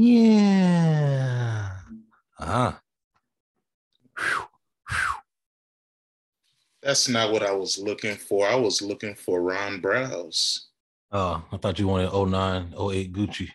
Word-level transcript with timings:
Yeah. 0.00 1.70
Uh-huh. 2.38 2.72
That's 6.80 7.08
not 7.08 7.32
what 7.32 7.42
I 7.42 7.50
was 7.50 7.78
looking 7.78 8.14
for. 8.14 8.46
I 8.46 8.54
was 8.54 8.80
looking 8.80 9.16
for 9.16 9.42
Ron 9.42 9.80
Browse. 9.80 10.68
Oh, 11.10 11.42
I 11.50 11.56
thought 11.56 11.80
you 11.80 11.88
wanted 11.88 12.12
09, 12.12 12.74
08 12.78 13.12
Gucci. 13.12 13.48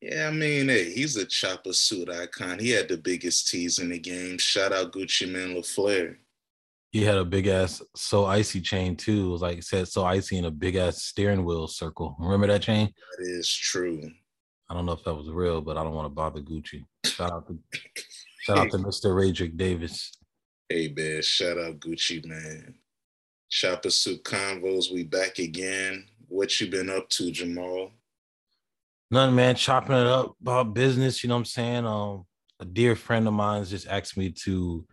Yeah, 0.00 0.28
I 0.28 0.30
mean, 0.30 0.70
hey, 0.70 0.90
he's 0.92 1.16
a 1.16 1.26
chopper 1.26 1.74
suit 1.74 2.08
icon. 2.08 2.58
He 2.58 2.70
had 2.70 2.88
the 2.88 2.96
biggest 2.96 3.48
tees 3.48 3.80
in 3.80 3.90
the 3.90 3.98
game. 3.98 4.38
Shout 4.38 4.72
out 4.72 4.94
Gucci 4.94 5.30
Mane 5.30 5.56
La 5.56 5.60
Flare. 5.62 6.16
He 6.90 7.04
had 7.04 7.18
a 7.18 7.24
big 7.26 7.48
ass 7.48 7.82
so 7.94 8.24
icy 8.24 8.62
chain 8.62 8.96
too. 8.96 9.26
It 9.26 9.30
was 9.30 9.42
like 9.42 9.58
it 9.58 9.64
said 9.64 9.88
so 9.88 10.06
icy 10.06 10.38
in 10.38 10.46
a 10.46 10.50
big 10.50 10.76
ass 10.76 11.02
steering 11.02 11.44
wheel 11.44 11.68
circle. 11.68 12.16
Remember 12.18 12.46
that 12.46 12.62
chain? 12.62 12.90
That 13.18 13.26
is 13.26 13.52
true. 13.52 14.10
I 14.68 14.74
don't 14.74 14.86
know 14.86 14.92
if 14.92 15.04
that 15.04 15.14
was 15.14 15.30
real, 15.30 15.60
but 15.60 15.76
I 15.76 15.82
don't 15.82 15.94
want 15.94 16.06
to 16.06 16.10
bother 16.10 16.40
Gucci. 16.40 16.84
Shout 17.04 17.32
out 17.32 17.46
to 17.48 17.58
shout 18.40 18.58
out 18.58 18.70
to 18.70 18.78
Mr. 18.78 19.06
Radric 19.14 19.56
Davis. 19.56 20.12
Hey 20.68 20.92
man, 20.94 21.22
shout 21.22 21.58
out 21.58 21.80
Gucci 21.80 22.24
Mane. 22.24 22.74
Chopper 23.50 23.90
suit 23.90 24.22
convos, 24.24 24.92
we 24.92 25.04
back 25.04 25.38
again. 25.38 26.04
What 26.28 26.60
you 26.60 26.70
been 26.70 26.90
up 26.90 27.08
to, 27.10 27.24
Jamaal? 27.32 27.92
None, 29.10 29.34
man, 29.34 29.54
chopping 29.54 29.96
it 29.96 30.06
up 30.06 30.36
about 30.42 30.74
business. 30.74 31.22
You 31.24 31.28
know 31.28 31.36
what 31.36 31.40
I'm 31.40 31.44
saying? 31.46 31.86
Um, 31.86 32.26
a 32.60 32.66
dear 32.66 32.94
friend 32.94 33.26
of 33.26 33.32
mine 33.32 33.64
just 33.64 33.86
asked 33.86 34.18
me 34.18 34.30
to 34.44 34.84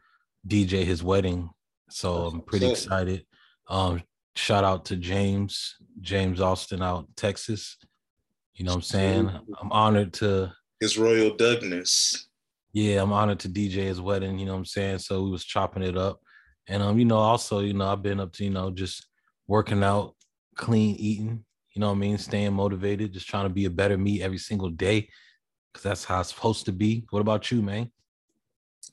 DJ 0.47 0.85
his 0.85 1.03
wedding 1.03 1.49
so 1.89 2.25
I'm 2.25 2.41
pretty 2.41 2.69
excited. 2.69 3.25
Um, 3.67 4.03
shout 4.35 4.63
out 4.63 4.85
to 4.85 4.95
James, 4.95 5.75
James 6.01 6.41
Austin 6.41 6.81
out 6.81 7.07
Texas. 7.15 7.77
You 8.55 8.65
know 8.65 8.71
what 8.71 8.77
I'm 8.77 8.81
saying? 8.83 9.31
I'm 9.61 9.71
honored 9.71 10.13
to 10.13 10.53
his 10.79 10.97
royal 10.97 11.35
Douglas. 11.35 12.27
Yeah, 12.71 13.01
I'm 13.01 13.13
honored 13.13 13.39
to 13.39 13.49
DJ 13.49 13.83
his 13.83 14.01
wedding, 14.01 14.39
you 14.39 14.45
know 14.45 14.53
what 14.53 14.59
I'm 14.59 14.65
saying? 14.65 14.99
So 14.99 15.23
we 15.23 15.29
was 15.29 15.45
chopping 15.45 15.83
it 15.83 15.97
up. 15.97 16.19
And 16.67 16.81
um, 16.81 16.97
you 16.97 17.05
know, 17.05 17.17
also, 17.17 17.59
you 17.59 17.73
know, 17.73 17.87
I've 17.87 18.01
been 18.01 18.19
up 18.19 18.33
to, 18.33 18.43
you 18.43 18.49
know, 18.49 18.71
just 18.71 19.07
working 19.47 19.83
out, 19.83 20.15
clean 20.55 20.95
eating, 20.95 21.43
you 21.73 21.79
know 21.79 21.89
what 21.89 21.95
I 21.95 21.99
mean, 21.99 22.17
staying 22.17 22.53
motivated, 22.53 23.13
just 23.13 23.27
trying 23.27 23.45
to 23.45 23.53
be 23.53 23.65
a 23.65 23.69
better 23.69 23.97
me 23.97 24.21
every 24.21 24.37
single 24.37 24.69
day. 24.69 25.09
Cause 25.73 25.83
that's 25.83 26.05
how 26.05 26.21
it's 26.21 26.29
supposed 26.29 26.65
to 26.65 26.71
be. 26.71 27.05
What 27.09 27.19
about 27.19 27.51
you, 27.51 27.61
man? 27.61 27.91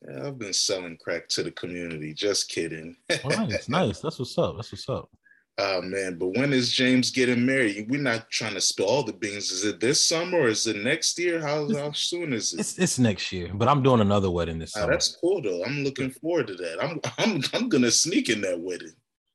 Yeah, 0.09 0.27
I've 0.27 0.39
been 0.39 0.53
selling 0.53 0.97
crack 0.97 1.29
to 1.29 1.45
the 1.45 1.53
community. 1.53 2.13
Just 2.13 2.49
kidding. 2.49 2.97
nice, 3.25 3.69
nice. 3.69 4.01
That's 4.01 4.19
what's 4.19 4.37
up. 4.37 4.57
That's 4.57 4.73
what's 4.73 4.89
up. 4.89 5.09
Oh 5.59 5.83
man, 5.83 6.17
but 6.19 6.29
when 6.29 6.53
is 6.53 6.73
James 6.73 7.11
getting 7.11 7.45
married? 7.45 7.87
We're 7.91 8.01
not 8.01 8.31
trying 8.31 8.55
to 8.55 8.61
spill 8.61 8.87
all 8.87 9.03
the 9.03 9.13
beans. 9.13 9.51
Is 9.51 9.65
it 9.65 9.81
this 9.81 10.05
summer 10.05 10.41
or 10.41 10.49
is 10.49 10.67
it 10.67 10.77
next 10.77 11.19
year? 11.19 11.41
How, 11.41 11.71
how 11.75 11.93
soon 11.93 12.33
is 12.33 12.55
it? 12.55 12.61
It's, 12.61 12.79
it's 12.79 12.99
next 12.99 13.31
year, 13.33 13.51
but 13.53 13.69
I'm 13.69 13.83
doing 13.83 14.01
another 14.01 14.31
wedding 14.31 14.59
this 14.59 14.73
summer. 14.73 14.93
that's 14.93 15.17
cool 15.17 15.43
though. 15.43 15.63
I'm 15.65 15.85
looking 15.85 16.11
forward 16.11 16.47
to 16.47 16.55
that. 16.55 16.83
I'm 16.83 17.01
I'm 17.19 17.43
I'm 17.53 17.69
gonna 17.69 17.91
sneak 17.91 18.31
in 18.31 18.41
that 18.43 18.59
wedding. 18.59 18.93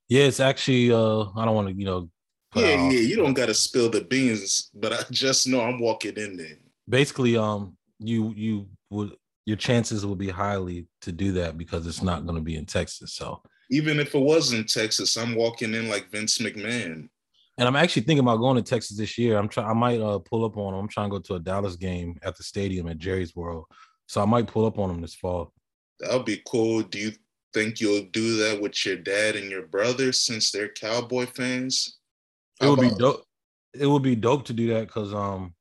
Yeah, 0.10 0.24
it's 0.24 0.40
actually 0.40 0.92
uh 0.92 1.26
I 1.36 1.46
don't 1.46 1.56
want 1.56 1.68
to, 1.68 1.74
you 1.76 1.86
know. 1.86 2.10
Yeah, 2.56 2.90
yeah, 2.90 3.00
you 3.00 3.16
don't 3.16 3.34
gotta 3.34 3.54
spill 3.54 3.90
the 3.90 4.02
beans, 4.02 4.72
but 4.74 4.94
I 4.94 5.04
just 5.12 5.48
know 5.48 5.62
I'm 5.62 5.80
walking 5.80 6.16
in 6.16 6.38
there. 6.38 6.58
Basically, 6.90 7.38
um, 7.38 7.78
you 8.00 8.34
you 8.36 8.68
would 8.90 9.12
your 9.48 9.58
chances 9.58 10.06
will 10.06 10.16
be 10.16 10.30
highly 10.30 10.88
to 11.02 11.12
do 11.14 11.32
that 11.32 11.58
because 11.58 11.88
it's 11.88 12.02
not 12.02 12.26
going 12.26 12.36
to 12.36 12.42
be 12.42 12.58
in 12.58 12.66
Texas. 12.66 13.14
So 13.14 13.42
even 13.70 14.00
if 14.00 14.16
it 14.16 14.20
was 14.20 14.54
in 14.54 14.66
Texas, 14.66 15.18
I'm 15.18 15.36
walking 15.36 15.74
in 15.74 15.90
like 15.90 16.10
Vince 16.10 16.38
McMahon. 16.40 17.10
And 17.60 17.68
I'm 17.68 17.76
actually 17.76 18.04
thinking 18.04 18.24
about 18.24 18.38
going 18.38 18.56
to 18.56 18.62
Texas 18.62 18.98
this 18.98 19.18
year. 19.18 19.38
I'm 19.38 19.50
trying. 19.50 19.68
I 19.68 19.74
might 19.74 20.00
uh, 20.00 20.20
pull 20.20 20.46
up 20.46 20.58
on. 20.58 20.74
Them. 20.74 20.82
I'm 20.82 20.88
trying 20.88 21.10
to 21.10 21.18
go 21.18 21.22
to 21.22 21.36
a 21.36 21.40
Dallas 21.40 21.76
game 21.76 22.20
at 22.22 22.38
the 22.38 22.44
stadium 22.44 22.88
at 22.88 23.00
Jerry's 23.00 23.36
World. 23.36 23.66
So 24.06 24.22
I 24.22 24.26
might 24.26 24.48
pull 24.48 24.66
up 24.66 24.78
on 24.78 24.90
them 24.90 25.02
this 25.02 25.16
fall. 25.16 25.54
That'll 26.00 26.24
be 26.24 26.42
cool. 26.48 26.84
Do 26.84 27.00
you 27.00 27.12
think 27.54 27.82
you'll 27.82 28.06
do 28.12 28.38
that 28.38 28.62
with 28.62 28.86
your 28.86 28.98
dad 28.98 29.36
and 29.36 29.50
your 29.50 29.66
brother 29.66 30.12
since 30.12 30.52
they're 30.52 30.70
Cowboy 30.70 31.26
fans? 31.26 31.98
It 32.62 32.68
would 32.68 32.80
be 32.80 32.92
dope. 32.96 33.24
It 33.74 33.88
would 33.88 34.04
be 34.04 34.16
dope 34.16 34.46
to 34.46 34.54
do 34.54 34.68
that 34.74 34.88
because 34.88 35.14
um 35.14 35.54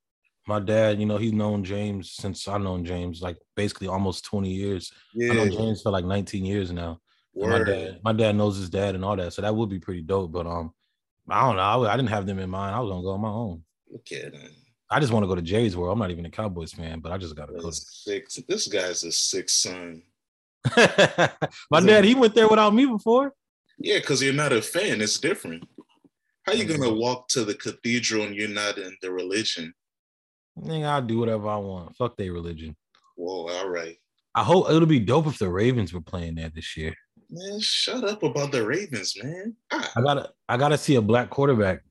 my 0.47 0.61
dad, 0.61 1.01
you 1.01 1.07
know, 1.07 1.17
he's 1.17 1.33
known 1.33 1.65
James 1.65 2.13
since 2.13 2.47
I've 2.47 2.61
known 2.61 2.85
James, 2.85 3.21
like 3.21 3.37
basically 3.57 3.89
almost 3.89 4.25
20 4.27 4.49
years. 4.49 4.93
Yeah. 5.13 5.33
I 5.33 5.35
know 5.35 5.49
James 5.49 5.83
for 5.83 5.91
like 5.91 6.05
19 6.05 6.45
years 6.45 6.71
now. 6.71 7.01
My 7.37 7.63
dad, 7.63 8.01
my 8.03 8.13
dad 8.13 8.37
knows 8.37 8.57
his 8.57 8.71
dad 8.71 8.95
and 8.95 9.05
all 9.05 9.17
that. 9.17 9.33
So 9.33 9.43
that 9.43 9.55
would 9.55 9.69
be 9.69 9.79
pretty 9.79 10.01
dope. 10.01 10.33
But 10.33 10.47
um, 10.47 10.73
I 11.29 11.47
don't 11.47 11.57
know. 11.57 11.63
I, 11.63 11.93
I 11.93 11.97
didn't 11.97 12.09
have 12.09 12.27
them 12.27 12.39
in 12.39 12.49
mind. 12.49 12.75
I 12.75 12.81
was 12.81 12.91
gonna 12.91 13.03
go 13.03 13.11
on 13.11 13.21
my 13.21 13.29
own. 13.29 13.63
Okay. 13.95 14.31
I 14.89 15.01
just 15.01 15.13
want 15.13 15.25
to 15.25 15.29
go 15.29 15.35
to 15.35 15.43
Jay's 15.43 15.77
World. 15.77 15.93
I'm 15.93 15.99
not 15.99 16.11
even 16.11 16.27
a 16.27 16.31
Cowboys 16.31 16.73
fan, 16.73 17.01
but 17.01 17.13
I 17.13 17.19
just 17.19 17.37
gotta 17.37 17.53
go. 17.53 17.71
Six. 17.71 18.39
This 18.49 18.69
guy's 18.69 19.05
a 19.05 19.13
six 19.13 19.53
son. 19.55 20.03
my 21.71 21.81
dad, 21.81 22.05
he 22.05 22.15
went 22.15 22.35
there 22.35 22.49
without 22.49 22.75
me 22.75 22.87
before. 22.87 23.33
Yeah, 23.79 23.99
because 23.99 24.23
you're 24.23 24.33
not 24.33 24.53
a 24.53 24.63
fan. 24.63 25.03
It's 25.03 25.19
different. 25.19 25.69
How 26.45 26.53
you 26.53 26.65
gonna 26.65 26.93
walk 26.93 27.29
to 27.29 27.45
the 27.45 27.55
cathedral 27.55 28.25
and 28.25 28.35
you're 28.35 28.49
not 28.49 28.79
in 28.79 28.97
the 29.03 29.11
religion? 29.11 29.75
Nigga, 30.59 30.87
I'll 30.87 31.03
do 31.03 31.19
whatever 31.19 31.49
I 31.49 31.57
want. 31.57 31.97
Fuck 31.97 32.17
their 32.17 32.33
religion. 32.33 32.77
Whoa, 33.17 33.49
all 33.49 33.69
right. 33.69 33.97
I 34.35 34.45
hope 34.45 34.71
it'll 34.71 34.87
be 34.87 35.01
dope 35.01 35.27
if 35.27 35.39
the 35.39 35.49
Ravens 35.49 35.93
were 35.93 36.01
playing 36.01 36.37
that 36.37 36.55
this 36.55 36.77
year. 36.77 36.95
Man, 37.29 37.61
shut 37.61 38.05
up 38.05 38.23
about 38.23 38.53
the 38.53 38.65
Ravens, 38.65 39.15
man. 39.23 39.57
Ah. 39.73 39.93
I 39.97 40.01
gotta 40.03 40.33
I 40.49 40.57
gotta 40.57 40.79
see 40.79 40.95
a 40.95 41.03
black 41.03 41.31
quarterback. 41.31 41.83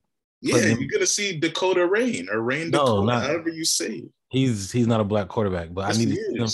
Yeah, 0.41 0.57
you're 0.57 0.89
gonna 0.89 1.05
see 1.05 1.39
Dakota 1.39 1.85
Rayne 1.85 2.29
or 2.29 2.41
Rayne 2.41 2.71
Dakota, 2.71 2.91
no, 2.91 3.05
not, 3.05 3.23
however 3.23 3.49
you 3.49 3.65
say. 3.65 4.03
He's 4.29 4.71
he's 4.71 4.87
not 4.87 5.01
a 5.01 5.03
black 5.03 5.27
quarterback, 5.27 5.73
but 5.73 5.87
yes, 5.87 5.95
I 5.95 5.99
need 5.99 6.09
to 6.09 6.15
see 6.15 6.37
them. 6.37 6.49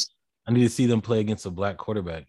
I 0.48 0.52
need 0.54 0.64
to 0.64 0.70
see 0.70 0.86
them 0.86 1.02
play 1.02 1.20
against 1.20 1.46
a 1.46 1.52
black 1.52 1.78
quarterback. 1.78 2.26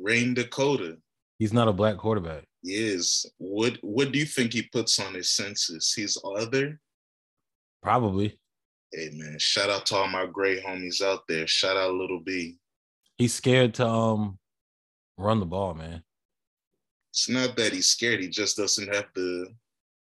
Rayne 0.00 0.34
Dakota. 0.34 0.98
He's 1.38 1.52
not 1.52 1.68
a 1.68 1.72
black 1.72 1.96
quarterback. 1.96 2.44
He 2.62 2.74
is. 2.74 3.26
What 3.38 3.78
what 3.82 4.12
do 4.12 4.18
you 4.18 4.26
think 4.26 4.52
he 4.52 4.62
puts 4.62 4.98
on 5.00 5.14
his 5.14 5.30
census? 5.30 5.92
He's 5.92 6.18
other? 6.24 6.80
Probably. 7.82 8.38
Hey 8.92 9.10
man, 9.14 9.38
shout 9.38 9.70
out 9.70 9.86
to 9.86 9.96
all 9.96 10.08
my 10.08 10.26
great 10.26 10.64
homies 10.64 11.02
out 11.02 11.22
there. 11.28 11.46
Shout 11.46 11.76
out 11.76 11.94
Little 11.94 12.20
B. 12.20 12.58
He's 13.18 13.34
scared 13.34 13.74
to 13.74 13.86
um 13.86 14.38
run 15.16 15.40
the 15.40 15.46
ball, 15.46 15.74
man. 15.74 16.02
It's 17.12 17.28
not 17.28 17.56
that 17.56 17.72
he's 17.72 17.88
scared. 17.88 18.20
He 18.20 18.28
just 18.28 18.56
doesn't 18.56 18.94
have 18.94 19.06
the 19.14 19.48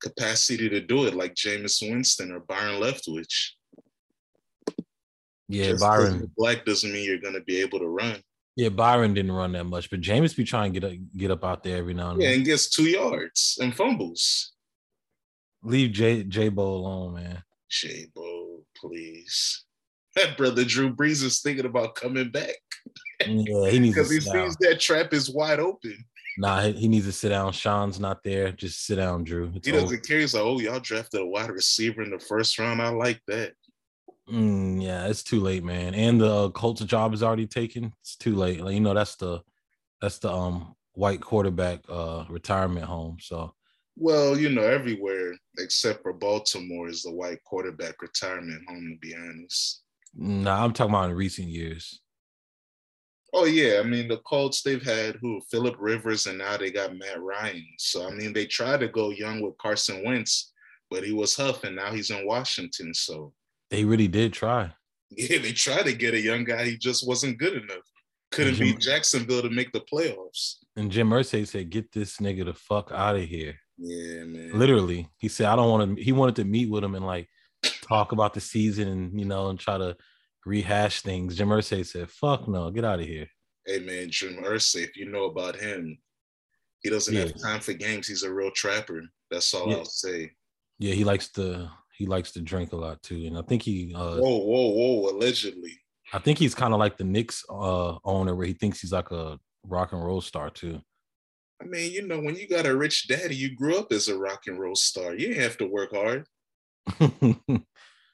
capacity 0.02 0.69
to 0.69 0.81
do 0.81 1.06
it 1.06 1.16
like 1.16 1.35
Jameis 1.35 1.88
Winston 1.88 2.31
or 2.31 2.40
Byron 2.40 2.81
Leftwich. 2.81 3.52
Yeah, 5.47 5.72
just 5.72 5.81
Byron. 5.81 6.31
Black 6.38 6.66
doesn't 6.66 6.91
mean 6.91 7.06
you're 7.06 7.19
gonna 7.19 7.41
be 7.41 7.62
able 7.62 7.80
to 7.80 7.88
run. 7.88 8.22
Yeah, 8.56 8.69
Byron 8.69 9.13
didn't 9.13 9.31
run 9.31 9.52
that 9.52 9.66
much, 9.66 9.90
but 9.90 10.02
Jameis 10.02 10.35
be 10.35 10.44
trying 10.44 10.74
to 10.74 10.80
get 10.80 10.91
up, 10.91 10.97
get 11.16 11.31
up 11.31 11.46
out 11.46 11.64
there 11.64 11.78
every 11.78 11.94
now 11.94 12.12
and 12.12 12.19
then. 12.19 12.29
Yeah, 12.29 12.35
and 12.35 12.46
gets 12.46 12.69
two 12.69 12.85
yards 12.90 13.58
and 13.62 13.75
fumbles. 13.75 14.53
Leave 15.64 15.91
J 15.91 16.24
J 16.24 16.50
Bo 16.50 16.64
alone, 16.64 17.14
man. 17.14 17.44
J 17.69 18.08
Bo 18.14 18.64
please. 18.75 19.66
That 20.17 20.38
brother 20.38 20.66
Drew 20.66 20.94
Brees 20.94 21.23
is 21.23 21.41
thinking 21.41 21.66
about 21.66 21.95
coming 21.95 22.29
back. 22.29 22.55
Yeah, 23.25 23.69
he 23.69 23.79
needs 23.79 23.95
because 23.95 24.11
he 24.11 24.19
sees 24.19 24.55
that 24.57 24.79
trap 24.79 25.13
is 25.13 25.29
wide 25.29 25.59
open. 25.59 26.03
Nah, 26.39 26.61
he, 26.61 26.73
he, 26.73 26.88
needs 26.88 27.05
to 27.07 27.11
sit 27.11 27.29
down. 27.29 27.51
Sean's 27.51 28.00
not 28.00 28.23
there. 28.23 28.51
Just 28.51 28.85
sit 28.85 28.97
down, 28.97 29.23
Drew. 29.23 29.51
It's 29.55 29.66
he 29.66 29.72
doesn't 29.72 29.88
over. 29.88 29.97
care. 29.97 30.19
He's 30.19 30.35
like, 30.35 30.44
oh, 30.44 30.59
y'all 30.59 30.79
drafted 30.79 31.22
a 31.22 31.25
wide 31.25 31.50
receiver 31.50 32.03
in 32.03 32.11
the 32.11 32.19
first 32.19 32.59
round. 32.59 32.79
I 32.79 32.89
like 32.89 33.22
that. 33.28 33.53
Mm, 34.31 34.83
yeah, 34.83 35.07
it's 35.07 35.23
too 35.23 35.39
late, 35.39 35.63
man. 35.63 35.95
And 35.95 36.22
the 36.22 36.31
uh, 36.31 36.49
Colts 36.49 36.81
job 36.81 37.13
is 37.13 37.23
already 37.23 37.47
taken. 37.47 37.94
It's 38.01 38.16
too 38.17 38.35
late. 38.35 38.61
Like, 38.61 38.73
you 38.73 38.81
know, 38.81 38.94
that's 38.94 39.16
the 39.16 39.41
that's 40.01 40.19
the 40.19 40.31
um 40.31 40.75
white 40.94 41.22
quarterback 41.22 41.79
uh 41.89 42.25
retirement 42.29 42.85
home. 42.85 43.17
So 43.19 43.53
well, 43.95 44.38
you 44.38 44.49
know, 44.49 44.63
everywhere 44.63 45.34
except 45.57 46.03
for 46.03 46.13
Baltimore 46.13 46.87
is 46.87 47.03
the 47.03 47.11
white 47.11 47.43
quarterback 47.43 48.02
retirement 48.02 48.61
home, 48.67 48.91
to 48.93 49.08
be 49.08 49.16
honest. 49.16 49.81
Nah, 50.17 50.64
I'm 50.64 50.73
talking 50.73 50.93
about 50.93 51.11
in 51.11 51.16
recent 51.16 51.47
years. 51.47 52.02
Oh 53.34 53.46
yeah, 53.46 53.79
I 53.79 53.84
mean 53.84 54.08
the 54.08 54.17
Colts 54.17 54.61
they've 54.64 54.81
had 54.81 55.17
who 55.22 55.41
Philip 55.52 55.75
Rivers 55.78 56.25
and 56.25 56.40
now 56.40 56.58
they 56.58 56.72
got 56.72 56.96
Matt 56.96 57.22
Ryan. 57.22 57.67
So 57.78 58.08
I 58.08 58.11
mean 58.11 58.34
they 58.34 58.46
tried 58.46 58.79
to 58.79 58.87
go 58.87 59.11
young 59.11 59.41
with 59.41 59.58
Carson 59.58 60.03
Wentz, 60.03 60.53
but 60.90 61.03
he 61.03 61.11
was 61.11 61.35
huffing. 61.35 61.75
Now 61.75 61.91
he's 61.91 62.09
in 62.09 62.25
Washington. 62.25 62.93
So 62.93 63.34
they 63.69 63.85
really 63.85 64.08
did 64.08 64.34
try. 64.34 64.73
Yeah, 65.11 65.40
they 65.40 65.52
tried 65.52 65.85
to 65.85 65.93
get 65.93 66.14
a 66.14 66.19
young 66.19 66.46
guy. 66.46 66.66
He 66.66 66.78
just 66.78 67.08
wasn't 67.08 67.37
good 67.37 67.53
enough. 67.53 67.85
Couldn't 68.31 68.55
Jim, 68.55 68.67
beat 68.67 68.79
Jacksonville 68.79 69.41
to 69.41 69.49
make 69.49 69.72
the 69.72 69.81
playoffs. 69.81 70.55
And 70.75 70.91
Jim 70.91 71.09
Irsay 71.09 71.47
said, 71.47 71.69
"Get 71.69 71.91
this 71.91 72.17
nigga 72.17 72.46
the 72.46 72.53
fuck 72.53 72.91
out 72.91 73.16
of 73.16 73.23
here." 73.23 73.55
Yeah, 73.78 74.23
man. 74.23 74.52
Literally, 74.53 75.09
he 75.17 75.28
said, 75.28 75.47
"I 75.47 75.55
don't 75.55 75.69
want 75.69 75.97
to." 75.97 76.03
He 76.03 76.11
wanted 76.11 76.37
to 76.37 76.43
meet 76.46 76.69
with 76.69 76.84
him 76.84 76.96
and 76.96 77.05
like 77.05 77.29
talk 77.87 78.11
about 78.11 78.34
the 78.34 78.41
season 78.41 78.87
and 78.87 79.19
you 79.19 79.25
know 79.25 79.49
and 79.49 79.59
try 79.59 79.78
to 79.78 79.95
rehash 80.45 81.01
things. 81.01 81.35
Jim 81.35 81.49
Irsay 81.49 81.85
said, 81.85 82.09
"Fuck 82.09 82.47
no, 82.47 82.69
get 82.72 82.85
out 82.85 82.99
of 82.99 83.05
here." 83.05 83.28
Hey 83.66 83.79
man, 83.79 84.09
Jim 84.09 84.37
Irsay, 84.43 84.84
if 84.84 84.95
you 84.95 85.09
know 85.09 85.25
about 85.25 85.55
him, 85.55 85.97
he 86.81 86.89
doesn't 86.89 87.13
yeah. 87.13 87.22
have 87.22 87.41
time 87.41 87.59
for 87.59 87.73
games. 87.73 88.07
He's 88.07 88.23
a 88.23 88.34
real 88.34 88.51
trapper. 88.51 89.03
That's 89.29 89.53
all 89.53 89.69
yeah. 89.69 89.78
I'll 89.78 89.85
say. 89.85 90.31
Yeah, 90.79 90.93
he 90.93 91.03
likes 91.03 91.29
to 91.34 91.69
he 91.97 92.05
likes 92.05 92.31
to 92.34 92.41
drink 92.41 92.73
a 92.73 92.78
lot 92.78 93.01
too, 93.01 93.25
and 93.25 93.37
I 93.37 93.41
think 93.41 93.63
he. 93.63 93.93
Uh, 93.95 94.17
whoa, 94.17 94.37
whoa, 94.37 94.69
whoa! 94.69 95.09
Allegedly. 95.11 95.73
I 96.13 96.19
think 96.19 96.40
he's 96.40 96.55
kind 96.55 96.73
of 96.73 96.79
like 96.79 96.97
the 96.97 97.03
Knicks 97.03 97.43
uh, 97.49 97.97
owner, 98.05 98.35
where 98.35 98.47
he 98.47 98.53
thinks 98.53 98.79
he's 98.79 98.93
like 98.93 99.11
a 99.11 99.37
rock 99.63 99.91
and 99.91 100.03
roll 100.03 100.22
star 100.22 100.49
too. 100.49 100.79
I 101.61 101.66
mean, 101.66 101.91
you 101.91 102.07
know, 102.07 102.19
when 102.19 102.35
you 102.35 102.47
got 102.47 102.67
a 102.67 102.75
rich 102.75 103.07
daddy, 103.07 103.35
you 103.35 103.55
grew 103.55 103.78
up 103.78 103.91
as 103.91 104.07
a 104.07 104.17
rock 104.17 104.43
and 104.47 104.59
roll 104.59 104.75
star. 104.75 105.13
You 105.13 105.28
didn't 105.28 105.43
have 105.43 105.57
to 105.57 105.66
work 105.66 105.93
hard. 105.93 106.25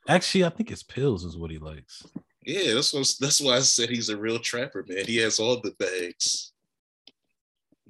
Actually, 0.08 0.46
I 0.46 0.50
think 0.50 0.72
it's 0.72 0.84
pills 0.84 1.24
is 1.24 1.38
what 1.38 1.52
he 1.52 1.58
likes. 1.58 2.06
Yeah, 2.46 2.74
that's 2.74 2.94
what, 2.94 3.10
that's 3.20 3.40
why 3.40 3.56
I 3.56 3.60
said 3.60 3.90
he's 3.90 4.10
a 4.10 4.18
real 4.18 4.40
trapper, 4.40 4.86
man. 4.88 5.06
He 5.06 5.18
has 5.18 5.40
all 5.40 5.62
the 5.62 5.72
bags. 5.80 6.52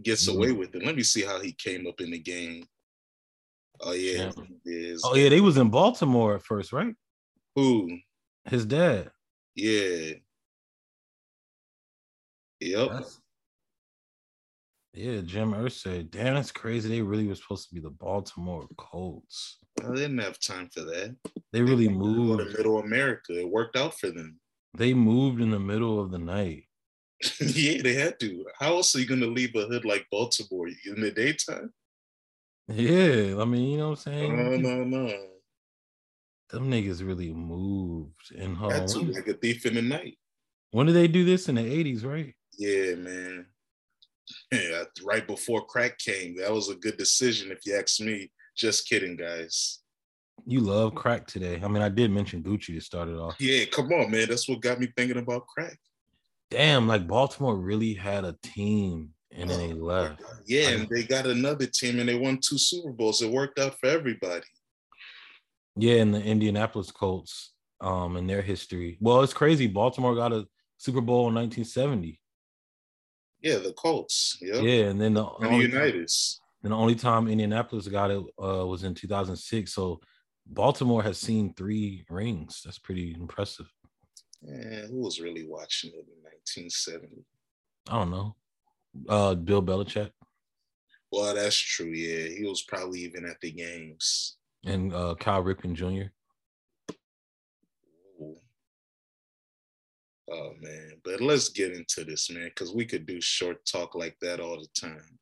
Gets 0.02 0.28
mm-hmm. 0.28 0.38
away 0.38 0.52
with 0.52 0.76
it. 0.76 0.86
Let 0.86 0.96
me 0.96 1.04
see 1.04 1.24
how 1.24 1.40
he 1.40 1.54
came 1.54 1.88
up 1.88 2.02
in 2.02 2.12
the 2.12 2.20
game. 2.20 2.66
Oh 3.82 3.94
yeah, 3.94 4.32
yeah. 4.66 4.96
Oh 5.04 5.16
yeah, 5.16 5.30
they 5.30 5.42
was 5.42 5.58
in 5.58 5.70
Baltimore 5.70 6.36
at 6.36 6.44
first, 6.44 6.72
right? 6.72 6.94
Who? 7.56 7.98
His 8.46 8.66
dad. 8.66 9.12
Yeah. 9.56 10.14
Yep. 12.60 12.90
That's, 12.92 13.20
yeah, 14.94 15.22
Jim 15.22 15.54
Irsay. 15.54 16.10
Damn, 16.10 16.36
that's 16.36 16.52
crazy. 16.52 16.88
They 16.88 17.02
really 17.02 17.28
were 17.28 17.36
supposed 17.36 17.68
to 17.70 17.76
be 17.76 17.82
the 17.82 17.90
Baltimore 17.90 18.68
Colts. 18.78 19.58
I 19.84 19.94
didn't 19.96 20.20
have 20.20 20.40
time 20.40 20.70
for 20.72 20.82
that. 20.82 21.16
They 21.52 21.62
really 21.62 21.88
they 21.88 21.94
moved 21.94 22.40
to 22.40 22.58
middle 22.58 22.78
of 22.78 22.86
America. 22.86 23.40
It 23.40 23.50
worked 23.50 23.76
out 23.76 24.00
for 24.00 24.12
them. 24.12 24.40
They 24.76 24.94
moved 24.94 25.42
in 25.42 25.50
the 25.50 25.60
middle 25.60 26.00
of 26.00 26.12
the 26.12 26.20
night. 26.20 26.66
yeah, 27.40 27.82
they 27.82 27.94
had 27.94 28.20
to. 28.20 28.46
How 28.60 28.76
else 28.76 28.96
are 28.96 29.00
you 29.00 29.08
gonna 29.08 29.26
leave 29.26 29.56
a 29.56 29.66
hood 29.66 29.86
like 29.86 30.06
Baltimore 30.12 30.68
in 30.68 31.02
the 31.02 31.12
daytime? 31.12 31.74
Yeah, 32.68 33.42
I 33.42 33.46
mean, 33.46 33.72
you 33.72 33.78
know 33.78 33.90
what 33.90 34.06
I'm 34.06 34.14
saying? 34.14 34.38
No, 34.38 34.58
no, 34.58 34.84
no. 34.84 35.14
Them 36.50 36.72
niggas 36.72 37.06
really 37.06 37.34
moved 37.34 38.32
in 38.36 38.56
home. 38.56 38.70
That's 38.70 38.96
like 38.96 39.28
a 39.28 39.34
thief 39.34 39.66
in 39.66 39.74
the 39.74 39.82
night. 39.82 40.18
When 40.72 40.86
did 40.88 40.94
they 40.94 41.08
do 41.08 41.26
this 41.26 41.50
in 41.50 41.56
the 41.56 41.62
80s, 41.62 42.06
right? 42.06 42.34
Yeah, 42.58 42.96
man. 42.96 43.48
Yeah, 44.52 44.84
right 45.04 45.26
before 45.26 45.66
crack 45.66 45.98
came. 45.98 46.38
That 46.38 46.52
was 46.52 46.70
a 46.70 46.76
good 46.76 46.98
decision, 46.98 47.52
if 47.52 47.66
you 47.66 47.76
ask 47.76 48.00
me. 48.00 48.32
Just 48.56 48.88
kidding, 48.88 49.16
guys. 49.16 49.80
You 50.46 50.60
love 50.60 50.96
crack 50.96 51.28
today. 51.28 51.62
I 51.64 51.68
mean, 51.68 51.82
I 51.82 51.90
did 51.90 52.12
mention 52.12 52.44
Gucci 52.44 52.76
to 52.76 52.82
start 52.82 53.10
it 53.10 53.18
off. 53.18 53.36
Yeah, 53.40 53.66
come 53.66 53.92
on, 53.94 54.12
man. 54.12 54.28
That's 54.30 54.48
what 54.48 54.62
got 54.62 54.80
me 54.80 54.88
thinking 54.96 55.18
about 55.18 55.48
crack. 55.48 55.78
Damn, 56.50 56.88
like 56.88 57.08
Baltimore 57.08 57.56
really 57.56 57.94
had 57.94 58.26
a 58.26 58.36
team 58.44 59.10
and 59.36 59.50
then 59.50 59.60
they 59.60 59.74
oh, 59.74 59.84
left. 59.84 60.22
Yeah, 60.46 60.70
and 60.70 60.88
they 60.90 61.04
got 61.04 61.26
another 61.26 61.66
team 61.66 62.00
and 62.00 62.08
they 62.08 62.16
won 62.16 62.40
two 62.40 62.58
Super 62.58 62.92
Bowls. 62.92 63.22
It 63.22 63.32
worked 63.32 63.60
out 63.60 63.80
for 63.80 63.88
everybody. 63.88 64.46
Yeah, 65.76 65.96
and 65.96 66.14
the 66.14 66.22
Indianapolis 66.22 66.92
Colts, 66.92 67.54
um, 67.82 68.18
in 68.18 68.28
their 68.28 68.42
history. 68.42 68.98
Well, 69.02 69.22
it's 69.22 69.34
crazy. 69.34 69.68
Baltimore 69.68 70.16
got 70.16 70.34
a 70.34 70.48
Super 70.78 71.02
Bowl 71.02 71.28
in 71.28 71.36
1970. 71.36 72.20
Yeah, 73.44 73.58
the 73.58 73.74
Colts. 73.74 74.38
Yep. 74.42 74.64
Yeah, 74.64 74.86
and 74.86 75.00
then 75.00 75.14
the, 75.14 75.26
and 75.26 75.54
the 75.54 75.58
Unitas. 75.58 76.40
And 76.64 76.72
the 76.72 76.78
only 76.78 76.96
time 76.96 77.28
Indianapolis 77.28 77.90
got 77.90 78.10
it 78.10 78.24
uh, 78.42 78.66
was 78.66 78.86
in 78.86 78.96
2006. 78.96 79.74
So 79.74 80.00
Baltimore 80.48 81.04
has 81.04 81.18
seen 81.18 81.54
three 81.54 82.06
rings. 82.10 82.62
That's 82.64 82.80
pretty 82.80 83.14
impressive. 83.20 83.70
Yeah, 84.42 84.88
who 84.88 85.02
was 85.02 85.20
really 85.20 85.46
watching 85.46 85.92
it 85.92 86.06
in 86.08 86.24
1970? 86.24 87.26
I 87.90 88.00
don't 88.00 88.12
know. 88.12 88.36
Uh, 89.10 89.36
Bill 89.36 89.62
Belichick. 89.62 90.12
Well, 91.12 91.36
that's 91.36 91.58
true. 91.58 91.92
Yeah, 91.92 92.30
he 92.36 92.46
was 92.46 92.64
probably 92.64 93.02
even 93.02 93.26
at 93.26 93.40
the 93.42 93.52
games. 93.52 94.38
And 94.66 94.94
uh, 94.94 95.16
Cal 95.20 95.44
Ripken 95.44 95.74
Jr. 95.74 96.12
Oh 100.32 100.54
man, 100.62 100.94
but 101.04 101.22
let's 101.22 101.50
get 101.50 101.74
into 101.74 102.06
this, 102.06 102.30
man, 102.30 102.46
because 102.46 102.74
we 102.74 102.86
could 102.86 103.06
do 103.06 103.20
short 103.20 103.66
talk 103.66 103.94
like 103.94 104.16
that 104.22 104.40
all 104.40 104.58
the 104.58 104.68
time. 104.80 105.20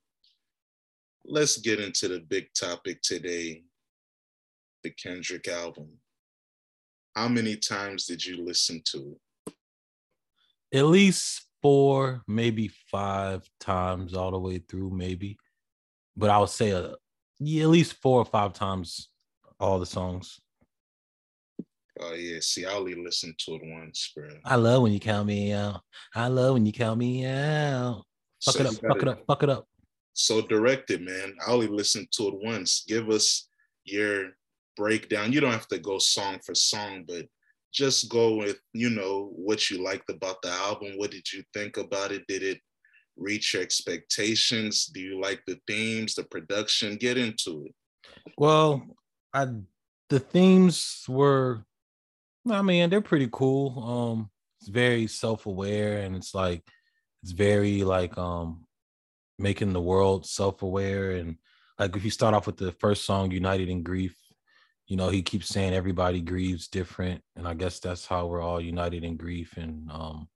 Let's 1.25 1.57
get 1.57 1.80
into 1.80 2.07
the 2.07 2.19
big 2.19 2.48
topic 2.53 3.01
today 3.01 3.63
the 4.83 4.89
Kendrick 4.92 5.48
album. 5.48 5.89
How 7.15 7.27
many 7.27 7.56
times 7.56 8.06
did 8.06 8.25
you 8.25 8.44
listen 8.44 8.81
to 8.86 9.15
it? 9.48 9.53
At 10.74 10.86
least 10.86 11.48
four, 11.62 12.21
maybe 12.27 12.69
five 12.89 13.48
times 13.59 14.13
all 14.13 14.31
the 14.31 14.39
way 14.39 14.59
through, 14.59 14.92
maybe. 14.92 15.38
But 16.15 16.30
I 16.30 16.38
would 16.39 16.50
say 16.50 16.71
a, 16.71 16.80
uh, 16.80 16.95
yeah, 17.39 17.63
at 17.63 17.69
least 17.69 17.95
four 18.01 18.19
or 18.19 18.25
five 18.25 18.53
times 18.53 19.09
all 19.59 19.80
the 19.80 19.86
songs. 19.86 20.39
Oh 21.99 22.13
yeah, 22.13 22.39
see, 22.41 22.65
I 22.65 22.73
only 22.73 22.95
listened 22.95 23.35
to 23.39 23.55
it 23.55 23.61
once, 23.63 24.11
bro. 24.15 24.29
I 24.45 24.55
love 24.55 24.83
when 24.83 24.93
you 24.93 24.99
count 24.99 25.27
me 25.27 25.51
out. 25.53 25.81
I 26.15 26.27
love 26.27 26.53
when 26.53 26.65
you 26.65 26.71
count 26.71 26.97
me 26.99 27.25
out. 27.25 28.03
Fuck 28.43 28.55
so 28.55 28.61
it 28.61 28.65
up, 28.67 28.73
fuck 28.75 29.01
it 29.01 29.07
up, 29.07 29.23
fuck 29.27 29.43
it 29.43 29.49
up. 29.49 29.67
So 30.13 30.41
directed, 30.41 31.01
man. 31.01 31.35
I 31.45 31.51
only 31.51 31.67
listened 31.67 32.07
to 32.13 32.27
it 32.29 32.35
once. 32.41 32.83
Give 32.88 33.09
us 33.09 33.47
your 33.83 34.31
breakdown. 34.75 35.31
You 35.31 35.41
don't 35.41 35.51
have 35.51 35.67
to 35.67 35.79
go 35.79 35.99
song 35.99 36.39
for 36.45 36.55
song, 36.55 37.05
but 37.07 37.25
just 37.73 38.09
go 38.09 38.35
with, 38.35 38.59
you 38.73 38.89
know, 38.89 39.31
what 39.35 39.69
you 39.69 39.83
liked 39.83 40.09
about 40.09 40.41
the 40.41 40.49
album. 40.49 40.93
What 40.97 41.11
did 41.11 41.31
you 41.31 41.43
think 41.53 41.77
about 41.77 42.11
it? 42.11 42.25
Did 42.27 42.43
it 42.43 42.59
reach 43.15 43.53
your 43.53 43.63
expectations? 43.63 44.85
Do 44.85 44.99
you 44.99 45.21
like 45.21 45.41
the 45.45 45.59
themes, 45.67 46.15
the 46.15 46.23
production? 46.23 46.97
Get 46.97 47.17
into 47.17 47.65
it. 47.65 47.75
Well, 48.38 48.83
I 49.33 49.47
the 50.09 50.19
themes 50.19 51.05
were 51.07 51.65
I 52.49 52.61
mean, 52.61 52.89
they're 52.89 53.01
pretty 53.01 53.29
cool. 53.31 53.83
Um, 53.83 54.31
it's 54.61 54.69
very 54.69 55.07
self-aware 55.07 55.97
and 56.01 56.15
it's 56.15 56.35
like 56.35 56.63
it's 57.23 57.31
very 57.31 57.83
like 57.83 58.15
um 58.17 58.65
making 59.39 59.73
the 59.73 59.81
world 59.81 60.25
self-aware 60.25 61.11
and 61.11 61.38
like 61.79 61.95
if 61.95 62.05
you 62.05 62.11
start 62.11 62.35
off 62.35 62.45
with 62.45 62.57
the 62.57 62.71
first 62.73 63.03
song 63.03 63.31
united 63.31 63.69
in 63.69 63.81
grief 63.81 64.15
you 64.88 64.95
know 64.95 65.09
he 65.09 65.23
keeps 65.23 65.47
saying 65.47 65.73
everybody 65.73 66.21
grieves 66.21 66.67
different 66.67 67.21
and 67.35 67.47
i 67.47 67.55
guess 67.55 67.79
that's 67.79 68.05
how 68.05 68.27
we're 68.27 68.41
all 68.41 68.61
united 68.61 69.03
in 69.03 69.17
grief 69.17 69.57
and 69.57 69.89
um 69.89 70.27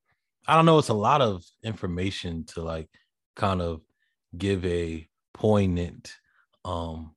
i 0.47 0.55
don't 0.55 0.65
know 0.65 0.79
it's 0.79 0.89
a 0.89 0.93
lot 0.93 1.21
of 1.21 1.43
information 1.63 2.43
to 2.45 2.63
like 2.63 2.89
kind 3.35 3.61
of 3.61 3.81
give 4.35 4.65
a 4.65 5.07
poignant 5.35 6.15
um 6.63 7.13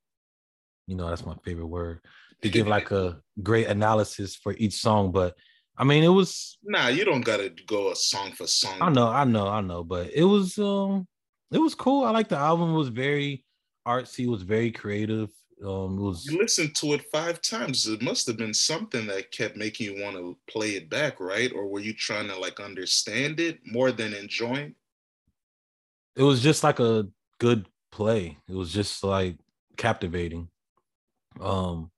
you 0.87 0.95
know 0.95 1.09
that's 1.09 1.25
my 1.25 1.35
favorite 1.43 1.67
word 1.67 2.01
to 2.43 2.49
give 2.49 2.67
like 2.67 2.91
a 2.91 3.21
great 3.43 3.67
analysis 3.67 4.37
for 4.37 4.55
each 4.59 4.75
song. 4.75 5.13
But 5.13 5.35
I 5.77 5.85
mean, 5.85 6.05
it 6.05 6.09
was 6.09 6.59
nah. 6.63 6.89
You 6.89 7.05
don't 7.05 7.23
gotta 7.23 7.53
go 7.67 7.91
a 7.91 7.97
song 7.97 8.33
for 8.33 8.47
song. 8.47 8.79
I 8.81 8.91
know, 8.91 9.09
I 9.09 9.25
know, 9.25 9.49
I 9.49 9.61
know. 9.61 9.85
But 9.85 10.11
it 10.13 10.25
was 10.25 10.59
um, 10.59 11.07
it 11.51 11.59
was 11.59 11.75
cool. 11.75 12.05
I 12.05 12.11
like 12.11 12.29
the 12.29 12.37
album. 12.37 12.75
It 12.75 12.79
was 12.79 12.89
very 12.89 13.45
artsy. 13.87 14.25
It 14.25 14.31
was 14.31 14.43
very 14.43 14.71
creative. 14.71 15.31
Um, 15.65 15.99
it 15.99 16.03
was. 16.03 16.27
You 16.27 16.39
listened 16.39 16.75
to 16.77 16.95
it 16.95 17.05
five 17.11 17.41
times. 17.43 17.87
It 17.87 18.03
must 18.03 18.27
have 18.27 18.37
been 18.37 18.55
something 18.55 19.07
that 19.07 19.33
kept 19.33 19.57
making 19.57 19.87
you 19.87 20.03
want 20.03 20.17
to 20.17 20.37
play 20.49 20.71
it 20.71 20.89
back, 20.89 21.19
right? 21.21 21.53
Or 21.53 21.67
were 21.67 21.81
you 21.81 21.93
trying 21.93 22.29
to 22.29 22.39
like 22.39 22.61
understand 22.61 23.41
it 23.41 23.59
more 23.65 23.91
than 23.91 24.15
enjoying? 24.15 24.75
It 26.17 26.23
was 26.23 26.43
just 26.43 26.65
like 26.65 26.81
a 26.81 27.09
good 27.39 27.67
play. 27.93 28.37
It 28.49 28.55
was 28.55 28.73
just 28.73 29.03
like 29.03 29.37
captivating. 29.77 30.49
Um, 31.41 31.91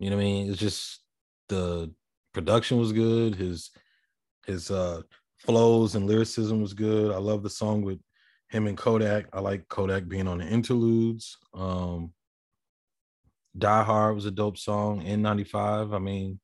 you 0.00 0.10
know 0.10 0.16
what 0.16 0.22
I 0.22 0.24
mean? 0.24 0.50
It's 0.50 0.58
just 0.58 1.00
the 1.48 1.92
production 2.32 2.78
was 2.78 2.92
good. 2.92 3.36
His 3.36 3.70
his 4.46 4.70
uh 4.70 5.02
flows 5.38 5.94
and 5.94 6.06
lyricism 6.06 6.60
was 6.60 6.74
good. 6.74 7.14
I 7.14 7.18
love 7.18 7.42
the 7.42 7.50
song 7.50 7.82
with 7.82 8.00
him 8.48 8.66
and 8.66 8.76
Kodak. 8.76 9.26
I 9.32 9.40
like 9.40 9.68
Kodak 9.68 10.08
being 10.08 10.26
on 10.26 10.38
the 10.38 10.46
interludes. 10.46 11.36
Um 11.54 12.12
Die 13.58 13.82
Hard 13.82 14.14
was 14.14 14.26
a 14.26 14.30
dope 14.30 14.56
song. 14.56 15.04
N95. 15.04 15.94
I 15.94 15.98
mean, 15.98 16.40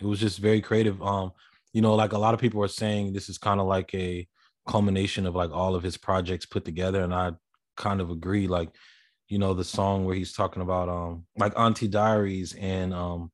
it 0.00 0.06
was 0.06 0.20
just 0.20 0.38
very 0.38 0.60
creative. 0.60 1.00
Um, 1.02 1.32
you 1.72 1.80
know, 1.82 1.94
like 1.94 2.12
a 2.12 2.18
lot 2.18 2.34
of 2.34 2.40
people 2.40 2.62
are 2.62 2.68
saying 2.68 3.12
this 3.12 3.28
is 3.28 3.38
kind 3.38 3.60
of 3.60 3.66
like 3.66 3.94
a 3.94 4.26
culmination 4.66 5.26
of 5.26 5.34
like 5.34 5.50
all 5.50 5.74
of 5.74 5.82
his 5.82 5.96
projects 5.96 6.46
put 6.46 6.64
together. 6.64 7.02
And 7.02 7.14
I 7.14 7.32
kind 7.76 8.00
of 8.00 8.10
agree. 8.10 8.48
Like 8.48 8.70
you 9.28 9.38
know 9.38 9.54
the 9.54 9.64
song 9.64 10.04
where 10.04 10.14
he's 10.14 10.32
talking 10.32 10.62
about 10.62 10.88
um 10.88 11.24
like 11.36 11.52
auntie 11.58 11.88
diaries 11.88 12.54
and 12.54 12.94
um 12.94 13.30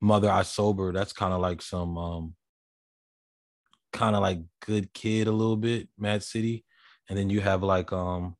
mother 0.00 0.30
i 0.30 0.42
sober 0.42 0.92
that's 0.92 1.12
kind 1.12 1.32
of 1.32 1.40
like 1.40 1.60
some 1.60 1.98
um 1.98 2.34
kind 3.94 4.16
of 4.16 4.22
like 4.22 4.40
good 4.66 4.92
kid 4.92 5.28
a 5.28 5.32
little 5.32 5.56
bit 5.56 5.88
mad 5.96 6.22
city. 6.22 6.64
And 7.08 7.16
then 7.18 7.30
you 7.30 7.40
have 7.40 7.62
like 7.62 7.92
um 7.92 8.36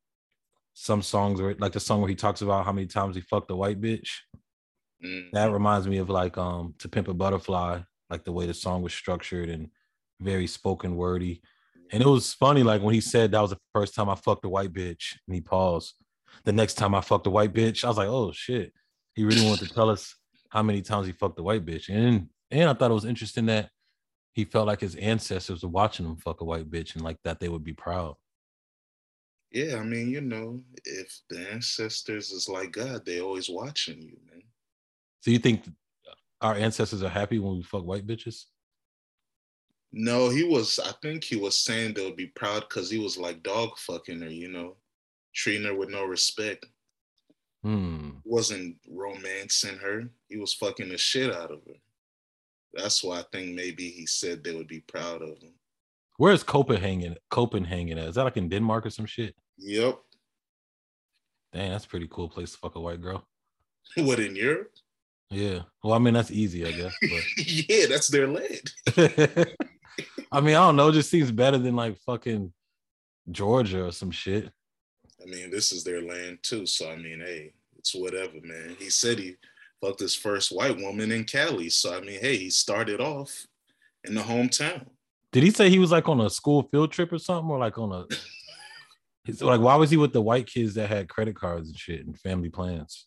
some 0.75 1.01
songs 1.01 1.41
where 1.41 1.55
like 1.59 1.73
the 1.73 1.81
song 1.81 2.01
where 2.01 2.09
he 2.09 2.17
talks 2.17 2.43
about 2.43 2.67
how 2.67 2.73
many 2.73 2.89
times 2.89 3.15
he 3.15 3.23
fucked 3.23 3.51
a 3.51 3.57
white 3.57 3.81
bitch. 3.81 4.11
Mm. 5.05 5.33
that 5.33 5.51
reminds 5.51 5.87
me 5.87 5.99
of 5.99 6.09
like 6.09 6.39
um 6.39 6.75
to 6.79 6.89
pimp 6.89 7.09
a 7.09 7.15
butterfly 7.15 7.81
like 8.11 8.25
the 8.25 8.33
way 8.33 8.47
the 8.47 8.55
song 8.55 8.81
was 8.81 8.95
structured 8.95 9.49
and 9.49 9.69
very 10.21 10.47
spoken 10.47 10.97
wordy. 10.97 11.41
And 11.93 12.03
it 12.03 12.07
was 12.07 12.33
funny 12.35 12.63
like 12.63 12.83
when 12.83 12.95
he 12.95 13.01
said 13.01 13.31
that 13.31 13.41
was 13.41 13.51
the 13.51 13.59
first 13.73 13.95
time 13.95 14.09
i 14.09 14.15
fucked 14.15 14.45
a 14.45 14.49
white 14.49 14.73
bitch 14.73 15.17
and 15.27 15.35
he 15.35 15.41
paused 15.41 15.95
the 16.45 16.53
next 16.53 16.75
time 16.75 16.95
I 16.95 17.01
fucked 17.01 17.27
a 17.27 17.31
white 17.31 17.53
bitch, 17.53 17.85
I 17.85 17.89
was 17.89 17.97
like, 17.97 18.09
oh 18.09 18.33
shit, 18.33 18.73
he 19.15 19.25
really 19.25 19.47
wanted 19.47 19.69
to 19.69 19.75
tell 19.75 19.91
us 19.91 20.15
how 20.51 20.63
many 20.63 20.83
times 20.83 21.07
he 21.07 21.13
fucked 21.13 21.39
a 21.39 21.43
white 21.43 21.65
bitch. 21.65 21.89
And 21.89 22.29
and 22.51 22.69
I 22.69 22.75
thought 22.75 22.91
it 22.91 22.95
was 22.95 23.05
interesting 23.05 23.47
that 23.47 23.71
he 24.33 24.45
felt 24.45 24.67
like 24.67 24.81
his 24.81 24.97
ancestors 24.97 25.63
were 25.63 25.69
watching 25.69 26.07
him 26.07 26.17
fuck 26.17 26.41
a 26.41 26.45
white 26.45 26.71
bitch 26.71 26.95
and 26.95 27.05
like 27.05 27.19
that 27.25 27.41
they 27.41 27.49
would 27.49 27.65
be 27.65 27.73
proud. 27.73 28.17
Yeah, 29.53 29.77
I 29.77 29.85
mean, 29.85 30.11
you 30.11 30.21
know, 30.21 30.61
if 30.85 31.21
the 31.31 31.49
ancestors 31.53 32.33
is 32.33 32.49
like 32.49 32.73
God, 32.73 33.07
they 33.07 33.21
always 33.21 33.49
watching 33.49 34.03
you, 34.03 34.17
man. 34.29 34.43
So 35.21 35.31
you 35.31 35.39
think 35.39 35.65
our 36.41 36.55
ancestors 36.55 37.03
are 37.03 37.09
happy 37.09 37.39
when 37.39 37.57
we 37.57 37.63
fuck 37.63 37.85
white 37.85 38.07
bitches? 38.07 38.45
No, 39.93 40.29
he 40.29 40.43
was. 40.43 40.81
I 40.85 40.91
think 41.01 41.23
he 41.23 41.37
was 41.37 41.57
saying 41.57 41.95
they 41.95 42.05
would 42.05 42.17
be 42.17 42.27
proud 42.27 42.65
because 42.69 42.91
he 42.91 42.99
was 42.99 43.17
like 43.17 43.45
dog 43.45 43.79
fucking 43.79 44.21
her, 44.23 44.29
you 44.29 44.49
know, 44.49 44.77
treating 45.35 45.67
her 45.67 45.75
with 45.75 45.91
no 45.91 46.05
respect. 46.05 46.67
Hmm. 47.63 48.11
Wasn't 48.25 48.77
romancing 48.89 49.79
her. 49.79 50.05
He 50.29 50.37
was 50.37 50.55
fucking 50.55 50.91
the 50.91 50.99
shit 50.99 51.35
out 51.35 51.51
of 51.51 51.61
her. 51.67 51.75
That's 52.75 53.03
why 53.03 53.21
I 53.21 53.25
think 53.33 53.55
maybe 53.55 53.89
he 53.89 54.07
said 54.07 54.43
they 54.43 54.55
would 54.55 54.69
be 54.69 54.81
proud 54.81 55.23
of 55.23 55.39
him. 55.39 55.55
Where's 56.17 56.43
Copenhagen? 56.43 57.17
Copenhagen 57.31 57.99
at? 57.99 58.09
Is 58.09 58.15
that 58.17 58.25
like 58.25 58.37
in 58.37 58.49
Denmark 58.49 58.87
or 58.87 58.91
some 58.91 59.07
shit? 59.07 59.35
Yep. 59.59 59.99
Damn, 61.53 61.73
that's 61.73 61.85
a 61.85 61.89
pretty 61.89 62.09
cool 62.11 62.29
place 62.29 62.53
to 62.53 62.59
fuck 62.59 62.75
a 62.75 62.81
white 62.81 63.01
girl. 63.01 63.27
what 63.97 64.21
in 64.21 64.37
Europe? 64.37 64.73
Yeah. 65.31 65.61
Well, 65.83 65.95
I 65.95 65.99
mean 65.99 66.15
that's 66.15 66.31
easy, 66.31 66.67
I 66.67 66.73
guess. 66.73 66.95
yeah, 67.69 67.87
that's 67.87 68.09
their 68.09 68.29
land. 68.29 68.73
I 70.33 70.41
mean, 70.41 70.57
I 70.57 70.67
don't 70.67 70.77
know. 70.77 70.89
It 70.89 70.95
just 70.95 71.11
seems 71.11 71.31
better 71.31 71.59
than 71.59 71.77
like 71.77 71.99
fucking 72.01 72.53
Georgia 73.31 73.87
or 73.87 73.93
some 73.93 74.11
shit. 74.11 74.51
I 75.25 75.31
mean, 75.31 75.51
this 75.51 75.73
is 75.73 75.85
their 75.85 76.03
land 76.03 76.39
too. 76.43 76.67
So 76.67 76.91
I 76.91 76.97
mean, 76.97 77.21
hey, 77.21 77.53
it's 77.79 77.95
whatever, 77.95 78.41
man. 78.43 78.77
He 78.79 78.91
said 78.91 79.19
he 79.19 79.37
fucked 79.81 80.01
his 80.01 80.15
first 80.15 80.53
white 80.53 80.77
woman 80.77 81.13
in 81.13 81.25
Cali. 81.25 81.71
So 81.71 81.97
I 81.97 82.01
mean, 82.01 82.21
hey, 82.21 82.37
he 82.37 82.51
started 82.51 83.01
off 83.01 83.47
in 84.05 84.15
the 84.15 84.23
hometown. 84.23 84.87
Did 85.33 85.43
he 85.43 85.51
say 85.51 85.69
he 85.69 85.79
was 85.79 85.91
like 85.91 86.09
on 86.09 86.21
a 86.21 86.31
school 86.31 86.63
field 86.71 86.93
trip 86.93 87.13
or 87.13 87.19
something, 87.19 87.51
or 87.51 87.59
like 87.59 87.79
on 87.79 87.93
a? 87.93 88.07
like, 89.45 89.61
why 89.61 89.75
was 89.77 89.91
he 89.91 89.97
with 89.97 90.13
the 90.13 90.23
white 90.23 90.47
kids 90.47 90.75
that 90.75 90.89
had 90.89 91.09
credit 91.09 91.35
cards 91.35 91.69
and 91.69 91.79
shit 91.79 92.07
and 92.07 92.19
family 92.21 92.51
plans? 92.51 93.07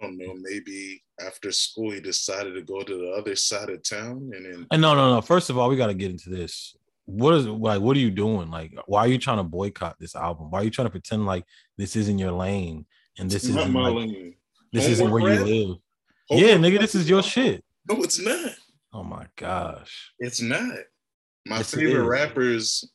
I 0.00 0.04
don't 0.04 0.18
know. 0.18 0.34
Maybe 0.40 1.02
after 1.24 1.50
school 1.52 1.92
he 1.92 2.00
decided 2.00 2.54
to 2.54 2.62
go 2.62 2.82
to 2.82 2.96
the 2.96 3.10
other 3.12 3.34
side 3.36 3.70
of 3.70 3.82
town, 3.82 4.30
and 4.34 4.44
then. 4.44 4.66
And 4.70 4.82
no, 4.82 4.94
no, 4.94 5.14
no. 5.14 5.20
First 5.20 5.50
of 5.50 5.58
all, 5.58 5.68
we 5.68 5.76
got 5.76 5.86
to 5.88 5.94
get 5.94 6.10
into 6.10 6.30
this. 6.30 6.76
What 7.08 7.32
is 7.34 7.46
like? 7.46 7.80
What 7.80 7.96
are 7.96 8.00
you 8.00 8.10
doing? 8.10 8.50
Like, 8.50 8.74
why 8.84 9.00
are 9.00 9.08
you 9.08 9.16
trying 9.16 9.38
to 9.38 9.42
boycott 9.42 9.96
this 9.98 10.14
album? 10.14 10.50
Why 10.50 10.60
are 10.60 10.64
you 10.64 10.70
trying 10.70 10.88
to 10.88 10.90
pretend 10.90 11.24
like 11.24 11.42
this 11.78 11.96
isn't 11.96 12.18
your 12.18 12.32
lane 12.32 12.84
and 13.18 13.30
this 13.30 13.44
isn't 13.44 13.72
like, 13.72 13.94
lane. 13.94 14.34
this 14.74 14.82
Homework 14.82 14.92
isn't 14.92 15.10
where 15.10 15.24
rap? 15.24 15.38
you 15.38 15.44
live? 15.44 15.76
Homework 16.28 16.48
yeah, 16.48 16.56
nigga, 16.56 16.80
this 16.80 16.94
is 16.94 17.08
your 17.08 17.22
shit. 17.22 17.64
No, 17.90 18.02
it's 18.02 18.20
not. 18.20 18.52
Oh 18.92 19.02
my 19.02 19.26
gosh, 19.36 20.12
it's 20.18 20.42
not. 20.42 20.76
My 21.46 21.56
yes, 21.58 21.74
favorite 21.74 22.06
rappers, 22.06 22.92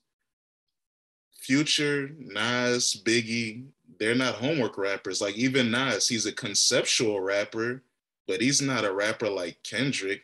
Future, 1.39 2.11
Nas, 2.15 3.01
Biggie, 3.03 3.65
they're 3.99 4.13
not 4.13 4.35
homework 4.35 4.77
rappers. 4.77 5.21
Like 5.21 5.35
even 5.37 5.71
Nas, 5.71 6.07
he's 6.07 6.27
a 6.27 6.31
conceptual 6.31 7.19
rapper, 7.19 7.81
but 8.27 8.41
he's 8.41 8.61
not 8.61 8.85
a 8.85 8.93
rapper 8.93 9.27
like 9.27 9.57
Kendrick 9.63 10.21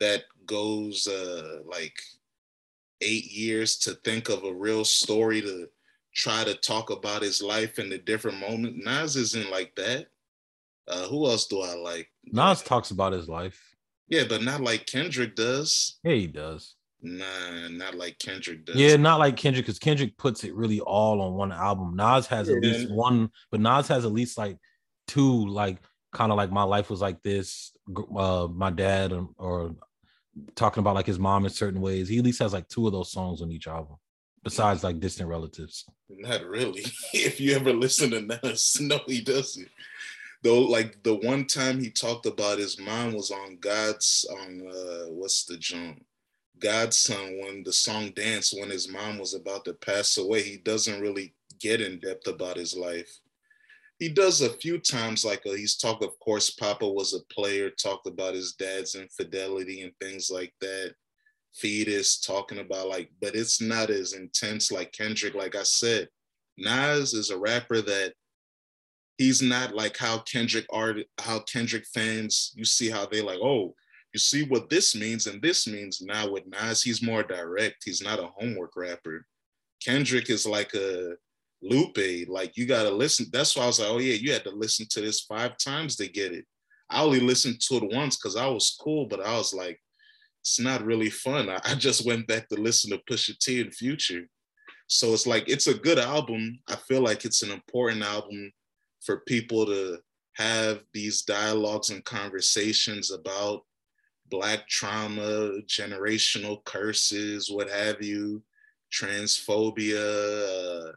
that 0.00 0.24
goes 0.44 1.06
uh 1.06 1.60
like 1.64 1.94
eight 3.02 3.30
years 3.30 3.76
to 3.78 3.94
think 4.04 4.28
of 4.28 4.44
a 4.44 4.54
real 4.54 4.84
story 4.84 5.42
to 5.42 5.68
try 6.14 6.44
to 6.44 6.54
talk 6.54 6.90
about 6.90 7.22
his 7.22 7.42
life 7.42 7.78
in 7.78 7.88
the 7.90 7.98
different 7.98 8.38
moments. 8.38 8.84
Nas 8.84 9.16
isn't 9.16 9.50
like 9.50 9.74
that. 9.76 10.08
Uh, 10.88 11.06
who 11.06 11.26
else 11.26 11.46
do 11.46 11.60
I 11.60 11.74
like? 11.74 12.08
Nas 12.24 12.62
talks 12.62 12.90
about 12.90 13.12
his 13.12 13.28
life. 13.28 13.60
Yeah, 14.08 14.24
but 14.28 14.42
not 14.42 14.60
like 14.60 14.86
Kendrick 14.86 15.36
does. 15.36 15.98
Yeah, 16.04 16.14
he 16.14 16.26
does. 16.26 16.74
Nah, 17.00 17.68
not 17.70 17.94
like 17.94 18.18
Kendrick 18.18 18.64
does. 18.64 18.76
Yeah, 18.76 18.96
not 18.96 19.18
like 19.18 19.36
Kendrick, 19.36 19.66
because 19.66 19.78
Kendrick 19.78 20.16
puts 20.18 20.44
it 20.44 20.54
really 20.54 20.80
all 20.80 21.20
on 21.20 21.34
one 21.34 21.52
album. 21.52 21.96
Nas 21.96 22.26
has 22.28 22.48
yeah. 22.48 22.56
at 22.56 22.62
least 22.62 22.90
one, 22.90 23.30
but 23.50 23.60
Nas 23.60 23.88
has 23.88 24.04
at 24.04 24.12
least 24.12 24.38
like 24.38 24.58
two, 25.08 25.46
like 25.46 25.78
kind 26.12 26.30
of 26.30 26.36
like 26.36 26.52
my 26.52 26.62
life 26.62 26.90
was 26.90 27.00
like 27.00 27.22
this. 27.22 27.72
Uh, 28.16 28.48
my 28.52 28.70
dad, 28.70 29.12
or, 29.12 29.30
or 29.36 29.76
talking 30.54 30.80
about 30.80 30.94
like 30.94 31.06
his 31.06 31.18
mom 31.18 31.44
in 31.44 31.50
certain 31.50 31.80
ways. 31.80 32.08
He 32.08 32.18
at 32.18 32.24
least 32.24 32.40
has 32.40 32.52
like 32.52 32.68
two 32.68 32.86
of 32.86 32.92
those 32.92 33.12
songs 33.12 33.42
on 33.42 33.50
each 33.50 33.66
album, 33.66 33.96
besides 34.42 34.84
like 34.84 35.00
distant 35.00 35.28
relatives. 35.28 35.84
Not 36.08 36.44
really. 36.44 36.84
if 37.12 37.40
you 37.40 37.54
ever 37.54 37.72
listen 37.72 38.10
to 38.10 38.20
Nas, 38.20 38.78
no, 38.80 39.00
he 39.06 39.20
doesn't. 39.20 39.68
Though, 40.42 40.60
like 40.60 41.02
the 41.04 41.14
one 41.14 41.46
time 41.46 41.78
he 41.78 41.90
talked 41.90 42.26
about 42.26 42.58
his 42.58 42.78
mom 42.78 43.12
was 43.12 43.30
on 43.30 43.58
God's 43.60 44.26
on 44.40 44.66
uh, 44.66 45.10
what's 45.10 45.44
the 45.44 45.56
joint? 45.56 46.04
God's 46.58 46.96
Son 46.96 47.38
when 47.40 47.62
the 47.64 47.72
song 47.72 48.10
Dance, 48.10 48.52
when 48.52 48.70
his 48.70 48.88
mom 48.88 49.18
was 49.18 49.34
about 49.34 49.64
to 49.64 49.72
pass 49.72 50.16
away, 50.16 50.42
he 50.42 50.56
doesn't 50.58 51.00
really 51.00 51.34
get 51.60 51.80
in 51.80 52.00
depth 52.00 52.26
about 52.26 52.56
his 52.56 52.76
life. 52.76 53.20
He 54.02 54.08
does 54.08 54.40
a 54.40 54.54
few 54.54 54.78
times, 54.78 55.24
like 55.24 55.46
uh, 55.46 55.52
he's 55.52 55.76
talked, 55.76 56.02
of 56.02 56.18
course, 56.18 56.50
Papa 56.50 56.84
was 56.84 57.14
a 57.14 57.22
player, 57.32 57.70
talked 57.70 58.08
about 58.08 58.34
his 58.34 58.54
dad's 58.54 58.96
infidelity 58.96 59.82
and 59.82 59.92
things 60.00 60.28
like 60.28 60.52
that. 60.60 60.96
Fetus 61.54 62.18
talking 62.18 62.58
about 62.58 62.88
like, 62.88 63.12
but 63.20 63.36
it's 63.36 63.60
not 63.60 63.90
as 63.90 64.14
intense 64.14 64.72
like 64.72 64.90
Kendrick. 64.90 65.36
Like 65.36 65.54
I 65.54 65.62
said, 65.62 66.08
Nas 66.58 67.14
is 67.14 67.30
a 67.30 67.38
rapper 67.38 67.80
that 67.80 68.14
he's 69.18 69.40
not 69.40 69.72
like 69.72 69.96
how 69.96 70.18
Kendrick 70.18 70.66
art, 70.72 70.96
how 71.20 71.38
Kendrick 71.38 71.84
fans, 71.94 72.52
you 72.56 72.64
see 72.64 72.90
how 72.90 73.06
they 73.06 73.20
like, 73.20 73.38
oh, 73.40 73.72
you 74.12 74.18
see 74.18 74.42
what 74.42 74.68
this 74.68 74.96
means 74.96 75.28
and 75.28 75.40
this 75.40 75.68
means 75.68 76.02
now 76.02 76.28
with 76.28 76.42
Nas, 76.48 76.82
he's 76.82 77.04
more 77.04 77.22
direct. 77.22 77.76
He's 77.84 78.02
not 78.02 78.18
a 78.18 78.32
homework 78.36 78.72
rapper. 78.74 79.24
Kendrick 79.80 80.28
is 80.28 80.44
like 80.44 80.74
a 80.74 81.14
Lupe, 81.62 82.28
like 82.28 82.56
you 82.56 82.66
gotta 82.66 82.90
listen. 82.90 83.26
That's 83.32 83.56
why 83.56 83.64
I 83.64 83.66
was 83.66 83.80
like, 83.80 83.90
oh 83.90 83.98
yeah, 83.98 84.14
you 84.14 84.32
had 84.32 84.44
to 84.44 84.50
listen 84.50 84.86
to 84.90 85.00
this 85.00 85.20
five 85.20 85.56
times 85.58 85.96
to 85.96 86.08
get 86.08 86.32
it. 86.32 86.44
I 86.90 87.02
only 87.02 87.20
listened 87.20 87.60
to 87.62 87.76
it 87.76 87.92
once 87.94 88.16
because 88.16 88.36
I 88.36 88.46
was 88.46 88.76
cool, 88.80 89.06
but 89.06 89.24
I 89.24 89.36
was 89.36 89.54
like, 89.54 89.80
it's 90.40 90.58
not 90.58 90.84
really 90.84 91.10
fun. 91.10 91.48
I, 91.48 91.60
I 91.64 91.74
just 91.74 92.04
went 92.06 92.26
back 92.26 92.48
to 92.48 92.56
listen 92.56 92.90
to 92.90 93.00
Pusha 93.08 93.38
T 93.38 93.60
and 93.60 93.74
Future. 93.74 94.28
So 94.88 95.12
it's 95.12 95.26
like 95.26 95.48
it's 95.48 95.68
a 95.68 95.74
good 95.74 95.98
album. 95.98 96.58
I 96.68 96.76
feel 96.76 97.00
like 97.00 97.24
it's 97.24 97.42
an 97.42 97.50
important 97.50 98.02
album 98.02 98.52
for 99.00 99.20
people 99.26 99.64
to 99.66 99.98
have 100.34 100.80
these 100.92 101.22
dialogues 101.22 101.90
and 101.90 102.04
conversations 102.04 103.10
about 103.10 103.62
black 104.30 104.66
trauma, 104.68 105.60
generational 105.66 106.64
curses, 106.64 107.50
what 107.50 107.68
have 107.70 108.02
you, 108.02 108.42
transphobia, 108.92 110.88
uh, 110.88 110.92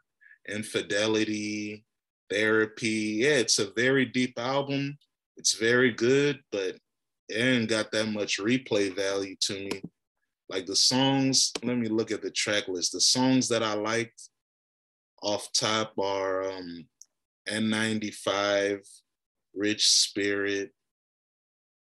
infidelity, 0.50 1.86
therapy. 2.30 3.20
Yeah, 3.22 3.38
it's 3.38 3.60
a 3.60 3.72
very 3.76 4.06
deep 4.06 4.38
album. 4.38 4.98
It's 5.38 5.54
very 5.54 5.92
good, 5.92 6.40
but 6.52 6.78
it 7.30 7.38
ain't 7.38 7.70
got 7.70 7.92
that 7.92 8.08
much 8.08 8.40
replay 8.40 8.96
value 8.96 9.36
to 9.42 9.54
me. 9.54 9.82
Like 10.50 10.66
the 10.66 10.76
songs, 10.76 11.52
let 11.64 11.78
me 11.78 11.88
look 11.88 12.12
at 12.12 12.22
the 12.22 12.32
track 12.32 12.68
list. 12.68 12.92
The 12.92 13.02
songs 13.02 13.48
that 13.50 13.64
I 13.64 13.74
liked 13.74 14.30
off 15.22 15.50
top 15.54 15.94
are 15.98 16.44
um, 16.52 16.88
N95, 17.50 18.80
Rich 19.56 19.88
Spirit, 19.88 20.72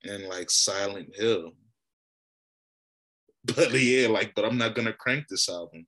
and 0.04 0.24
like 0.24 0.50
Silent 0.50 1.16
Hill. 1.16 1.52
But 3.56 3.72
yeah, 3.72 4.10
like, 4.10 4.36
but 4.36 4.44
I'm 4.44 4.58
not 4.58 4.76
gonna 4.76 4.94
crank 4.94 5.26
this 5.28 5.50
album. 5.50 5.88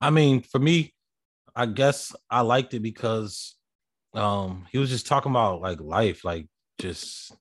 I 0.00 0.10
mean, 0.10 0.42
for 0.42 0.58
me, 0.58 0.92
I 1.58 1.66
guess 1.66 2.14
I 2.30 2.42
liked 2.42 2.72
it 2.74 2.80
because 2.80 3.56
um 4.14 4.64
he 4.70 4.78
was 4.78 4.90
just 4.90 5.08
talking 5.08 5.32
about 5.32 5.60
like 5.60 5.80
life, 5.80 6.24
like 6.24 6.46
just 6.80 7.32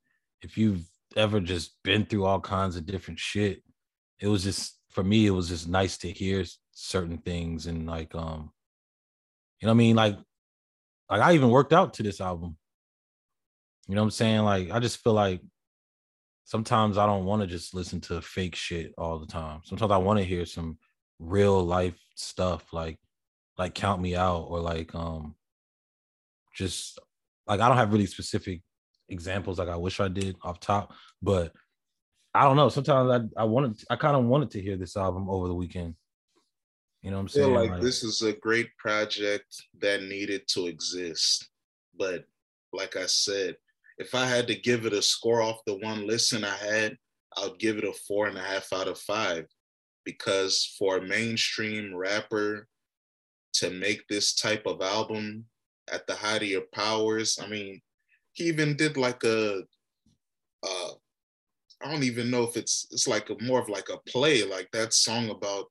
if 0.42 0.58
you've 0.58 0.84
ever 1.16 1.40
just 1.40 1.76
been 1.84 2.04
through 2.04 2.26
all 2.26 2.42
kinds 2.42 2.76
of 2.76 2.88
different 2.88 3.20
shit, 3.20 3.62
it 4.20 4.28
was 4.28 4.44
just 4.44 4.80
for 4.90 5.04
me, 5.04 5.28
it 5.28 5.32
was 5.32 5.50
just 5.50 5.68
nice 5.68 6.00
to 6.00 6.10
hear 6.10 6.44
certain 6.72 7.20
things 7.20 7.68
and 7.68 7.86
like 7.86 8.16
um 8.16 8.52
you 9.62 9.68
know 9.68 9.74
what 9.74 9.76
I 9.76 9.78
mean? 9.78 9.96
Like 9.96 10.18
like 11.12 11.22
I 11.22 11.34
even 11.34 11.52
worked 11.52 11.72
out 11.72 11.94
to 11.96 12.04
this 12.04 12.20
album. 12.20 12.58
You 13.88 13.94
know 13.94 14.02
what 14.02 14.06
I'm 14.08 14.12
saying? 14.12 14.42
Like 14.42 14.72
I 14.72 14.80
just 14.80 14.98
feel 15.04 15.14
like 15.14 15.42
sometimes 16.46 16.98
I 16.98 17.06
don't 17.06 17.26
want 17.26 17.44
to 17.44 17.48
just 17.48 17.76
listen 17.76 18.02
to 18.02 18.20
fake 18.20 18.56
shit 18.56 18.94
all 18.98 19.20
the 19.20 19.28
time. 19.28 19.62
Sometimes 19.64 19.92
I 19.92 19.98
want 19.98 20.18
to 20.18 20.26
hear 20.26 20.48
some 20.48 20.80
real 21.20 21.64
life 21.64 22.00
stuff 22.16 22.74
like 22.74 22.98
like 23.58 23.74
count 23.74 24.02
me 24.02 24.16
out 24.16 24.48
or 24.50 24.60
like 24.60 24.94
um 24.94 25.36
just 26.56 27.00
like 27.48 27.60
I 27.60 27.68
don't 27.68 27.78
have 27.78 27.92
really 27.92 28.06
specific 28.06 28.62
examples 29.10 29.60
like 29.60 29.70
I 29.70 29.78
wish 29.78 30.00
I 30.00 30.08
did 30.08 30.36
off 30.44 30.60
top, 30.60 30.94
but 31.22 31.54
I 32.34 32.44
don't 32.44 32.58
know. 32.58 32.70
Sometimes 32.70 33.32
I 33.38 33.42
I 33.42 33.46
wanted 33.46 33.82
I 33.90 33.96
kind 33.96 34.16
of 34.16 34.26
wanted 34.26 34.52
to 34.52 34.62
hear 34.62 34.78
this 34.78 34.98
album 34.98 35.30
over 35.30 35.48
the 35.48 35.56
weekend. 35.56 35.96
You 37.02 37.12
know 37.12 37.18
what 37.18 37.22
I'm 37.22 37.30
saying? 37.30 37.54
like, 37.54 37.72
like 37.72 37.82
this 37.82 38.04
is 38.04 38.22
a 38.22 38.34
great 38.34 38.76
project 38.78 39.46
that 39.80 40.04
needed 40.04 40.48
to 40.50 40.68
exist. 40.68 41.50
But 41.98 42.26
like 42.74 42.96
I 42.96 43.06
said, 43.06 43.56
if 43.98 44.14
I 44.14 44.26
had 44.26 44.48
to 44.48 44.56
give 44.56 44.86
it 44.86 44.94
a 44.94 45.02
score 45.02 45.42
off 45.42 45.62
the 45.66 45.78
one 45.78 46.06
listen 46.06 46.44
I 46.44 46.56
had, 46.56 46.98
I 47.38 47.48
would 47.48 47.60
give 47.60 47.78
it 47.78 47.84
a 47.84 47.94
four 48.08 48.28
and 48.28 48.38
a 48.38 48.42
half 48.42 48.74
out 48.74 48.88
of 48.88 49.00
five 49.00 49.46
because 50.06 50.76
for 50.78 50.98
a 50.98 51.02
mainstream 51.02 51.96
rapper 51.96 52.68
to 53.60 53.70
make 53.70 54.08
this 54.08 54.34
type 54.34 54.66
of 54.66 54.82
album 54.82 55.46
at 55.92 56.06
the 56.08 56.16
height 56.16 56.42
of 56.42 56.48
your 56.48 56.66
powers, 56.74 57.40
I 57.42 57.48
mean, 57.48 57.82
he 58.34 58.46
even 58.46 58.76
did 58.76 58.98
like 58.98 59.24
a, 59.24 59.62
uh, 60.64 60.92
I 61.82 61.92
don't 61.92 62.04
even 62.04 62.32
know 62.32 62.44
if 62.44 62.58
it's 62.58 62.88
it's 62.92 63.08
like 63.08 63.30
a 63.30 63.44
more 63.44 63.62
of 63.62 63.70
like 63.70 63.90
a 63.90 64.10
play, 64.10 64.44
like 64.44 64.70
that 64.74 64.94
song 64.94 65.30
about 65.30 65.66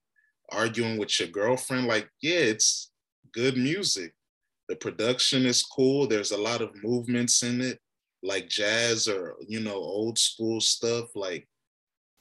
arguing 0.51 0.99
with 0.99 1.19
your 1.19 1.29
girlfriend. 1.29 1.87
Like, 1.87 2.09
yeah, 2.23 2.39
it's 2.39 2.93
good 3.33 3.57
music. 3.57 4.15
The 4.69 4.77
production 4.77 5.47
is 5.47 5.63
cool. 5.63 6.07
There's 6.07 6.33
a 6.33 6.41
lot 6.41 6.63
of 6.63 6.83
movements 6.83 7.43
in 7.43 7.61
it, 7.61 7.81
like 8.23 8.49
jazz 8.49 9.09
or 9.09 9.37
you 9.47 9.61
know 9.61 9.77
old 9.77 10.19
school 10.19 10.61
stuff. 10.61 11.15
Like 11.15 11.49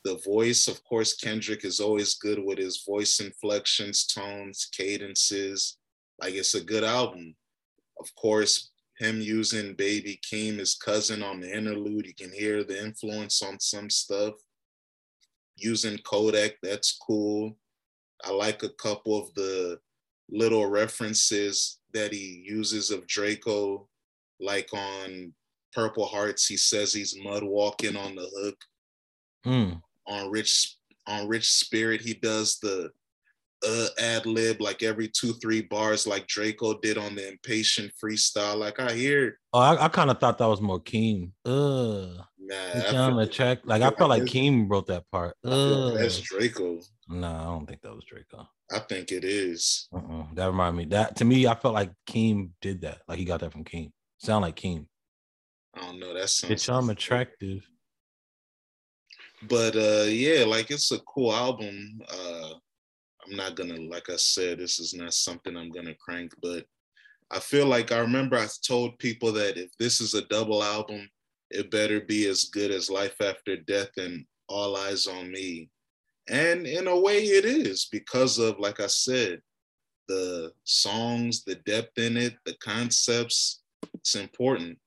the 0.06 0.18
voice, 0.18 0.68
of 0.68 0.82
course, 0.84 1.16
Kendrick 1.16 1.66
is 1.66 1.80
always 1.80 2.14
good 2.14 2.38
with 2.38 2.60
his 2.60 2.84
voice 2.88 3.20
inflections, 3.20 4.06
tones, 4.06 4.70
cadences. 4.72 5.80
Like 6.22 6.36
it's 6.36 6.54
a 6.54 6.64
good 6.64 6.84
album. 6.84 7.36
Of 8.00 8.14
course, 8.14 8.70
him 9.00 9.20
using 9.20 9.74
Baby 9.74 10.20
Keem, 10.24 10.60
his 10.60 10.76
cousin, 10.76 11.24
on 11.24 11.40
the 11.40 11.52
interlude, 11.52 12.06
you 12.06 12.14
can 12.14 12.32
hear 12.32 12.64
the 12.64 12.80
influence 12.80 13.42
on 13.42 13.60
some 13.60 13.90
stuff. 13.90 14.36
Using 15.58 15.98
Kodak, 15.98 16.54
that's 16.62 16.96
cool. 16.96 17.58
I 18.24 18.30
like 18.30 18.62
a 18.62 18.70
couple 18.70 19.20
of 19.20 19.34
the 19.34 19.80
little 20.30 20.68
references 20.68 21.80
that 21.94 22.14
he 22.14 22.46
uses 22.48 22.92
of 22.92 23.08
Drakeo, 23.08 23.88
like 24.40 24.70
on 24.72 25.34
Purple 25.74 26.06
Hearts, 26.06 26.46
he 26.46 26.58
says 26.58 26.94
he's 26.94 27.18
mud 27.24 27.44
walking 27.44 27.96
on 27.96 28.14
the 28.16 28.30
hook. 28.36 28.58
Mm 29.48 29.82
on 30.08 30.32
Rich 30.32 30.78
on 31.08 31.28
Rich 31.28 31.52
Spirit, 31.52 32.02
he 32.02 32.14
does 32.14 32.60
the 32.60 32.92
uh 33.66 33.88
ad 34.00 34.26
lib 34.26 34.62
like 34.62 34.84
every 34.84 35.08
two 35.08 35.34
three 35.34 35.62
bars 35.62 36.06
like 36.06 36.28
Drakeo 36.28 36.80
did 36.82 36.98
on 36.98 37.16
the 37.16 37.28
Impatient 37.28 37.92
freestyle. 38.02 38.58
Like 38.58 38.80
I 38.80 38.94
hear. 38.94 39.40
Oh, 39.54 39.60
I, 39.60 39.86
I 39.86 39.88
kind 39.88 40.10
of 40.10 40.20
thought 40.20 40.38
that 40.38 40.48
was 40.48 40.62
more 40.62 40.80
Keem. 40.80 41.32
Uh, 41.46 42.24
nah, 42.40 43.06
on 43.08 43.16
the. 43.16 43.60
Like 43.66 43.82
I, 43.82 43.92
felt 43.92 44.10
like 44.10 44.24
Keem 44.24 44.70
wrote 44.70 44.88
that 44.88 45.10
part. 45.12 45.36
Uh, 45.44 45.92
that's 45.92 46.22
Drakeo. 46.22 46.86
No, 47.08 47.28
I 47.28 47.44
don't 47.44 47.66
think 47.66 47.82
that 47.82 47.94
was 47.94 48.04
Drakeo. 48.06 48.48
I 48.72 48.80
think 48.80 49.12
it 49.12 49.24
is. 49.24 49.88
Uh-uh. 49.94 50.26
That 50.34 50.48
reminded 50.48 50.78
me. 50.78 50.86
That 50.86 51.16
to 51.18 51.26
me, 51.26 51.48
I 51.48 51.56
felt 51.56 51.76
like 51.76 51.92
Keem 52.08 52.50
did 52.62 52.82
that. 52.82 53.02
Like 53.08 53.20
he 53.20 53.26
got 53.26 53.40
that 53.42 53.52
from 53.52 53.64
Keem. 53.64 53.92
Sound 54.18 54.42
like 54.42 54.56
Keem. 54.56 54.88
I 55.76 55.82
don't 55.82 56.00
know. 56.00 56.14
That 56.14 56.30
sounds. 56.30 56.54
Bitch, 56.54 56.74
I'm 56.74 56.90
attractive 56.90 57.68
but 59.48 59.76
uh 59.76 60.06
yeah 60.08 60.44
like 60.46 60.72
it's 60.72 60.92
a 60.92 61.00
cool 61.00 61.34
album 61.34 62.00
uh 62.10 62.52
i'm 63.26 63.36
not 63.36 63.56
gonna 63.56 63.80
like 63.82 64.10
i 64.10 64.16
said 64.16 64.60
this 64.60 64.80
is 64.80 64.94
not 64.94 65.14
something 65.14 65.56
i'm 65.56 65.72
gonna 65.72 65.96
crank 65.96 66.32
but 66.42 66.66
i 67.32 67.40
feel 67.40 67.66
like 67.66 67.92
i 67.92 67.98
remember 67.98 68.38
i 68.38 68.48
told 68.68 68.98
people 69.00 69.32
that 69.32 69.58
if 69.58 69.70
this 69.78 70.02
is 70.02 70.14
a 70.14 70.26
double 70.26 70.64
album 70.64 71.08
it 71.52 71.72
better 71.72 72.02
be 72.02 72.28
as 72.28 72.46
good 72.46 72.72
as 72.72 72.90
life 72.90 73.16
after 73.22 73.56
death 73.56 73.92
and 73.98 74.26
All 74.48 74.76
Eyez 74.76 75.08
on 75.08 75.32
Me. 75.32 75.70
And 76.28 76.66
in 76.66 76.88
a 76.88 77.00
way 77.00 77.20
it 77.20 77.46
is 77.46 77.88
because 77.92 78.40
of 78.40 78.60
like 78.60 78.80
i 78.80 78.88
said 78.88 79.42
the 80.08 80.52
songs 80.64 81.44
the 81.44 81.56
depth 81.56 81.98
in 81.98 82.18
it 82.18 82.36
the 82.46 82.56
concepts 82.56 83.62
it's 83.94 84.16
important 84.16 84.78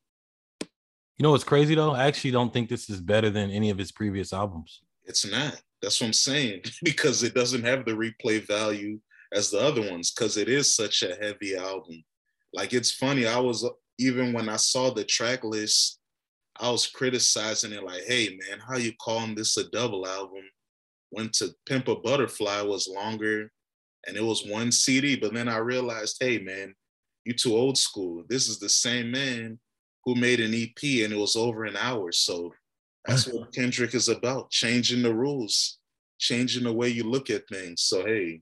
you 1.19 1.25
know 1.25 1.33
what's 1.33 1.45
crazy 1.45 1.75
though? 1.75 1.93
I 1.93 2.07
actually 2.07 2.31
don't 2.31 2.53
think 2.53 2.69
this 2.69 2.89
is 2.89 3.01
better 3.01 3.29
than 3.29 3.51
any 3.51 3.71
of 3.71 3.79
his 3.79 3.91
previous 3.91 4.33
albums. 4.33 4.83
It's 5.05 5.29
not. 5.29 5.61
That's 5.83 6.01
what 6.01 6.09
I'm 6.09 6.13
saying 6.13 6.63
because 6.83 7.23
it 7.23 7.35
doesn't 7.35 7.65
have 7.65 7.85
the 7.85 7.93
replay 7.93 8.47
value 8.47 9.01
as 9.33 9.51
the 9.51 9.59
other 9.59 9.83
ones 9.91 10.13
because 10.13 10.37
it 10.37 10.49
is 10.49 10.75
such 10.75 11.03
a 11.03 11.17
heavy 11.17 11.57
album. 11.57 12.05
Like 12.53 12.73
it's 12.73 12.93
funny. 12.93 13.27
I 13.27 13.39
was 13.39 13.69
even 13.99 14.33
when 14.33 14.49
I 14.49 14.57
saw 14.57 14.91
the 14.91 15.05
track 15.05 15.43
list, 15.43 15.99
I 16.61 16.71
was 16.71 16.87
criticizing 16.87 17.73
it 17.73 17.85
like, 17.85 18.05
"Hey 18.05 18.39
man, 18.49 18.61
how 18.61 18.77
you 18.77 18.93
calling 19.01 19.35
this 19.35 19.57
a 19.57 19.69
double 19.71 20.07
album?" 20.07 20.45
When 21.11 21.31
to 21.35 21.55
Pimp 21.67 21.89
a 21.89 21.97
Butterfly 21.97 22.63
was 22.63 22.89
longer, 22.89 23.51
and 24.07 24.17
it 24.17 24.23
was 24.23 24.47
one 24.47 24.71
CD. 24.71 25.17
But 25.17 25.35
then 25.35 25.49
I 25.49 25.59
realized, 25.59 26.19
hey 26.21 26.39
man, 26.39 26.75
you 27.25 27.35
too 27.35 27.57
old 27.57 27.77
school. 27.77 28.25
This 28.29 28.49
is 28.49 28.59
the 28.59 28.69
same 28.69 29.11
man 29.11 29.59
who 30.09 30.15
made 30.15 30.41
an 30.41 30.55
EP 30.55 31.05
and 31.05 31.13
it 31.13 31.19
was 31.19 31.37
over 31.37 31.67
an 31.67 31.77
hour. 31.77 32.11
So 32.13 32.55
that's 33.05 33.29
what 33.29 33.53
Kendrick 33.53 33.95
is 33.95 34.09
about 34.09 34.49
changing 34.51 35.03
the 35.03 35.15
rules, 35.15 35.79
changing 36.19 36.65
the 36.65 36.73
way 36.73 36.89
you 36.89 37.05
look 37.05 37.29
at 37.29 37.47
things. 37.47 37.83
So, 37.83 38.07
hey, 38.07 38.41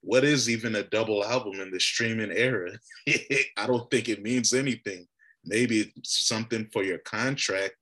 what 0.00 0.24
is 0.24 0.50
even 0.50 0.74
a 0.74 0.82
double 0.82 1.24
album 1.24 1.60
in 1.60 1.70
the 1.70 1.78
streaming 1.78 2.32
era? 2.32 2.72
I 3.08 3.68
don't 3.68 3.88
think 3.92 4.08
it 4.08 4.24
means 4.24 4.52
anything. 4.52 5.06
Maybe 5.44 5.92
it's 5.96 6.26
something 6.26 6.66
for 6.72 6.82
your 6.82 6.98
contract. 6.98 7.76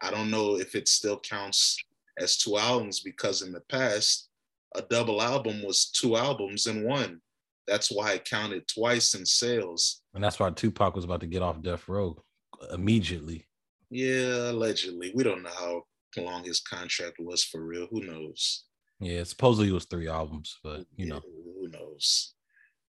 I 0.00 0.10
don't 0.10 0.30
know 0.30 0.56
if 0.56 0.74
it 0.74 0.88
still 0.88 1.20
counts 1.20 1.76
as 2.18 2.38
two 2.38 2.56
albums 2.56 3.00
because 3.00 3.42
in 3.42 3.52
the 3.52 3.60
past, 3.68 4.30
a 4.74 4.80
double 4.80 5.20
album 5.20 5.62
was 5.62 5.90
two 5.90 6.16
albums 6.16 6.66
in 6.66 6.82
one. 6.82 7.20
That's 7.66 7.90
why 7.90 8.12
it 8.12 8.24
counted 8.24 8.66
twice 8.68 9.14
in 9.14 9.26
sales. 9.26 10.00
And 10.14 10.24
that's 10.24 10.40
why 10.40 10.48
Tupac 10.48 10.94
was 10.94 11.04
about 11.04 11.20
to 11.20 11.26
get 11.26 11.42
off 11.42 11.60
Death 11.60 11.86
Row 11.88 12.24
immediately. 12.72 13.46
Yeah, 13.90 14.50
allegedly. 14.50 15.12
We 15.14 15.24
don't 15.24 15.42
know 15.42 15.50
how 15.56 15.82
long 16.16 16.44
his 16.44 16.60
contract 16.60 17.16
was 17.18 17.44
for 17.44 17.64
real. 17.64 17.86
Who 17.90 18.02
knows? 18.04 18.64
Yeah, 19.00 19.24
supposedly 19.24 19.68
it 19.68 19.74
was 19.74 19.84
three 19.86 20.08
albums, 20.08 20.58
but 20.62 20.86
you 20.96 21.06
know, 21.06 21.20
who 21.24 21.68
knows? 21.68 22.34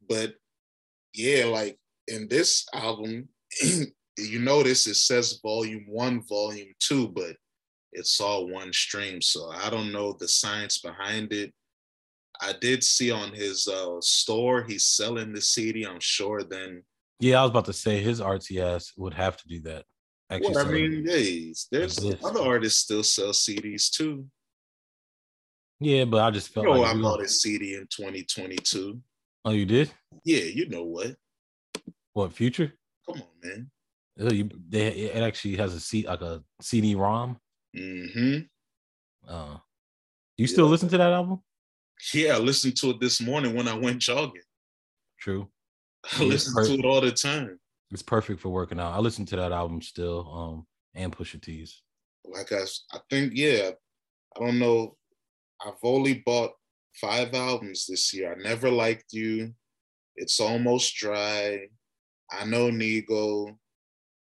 But 0.09 0.35
yeah, 1.15 1.45
like 1.47 1.79
in 2.09 2.29
this 2.29 2.67
album, 2.75 3.29
you 4.19 4.39
notice 4.39 4.87
it 4.87 4.97
says 4.97 5.41
volume 5.43 5.85
one, 5.89 6.23
volume 6.29 6.73
two, 6.81 7.09
but 7.09 7.37
it's 7.93 8.21
all 8.21 8.49
one 8.49 8.73
stream. 8.73 9.21
So 9.21 9.51
I 9.51 9.71
don't 9.71 9.93
know 9.93 10.17
the 10.19 10.29
science 10.29 10.79
behind 10.79 11.33
it. 11.33 11.53
I 12.41 12.55
did 12.61 12.83
see 12.83 13.11
on 13.11 13.33
his 13.33 13.69
uh, 13.69 14.01
store 14.01 14.65
he's 14.65 14.85
selling 14.85 15.33
the 15.33 15.41
CD. 15.41 15.85
I'm 15.85 16.01
sure 16.01 16.43
then 16.43 16.83
yeah, 17.23 17.39
I 17.39 17.43
was 17.43 17.51
about 17.51 17.67
to 17.67 17.73
say 17.73 18.01
his 18.01 18.21
RTS 18.21 18.93
would 18.97 19.15
have 19.15 19.37
to 19.37 19.49
do 19.49 19.61
that. 19.61 19.85
Actually, 20.29 20.55
well, 20.55 20.67
I 20.67 20.71
mean, 20.71 21.05
there's 21.71 22.05
other 22.25 22.41
artists 22.41 22.81
still 22.81 23.05
sell 23.05 23.31
CDs 23.31 23.91
too. 23.91 24.27
Yeah, 25.79 26.05
but 26.05 26.23
I 26.23 26.31
just 26.31 26.49
felt 26.49 26.67
you 26.67 26.75
know, 26.75 26.81
like 26.81 26.97
I 26.97 27.01
bought 27.01 27.23
a 27.23 27.29
CD 27.29 27.75
in 27.75 27.83
2022. 27.83 29.01
Oh, 29.45 29.51
you 29.53 29.67
did? 29.67 29.93
Yeah, 30.25 30.43
you 30.43 30.69
know 30.69 30.85
what? 30.85 31.15
What 32.13 32.33
future? 32.33 32.73
Come 33.07 33.23
on, 33.23 33.29
man. 33.43 33.71
Oh, 34.19 34.33
you, 34.33 34.51
they, 34.69 34.89
it 34.89 35.23
actually 35.23 35.57
has 35.57 35.75
a 35.75 35.81
seat 35.81 36.07
like 36.07 36.23
a 36.23 36.43
CD-ROM. 36.61 37.37
Mm-hmm. 37.77 38.39
Uh, 39.29 39.59
you 40.37 40.47
still 40.49 40.67
yeah. 40.67 40.71
listen 40.71 40.89
to 40.89 40.99
that 40.99 41.13
album? 41.13 41.41
Yeah, 42.13 42.35
I 42.35 42.39
listened 42.39 42.77
to 42.79 42.91
it 42.91 43.01
this 43.01 43.21
morning 43.21 43.55
when 43.55 43.69
I 43.69 43.75
went 43.75 44.01
jogging. 44.01 44.43
True. 45.21 45.49
I 46.19 46.25
listen 46.25 46.65
to 46.65 46.75
it 46.75 46.85
all 46.85 47.01
the 47.01 47.13
time. 47.13 47.59
It's 47.91 48.03
perfect 48.03 48.41
for 48.41 48.49
working 48.49 48.81
out. 48.81 48.95
I 48.95 48.99
listen 48.99 49.27
to 49.27 49.37
that 49.37 49.53
album 49.53 49.83
still, 49.83 50.33
um, 50.33 50.67
and 50.95 51.15
Pusha 51.15 51.41
T's. 51.41 51.83
Like 52.25 52.53
I, 52.53 52.63
I 52.93 52.99
think 53.11 53.33
yeah. 53.35 53.71
I 54.37 54.45
don't 54.45 54.59
know. 54.59 54.97
I've 55.65 55.75
only 55.83 56.23
bought 56.25 56.53
five 56.95 57.35
albums 57.35 57.87
this 57.87 58.13
year. 58.15 58.33
I 58.33 58.43
never 58.43 58.71
liked 58.71 59.13
you. 59.13 59.53
It's 60.17 60.41
almost 60.41 60.97
dry. 60.97 61.67
I 62.31 62.45
know 62.45 62.71
Nigo, 62.71 63.51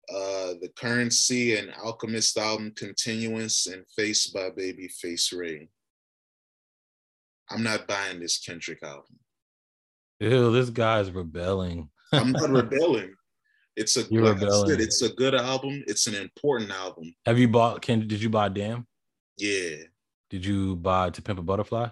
uh, 0.09 0.53
the 0.61 0.69
Curren$y 0.75 1.55
and 1.57 1.73
Alchemist 1.81 2.37
album 2.37 2.73
Continuance 2.75 3.67
and 3.67 3.85
Face 3.95 4.27
by 4.27 4.49
Babyface 4.49 5.37
Ray. 5.37 5.69
I'm 7.49 7.63
not 7.63 7.87
buying 7.87 8.19
this 8.19 8.39
Kendrick 8.39 8.83
album. 8.83 9.19
Ew, 10.19 10.51
this 10.51 10.69
guy's 10.69 11.11
rebelling. 11.11 11.89
I'm 12.11 12.31
not 12.31 12.49
rebelling. 12.49 13.13
It's 13.75 13.97
a 13.97 14.03
You're 14.09 14.23
like 14.23 14.39
rebelling. 14.39 14.69
Said, 14.69 14.81
it's 14.81 15.01
a 15.01 15.09
good 15.13 15.35
album. 15.35 15.83
It's 15.87 16.07
an 16.07 16.15
important 16.15 16.71
album. 16.71 17.15
Have 17.25 17.39
you 17.39 17.47
bought? 17.47 17.81
Can 17.81 18.07
did 18.07 18.21
you 18.21 18.29
buy 18.29 18.49
Damn? 18.49 18.85
Yeah. 19.37 19.75
Did 20.29 20.45
you 20.45 20.75
buy 20.75 21.09
To 21.09 21.21
Pimp 21.21 21.39
a 21.39 21.41
Butterfly? 21.41 21.89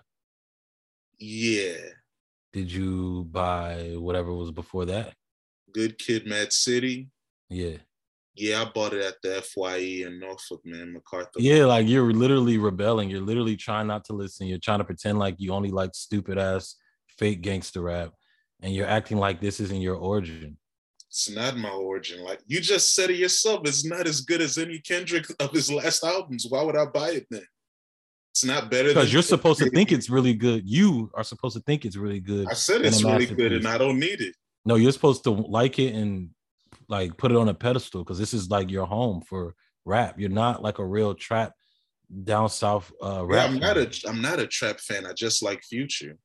Yeah. 1.20 1.78
Did 2.54 2.72
you 2.72 3.26
buy 3.32 3.94
whatever 3.96 4.34
was 4.34 4.52
before 4.52 4.86
that? 4.86 5.14
Good 5.74 5.98
Kid, 5.98 6.28
Mad 6.28 6.52
City. 6.52 7.10
Yeah. 7.50 7.78
Yeah, 8.36 8.62
I 8.62 8.66
bought 8.66 8.94
it 8.94 9.04
at 9.04 9.16
the 9.22 9.42
FYE 9.42 10.06
in 10.08 10.20
Norfolk, 10.20 10.62
man, 10.64 10.94
MacArthur. 10.94 11.40
Yeah, 11.40 11.66
like 11.66 11.88
you're 11.88 12.14
literally 12.14 12.58
rebelling. 12.58 13.10
You're 13.10 13.22
literally 13.22 13.58
trying 13.58 13.88
not 13.88 14.06
to 14.06 14.14
listen. 14.14 14.48
You're 14.48 14.58
trying 14.58 14.80
to 14.80 14.86
pretend 14.86 15.20
like 15.20 15.36
you 15.38 15.52
only 15.52 15.70
like 15.70 15.92
stupid 15.94 16.38
ass 16.38 16.76
fake 17.22 17.42
gangster 17.42 17.82
rap 17.82 18.14
and 18.64 18.74
you're 18.74 18.88
acting 18.88 19.18
like 19.18 19.40
this 19.40 19.60
isn't 19.60 19.82
your 19.82 19.96
origin. 19.96 20.58
It's 21.08 21.30
not 21.30 21.56
my 21.56 21.70
origin. 21.70 22.24
Like 22.24 22.40
you 22.48 22.60
just 22.60 22.96
said 22.96 23.12
it 23.12 23.18
yourself, 23.18 23.62
it's 23.66 23.86
not 23.86 24.08
as 24.08 24.22
good 24.22 24.42
as 24.42 24.58
any 24.58 24.80
Kendrick 24.80 25.26
of 25.40 25.52
his 25.52 25.72
last 25.72 26.04
albums. 26.04 26.48
Why 26.50 26.64
would 26.64 26.76
I 26.76 26.86
buy 26.86 27.12
it 27.12 27.28
then? 27.30 27.46
It's 28.32 28.44
not 28.44 28.72
better 28.72 28.90
because 28.90 29.12
you're 29.14 29.22
supposed 29.22 29.60
to 29.60 29.70
think 29.70 29.92
it's 29.92 30.10
really 30.10 30.34
good. 30.34 30.68
You 30.68 31.12
are 31.14 31.24
supposed 31.24 31.56
to 31.58 31.62
think 31.64 31.86
it's 31.86 31.98
really 31.98 32.22
good. 32.22 32.48
I 32.50 32.54
said 32.54 32.82
it's 32.82 33.04
really 33.04 33.26
good, 33.26 33.52
and 33.52 33.68
I 33.68 33.78
don't 33.78 34.00
need 34.00 34.22
it. 34.22 34.34
No, 34.66 34.76
you're 34.76 34.94
supposed 34.94 35.26
to 35.26 35.32
like 35.32 35.80
it 35.80 35.94
and 35.94 36.30
like 36.88 37.18
put 37.18 37.32
it 37.32 37.38
on 37.38 37.50
a 37.50 37.54
pedestal 37.54 38.06
because 38.06 38.18
this 38.18 38.34
is 38.34 38.50
like 38.50 38.72
your 38.72 38.86
home 38.86 39.22
for 39.28 39.54
rap. 39.84 40.16
You're 40.18 40.30
not 40.30 40.64
like 40.64 40.80
a 40.80 40.86
real 40.86 41.14
trap 41.14 41.52
down 42.24 42.48
south 42.48 42.90
uh 43.04 43.26
rap. 43.26 43.50
Yeah, 43.50 43.54
I'm 43.54 43.60
not 43.60 43.78
a 43.78 44.08
I'm 44.08 44.22
not 44.22 44.40
a 44.40 44.48
trap 44.48 44.80
fan. 44.80 45.06
I 45.06 45.12
just 45.12 45.44
like 45.44 45.62
Future. 45.64 46.18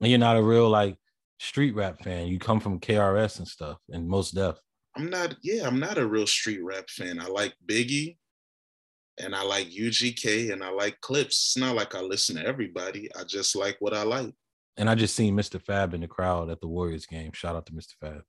And 0.00 0.10
you're 0.10 0.18
not 0.18 0.36
a 0.36 0.42
real 0.42 0.68
like 0.68 0.96
street 1.38 1.74
rap 1.74 2.02
fan. 2.02 2.28
You 2.28 2.38
come 2.38 2.60
from 2.60 2.80
KRS 2.80 3.38
and 3.38 3.48
stuff 3.48 3.78
and 3.90 4.08
Mos 4.08 4.30
Def. 4.30 4.56
I'm 4.96 5.10
not, 5.10 5.36
yeah, 5.42 5.66
I'm 5.66 5.78
not 5.78 5.98
a 5.98 6.06
real 6.06 6.26
street 6.26 6.62
rap 6.62 6.88
fan. 6.88 7.20
I 7.20 7.26
like 7.26 7.54
Biggie 7.66 8.16
and 9.18 9.34
I 9.34 9.42
like 9.42 9.68
UGK 9.68 10.52
and 10.52 10.62
I 10.62 10.70
like 10.70 11.00
Clipse. 11.00 11.54
It's 11.54 11.56
not 11.56 11.76
like 11.76 11.94
I 11.94 12.00
listen 12.00 12.36
to 12.36 12.46
everybody. 12.46 13.08
I 13.18 13.24
just 13.24 13.56
like 13.56 13.76
what 13.80 13.94
I 13.94 14.02
like. 14.02 14.32
And 14.78 14.90
I 14.90 14.94
just 14.94 15.14
seen 15.14 15.34
Mr. 15.34 15.60
Fab 15.60 15.94
in 15.94 16.02
the 16.02 16.08
crowd 16.08 16.50
at 16.50 16.60
the 16.60 16.68
Warriors 16.68 17.06
game. 17.06 17.32
Shout 17.32 17.56
out 17.56 17.66
to 17.66 17.72
Mr. 17.72 17.94
Fab. 18.00 18.22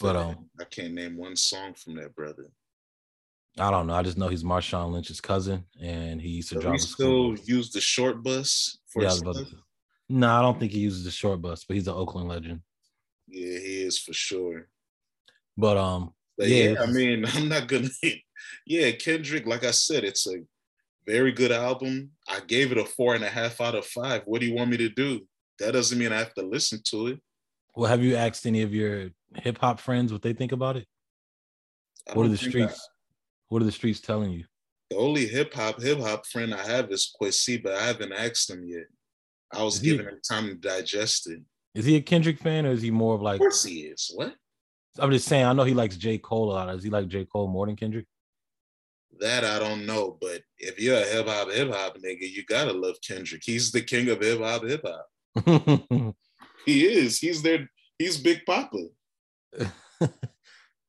but 0.00 0.16
um, 0.16 0.48
I 0.60 0.64
can't 0.64 0.94
name 0.94 1.16
one 1.16 1.36
song 1.36 1.74
from 1.74 1.96
that 1.96 2.14
brother. 2.14 2.46
I 3.58 3.70
don't 3.70 3.86
know. 3.86 3.94
I 3.94 4.02
just 4.02 4.18
know 4.18 4.28
he's 4.28 4.42
Marshawn 4.42 4.90
Lynch's 4.90 5.20
cousin, 5.20 5.64
and 5.80 6.20
he 6.20 6.30
used 6.30 6.48
to 6.48 6.56
so 6.56 6.60
drive. 6.60 6.72
He 6.74 6.78
still 6.80 7.36
use 7.44 7.70
the 7.70 7.80
short 7.80 8.22
bus 8.24 8.78
for 8.88 9.02
yeah, 9.02 9.14
no, 10.08 10.30
I 10.30 10.42
don't 10.42 10.58
think 10.58 10.72
he 10.72 10.80
uses 10.80 11.04
the 11.04 11.10
short 11.10 11.40
bus, 11.40 11.64
but 11.64 11.74
he's 11.74 11.88
an 11.88 11.94
Oakland 11.94 12.28
legend. 12.28 12.60
Yeah, 13.26 13.58
he 13.58 13.82
is 13.82 13.98
for 13.98 14.12
sure. 14.12 14.68
But 15.56 15.76
um, 15.76 16.12
but 16.36 16.48
yeah, 16.48 16.72
yeah 16.72 16.82
I 16.82 16.86
mean, 16.86 17.24
I'm 17.34 17.48
not 17.48 17.68
gonna. 17.68 17.88
yeah, 18.66 18.90
Kendrick, 18.92 19.46
like 19.46 19.64
I 19.64 19.70
said, 19.70 20.04
it's 20.04 20.26
a 20.26 20.42
very 21.06 21.32
good 21.32 21.52
album. 21.52 22.10
I 22.28 22.40
gave 22.40 22.72
it 22.72 22.78
a 22.78 22.84
four 22.84 23.14
and 23.14 23.24
a 23.24 23.28
half 23.28 23.60
out 23.60 23.74
of 23.74 23.86
five. 23.86 24.22
What 24.26 24.40
do 24.40 24.46
you 24.46 24.54
want 24.54 24.70
me 24.70 24.76
to 24.78 24.88
do? 24.88 25.26
That 25.58 25.72
doesn't 25.72 25.98
mean 25.98 26.12
I 26.12 26.18
have 26.18 26.34
to 26.34 26.42
listen 26.42 26.80
to 26.86 27.08
it. 27.08 27.20
Well, 27.76 27.90
have 27.90 28.02
you 28.02 28.16
asked 28.16 28.46
any 28.46 28.62
of 28.62 28.74
your 28.74 29.10
hip 29.36 29.58
hop 29.58 29.80
friends 29.80 30.12
what 30.12 30.22
they 30.22 30.32
think 30.32 30.52
about 30.52 30.76
it? 30.76 30.86
What 32.12 32.26
are 32.26 32.30
the 32.30 32.36
streets? 32.36 32.74
I, 32.74 32.90
what 33.48 33.62
are 33.62 33.66
the 33.66 33.72
streets 33.72 34.00
telling 34.00 34.32
you? 34.32 34.44
The 34.90 34.96
only 34.96 35.26
hip 35.26 35.54
hop 35.54 35.80
hip 35.80 35.98
hop 35.98 36.26
friend 36.26 36.54
I 36.54 36.64
have 36.66 36.90
is 36.90 37.12
Quessy, 37.20 37.62
but 37.62 37.74
I 37.74 37.86
haven't 37.86 38.12
asked 38.12 38.50
him 38.50 38.64
yet. 38.66 38.84
I 39.54 39.62
was 39.62 39.76
is 39.76 39.82
giving 39.82 40.06
he, 40.06 40.12
him 40.12 40.20
time 40.28 40.48
to 40.48 40.54
digest 40.54 41.30
it. 41.30 41.40
Is 41.74 41.84
he 41.84 41.96
a 41.96 42.00
Kendrick 42.00 42.38
fan 42.38 42.66
or 42.66 42.70
is 42.70 42.82
he 42.82 42.90
more 42.90 43.14
of 43.14 43.22
like? 43.22 43.34
Of 43.34 43.40
course 43.40 43.64
he 43.64 43.80
is. 43.80 44.10
What? 44.14 44.34
I'm 44.98 45.10
just 45.10 45.26
saying. 45.26 45.44
I 45.44 45.52
know 45.52 45.64
he 45.64 45.74
likes 45.74 45.96
J 45.96 46.18
Cole 46.18 46.52
a 46.52 46.54
lot. 46.54 46.66
Does 46.66 46.84
he 46.84 46.90
like 46.90 47.08
J 47.08 47.24
Cole 47.24 47.48
more 47.48 47.66
than 47.66 47.76
Kendrick? 47.76 48.06
That 49.20 49.44
I 49.44 49.58
don't 49.58 49.86
know, 49.86 50.18
but 50.20 50.42
if 50.58 50.80
you're 50.80 50.96
a 50.96 51.04
hip 51.04 51.26
hop 51.28 51.50
hip 51.50 51.72
hop 51.72 51.98
nigga, 51.98 52.30
you 52.30 52.44
gotta 52.44 52.72
love 52.72 52.96
Kendrick. 53.06 53.42
He's 53.44 53.70
the 53.70 53.80
king 53.80 54.08
of 54.08 54.20
hip 54.20 54.40
hop 54.40 54.64
hip 54.64 54.84
hop. 54.84 56.14
he 56.66 56.86
is. 56.86 57.18
He's 57.18 57.42
there. 57.42 57.68
He's 57.98 58.18
Big 58.18 58.44
Papa. 58.44 58.78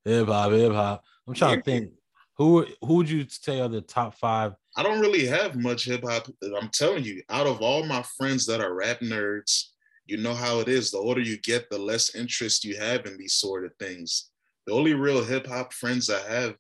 hip 0.06 0.28
hop 0.28 0.52
hip 0.52 0.72
hop. 0.72 1.04
I'm 1.28 1.34
trying 1.34 1.52
yeah. 1.52 1.56
to 1.58 1.64
think. 1.64 1.92
Who 2.38 2.66
who 2.82 2.96
would 2.96 3.10
you 3.10 3.26
say 3.30 3.62
are 3.62 3.70
the 3.70 3.82
top 3.82 4.16
five 4.16 4.54
I 4.78 4.84
don't 4.84 5.00
really 5.00 5.26
have 5.26 5.56
much 5.56 5.86
hip 5.86 6.04
hop. 6.04 6.28
I'm 6.44 6.70
telling 6.70 7.04
you, 7.04 7.22
out 7.30 7.48
of 7.48 7.62
all 7.62 7.86
my 7.86 8.04
friends 8.18 8.46
that 8.48 8.62
are 8.62 8.74
rap 8.74 9.00
nerds, 9.00 9.70
you 10.06 10.18
know 10.18 10.34
how 10.34 10.60
it 10.60 10.68
is. 10.68 10.92
The 10.92 10.98
older 10.98 11.22
you 11.22 11.38
get, 11.40 11.70
the 11.70 11.78
less 11.78 12.14
interest 12.14 12.66
you 12.66 12.78
have 12.78 13.06
in 13.06 13.18
these 13.18 13.34
sort 13.34 13.66
of 13.66 13.72
things. 13.80 14.32
The 14.68 14.74
only 14.74 14.94
real 14.94 15.24
hip 15.24 15.48
hop 15.48 15.74
friends 15.74 16.10
I 16.10 16.20
have 16.30 16.56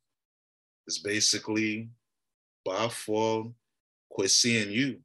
is 0.88 1.00
basically 1.00 1.90
Bafo, 2.68 3.54
Quessy, 4.12 4.62
and 4.62 4.72
you. 4.72 5.00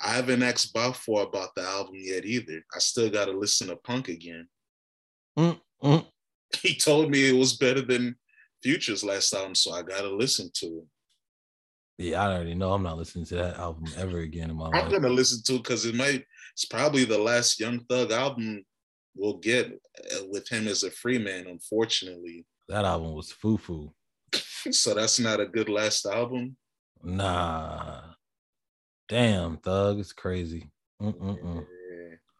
I 0.00 0.10
haven't 0.10 0.42
asked 0.42 0.74
Bafo 0.74 1.26
about 1.26 1.54
the 1.54 1.62
album 1.62 1.94
yet 1.96 2.24
either. 2.24 2.64
I 2.74 2.78
still 2.78 3.10
got 3.10 3.26
to 3.26 3.32
listen 3.32 3.68
to 3.68 3.76
Punk 3.76 4.08
again. 4.08 4.48
Mm, 5.38 5.60
mm. 5.82 6.06
He 6.60 6.76
told 6.76 7.10
me 7.10 7.28
it 7.28 7.36
was 7.36 7.56
better 7.56 7.80
than 7.80 8.14
Future's 8.62 9.02
last 9.02 9.32
album, 9.32 9.54
so 9.54 9.72
I 9.72 9.82
got 9.82 10.02
to 10.02 10.14
listen 10.14 10.50
to 10.56 10.66
it. 10.66 10.84
Yeah, 11.98 12.22
I 12.22 12.34
already 12.34 12.54
know 12.54 12.72
I'm 12.72 12.82
not 12.82 12.98
listening 12.98 13.26
to 13.26 13.36
that 13.36 13.58
album 13.58 13.84
ever 13.96 14.20
again 14.20 14.50
in 14.50 14.56
my 14.56 14.68
life. 14.68 14.84
I'm 14.84 14.90
gonna 14.90 15.08
listen 15.08 15.42
to 15.44 15.54
it 15.54 15.62
because 15.62 15.84
it 15.84 15.94
might. 15.94 16.24
It's 16.54 16.64
probably 16.64 17.04
the 17.04 17.18
last 17.18 17.60
Young 17.60 17.80
Thug 17.88 18.12
album 18.12 18.64
we'll 19.14 19.38
get 19.38 19.66
uh, 19.66 20.24
with 20.30 20.48
him 20.48 20.68
as 20.68 20.82
a 20.82 20.90
free 20.90 21.18
man. 21.18 21.46
Unfortunately, 21.46 22.46
that 22.68 22.84
album 22.84 23.14
was 23.14 23.30
foo 23.30 23.58
foo. 23.58 23.92
so 24.70 24.94
that's 24.94 25.20
not 25.20 25.40
a 25.40 25.46
good 25.46 25.68
last 25.68 26.06
album. 26.06 26.56
Nah, 27.02 28.00
damn 29.08 29.58
Thug, 29.58 29.98
it's 29.98 30.12
crazy. 30.12 30.70
Mm-mm-mm. 31.00 31.66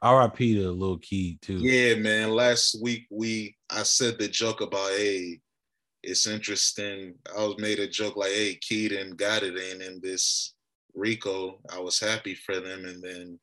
R.I.P. 0.01 0.55
to 0.57 0.73
Lil 0.73 0.99
Keed 0.99 1.41
too. 1.43 1.59
Yeah, 1.59 1.95
man. 1.95 2.31
Last 2.31 2.83
week 2.83 3.07
we 3.11 3.57
I 3.71 3.85
said 3.85 4.19
the 4.19 4.27
joke 4.29 4.61
about 4.61 4.91
hey 4.91 5.41
it's 6.03 6.27
interesting. 6.27 7.15
I 7.37 7.45
was 7.45 7.59
made 7.59 7.79
a 7.79 7.87
joke 7.89 8.17
like, 8.17 8.33
"Hey, 8.33 8.55
Keaton 8.57 9.17
got 9.17 9.43
it 9.43 9.57
in 9.57 9.83
in 9.83 10.01
this 10.01 10.55
Rico." 10.95 11.61
I 11.71 11.79
was 11.79 12.01
happy 12.01 12.35
for 12.35 12.61
them, 12.61 12.85
and 12.87 13.03
then 13.03 13.41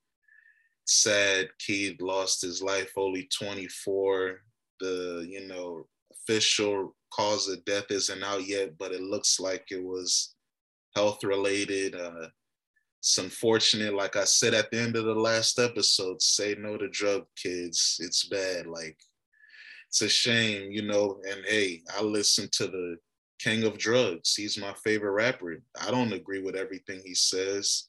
sad 0.86 1.50
Keed 1.60 2.02
lost 2.02 2.42
his 2.42 2.62
life 2.62 2.92
only 2.98 3.30
24. 3.38 4.42
The 4.80 5.26
you 5.30 5.48
know 5.48 5.88
official 6.12 6.96
cause 7.14 7.48
of 7.50 7.64
death 7.66 7.90
isn't 7.90 8.24
out 8.24 8.46
yet, 8.46 8.78
but 8.78 8.92
it 8.92 9.02
looks 9.02 9.40
like 9.40 9.66
it 9.72 9.84
was 9.84 10.36
health 10.96 11.24
related. 11.24 11.96
Uh, 11.96 12.28
it's 13.00 13.18
unfortunate. 13.18 13.94
Like 13.94 14.16
I 14.16 14.26
said 14.26 14.54
at 14.54 14.70
the 14.72 14.80
end 14.80 14.96
of 14.96 15.06
the 15.06 15.16
last 15.16 15.60
episode, 15.60 16.22
say 16.22 16.56
no 16.58 16.78
to 16.78 16.90
drug 16.90 17.26
kids. 17.42 17.98
It's 18.00 18.26
bad. 18.26 18.68
Like 18.68 18.98
it's 19.90 20.02
a 20.02 20.10
shame, 20.10 20.72
you 20.72 20.84
know. 20.84 21.20
And 21.30 21.44
hey, 21.46 21.82
I 21.98 22.04
listen 22.04 22.48
to 22.54 22.68
the 22.68 22.98
king 23.40 23.64
of 23.64 23.78
drugs. 23.78 24.36
He's 24.36 24.58
my 24.58 24.74
favorite 24.84 25.12
rapper. 25.12 25.62
I 25.82 25.92
don't 25.92 26.14
agree 26.14 26.42
with 26.42 26.56
everything 26.56 27.02
he 27.04 27.16
says. 27.16 27.88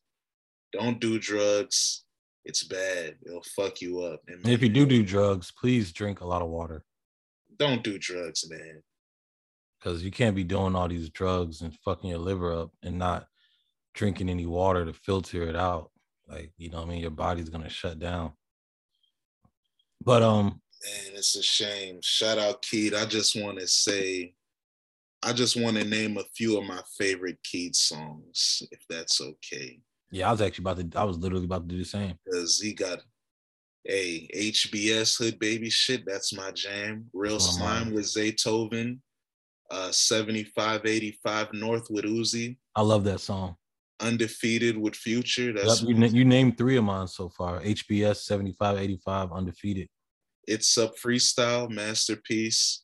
Don't 0.73 1.01
do 1.01 1.19
drugs. 1.19 2.05
It's 2.45 2.65
bad. 2.65 3.17
It'll 3.27 3.45
fuck 3.55 3.83
you 3.83 4.01
up. 4.03 4.23
And 4.29 4.49
if 4.49 4.63
you 4.63 4.71
do 4.71 4.87
do 4.87 5.03
drugs, 5.03 5.53
please 5.53 5.93
drink 5.93 6.21
a 6.21 6.27
lot 6.27 6.43
of 6.43 6.49
water. 6.49 6.85
Don't 7.59 7.85
do 7.85 7.99
drugs, 7.99 8.49
man. 8.49 8.83
Because 9.79 10.03
you 10.03 10.11
can't 10.11 10.37
be 10.37 10.45
doing 10.45 10.75
all 10.75 10.89
these 10.89 11.11
drugs 11.11 11.61
and 11.61 11.75
fucking 11.85 12.09
your 12.09 12.19
liver 12.19 12.55
up 12.55 12.71
and 12.83 12.99
not 12.99 13.27
drinking 13.95 14.31
any 14.31 14.47
water 14.47 14.87
to 14.87 14.93
filter 14.95 15.43
it 15.43 15.57
out. 15.57 15.91
Like, 16.29 16.53
you 16.57 16.71
know 16.71 16.83
I 16.83 16.87
mean? 16.87 17.01
Your 17.01 17.11
body's 17.11 17.51
gonna 17.51 17.69
shut 17.69 17.99
down. 17.99 18.33
But 20.03 20.23
um, 20.23 20.63
Man, 20.85 21.15
it's 21.15 21.37
a 21.37 21.43
shame. 21.43 22.01
Shout 22.03 22.39
out 22.39 22.63
Keed. 22.63 22.95
I 22.95 23.05
just 23.05 23.37
want 23.37 23.59
to 23.59 23.69
say, 23.69 24.35
I 25.23 25.33
just 25.33 25.61
want 25.61 25.77
to 25.77 25.85
name 25.85 26.17
a 26.17 26.25
few 26.35 26.57
of 26.59 26.65
my 26.65 26.81
favorite 26.99 27.39
Keed 27.45 27.77
songs, 27.77 28.63
if 28.71 28.81
that's 28.89 29.21
okay. 29.21 29.81
Yeah, 30.11 30.29
I 30.29 30.33
was 30.33 30.41
actually 30.41 30.63
about 30.65 30.93
to. 30.93 30.99
I 30.99 31.05
was 31.05 31.19
literally 31.19 31.45
about 31.45 31.69
to 31.69 31.75
do 31.75 31.79
the 31.79 31.85
same 31.85 32.15
because 32.25 32.61
he 32.61 32.73
got 32.73 33.01
a 33.87 34.29
HBS 34.35 35.19
Hood 35.19 35.39
Baby 35.39 35.71
shit. 35.71 36.05
That's 36.07 36.35
my 36.35 36.51
jam. 36.51 37.07
Real 37.13 37.41
Slime 37.41 37.93
with 37.93 38.05
Zaytoven. 38.05 38.99
Uh, 39.71 39.93
7585 39.93 41.53
North 41.53 41.87
with 41.91 42.05
Uzi. 42.05 42.57
I 42.75 42.83
love 42.83 43.05
that 43.05 43.21
song. 43.21 43.55
Undefeated 44.01 44.77
with 44.77 44.97
Future. 44.97 45.53
That's 45.53 45.83
yep, 45.83 45.97
you, 45.97 46.07
you 46.07 46.25
named 46.25 46.59
three 46.59 46.77
of 46.77 46.83
mine 46.83 47.07
so 47.07 47.29
far. 47.29 47.61
HBS 47.61 48.23
7585 48.23 49.31
Undefeated. 49.33 49.89
It's 50.47 50.77
Up 50.79 50.95
Freestyle, 50.97 51.71
Masterpiece, 51.71 52.83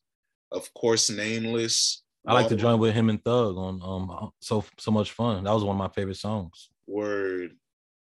of 0.53 0.73
course, 0.75 1.11
Nameless. 1.11 2.03
I 2.27 2.35
like 2.35 2.49
to 2.49 2.57
join 2.57 2.81
with 2.81 2.95
him 2.95 3.09
and 3.09 3.23
Thug 3.23 3.57
on 3.57 3.81
um 3.83 4.31
so 4.41 4.65
so 4.79 4.91
much 4.91 5.13
fun. 5.13 5.45
That 5.45 5.53
was 5.53 5.63
one 5.63 5.77
of 5.77 5.79
my 5.79 5.89
favorite 5.89 6.17
songs. 6.17 6.71
Word. 6.87 7.53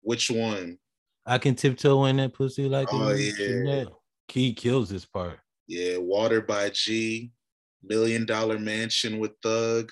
Which 0.01 0.31
one? 0.31 0.79
I 1.25 1.37
can 1.37 1.53
tiptoe 1.53 2.05
in 2.05 2.17
that 2.17 2.33
pussy 2.33 2.67
like 2.67 2.87
oh, 2.91 3.11
yeah. 3.13 3.85
Keed 4.27 4.57
kills 4.57 4.89
this 4.89 5.05
part. 5.05 5.39
Yeah, 5.67 5.97
Water 5.97 6.41
by 6.41 6.71
G, 6.71 7.31
Million 7.83 8.25
Dollar 8.25 8.57
Mansion 8.57 9.19
with 9.19 9.31
Thug, 9.43 9.91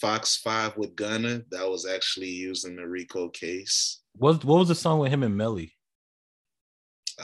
Fox 0.00 0.38
Five 0.38 0.76
with 0.76 0.96
Gunna. 0.96 1.42
That 1.50 1.68
was 1.68 1.86
actually 1.86 2.30
used 2.30 2.66
in 2.66 2.74
the 2.74 2.86
Rico 2.86 3.28
case. 3.28 4.00
What 4.16 4.44
what 4.44 4.58
was 4.58 4.68
the 4.68 4.74
song 4.74 4.98
with 4.98 5.12
him 5.12 5.22
and 5.22 5.36
Melly? 5.36 5.72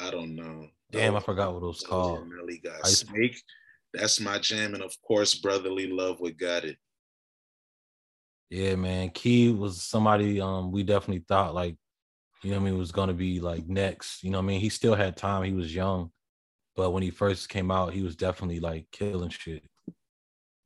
I 0.00 0.10
don't 0.10 0.36
know. 0.36 0.68
Damn, 0.90 1.16
I 1.16 1.20
forgot 1.20 1.52
what 1.52 1.62
it 1.62 1.66
was 1.66 1.82
called. 1.82 2.28
Really 2.28 2.58
got 2.58 2.86
Snake. 2.86 3.40
That's 3.92 4.20
my 4.20 4.38
jam, 4.38 4.74
and 4.74 4.82
of 4.82 4.94
course, 5.02 5.34
Brotherly 5.34 5.88
Love 5.88 6.20
with 6.20 6.36
Gotit. 6.36 6.76
Yeah, 8.50 8.74
man. 8.74 9.10
Keed 9.10 9.56
was 9.56 9.82
somebody 9.82 10.40
um 10.40 10.72
we 10.72 10.82
definitely 10.82 11.24
thought 11.26 11.54
like, 11.54 11.76
you 12.42 12.50
know 12.50 12.56
I 12.56 12.60
mean, 12.60 12.78
was 12.78 12.92
gonna 12.92 13.14
be 13.14 13.40
like 13.40 13.66
next. 13.68 14.22
You 14.22 14.30
know 14.30 14.38
I 14.38 14.42
mean? 14.42 14.60
He 14.60 14.68
still 14.68 14.94
had 14.94 15.16
time, 15.16 15.44
he 15.44 15.52
was 15.52 15.74
young, 15.74 16.10
but 16.76 16.90
when 16.90 17.02
he 17.02 17.10
first 17.10 17.48
came 17.48 17.70
out, 17.70 17.92
he 17.92 18.02
was 18.02 18.16
definitely 18.16 18.60
like 18.60 18.86
killing 18.90 19.30
shit. 19.30 19.62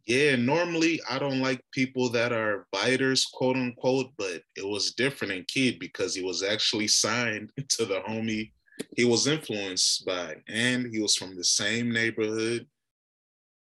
Yeah, 0.07 0.37
normally 0.37 1.01
I 1.09 1.19
don't 1.19 1.41
like 1.41 1.61
people 1.73 2.11
that 2.11 2.31
are 2.33 2.67
biters, 2.73 3.25
quote 3.25 3.57
unquote, 3.57 4.11
but 4.19 4.43
it 4.55 4.67
was 4.67 4.93
different 4.93 5.33
in 5.33 5.45
Keed 5.49 5.79
because 5.79 6.15
he 6.15 6.23
was 6.23 6.43
actually 6.43 6.89
signed 6.89 7.51
to 7.71 7.87
the 7.87 8.01
homie 8.01 8.53
he 8.97 9.05
was 9.05 9.27
influenced 9.27 10.05
by, 10.07 10.37
and 10.49 10.87
he 10.93 11.01
was 11.01 11.17
from 11.17 11.37
the 11.37 11.45
same 11.45 11.93
neighborhood. 11.93 12.67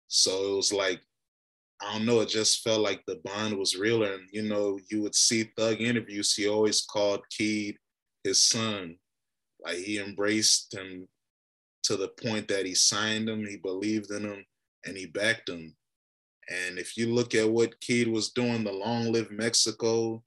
So 0.08 0.54
it 0.54 0.56
was 0.56 0.74
like, 0.74 1.02
I 1.82 1.94
don't 1.94 2.06
know, 2.06 2.20
it 2.22 2.30
just 2.30 2.64
felt 2.64 2.82
like 2.82 3.02
the 3.06 3.22
bond 3.24 3.58
was 3.58 3.78
real. 3.78 4.04
And 4.04 4.28
you 4.32 4.44
know, 4.44 4.80
you 4.90 5.02
would 5.02 5.16
see 5.16 5.52
Thug 5.56 5.82
interviews, 5.82 6.34
he 6.34 6.48
always 6.48 6.82
called 6.82 7.22
Keed 7.30 7.78
his 8.24 8.44
son. 8.44 8.98
Like 9.64 9.78
he 9.78 10.00
embraced 10.00 10.74
him 10.74 11.08
to 11.84 11.96
the 11.96 12.10
point 12.10 12.48
that 12.50 12.66
he 12.66 12.76
signed 12.76 13.30
him, 13.30 13.46
he 13.46 13.58
believed 13.58 14.12
in 14.12 14.24
him, 14.24 14.46
and 14.86 14.98
he 14.98 15.06
backed 15.06 15.50
him. 15.50 15.76
And 16.50 16.80
if 16.80 16.98
you 16.98 17.14
look 17.14 17.36
at 17.36 17.50
what 17.50 17.80
Keed 17.80 18.08
was 18.08 18.32
doing, 18.32 18.64
the 18.64 18.72
Long 18.72 19.12
Live 19.12 19.32
Mexico, 19.32 20.24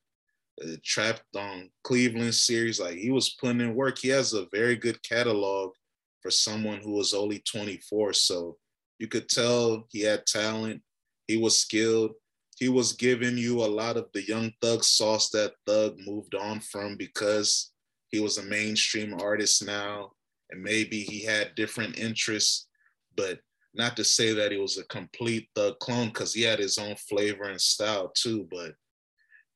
the 0.64 0.78
Trapped 0.78 1.36
on 1.36 1.70
Cleveland 1.84 2.34
series, 2.34 2.80
like 2.80 2.96
he 2.96 3.10
was 3.10 3.36
putting 3.40 3.60
in 3.60 3.74
work. 3.74 3.98
He 3.98 4.08
has 4.08 4.32
a 4.32 4.46
very 4.52 4.76
good 4.76 5.02
catalog 5.02 5.72
for 6.20 6.30
someone 6.30 6.78
who 6.78 6.92
was 6.92 7.14
only 7.14 7.40
24. 7.40 8.12
So 8.12 8.56
you 8.98 9.08
could 9.08 9.28
tell 9.28 9.86
he 9.90 10.02
had 10.02 10.26
talent. 10.26 10.82
He 11.26 11.36
was 11.36 11.58
skilled. 11.58 12.12
He 12.56 12.68
was 12.68 12.92
giving 12.92 13.36
you 13.36 13.62
a 13.62 13.66
lot 13.66 13.96
of 13.96 14.06
the 14.14 14.22
young 14.22 14.52
thug 14.60 14.84
sauce 14.84 15.30
that 15.30 15.54
Thug 15.66 15.98
moved 16.06 16.34
on 16.34 16.60
from 16.60 16.96
because 16.96 17.72
he 18.10 18.20
was 18.20 18.38
a 18.38 18.44
mainstream 18.44 19.14
artist 19.20 19.64
now. 19.64 20.12
And 20.50 20.62
maybe 20.62 21.02
he 21.02 21.24
had 21.24 21.54
different 21.54 21.98
interests, 21.98 22.68
but 23.16 23.40
not 23.74 23.96
to 23.96 24.04
say 24.04 24.34
that 24.34 24.52
he 24.52 24.58
was 24.58 24.78
a 24.78 24.84
complete 24.84 25.48
thug 25.56 25.78
clone 25.78 26.08
because 26.08 26.34
he 26.34 26.42
had 26.42 26.58
his 26.58 26.78
own 26.78 26.94
flavor 26.96 27.44
and 27.44 27.60
style 27.60 28.12
too, 28.14 28.46
but 28.50 28.74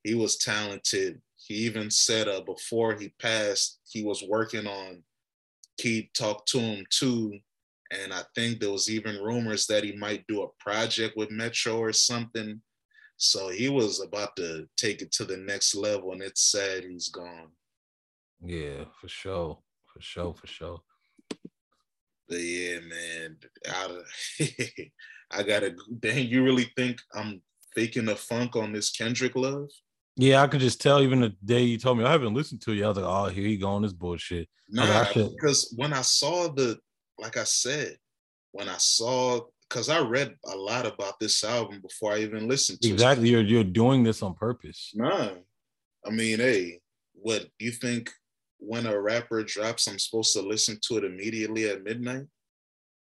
he 0.07 0.14
was 0.14 0.37
talented. 0.37 1.21
He 1.37 1.55
even 1.55 1.90
said 1.90 2.29
uh, 2.29 2.40
before 2.42 2.95
he 2.95 3.12
passed, 3.21 3.81
he 3.88 4.05
was 4.05 4.23
working 4.23 4.66
on 4.66 5.03
Keed 5.79 6.11
Talk 6.14 6.47
to 6.47 6.61
him 6.61 6.87
too. 6.90 7.37
And 7.90 8.12
I 8.12 8.23
think 8.37 8.61
there 8.61 8.71
was 8.71 8.88
even 8.88 9.21
rumors 9.23 9.66
that 9.66 9.83
he 9.83 9.97
might 9.97 10.25
do 10.29 10.42
a 10.42 10.49
project 10.61 11.16
with 11.16 11.33
Metro 11.33 11.77
or 11.77 11.92
something. 11.92 12.61
So 13.16 13.49
he 13.49 13.69
was 13.69 14.01
about 14.01 14.37
to 14.37 14.69
take 14.77 15.03
it 15.03 15.11
to 15.12 15.25
the 15.25 15.38
next 15.38 15.75
level, 15.75 16.12
and 16.12 16.23
it's 16.23 16.53
sad 16.53 16.85
he's 16.85 17.09
gone. 17.09 17.51
Yeah, 18.45 18.85
for 19.01 19.09
sure. 19.09 19.59
For 19.92 20.01
sure, 20.01 20.35
for 20.35 20.47
sure. 20.47 20.81
But 22.29 22.38
yeah, 22.38 22.79
man, 22.81 23.37
I, 23.69 24.03
I 25.33 25.42
gotta. 25.42 25.75
Dang, 25.99 26.29
you 26.29 26.45
really 26.45 26.71
think 26.77 27.01
I'm 27.14 27.40
faking 27.75 28.05
the 28.05 28.16
funk 28.16 28.55
on 28.55 28.73
this 28.73 28.90
Kendrick 28.90 29.35
love? 29.35 29.71
Yeah, 30.16 30.42
I 30.42 30.46
could 30.46 30.61
just 30.61 30.81
tell. 30.81 31.02
Even 31.02 31.20
the 31.20 31.35
day 31.44 31.62
you 31.62 31.79
told 31.79 31.98
me 31.98 32.05
I 32.05 32.12
haven't 32.12 32.35
listened 32.35 32.62
to 32.62 32.72
you, 32.72 32.85
I 32.85 32.88
was 32.88 32.96
like, 32.96 33.07
"Oh, 33.07 33.26
here 33.26 33.46
you 33.46 33.59
go 33.59 33.68
on 33.68 33.83
this 33.83 33.92
bullshit." 33.92 34.48
Nah, 34.70 34.85
like, 34.85 35.14
because 35.14 35.72
when 35.76 35.92
I 35.92 36.02
saw 36.02 36.48
the, 36.48 36.79
like 37.18 37.37
I 37.37 37.44
said, 37.44 37.96
when 38.52 38.68
I 38.68 38.79
saw, 38.79 39.40
because 39.68 39.88
I 39.88 40.00
read 40.00 40.35
a 40.46 40.57
lot 40.57 40.87
about 40.87 41.20
this 41.20 41.44
album 41.44 41.81
before 41.83 42.12
I 42.12 42.18
even 42.18 42.48
listened 42.48 42.81
to 42.81 42.88
exactly. 42.88 42.90
it. 42.90 42.94
Exactly, 42.94 43.29
you're 43.29 43.42
you're 43.42 43.72
doing 43.72 44.02
this 44.02 44.22
on 44.22 44.35
purpose. 44.35 44.92
Nah, 44.94 45.31
I 46.07 46.11
mean, 46.11 46.38
hey, 46.38 46.81
what 47.12 47.46
you 47.59 47.70
think 47.70 48.11
when 48.59 48.87
a 48.87 48.98
rapper 48.98 49.42
drops, 49.42 49.87
I'm 49.87 49.98
supposed 49.98 50.33
to 50.35 50.42
listen 50.42 50.79
to 50.88 50.96
it 50.96 51.05
immediately 51.05 51.68
at 51.68 51.83
midnight? 51.83 52.26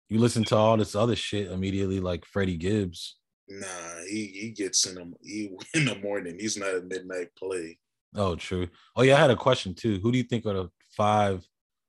You 0.09 0.19
listen 0.19 0.45
to 0.45 0.57
all 0.57 0.77
this 0.77 0.95
other 0.95 1.17
shit 1.17 1.51
immediately, 1.51 2.01
like 2.01 2.25
Freddie 2.25 2.57
Gibbs. 2.57 3.17
Nah, 3.61 4.05
he 4.09 4.27
he 4.29 4.51
gets 4.51 4.87
in 4.87 4.95
the 4.95 5.13
he 5.21 5.51
in 5.75 5.85
the 5.85 5.97
morning. 5.97 6.39
He's 6.39 6.57
not 6.57 6.75
a 6.75 6.81
midnight 6.81 7.29
play. 7.37 7.79
Oh, 8.15 8.35
true. 8.35 8.69
Oh 8.97 9.03
yeah, 9.03 9.17
I 9.17 9.21
had 9.21 9.31
a 9.31 9.37
question 9.37 9.75
too. 9.75 9.99
Who 10.03 10.13
do 10.13 10.19
you 10.19 10.25
think 10.25 10.47
are 10.47 10.55
the 10.55 10.69
five 10.97 11.47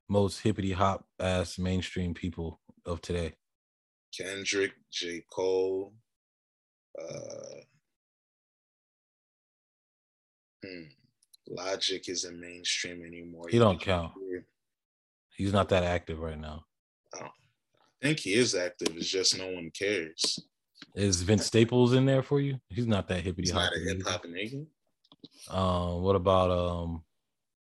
most 0.09 0.39
hippity 0.39 0.71
hop 0.71 1.05
ass 1.19 1.57
mainstream 1.57 2.13
people 2.13 2.59
of 2.85 3.01
today? 3.01 3.33
Kendrick, 4.17 4.73
J. 4.91 5.23
Cole, 5.31 5.93
uh, 7.01 7.61
hmm. 10.63 10.83
Logic 11.49 12.07
isn't 12.07 12.39
mainstream 12.39 13.03
anymore. 13.05 13.45
He 13.49 13.57
don't 13.59 13.81
count. 13.81 14.13
He's 15.35 15.51
not 15.51 15.69
that 15.69 15.83
active 15.83 16.19
right 16.19 16.39
now. 16.39 16.63
I, 17.13 17.25
I 17.25 17.29
think 18.01 18.19
he 18.19 18.33
is 18.33 18.55
active. 18.55 18.95
It's 18.95 19.09
just 19.09 19.37
no 19.37 19.47
one 19.47 19.71
cares. 19.77 20.39
Is 20.95 21.21
Vince 21.21 21.45
Staples 21.45 21.93
in 21.93 22.05
there 22.05 22.23
for 22.23 22.39
you? 22.39 22.59
He's 22.69 22.87
not 22.87 23.07
that 23.07 23.23
hippity 23.23 23.51
hop. 23.51 23.63
Not 23.63 23.75
a 23.75 23.79
hip 23.79 24.03
hop 24.05 24.25
nigga. 24.25 24.65
Um, 25.49 26.01
what 26.01 26.15
about 26.15 26.51
um 26.51 27.03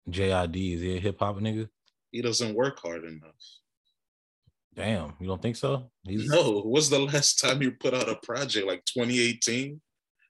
JID? 0.08 0.74
Is 0.74 0.80
he 0.80 0.96
a 0.96 1.00
hip 1.00 1.18
hop 1.18 1.36
nigga? 1.36 1.68
He 2.10 2.22
doesn't 2.22 2.54
work 2.54 2.78
hard 2.80 3.04
enough. 3.04 3.34
Damn, 4.74 5.14
you 5.20 5.26
don't 5.26 5.40
think 5.40 5.56
so? 5.56 5.90
He's... 6.02 6.26
No. 6.28 6.62
What's 6.62 6.88
the 6.88 6.98
last 6.98 7.40
time 7.40 7.60
you 7.60 7.72
put 7.72 7.94
out 7.94 8.08
a 8.08 8.16
project? 8.16 8.66
Like 8.66 8.84
2018? 8.86 9.80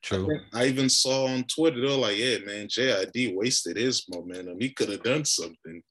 True. 0.03 0.41
I, 0.53 0.63
I, 0.63 0.67
even 0.67 0.89
saw 0.89 1.27
on 1.27 1.45
Twitter, 1.45 1.81
they're 1.81 1.97
like, 1.97 2.19
yeah, 2.19 2.39
man, 2.45 2.67
JID 2.67 3.37
wasted 3.37 3.77
his 3.77 4.05
momentum. 4.09 4.59
He 4.59 4.71
could 4.71 4.89
have 4.89 5.03
done 5.05 5.25
something. 5.25 5.83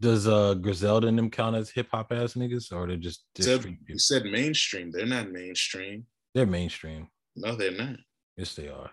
Does 0.00 0.26
uh 0.26 0.54
Griselda 0.54 1.08
and 1.08 1.18
them 1.18 1.30
count 1.30 1.56
as 1.56 1.68
hip 1.68 1.88
hop 1.90 2.10
ass 2.12 2.32
niggas 2.32 2.72
or 2.72 2.86
they're 2.86 2.96
just 2.96 3.24
said, 3.38 3.76
you 3.86 3.98
said 3.98 4.24
mainstream. 4.24 4.90
They're 4.90 5.04
not 5.04 5.30
mainstream. 5.30 6.06
They're 6.34 6.46
mainstream. 6.46 7.08
No, 7.36 7.56
they're 7.56 7.72
not. 7.72 7.96
Yes, 8.36 8.54
they 8.54 8.68
are. 8.68 8.90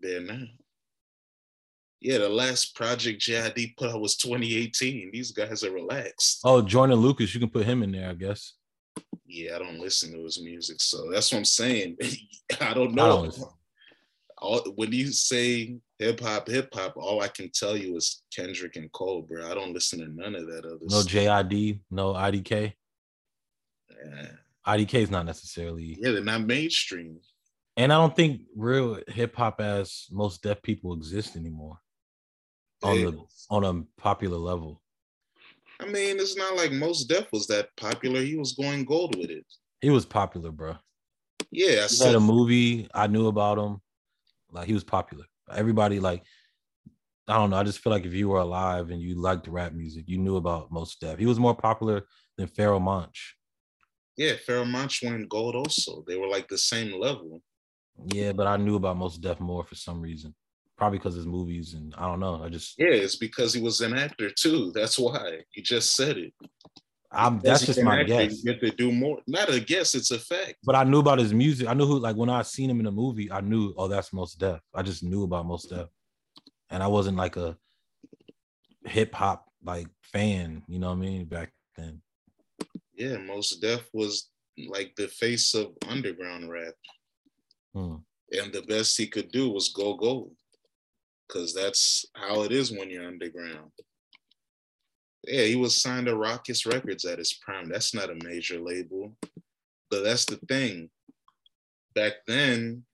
They're 0.00 0.20
not. 0.20 0.48
Yeah, 2.00 2.18
the 2.18 2.28
last 2.28 2.76
project 2.76 3.20
JID 3.20 3.76
put 3.76 3.90
out 3.90 4.00
was 4.00 4.16
2018. 4.16 5.10
These 5.12 5.32
guys 5.32 5.64
are 5.64 5.72
relaxed. 5.72 6.40
Oh, 6.44 6.62
Jordan 6.62 6.98
Lucas, 6.98 7.34
you 7.34 7.40
can 7.40 7.50
put 7.50 7.66
him 7.66 7.82
in 7.82 7.90
there, 7.90 8.10
I 8.10 8.14
guess. 8.14 8.54
Yeah, 9.26 9.56
I 9.56 9.58
don't 9.58 9.80
listen 9.80 10.12
to 10.12 10.22
his 10.22 10.40
music, 10.40 10.80
so 10.80 11.10
that's 11.10 11.32
what 11.32 11.38
I'm 11.38 11.44
saying. 11.44 11.96
I 12.60 12.72
don't 12.72 12.94
know. 12.94 13.04
I 13.04 13.22
don't 13.22 13.38
all, 14.40 14.60
when 14.76 14.92
you 14.92 15.08
say 15.08 15.76
hip 15.98 16.20
hop, 16.20 16.48
hip 16.48 16.72
hop, 16.72 16.96
all 16.96 17.20
I 17.20 17.28
can 17.28 17.50
tell 17.50 17.76
you 17.76 17.96
is 17.96 18.22
Kendrick 18.34 18.76
and 18.76 18.90
Cole, 18.92 19.22
bro. 19.22 19.50
I 19.50 19.54
don't 19.54 19.72
listen 19.72 19.98
to 20.00 20.08
none 20.08 20.34
of 20.34 20.46
that 20.46 20.64
other. 20.64 20.78
No 20.82 21.00
stuff. 21.00 21.12
JID, 21.12 21.80
no 21.90 22.12
IDK. 22.14 22.72
Yeah. 23.90 24.26
IDK 24.68 24.94
is 24.94 25.10
not 25.10 25.24
necessarily. 25.24 25.96
Yeah, 25.98 26.12
they're 26.12 26.22
not 26.22 26.42
mainstream. 26.42 27.18
And 27.76 27.92
I 27.92 27.96
don't 27.96 28.14
think 28.14 28.42
real 28.56 28.98
hip 29.08 29.34
hop 29.36 29.60
as 29.60 30.06
Mos 30.10 30.38
Def 30.38 30.60
people 30.62 30.94
exist 30.94 31.36
anymore 31.36 31.78
on 32.82 32.96
the 33.04 33.24
on 33.50 33.64
a 33.64 34.00
popular 34.00 34.36
level. 34.36 34.82
I 35.80 35.86
mean, 35.86 36.18
it's 36.18 36.36
not 36.36 36.56
like 36.56 36.72
Mos 36.72 37.04
Def 37.04 37.30
was 37.32 37.46
that 37.46 37.68
popular. 37.76 38.20
He 38.20 38.36
was 38.36 38.52
going 38.52 38.84
gold 38.84 39.16
with 39.16 39.30
it. 39.30 39.46
He 39.80 39.90
was 39.90 40.04
popular, 40.04 40.50
bro. 40.50 40.76
Yeah, 41.50 41.84
I 41.84 41.86
he 41.86 42.04
had 42.04 42.14
a 42.14 42.20
movie. 42.20 42.88
I 42.92 43.06
knew 43.06 43.28
about 43.28 43.58
him. 43.58 43.80
Like 44.50 44.66
he 44.66 44.74
was 44.74 44.84
popular. 44.84 45.24
Everybody 45.50 46.00
like 46.00 46.24
I 47.28 47.34
don't 47.34 47.50
know. 47.50 47.56
I 47.56 47.62
just 47.62 47.78
feel 47.78 47.92
like 47.92 48.06
if 48.06 48.12
you 48.14 48.28
were 48.28 48.40
alive 48.40 48.90
and 48.90 49.00
you 49.00 49.14
liked 49.14 49.46
rap 49.48 49.72
music, 49.72 50.04
you 50.08 50.18
knew 50.18 50.36
about 50.36 50.72
Mos 50.72 50.96
Def. 50.96 51.18
He 51.18 51.26
was 51.26 51.38
more 51.38 51.54
popular 51.54 52.06
than 52.36 52.48
Pharoahe 52.48 52.82
Monch. 52.82 53.37
Yeah, 54.18 54.32
Pharoahe 54.32 54.68
Monch 54.68 55.04
went 55.04 55.28
gold 55.28 55.54
also. 55.54 56.02
They 56.06 56.16
were 56.16 56.26
like 56.26 56.48
the 56.48 56.58
same 56.58 57.00
level. 57.00 57.40
Yeah, 58.06 58.32
but 58.32 58.48
I 58.48 58.56
knew 58.56 58.74
about 58.74 58.96
Mos 58.96 59.16
Def 59.16 59.38
more 59.38 59.64
for 59.64 59.76
some 59.76 60.00
reason. 60.00 60.34
Probably 60.76 60.98
because 60.98 61.14
his 61.14 61.26
movies 61.26 61.74
and 61.74 61.94
I 61.96 62.06
don't 62.06 62.18
know. 62.18 62.42
I 62.42 62.48
just 62.48 62.74
Yeah, 62.78 62.88
it's 62.88 63.14
because 63.14 63.54
he 63.54 63.62
was 63.62 63.80
an 63.80 63.96
actor 63.96 64.28
too. 64.30 64.72
That's 64.74 64.98
why. 64.98 65.42
You 65.54 65.62
just 65.62 65.94
said 65.94 66.18
it. 66.18 66.32
I'm 67.12 67.38
that's 67.38 67.64
just 67.64 67.80
my 67.80 68.00
actor, 68.00 68.06
guess. 68.06 68.42
You 68.42 68.52
get 68.52 68.60
to 68.60 68.70
do 68.72 68.90
more. 68.90 69.20
Not 69.28 69.50
a 69.50 69.60
guess, 69.60 69.94
it's 69.94 70.10
a 70.10 70.18
fact. 70.18 70.56
But 70.64 70.74
I 70.74 70.82
knew 70.82 70.98
about 70.98 71.20
his 71.20 71.32
music. 71.32 71.68
I 71.68 71.74
knew 71.74 71.86
who 71.86 72.00
like 72.00 72.16
when 72.16 72.28
I 72.28 72.42
seen 72.42 72.68
him 72.68 72.80
in 72.80 72.86
a 72.86 72.92
movie, 72.92 73.30
I 73.30 73.40
knew, 73.40 73.72
oh, 73.76 73.86
that's 73.86 74.12
Mos 74.12 74.34
Def. 74.34 74.60
I 74.74 74.82
just 74.82 75.04
knew 75.04 75.22
about 75.22 75.46
Mos 75.46 75.62
Def. 75.62 75.86
And 76.70 76.82
I 76.82 76.88
wasn't 76.88 77.16
like 77.16 77.36
a 77.36 77.56
hip 78.84 79.14
hop 79.14 79.46
like 79.62 79.86
fan, 80.02 80.64
you 80.66 80.80
know 80.80 80.88
what 80.88 80.98
I 80.98 81.00
mean, 81.00 81.24
back 81.26 81.52
then 81.76 82.02
yeah, 82.98 83.16
Mos 83.18 83.56
Def 83.56 83.88
was 83.92 84.28
like 84.68 84.92
the 84.96 85.08
face 85.08 85.54
of 85.54 85.76
underground 85.88 86.50
rap. 86.50 86.74
Hmm. 87.74 87.96
And 88.32 88.52
the 88.52 88.62
best 88.62 88.96
he 88.96 89.06
could 89.06 89.30
do 89.30 89.50
was 89.50 89.68
go 89.68 89.94
gold. 89.94 90.34
Cause 91.30 91.54
that's 91.54 92.06
how 92.14 92.42
it 92.42 92.52
is 92.52 92.72
when 92.72 92.90
you're 92.90 93.06
underground. 93.06 93.70
Yeah, 95.24 95.42
he 95.42 95.56
was 95.56 95.80
signed 95.80 96.06
to 96.06 96.14
Rawkus 96.14 96.66
Records 96.66 97.04
at 97.04 97.18
his 97.18 97.34
prime. 97.34 97.68
That's 97.68 97.94
not 97.94 98.10
a 98.10 98.24
major 98.24 98.58
label. 98.58 99.14
But 99.90 100.04
that's 100.04 100.24
the 100.24 100.36
thing. 100.48 100.90
Back 101.94 102.14
then, 102.26 102.84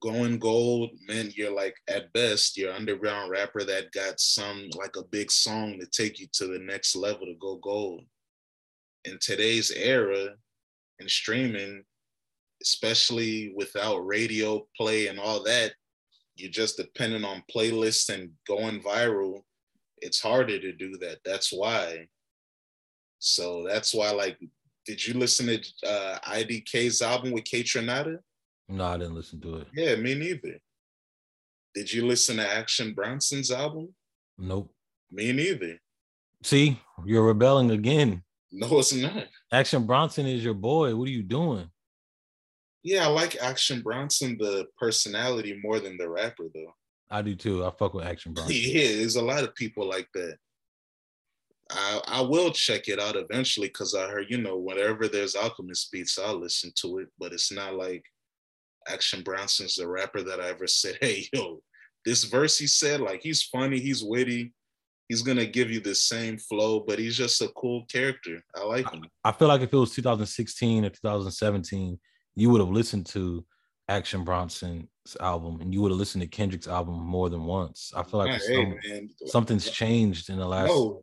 going 0.00 0.38
gold 0.38 0.90
meant 1.06 1.36
you're 1.36 1.54
like 1.54 1.74
at 1.88 2.12
best 2.12 2.56
you're 2.56 2.72
underground 2.72 3.30
rapper 3.30 3.64
that 3.64 3.90
got 3.92 4.20
some 4.20 4.68
like 4.76 4.96
a 4.96 5.04
big 5.10 5.30
song 5.30 5.78
to 5.78 5.86
take 5.86 6.20
you 6.20 6.26
to 6.32 6.46
the 6.46 6.58
next 6.58 6.94
level 6.94 7.26
to 7.26 7.34
go 7.40 7.56
gold 7.56 8.04
in 9.04 9.18
today's 9.20 9.70
era 9.70 10.28
and 11.00 11.10
streaming, 11.10 11.82
especially 12.62 13.52
without 13.54 14.06
radio 14.06 14.66
play 14.76 15.08
and 15.08 15.18
all 15.18 15.42
that, 15.44 15.72
you're 16.36 16.50
just 16.50 16.76
dependent 16.76 17.24
on 17.24 17.42
playlists 17.54 18.12
and 18.12 18.30
going 18.46 18.80
viral. 18.82 19.40
It's 19.98 20.20
harder 20.20 20.58
to 20.58 20.72
do 20.72 20.96
that. 20.98 21.18
That's 21.24 21.52
why. 21.52 22.06
So 23.18 23.64
that's 23.66 23.92
why, 23.92 24.10
like, 24.10 24.38
did 24.86 25.04
you 25.04 25.14
listen 25.14 25.46
to 25.46 25.88
uh, 25.88 26.18
IDK's 26.28 27.02
album 27.02 27.32
with 27.32 27.44
Kaytranada? 27.44 28.18
No, 28.68 28.84
I 28.84 28.98
didn't 28.98 29.14
listen 29.14 29.40
to 29.40 29.56
it. 29.56 29.68
Yeah, 29.74 29.96
me 29.96 30.14
neither. 30.14 30.58
Did 31.74 31.92
you 31.92 32.06
listen 32.06 32.36
to 32.36 32.48
Action 32.48 32.94
Bronson's 32.94 33.50
album? 33.50 33.94
Nope. 34.38 34.72
Me 35.10 35.32
neither. 35.32 35.78
See, 36.42 36.80
you're 37.04 37.24
rebelling 37.24 37.70
again. 37.70 38.22
No, 38.50 38.78
it's 38.78 38.94
not. 38.94 39.26
Action 39.52 39.84
Bronson 39.86 40.26
is 40.26 40.42
your 40.42 40.54
boy. 40.54 40.94
What 40.96 41.08
are 41.08 41.12
you 41.12 41.22
doing? 41.22 41.70
Yeah, 42.82 43.04
I 43.04 43.08
like 43.08 43.36
Action 43.42 43.82
Bronson, 43.82 44.38
the 44.38 44.66
personality 44.78 45.60
more 45.62 45.80
than 45.80 45.96
the 45.98 46.08
rapper, 46.08 46.44
though. 46.54 46.74
I 47.10 47.22
do 47.22 47.34
too. 47.34 47.64
I 47.64 47.70
fuck 47.70 47.94
with 47.94 48.06
Action 48.06 48.32
Bronson. 48.34 48.56
yeah, 48.58 48.96
there's 48.96 49.16
a 49.16 49.22
lot 49.22 49.44
of 49.44 49.54
people 49.54 49.86
like 49.86 50.08
that. 50.14 50.36
I 51.70 52.00
I 52.06 52.20
will 52.22 52.50
check 52.50 52.88
it 52.88 52.98
out 52.98 53.16
eventually 53.16 53.68
because 53.68 53.94
I 53.94 54.08
heard, 54.08 54.26
you 54.30 54.38
know, 54.38 54.56
whenever 54.56 55.08
there's 55.08 55.34
Alchemist 55.34 55.92
beats, 55.92 56.18
I'll 56.18 56.40
listen 56.40 56.72
to 56.76 56.98
it. 56.98 57.08
But 57.18 57.32
it's 57.32 57.52
not 57.52 57.74
like 57.74 58.04
Action 58.88 59.22
Bronson's 59.22 59.76
the 59.76 59.86
rapper 59.86 60.22
that 60.22 60.40
I 60.40 60.48
ever 60.48 60.66
said, 60.66 60.96
hey, 61.02 61.28
yo, 61.34 61.60
this 62.06 62.24
verse 62.24 62.58
he 62.58 62.66
said, 62.66 63.00
like 63.00 63.20
he's 63.22 63.42
funny, 63.42 63.80
he's 63.80 64.02
witty, 64.02 64.54
he's 65.08 65.22
gonna 65.22 65.46
give 65.46 65.70
you 65.70 65.80
the 65.80 65.94
same 65.94 66.38
flow, 66.38 66.80
but 66.80 66.98
he's 66.98 67.16
just 67.16 67.40
a 67.42 67.48
cool 67.48 67.84
character. 67.86 68.42
I 68.56 68.64
like 68.64 68.90
him. 68.90 69.04
I 69.24 69.32
feel 69.32 69.48
like 69.48 69.62
if 69.62 69.72
it 69.72 69.76
was 69.76 69.94
2016 69.94 70.84
or 70.84 70.90
2017, 70.90 71.98
you 72.36 72.50
would 72.50 72.60
have 72.60 72.70
listened 72.70 73.06
to 73.06 73.44
Action 73.88 74.24
Bronson's 74.24 74.86
album 75.20 75.60
and 75.60 75.72
you 75.72 75.80
would 75.82 75.90
have 75.90 75.98
listened 75.98 76.22
to 76.22 76.28
Kendrick's 76.28 76.68
album 76.68 76.94
more 77.00 77.30
than 77.30 77.44
once. 77.44 77.92
I 77.96 78.02
feel 78.02 78.20
like 78.20 78.40
hey, 78.42 78.54
some, 78.54 79.08
something's 79.26 79.70
changed 79.70 80.30
in 80.30 80.38
the 80.38 80.46
last. 80.46 80.68
No, 80.68 81.02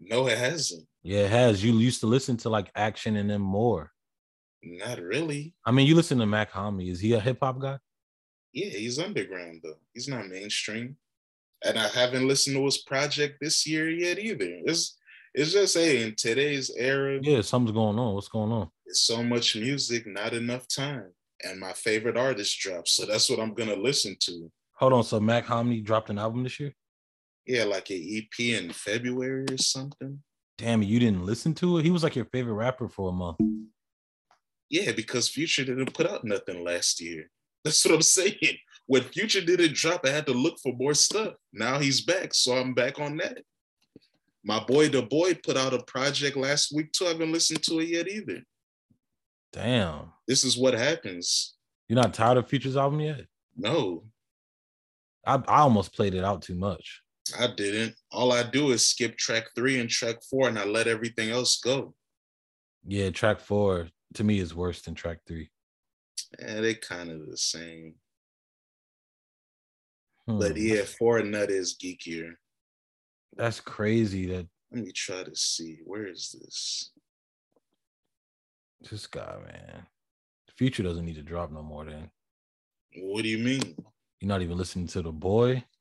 no, 0.00 0.26
it 0.26 0.38
hasn't. 0.38 0.86
Yeah, 1.02 1.20
it 1.20 1.30
has. 1.30 1.62
You 1.62 1.74
used 1.74 2.00
to 2.00 2.06
listen 2.06 2.36
to 2.38 2.48
like 2.48 2.70
Action 2.74 3.16
and 3.16 3.30
then 3.30 3.40
more. 3.40 3.92
Not 4.62 5.00
really. 5.00 5.54
I 5.64 5.70
mean, 5.70 5.86
you 5.86 5.94
listen 5.94 6.18
to 6.18 6.26
Mach-Hommy. 6.26 6.88
Is 6.88 6.98
he 6.98 7.12
a 7.12 7.20
hip 7.20 7.38
hop 7.40 7.60
guy? 7.60 7.78
Yeah, 8.52 8.70
he's 8.70 8.98
underground 8.98 9.60
though. 9.62 9.78
He's 9.92 10.08
not 10.08 10.26
mainstream. 10.26 10.96
And 11.64 11.78
I 11.78 11.88
haven't 11.88 12.28
listened 12.28 12.56
to 12.56 12.64
his 12.64 12.78
project 12.78 13.38
this 13.40 13.66
year 13.66 13.88
yet 13.88 14.18
either. 14.18 14.60
It's 14.64 14.96
it's 15.34 15.52
just 15.52 15.76
hey, 15.76 16.02
in 16.02 16.14
today's 16.16 16.70
era. 16.76 17.18
Yeah, 17.22 17.42
something's 17.42 17.74
going 17.74 17.98
on. 17.98 18.14
What's 18.14 18.28
going 18.28 18.52
on? 18.52 18.70
It's 18.86 19.02
so 19.02 19.22
much 19.22 19.56
music, 19.56 20.06
not 20.06 20.32
enough 20.32 20.66
time. 20.68 21.12
And 21.44 21.60
my 21.60 21.72
favorite 21.72 22.16
artist 22.16 22.58
dropped. 22.58 22.88
So 22.88 23.04
that's 23.04 23.28
what 23.28 23.40
I'm 23.40 23.54
gonna 23.54 23.76
listen 23.76 24.16
to. 24.20 24.50
Hold 24.76 24.92
on. 24.92 25.04
So 25.04 25.20
Mach-Hommy 25.20 25.80
dropped 25.80 26.10
an 26.10 26.18
album 26.18 26.42
this 26.42 26.60
year? 26.60 26.74
Yeah, 27.46 27.64
like 27.64 27.90
an 27.90 28.02
EP 28.10 28.40
in 28.40 28.72
February 28.72 29.46
or 29.50 29.58
something. 29.58 30.22
Damn, 30.58 30.82
you 30.82 30.98
didn't 30.98 31.24
listen 31.24 31.54
to 31.54 31.78
it? 31.78 31.84
He 31.84 31.90
was 31.90 32.02
like 32.02 32.16
your 32.16 32.24
favorite 32.26 32.54
rapper 32.54 32.88
for 32.88 33.10
a 33.10 33.12
month. 33.12 33.36
Yeah, 34.68 34.92
because 34.92 35.28
Future 35.28 35.64
didn't 35.64 35.94
put 35.94 36.06
out 36.06 36.24
nothing 36.24 36.64
last 36.64 37.00
year. 37.00 37.30
That's 37.64 37.84
what 37.84 37.94
I'm 37.94 38.02
saying. 38.02 38.58
When 38.86 39.02
Future 39.02 39.40
didn't 39.40 39.74
drop, 39.74 40.02
I 40.04 40.10
had 40.10 40.26
to 40.26 40.32
look 40.32 40.58
for 40.62 40.72
more 40.72 40.94
stuff. 40.94 41.34
Now 41.52 41.78
he's 41.78 42.02
back, 42.02 42.32
so 42.34 42.56
I'm 42.56 42.72
back 42.72 43.00
on 43.00 43.16
that. 43.18 43.38
My 44.44 44.62
boy 44.62 44.88
the 44.88 45.02
boy 45.02 45.34
put 45.34 45.56
out 45.56 45.74
a 45.74 45.82
project 45.84 46.36
last 46.36 46.72
week 46.72 46.92
too. 46.92 47.06
I 47.06 47.08
haven't 47.08 47.32
listened 47.32 47.64
to 47.64 47.80
it 47.80 47.88
yet 47.88 48.08
either. 48.08 48.42
Damn. 49.52 50.12
This 50.28 50.44
is 50.44 50.56
what 50.56 50.74
happens. 50.74 51.56
You're 51.88 52.00
not 52.00 52.14
tired 52.14 52.38
of 52.38 52.48
Future's 52.48 52.76
album 52.76 53.00
yet? 53.00 53.26
No. 53.56 54.04
I, 55.26 55.34
I 55.34 55.60
almost 55.60 55.94
played 55.94 56.14
it 56.14 56.24
out 56.24 56.42
too 56.42 56.54
much. 56.54 57.02
I 57.38 57.48
didn't. 57.56 57.96
All 58.12 58.32
I 58.32 58.44
do 58.44 58.70
is 58.70 58.86
skip 58.86 59.16
track 59.16 59.46
three 59.56 59.80
and 59.80 59.90
track 59.90 60.16
four, 60.30 60.48
and 60.48 60.58
I 60.58 60.64
let 60.64 60.86
everything 60.86 61.30
else 61.30 61.58
go. 61.58 61.94
Yeah, 62.86 63.10
track 63.10 63.40
four 63.40 63.88
to 64.14 64.24
me 64.24 64.38
is 64.38 64.54
worse 64.54 64.82
than 64.82 64.94
track 64.94 65.18
three. 65.26 65.50
Yeah, 66.38 66.60
they 66.60 66.74
kind 66.74 67.10
of 67.10 67.26
the 67.28 67.36
same. 67.36 67.94
Hmm. 70.28 70.38
But 70.38 70.56
yeah, 70.56 70.82
four 70.82 71.22
nut 71.22 71.50
is 71.50 71.76
geekier. 71.82 72.32
That's 73.36 73.60
crazy. 73.60 74.26
That 74.26 74.46
let 74.72 74.84
me 74.84 74.92
try 74.92 75.22
to 75.22 75.34
see. 75.36 75.78
Where 75.84 76.06
is 76.06 76.34
this? 76.38 76.90
This 78.90 79.06
guy, 79.06 79.36
man. 79.46 79.86
Future 80.56 80.82
doesn't 80.82 81.04
need 81.04 81.16
to 81.16 81.22
drop 81.22 81.52
no 81.52 81.62
more. 81.62 81.84
Then. 81.84 82.10
What 82.98 83.22
do 83.22 83.28
you 83.28 83.38
mean? 83.38 83.76
You're 84.20 84.28
not 84.28 84.42
even 84.42 84.56
listening 84.56 84.86
to 84.88 85.02
the 85.02 85.12
boy. 85.12 85.64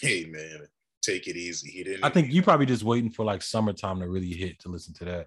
Hey 0.00 0.24
man, 0.24 0.66
take 1.02 1.26
it 1.26 1.36
easy. 1.36 1.70
He 1.70 1.84
didn't. 1.84 2.02
I 2.02 2.08
think 2.08 2.32
you 2.32 2.42
probably 2.42 2.64
just 2.64 2.84
waiting 2.84 3.10
for 3.10 3.22
like 3.22 3.42
summertime 3.42 4.00
to 4.00 4.08
really 4.08 4.32
hit 4.32 4.58
to 4.60 4.70
listen 4.70 4.94
to 4.94 5.04
that. 5.04 5.26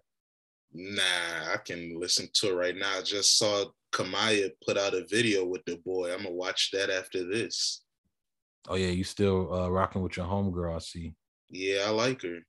Nah, 0.74 1.54
I 1.54 1.58
can 1.58 2.00
listen 2.00 2.28
to 2.34 2.50
it 2.50 2.56
right 2.56 2.76
now. 2.76 2.98
I 2.98 3.02
just 3.04 3.38
saw 3.38 3.65
Kamaiyah 3.94 4.52
put 4.65 4.78
out 4.78 4.96
a 4.96 5.06
video 5.06 5.46
with 5.46 5.63
the 5.65 5.78
boy. 5.86 6.12
I'm 6.12 6.24
gonna 6.24 6.32
watch 6.32 6.72
that 6.72 6.89
after 6.89 7.24
this. 7.24 7.84
Oh 8.67 8.76
yeah, 8.76 8.89
you 8.89 9.04
still 9.04 9.54
uh, 9.54 9.69
rocking 9.69 10.02
with 10.02 10.17
your 10.17 10.26
homegirl? 10.26 10.76
I 10.76 10.80
see. 10.80 11.13
Yeah, 11.50 11.84
I 11.88 11.89
like 11.89 12.21
her. 12.21 12.39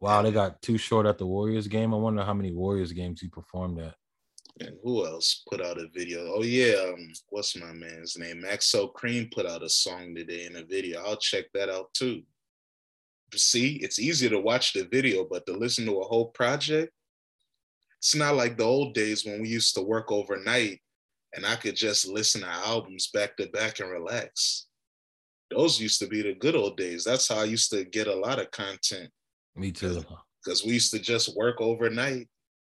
Wow, 0.00 0.22
they 0.22 0.32
got 0.32 0.62
Too 0.62 0.78
Short 0.78 1.06
at 1.06 1.18
the 1.18 1.26
Warriors 1.26 1.68
game. 1.68 1.92
I 1.92 1.98
wonder 1.98 2.24
how 2.24 2.32
many 2.32 2.52
Warriors 2.52 2.92
games 2.92 3.20
he 3.20 3.28
performed 3.28 3.78
at. 3.80 3.94
And 4.60 4.76
who 4.82 5.06
else 5.06 5.42
put 5.48 5.60
out 5.60 5.78
a 5.78 5.86
video? 5.94 6.32
Oh 6.34 6.42
yeah, 6.42 6.74
um, 6.88 7.12
what's 7.28 7.56
my 7.56 7.72
man's 7.72 8.18
name? 8.18 8.42
Maxo 8.42 8.92
Kream 8.92 9.32
put 9.32 9.46
out 9.46 9.62
a 9.62 9.68
song 9.68 10.14
today 10.14 10.46
in 10.46 10.56
a 10.56 10.64
video. 10.64 11.02
I'll 11.02 11.16
check 11.16 11.46
that 11.54 11.68
out 11.68 11.92
too. 11.94 12.22
See, 13.34 13.76
it's 13.76 13.98
easier 13.98 14.30
to 14.30 14.40
watch 14.40 14.72
the 14.72 14.88
video, 14.90 15.26
but 15.30 15.46
to 15.46 15.52
listen 15.52 15.86
to 15.86 16.00
a 16.00 16.04
whole 16.04 16.26
project, 16.30 16.92
it's 17.98 18.14
not 18.14 18.34
like 18.34 18.56
the 18.56 18.64
old 18.64 18.94
days 18.94 19.24
when 19.24 19.40
we 19.40 19.48
used 19.48 19.74
to 19.74 19.82
work 19.82 20.10
overnight 20.10 20.80
and 21.34 21.46
I 21.46 21.56
could 21.56 21.76
just 21.76 22.08
listen 22.08 22.40
to 22.40 22.48
albums 22.48 23.08
back 23.12 23.36
to 23.36 23.46
back 23.48 23.80
and 23.80 23.90
relax. 23.90 24.66
Those 25.50 25.80
used 25.80 25.98
to 26.00 26.06
be 26.06 26.22
the 26.22 26.34
good 26.34 26.54
old 26.54 26.76
days. 26.76 27.04
That's 27.04 27.28
how 27.28 27.40
I 27.40 27.44
used 27.44 27.70
to 27.70 27.84
get 27.84 28.06
a 28.06 28.14
lot 28.14 28.38
of 28.38 28.50
content. 28.50 29.10
Me 29.56 29.72
too. 29.72 30.04
Because 30.44 30.64
we 30.64 30.72
used 30.72 30.92
to 30.92 30.98
just 30.98 31.36
work 31.36 31.60
overnight, 31.60 32.28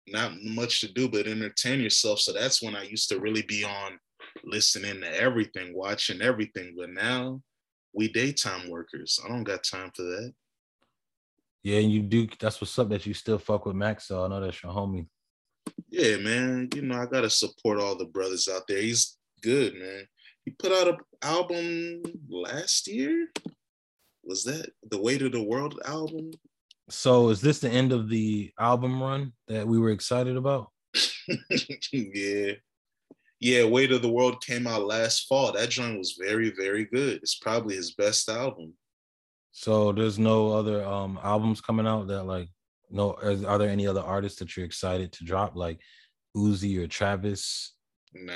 not 0.08 0.32
much 0.42 0.80
to 0.80 0.92
do 0.92 1.08
but 1.08 1.26
entertain 1.26 1.80
yourself. 1.80 2.20
So 2.20 2.32
that's 2.32 2.62
when 2.62 2.74
I 2.74 2.84
used 2.84 3.08
to 3.10 3.20
really 3.20 3.42
be 3.42 3.64
on 3.64 3.98
listening 4.44 5.00
to 5.02 5.20
everything, 5.20 5.74
watching 5.76 6.22
everything. 6.22 6.74
But 6.76 6.90
now 6.90 7.40
we 7.92 8.08
daytime 8.08 8.70
workers. 8.70 9.20
I 9.24 9.28
don't 9.28 9.44
got 9.44 9.64
time 9.64 9.90
for 9.94 10.02
that. 10.02 10.32
Yeah, 11.62 11.78
and 11.78 11.92
you 11.92 12.00
do. 12.02 12.26
That's 12.40 12.60
what's 12.60 12.76
up. 12.78 12.88
That 12.88 13.06
you 13.06 13.14
still 13.14 13.38
fuck 13.38 13.66
with 13.66 13.76
Max. 13.76 14.08
So 14.08 14.24
I 14.24 14.28
know 14.28 14.40
that's 14.40 14.62
your 14.62 14.72
homie. 14.72 15.06
Yeah, 15.90 16.16
man. 16.16 16.68
You 16.74 16.82
know 16.82 17.00
I 17.00 17.06
gotta 17.06 17.30
support 17.30 17.78
all 17.78 17.96
the 17.96 18.06
brothers 18.06 18.48
out 18.48 18.62
there. 18.66 18.80
He's 18.80 19.16
good, 19.42 19.74
man. 19.74 20.06
He 20.44 20.50
put 20.52 20.72
out 20.72 20.88
an 20.88 20.98
album 21.22 22.02
last 22.28 22.88
year. 22.88 23.28
Was 24.24 24.44
that 24.44 24.70
the 24.90 25.00
Weight 25.00 25.22
of 25.22 25.32
the 25.32 25.42
World 25.42 25.80
album? 25.84 26.32
So 26.90 27.28
is 27.30 27.40
this 27.40 27.60
the 27.60 27.70
end 27.70 27.92
of 27.92 28.08
the 28.08 28.52
album 28.58 29.02
run 29.02 29.32
that 29.48 29.66
we 29.66 29.78
were 29.78 29.90
excited 29.90 30.36
about? 30.36 30.70
yeah. 31.92 32.52
Yeah, 33.40 33.64
Weight 33.64 33.90
of 33.90 34.02
the 34.02 34.12
World 34.12 34.44
came 34.44 34.66
out 34.66 34.86
last 34.86 35.26
fall. 35.26 35.52
That 35.52 35.70
joint 35.70 35.98
was 35.98 36.16
very, 36.20 36.52
very 36.56 36.84
good. 36.84 37.16
It's 37.16 37.36
probably 37.36 37.74
his 37.74 37.94
best 37.94 38.28
album. 38.28 38.74
So 39.52 39.92
there's 39.92 40.18
no 40.18 40.52
other 40.52 40.84
um 40.84 41.18
albums 41.22 41.60
coming 41.60 41.86
out 41.86 42.08
that 42.08 42.24
like 42.24 42.48
no 42.90 43.12
are, 43.22 43.36
are 43.46 43.58
there 43.58 43.68
any 43.68 43.86
other 43.86 44.00
artists 44.00 44.38
that 44.38 44.56
you're 44.56 44.64
excited 44.64 45.12
to 45.12 45.24
drop 45.24 45.56
like 45.56 45.80
Uzi 46.36 46.82
or 46.82 46.86
Travis? 46.86 47.74
No. 48.14 48.34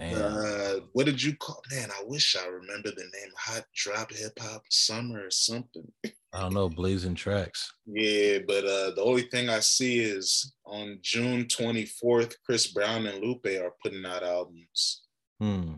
Uh, 0.00 0.80
what 0.92 1.06
did 1.06 1.22
you 1.22 1.36
call? 1.36 1.62
Man, 1.70 1.90
I 1.90 2.02
wish 2.04 2.36
I 2.36 2.46
remember 2.46 2.90
the 2.90 3.02
name. 3.02 3.32
Hot 3.38 3.64
Drop 3.74 4.12
Hip 4.12 4.38
Hop 4.40 4.62
Summer 4.70 5.26
or 5.26 5.30
something. 5.30 5.90
I 6.32 6.40
don't 6.40 6.54
know, 6.54 6.68
Blazing 6.68 7.14
Tracks. 7.14 7.72
Yeah, 7.86 8.38
but 8.46 8.64
uh, 8.64 8.90
the 8.94 9.02
only 9.02 9.22
thing 9.22 9.48
I 9.48 9.60
see 9.60 10.00
is 10.00 10.54
on 10.66 10.98
June 11.02 11.44
24th, 11.44 12.34
Chris 12.44 12.66
Brown 12.68 13.06
and 13.06 13.22
Lupe 13.22 13.46
are 13.46 13.72
putting 13.82 14.04
out 14.04 14.22
albums. 14.22 15.02
Hmm. 15.40 15.74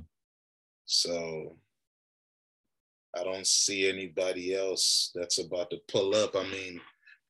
So 0.84 1.56
I 3.16 3.24
don't 3.24 3.46
see 3.46 3.88
anybody 3.88 4.54
else 4.54 5.10
that's 5.14 5.38
about 5.38 5.70
to 5.70 5.78
pull 5.88 6.14
up. 6.14 6.34
I 6.34 6.44
mean, 6.44 6.80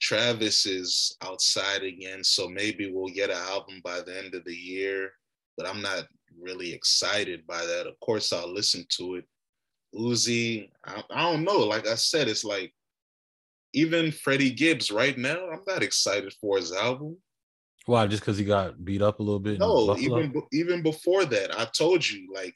Travis 0.00 0.66
is 0.66 1.16
outside 1.22 1.82
again, 1.82 2.22
so 2.22 2.48
maybe 2.48 2.90
we'll 2.90 3.12
get 3.12 3.30
an 3.30 3.36
album 3.36 3.80
by 3.84 4.00
the 4.00 4.16
end 4.16 4.34
of 4.34 4.44
the 4.44 4.54
year, 4.54 5.10
but 5.56 5.66
I'm 5.66 5.82
not 5.82 6.04
really 6.40 6.72
excited 6.72 7.46
by 7.46 7.64
that. 7.64 7.86
Of 7.86 7.98
course, 8.00 8.32
I'll 8.32 8.52
listen 8.52 8.84
to 8.96 9.16
it. 9.16 9.24
Uzi, 9.94 10.70
I, 10.84 11.02
I 11.10 11.22
don't 11.22 11.44
know. 11.44 11.58
Like 11.58 11.86
I 11.86 11.94
said, 11.94 12.28
it's 12.28 12.44
like 12.44 12.72
even 13.72 14.12
Freddie 14.12 14.50
Gibbs 14.50 14.90
right 14.90 15.16
now, 15.16 15.48
I'm 15.50 15.62
not 15.66 15.82
excited 15.82 16.34
for 16.40 16.56
his 16.56 16.72
album. 16.72 17.16
Why? 17.86 18.06
Just 18.06 18.22
because 18.22 18.36
he 18.36 18.44
got 18.44 18.84
beat 18.84 19.00
up 19.00 19.20
a 19.20 19.22
little 19.22 19.40
bit? 19.40 19.58
No, 19.58 19.96
even 19.96 20.34
even 20.52 20.82
before 20.82 21.24
that, 21.24 21.58
I 21.58 21.64
told 21.66 22.08
you 22.08 22.30
like 22.34 22.54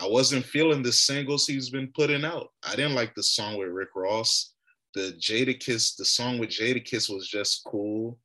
I 0.00 0.08
wasn't 0.08 0.44
feeling 0.44 0.82
the 0.82 0.92
singles 0.92 1.46
he's 1.46 1.70
been 1.70 1.92
putting 1.94 2.24
out. 2.24 2.48
I 2.66 2.74
didn't 2.74 2.94
like 2.94 3.14
the 3.14 3.22
song 3.22 3.58
with 3.58 3.68
Rick 3.68 3.90
Ross. 3.94 4.54
The 4.94 5.16
Jadakiss, 5.20 5.96
the 5.96 6.04
song 6.04 6.38
with 6.38 6.50
Jadakiss 6.50 7.08
was 7.08 7.28
just 7.28 7.62
cool. 7.64 8.18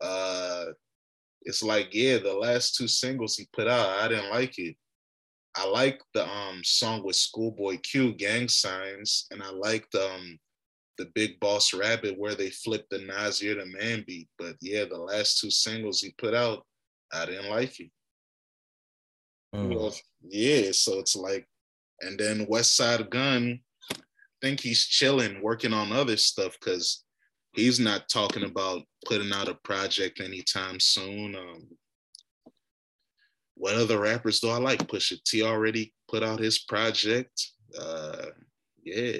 Uh 0.00 0.66
it's 1.46 1.62
like, 1.62 1.94
yeah, 1.94 2.18
the 2.18 2.34
last 2.34 2.74
two 2.74 2.88
singles 2.88 3.36
he 3.36 3.48
put 3.52 3.68
out, 3.68 4.00
I 4.00 4.08
didn't 4.08 4.30
like 4.30 4.58
it. 4.58 4.76
I 5.56 5.66
like 5.66 6.02
the 6.12 6.28
um 6.28 6.60
song 6.64 7.02
with 7.02 7.16
Schoolboy 7.16 7.78
Q, 7.78 8.12
Gang 8.12 8.48
Signs, 8.48 9.26
and 9.30 9.42
I 9.42 9.50
like 9.50 9.86
the 9.92 10.12
um 10.12 10.38
the 10.98 11.06
Big 11.14 11.38
Boss 11.40 11.72
Rabbit 11.72 12.18
where 12.18 12.34
they 12.34 12.50
flipped 12.50 12.90
the 12.90 12.98
Nasir 12.98 13.54
the 13.54 13.66
Man 13.66 14.04
beat. 14.06 14.28
But 14.38 14.56
yeah, 14.60 14.84
the 14.84 14.98
last 14.98 15.38
two 15.38 15.50
singles 15.50 16.00
he 16.00 16.14
put 16.18 16.34
out, 16.34 16.66
I 17.12 17.24
didn't 17.26 17.48
like 17.48 17.78
it. 17.80 17.90
Mm. 19.54 19.74
Well, 19.74 19.94
yeah, 20.28 20.72
so 20.72 20.98
it's 20.98 21.16
like, 21.16 21.46
and 22.00 22.18
then 22.18 22.46
Westside 22.46 23.08
Gunn, 23.08 23.60
I 23.92 23.96
think 24.42 24.60
he's 24.60 24.84
chilling, 24.84 25.40
working 25.42 25.72
on 25.72 25.92
other 25.92 26.16
stuff 26.16 26.56
because 26.58 27.04
he's 27.56 27.80
not 27.80 28.08
talking 28.08 28.44
about 28.44 28.82
putting 29.06 29.32
out 29.32 29.48
a 29.48 29.54
project 29.64 30.20
anytime 30.20 30.78
soon. 30.78 31.34
Um, 31.34 31.66
what 33.54 33.74
other 33.74 33.98
rappers 33.98 34.40
do 34.40 34.50
I 34.50 34.58
like? 34.58 34.86
Pusha 34.86 35.22
T 35.24 35.42
already 35.42 35.92
put 36.08 36.22
out 36.22 36.38
his 36.38 36.58
project. 36.58 37.50
Uh, 37.78 38.26
yeah. 38.84 39.18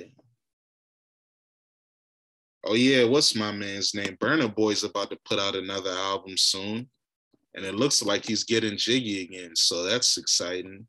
Oh 2.64 2.74
yeah, 2.74 3.04
what's 3.04 3.34
my 3.34 3.52
man's 3.52 3.94
name? 3.94 4.16
Burna 4.20 4.52
Boy's 4.54 4.84
about 4.84 5.10
to 5.10 5.18
put 5.24 5.38
out 5.38 5.54
another 5.54 5.90
album 5.90 6.36
soon, 6.36 6.88
and 7.54 7.64
it 7.64 7.74
looks 7.74 8.02
like 8.02 8.26
he's 8.26 8.44
getting 8.44 8.76
jiggy 8.76 9.22
again. 9.22 9.54
So 9.54 9.84
that's 9.84 10.18
exciting. 10.18 10.86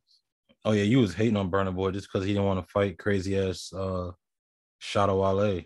Oh 0.66 0.72
yeah, 0.72 0.84
you 0.84 1.00
was 1.00 1.14
hating 1.14 1.38
on 1.38 1.52
Burna 1.52 1.74
Boy 1.74 1.92
just 1.92 2.12
because 2.12 2.26
he 2.26 2.34
didn't 2.34 2.48
want 2.48 2.66
to 2.66 2.72
fight 2.72 2.98
crazy 2.98 3.38
ass 3.38 3.72
uh 3.74 4.12
Shatta 4.82 5.16
Wale. 5.16 5.64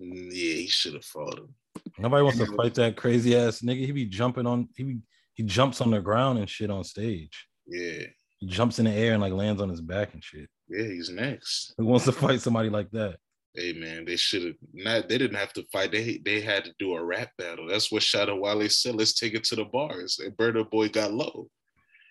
Mm, 0.00 0.28
yeah, 0.30 0.54
he 0.54 0.66
should 0.68 0.94
have 0.94 1.04
fought 1.04 1.38
him. 1.38 1.54
Nobody 1.98 2.22
wants 2.22 2.38
to 2.38 2.46
fight 2.56 2.74
that 2.74 2.96
crazy 2.96 3.36
ass 3.36 3.60
nigga. 3.60 3.84
He 3.84 3.92
be 3.92 4.06
jumping 4.06 4.46
on 4.46 4.68
he 4.76 4.82
be, 4.82 4.98
he 5.34 5.42
jumps 5.42 5.80
on 5.80 5.90
the 5.90 6.00
ground 6.00 6.38
and 6.38 6.48
shit 6.48 6.70
on 6.70 6.84
stage. 6.84 7.46
Yeah. 7.66 8.04
He 8.38 8.46
jumps 8.46 8.78
in 8.78 8.84
the 8.84 8.92
air 8.92 9.12
and 9.12 9.22
like 9.22 9.32
lands 9.32 9.62
on 9.62 9.68
his 9.68 9.80
back 9.80 10.14
and 10.14 10.22
shit. 10.22 10.48
Yeah, 10.68 10.84
he's 10.84 11.10
next. 11.10 11.74
Who 11.78 11.86
wants 11.86 12.04
to 12.06 12.12
fight 12.12 12.40
somebody 12.40 12.70
like 12.70 12.90
that? 12.90 13.16
Hey 13.54 13.72
man, 13.72 14.04
they 14.04 14.16
should 14.16 14.44
have 14.44 14.54
not. 14.74 15.08
They 15.08 15.16
didn't 15.16 15.38
have 15.38 15.52
to 15.54 15.64
fight. 15.72 15.90
They 15.90 16.20
they 16.24 16.40
had 16.40 16.64
to 16.64 16.74
do 16.78 16.94
a 16.94 17.02
rap 17.02 17.30
battle. 17.38 17.66
That's 17.68 17.90
what 17.90 18.02
Shatta 18.02 18.38
Wale 18.38 18.68
said. 18.68 18.96
Let's 18.96 19.14
take 19.14 19.34
it 19.34 19.44
to 19.44 19.56
the 19.56 19.64
bars. 19.64 20.20
And 20.22 20.36
Burna 20.36 20.68
Boy 20.68 20.90
got 20.90 21.14
low, 21.14 21.48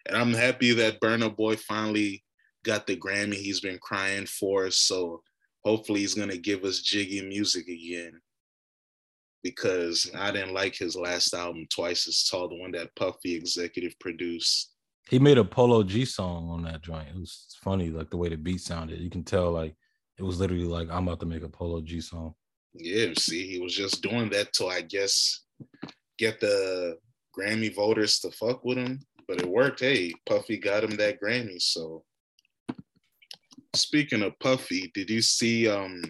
and 0.07 0.17
I'm 0.17 0.33
happy 0.33 0.73
that 0.73 0.99
Burna 0.99 1.35
Boy 1.35 1.55
finally 1.55 2.23
got 2.63 2.87
the 2.87 2.97
Grammy 2.97 3.35
he's 3.35 3.59
been 3.59 3.77
crying 3.77 4.25
for. 4.25 4.71
So 4.71 5.21
hopefully 5.65 6.01
he's 6.01 6.13
gonna 6.13 6.37
give 6.37 6.63
us 6.63 6.79
jiggy 6.79 7.21
music 7.21 7.67
again. 7.67 8.21
Because 9.43 10.09
I 10.15 10.31
didn't 10.31 10.53
like 10.53 10.75
his 10.75 10.95
last 10.95 11.33
album, 11.33 11.67
Twice 11.69 12.07
as 12.07 12.23
Tall, 12.23 12.49
the 12.49 12.55
one 12.55 12.71
that 12.71 12.95
Puffy 12.95 13.35
executive 13.35 13.97
produced. 13.99 14.71
He 15.09 15.19
made 15.19 15.37
a 15.37 15.43
Polo 15.43 15.83
G 15.83 16.03
song 16.03 16.49
on 16.49 16.63
that 16.63 16.81
joint. 16.81 17.09
It 17.09 17.19
was 17.19 17.55
funny, 17.63 17.89
like 17.89 18.09
the 18.09 18.17
way 18.17 18.29
the 18.29 18.37
beat 18.37 18.61
sounded. 18.61 18.99
You 18.99 19.09
can 19.09 19.23
tell, 19.23 19.51
like 19.51 19.75
it 20.17 20.23
was 20.23 20.39
literally 20.39 20.63
like 20.63 20.89
I'm 20.89 21.07
about 21.07 21.19
to 21.19 21.25
make 21.25 21.43
a 21.43 21.49
Polo 21.49 21.81
G 21.81 22.01
song. 22.01 22.33
Yeah, 22.73 23.13
see, 23.17 23.47
he 23.47 23.59
was 23.59 23.75
just 23.75 24.01
doing 24.01 24.29
that 24.29 24.51
to 24.53 24.67
I 24.67 24.81
guess 24.81 25.43
get 26.17 26.39
the 26.39 26.97
Grammy 27.37 27.73
voters 27.73 28.19
to 28.19 28.31
fuck 28.31 28.63
with 28.63 28.77
him, 28.77 28.99
but 29.27 29.39
it 29.39 29.47
worked. 29.47 29.81
Hey, 29.81 30.13
Puffy 30.25 30.57
got 30.57 30.83
him 30.83 30.95
that 30.97 31.21
Grammy. 31.21 31.61
So 31.61 32.03
speaking 33.75 34.21
of 34.21 34.37
Puffy, 34.39 34.91
did 34.93 35.09
you 35.09 35.21
see 35.21 35.67
um 35.69 36.01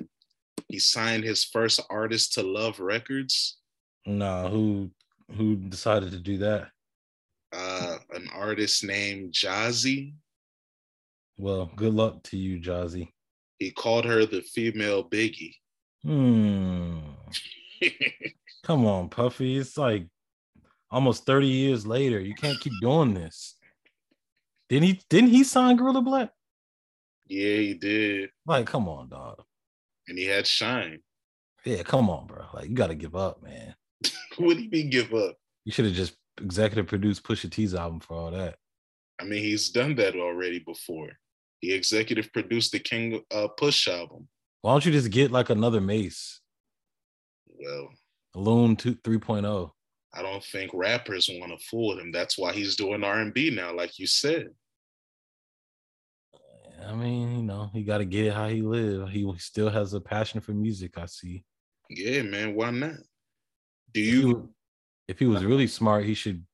he 0.67 0.79
signed 0.79 1.23
his 1.23 1.43
first 1.43 1.79
artist 1.89 2.33
to 2.33 2.43
Love 2.43 2.79
Records? 2.79 3.57
No, 4.05 4.47
who 4.47 4.91
who 5.35 5.55
decided 5.55 6.11
to 6.11 6.19
do 6.19 6.37
that? 6.39 6.69
Uh 7.51 7.97
an 8.13 8.29
artist 8.33 8.83
named 8.83 9.33
Jozzy. 9.33 10.13
Well, 11.37 11.69
good 11.75 11.93
luck 11.93 12.23
to 12.23 12.37
you, 12.37 12.59
Jozzy. 12.59 13.09
He 13.59 13.71
called 13.71 14.05
her 14.05 14.25
the 14.25 14.41
female 14.41 15.07
Biggie. 15.09 15.55
Hmm. 16.03 16.99
Come 18.63 18.85
on, 18.85 19.09
Puffy. 19.09 19.57
It's 19.57 19.77
like 19.77 20.07
almost 20.89 21.25
30 21.25 21.47
years 21.47 21.85
later. 21.85 22.19
You 22.19 22.35
can't 22.35 22.59
keep 22.59 22.73
doing 22.81 23.13
this. 23.13 23.55
Didn't 24.69 24.85
he 24.85 25.01
didn't 25.09 25.29
he 25.29 25.43
sign 25.43 25.77
Guerilla 25.77 26.01
Black? 26.01 26.29
Yeah, 27.27 27.57
he 27.57 27.73
did. 27.73 28.29
Like, 28.45 28.67
come 28.67 28.87
on, 28.87 29.09
dog. 29.09 29.41
And 30.07 30.17
he 30.17 30.25
had 30.25 30.45
Shyne. 30.45 30.99
Yeah, 31.63 31.81
come 31.83 32.09
on, 32.09 32.27
bro. 32.27 32.45
Like, 32.53 32.69
you 32.69 32.75
gotta 32.75 32.95
give 32.95 33.15
up, 33.15 33.41
man. 33.41 33.75
what 34.37 34.57
do 34.57 34.63
you 34.63 34.69
mean 34.69 34.89
give 34.89 35.13
up? 35.13 35.35
You 35.63 35.71
should 35.71 35.85
have 35.85 35.95
just 35.95 36.15
executive 36.39 36.87
produced 36.87 37.23
Pusha 37.23 37.49
T's 37.49 37.73
album 37.73 37.99
for 37.99 38.13
all 38.13 38.31
that. 38.31 38.57
I 39.19 39.23
mean, 39.23 39.41
he's 39.41 39.69
done 39.69 39.95
that 39.95 40.15
already 40.15 40.59
before. 40.59 41.11
He 41.61 41.73
executive 41.73 42.31
produced 42.33 42.71
the 42.71 42.79
King 42.79 43.21
uh, 43.33 43.47
Push 43.57 43.87
album. 43.87 44.27
Why 44.61 44.73
don't 44.73 44.85
you 44.85 44.91
just 44.91 45.09
get 45.09 45.31
like 45.31 45.49
another 45.49 45.81
Mase? 45.81 46.41
Well, 47.47 47.89
Loon 48.35 48.75
2 48.75 48.95
3.0. 48.95 49.71
I 50.13 50.21
don't 50.21 50.43
think 50.43 50.71
rappers 50.73 51.29
want 51.39 51.51
to 51.57 51.65
fool 51.65 51.99
him. 51.99 52.11
That's 52.11 52.37
why 52.37 52.53
he's 52.53 52.75
doing 52.75 53.03
R&B 53.03 53.51
now, 53.51 53.75
like 53.75 53.97
you 53.99 54.07
said. 54.07 54.49
I 56.87 56.93
mean, 56.93 57.37
you 57.37 57.43
know, 57.43 57.69
he 57.73 57.83
got 57.83 57.99
to 57.99 58.05
get 58.05 58.25
it 58.25 58.33
how 58.33 58.47
he 58.47 58.61
live. 58.61 59.09
He 59.09 59.31
still 59.37 59.69
has 59.69 59.93
a 59.93 60.01
passion 60.01 60.41
for 60.41 60.51
music. 60.51 60.97
I 60.97 61.05
see. 61.05 61.43
Yeah, 61.89 62.23
man. 62.23 62.55
Why 62.55 62.71
not? 62.71 62.95
Do 63.93 64.01
you? 64.01 64.29
If 64.29 64.35
he, 64.35 64.43
if 65.07 65.19
he 65.19 65.25
was 65.25 65.45
really 65.45 65.67
smart, 65.67 66.05
he 66.05 66.13
should 66.13 66.45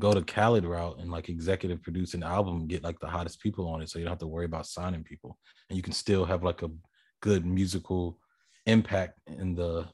go 0.00 0.12
to 0.12 0.22
Khaled 0.22 0.64
route 0.64 0.98
and 0.98 1.10
like 1.10 1.28
executive 1.28 1.82
produce 1.82 2.14
an 2.14 2.22
album, 2.22 2.66
get 2.66 2.82
like 2.82 2.98
the 3.00 3.06
hottest 3.06 3.40
people 3.40 3.68
on 3.68 3.82
it, 3.82 3.88
so 3.88 3.98
you 3.98 4.04
don't 4.04 4.12
have 4.12 4.18
to 4.18 4.26
worry 4.26 4.46
about 4.46 4.66
signing 4.66 5.04
people, 5.04 5.38
and 5.68 5.76
you 5.76 5.82
can 5.82 5.92
still 5.92 6.24
have 6.24 6.42
like 6.42 6.62
a 6.62 6.70
good 7.20 7.46
musical 7.46 8.18
impact 8.66 9.18
in 9.26 9.54
the 9.54 9.86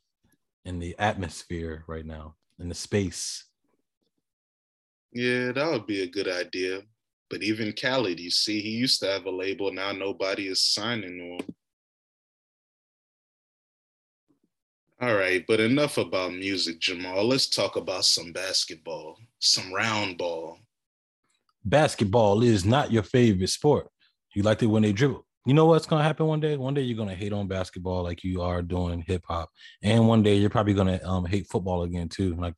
in 0.64 0.78
the 0.78 0.94
atmosphere 0.98 1.84
right 1.86 2.06
now 2.06 2.34
in 2.58 2.68
the 2.68 2.74
space. 2.74 3.44
Yeah, 5.12 5.52
that 5.52 5.70
would 5.70 5.86
be 5.86 6.02
a 6.02 6.08
good 6.08 6.28
idea. 6.28 6.82
But 7.30 7.42
even 7.42 7.72
Khaled, 7.72 8.18
you 8.18 8.30
see, 8.30 8.60
he 8.60 8.70
used 8.70 9.00
to 9.00 9.06
have 9.06 9.26
a 9.26 9.30
label. 9.30 9.72
Now 9.72 9.92
nobody 9.92 10.48
is 10.48 10.62
signing 10.62 11.18
to 11.18 11.44
him. 11.44 11.54
All 15.00 15.14
right, 15.14 15.44
but 15.46 15.60
enough 15.60 15.96
about 15.96 16.32
music, 16.32 16.80
Jamaal. 16.80 17.28
Let's 17.28 17.48
talk 17.48 17.76
about 17.76 18.04
some 18.04 18.32
basketball, 18.32 19.16
some 19.38 19.72
round 19.72 20.18
ball. 20.18 20.58
Basketball 21.64 22.42
is 22.42 22.64
not 22.64 22.90
your 22.90 23.04
favorite 23.04 23.50
sport. 23.50 23.88
You 24.34 24.42
liked 24.42 24.62
it 24.64 24.66
when 24.66 24.82
they 24.82 24.92
dribble. 24.92 25.24
You 25.46 25.54
know 25.54 25.66
what's 25.66 25.86
gonna 25.86 26.02
happen 26.02 26.26
one 26.26 26.40
day? 26.40 26.56
One 26.56 26.74
day 26.74 26.82
you're 26.82 26.98
gonna 26.98 27.14
hate 27.14 27.32
on 27.32 27.46
basketball 27.46 28.02
like 28.02 28.24
you 28.24 28.42
are 28.42 28.60
doing 28.60 29.04
hip 29.06 29.22
hop, 29.28 29.50
and 29.82 30.08
one 30.08 30.22
day 30.22 30.34
you're 30.34 30.50
probably 30.50 30.74
gonna 30.74 31.00
um, 31.04 31.24
hate 31.24 31.46
football 31.46 31.84
again 31.84 32.08
too. 32.08 32.34
Like 32.34 32.54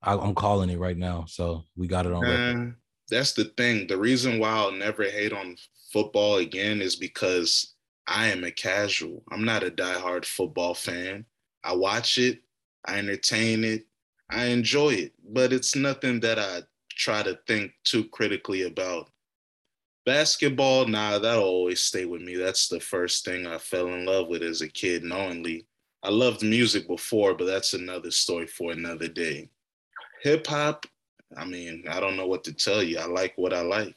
I, 0.00 0.14
am 0.14 0.34
calling 0.34 0.70
it 0.70 0.78
right 0.78 0.96
now, 0.96 1.24
so 1.26 1.64
we 1.76 1.88
got 1.88 2.06
it 2.06 2.12
on. 2.12 2.24
Uh, 2.24 2.70
that's 3.10 3.32
the 3.32 3.44
thing. 3.56 3.86
The 3.86 3.98
reason 3.98 4.38
why 4.38 4.50
I'll 4.50 4.72
never 4.72 5.04
hate 5.04 5.32
on 5.32 5.56
football 5.92 6.36
again 6.36 6.80
is 6.80 6.96
because 6.96 7.74
I 8.06 8.28
am 8.28 8.44
a 8.44 8.50
casual. 8.50 9.22
I'm 9.30 9.44
not 9.44 9.62
a 9.62 9.70
diehard 9.70 10.24
football 10.24 10.74
fan. 10.74 11.24
I 11.62 11.74
watch 11.74 12.18
it, 12.18 12.40
I 12.86 12.98
entertain 12.98 13.64
it, 13.64 13.84
I 14.30 14.46
enjoy 14.46 14.94
it, 14.94 15.12
but 15.28 15.52
it's 15.52 15.76
nothing 15.76 16.20
that 16.20 16.38
I 16.38 16.62
try 16.90 17.22
to 17.22 17.38
think 17.46 17.72
too 17.84 18.04
critically 18.04 18.62
about. 18.62 19.10
Basketball, 20.06 20.86
nah, 20.86 21.18
that'll 21.18 21.44
always 21.44 21.82
stay 21.82 22.06
with 22.06 22.22
me. 22.22 22.36
That's 22.36 22.68
the 22.68 22.80
first 22.80 23.24
thing 23.24 23.46
I 23.46 23.58
fell 23.58 23.88
in 23.88 24.06
love 24.06 24.28
with 24.28 24.42
as 24.42 24.62
a 24.62 24.68
kid, 24.68 25.04
knowingly. 25.04 25.66
I 26.02 26.08
loved 26.08 26.42
music 26.42 26.88
before, 26.88 27.34
but 27.34 27.44
that's 27.44 27.74
another 27.74 28.10
story 28.10 28.46
for 28.46 28.72
another 28.72 29.08
day. 29.08 29.50
Hip 30.22 30.46
hop, 30.46 30.86
I 31.36 31.44
mean, 31.44 31.84
I 31.88 32.00
don't 32.00 32.16
know 32.16 32.26
what 32.26 32.44
to 32.44 32.52
tell 32.52 32.82
you. 32.82 32.98
I 32.98 33.06
like 33.06 33.34
what 33.36 33.52
I 33.52 33.60
like. 33.60 33.96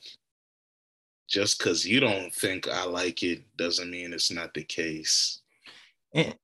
Just 1.28 1.58
because 1.58 1.86
you 1.86 2.00
don't 2.00 2.34
think 2.34 2.68
I 2.68 2.86
like 2.86 3.24
it 3.24 3.44
doesn't 3.58 3.90
mean 3.90 4.14
it's 4.14 4.32
not 4.32 4.54
the 4.54 4.64
case. 4.64 5.42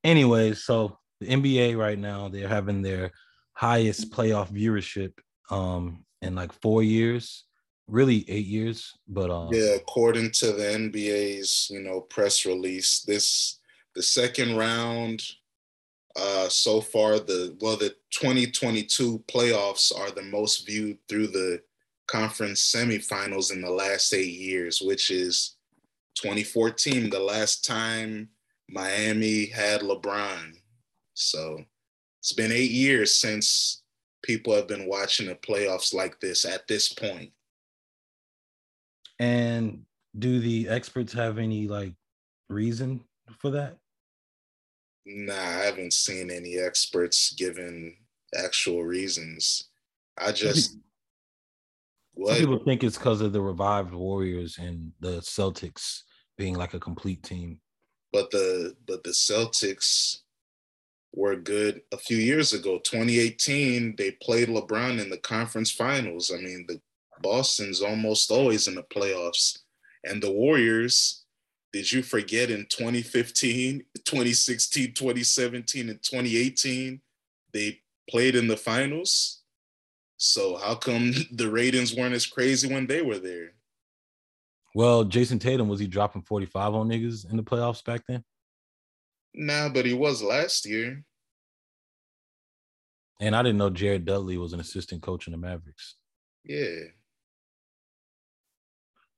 Anyway, 0.03 0.53
so 0.53 0.97
the 1.19 1.27
NBA 1.27 1.77
right 1.77 1.99
now 1.99 2.27
they're 2.27 2.47
having 2.47 2.81
their 2.81 3.11
highest 3.53 4.11
playoff 4.11 4.49
viewership 4.49 5.11
um 5.51 6.05
in 6.21 6.33
like 6.33 6.53
four 6.53 6.81
years, 6.81 7.43
really 7.87 8.25
eight 8.29 8.47
years. 8.47 8.97
But 9.07 9.29
um 9.29 9.49
yeah, 9.51 9.75
according 9.75 10.31
to 10.31 10.53
the 10.53 10.63
NBA's 10.63 11.67
you 11.69 11.81
know 11.81 12.01
press 12.01 12.45
release, 12.45 13.01
this 13.01 13.59
the 13.95 14.01
second 14.01 14.55
round 14.55 15.21
Uh, 16.15 16.49
so 16.49 16.81
far, 16.81 17.19
the 17.19 17.55
well, 17.61 17.77
the 17.77 17.95
2022 18.11 19.23
playoffs 19.27 19.97
are 19.97 20.11
the 20.11 20.23
most 20.23 20.65
viewed 20.65 20.97
through 21.07 21.27
the 21.27 21.61
conference 22.07 22.73
semifinals 22.75 23.53
in 23.53 23.61
the 23.61 23.69
last 23.69 24.13
eight 24.13 24.33
years, 24.33 24.81
which 24.81 25.11
is 25.11 25.55
2014, 26.15 27.09
the 27.09 27.19
last 27.19 27.63
time 27.65 28.29
Miami 28.67 29.45
had 29.45 29.81
LeBron. 29.81 30.53
So 31.13 31.63
it's 32.19 32.33
been 32.33 32.51
eight 32.51 32.71
years 32.71 33.15
since 33.15 33.83
people 34.23 34.53
have 34.55 34.67
been 34.67 34.87
watching 34.87 35.27
the 35.27 35.35
playoffs 35.35 35.93
like 35.93 36.19
this 36.19 36.45
at 36.45 36.67
this 36.67 36.91
point. 36.91 37.31
And 39.19 39.83
do 40.17 40.39
the 40.39 40.67
experts 40.69 41.13
have 41.13 41.37
any 41.37 41.67
like 41.67 41.93
reason 42.49 43.01
for 43.37 43.51
that? 43.51 43.77
Nah, 45.11 45.33
I 45.33 45.63
haven't 45.65 45.93
seen 45.93 46.29
any 46.29 46.59
experts 46.59 47.33
giving 47.33 47.97
actual 48.37 48.83
reasons. 48.83 49.69
I 50.17 50.31
just 50.31 50.77
what? 52.13 52.35
Some 52.35 52.39
people 52.39 52.63
think 52.63 52.83
it's 52.83 52.97
because 52.97 53.21
of 53.21 53.33
the 53.33 53.41
revived 53.41 53.93
Warriors 53.93 54.57
and 54.59 54.91
the 54.99 55.19
Celtics 55.21 56.01
being 56.37 56.55
like 56.55 56.73
a 56.73 56.79
complete 56.79 57.23
team. 57.23 57.59
But 58.11 58.29
the 58.29 58.75
but 58.85 59.03
the 59.03 59.11
Celtics 59.11 60.19
were 61.13 61.35
good 61.35 61.81
a 61.91 61.97
few 61.97 62.17
years 62.17 62.53
ago. 62.53 62.79
2018, 62.83 63.95
they 63.97 64.11
played 64.21 64.49
LeBron 64.49 65.01
in 65.01 65.09
the 65.09 65.17
conference 65.17 65.71
finals. 65.71 66.31
I 66.31 66.37
mean, 66.37 66.65
the 66.67 66.79
Boston's 67.21 67.81
almost 67.81 68.29
always 68.29 68.67
in 68.67 68.75
the 68.75 68.83
playoffs. 68.83 69.57
And 70.03 70.21
the 70.21 70.31
Warriors, 70.31 71.18
did 71.71 71.91
you 71.91 72.01
forget 72.01 72.49
in 72.49 72.65
2015, 72.69 73.83
2016, 74.03 74.93
2017, 74.93 75.89
and 75.89 76.01
2018, 76.01 77.01
they 77.53 77.79
played 78.09 78.35
in 78.35 78.47
the 78.47 78.57
finals? 78.57 79.41
So 80.17 80.57
how 80.57 80.75
come 80.75 81.13
the 81.31 81.49
ratings 81.49 81.95
weren't 81.95 82.15
as 82.15 82.25
crazy 82.25 82.71
when 82.71 82.87
they 82.87 83.01
were 83.01 83.19
there? 83.19 83.53
Well, 84.75 85.03
Jayson 85.03 85.39
Tatum 85.39 85.67
was 85.67 85.79
he 85.79 85.87
dropping 85.87 86.21
45 86.23 86.75
on 86.75 86.89
niggas 86.89 87.29
in 87.29 87.37
the 87.37 87.43
playoffs 87.43 87.83
back 87.83 88.01
then? 88.07 88.23
Nah, 89.33 89.69
but 89.69 89.85
he 89.85 89.93
was 89.93 90.21
last 90.21 90.65
year. 90.65 91.03
And 93.19 93.35
I 93.35 93.43
didn't 93.43 93.57
know 93.57 93.69
Jared 93.69 94.05
Dudley 94.05 94.37
was 94.37 94.53
an 94.53 94.59
assistant 94.59 95.01
coach 95.01 95.27
in 95.27 95.31
the 95.31 95.37
Mavericks. 95.37 95.95
Yeah. 96.43 96.85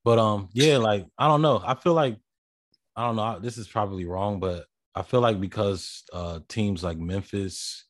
But 0.04 0.18
um, 0.20 0.50
yeah, 0.54 0.78
like 0.78 1.06
I 1.18 1.28
don't 1.28 1.42
know. 1.42 1.62
I 1.64 1.76
feel 1.76 1.94
like 1.94 2.18
I 3.02 3.08
don't 3.08 3.16
know. 3.16 3.40
This 3.40 3.58
is 3.58 3.68
probably 3.68 4.06
wrong, 4.06 4.40
but 4.40 4.66
I 4.94 5.02
feel 5.02 5.22
like 5.22 5.42
because 5.42 6.04
uh 6.14 6.40
teams 6.48 6.84
like 6.84 7.00
Memphis 7.00 7.86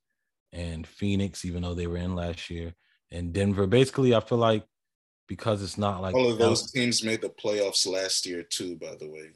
and 0.53 0.87
Phoenix, 0.87 1.43
even 1.43 1.63
though 1.63 1.73
they 1.73 1.87
were 1.87 1.97
in 1.97 2.15
last 2.15 2.49
year, 2.49 2.73
and 3.11 3.33
Denver. 3.33 3.67
Basically, 3.67 4.15
I 4.15 4.21
feel 4.21 4.37
like 4.37 4.63
because 5.27 5.61
it's 5.61 5.77
not 5.77 6.01
like 6.01 6.15
all 6.15 6.31
of 6.31 6.37
those 6.37 6.71
teams 6.71 7.03
made 7.03 7.21
the 7.21 7.29
playoffs 7.29 7.85
last 7.85 8.25
year 8.25 8.41
too. 8.43 8.77
By 8.77 8.95
the 8.97 9.09
way, 9.09 9.31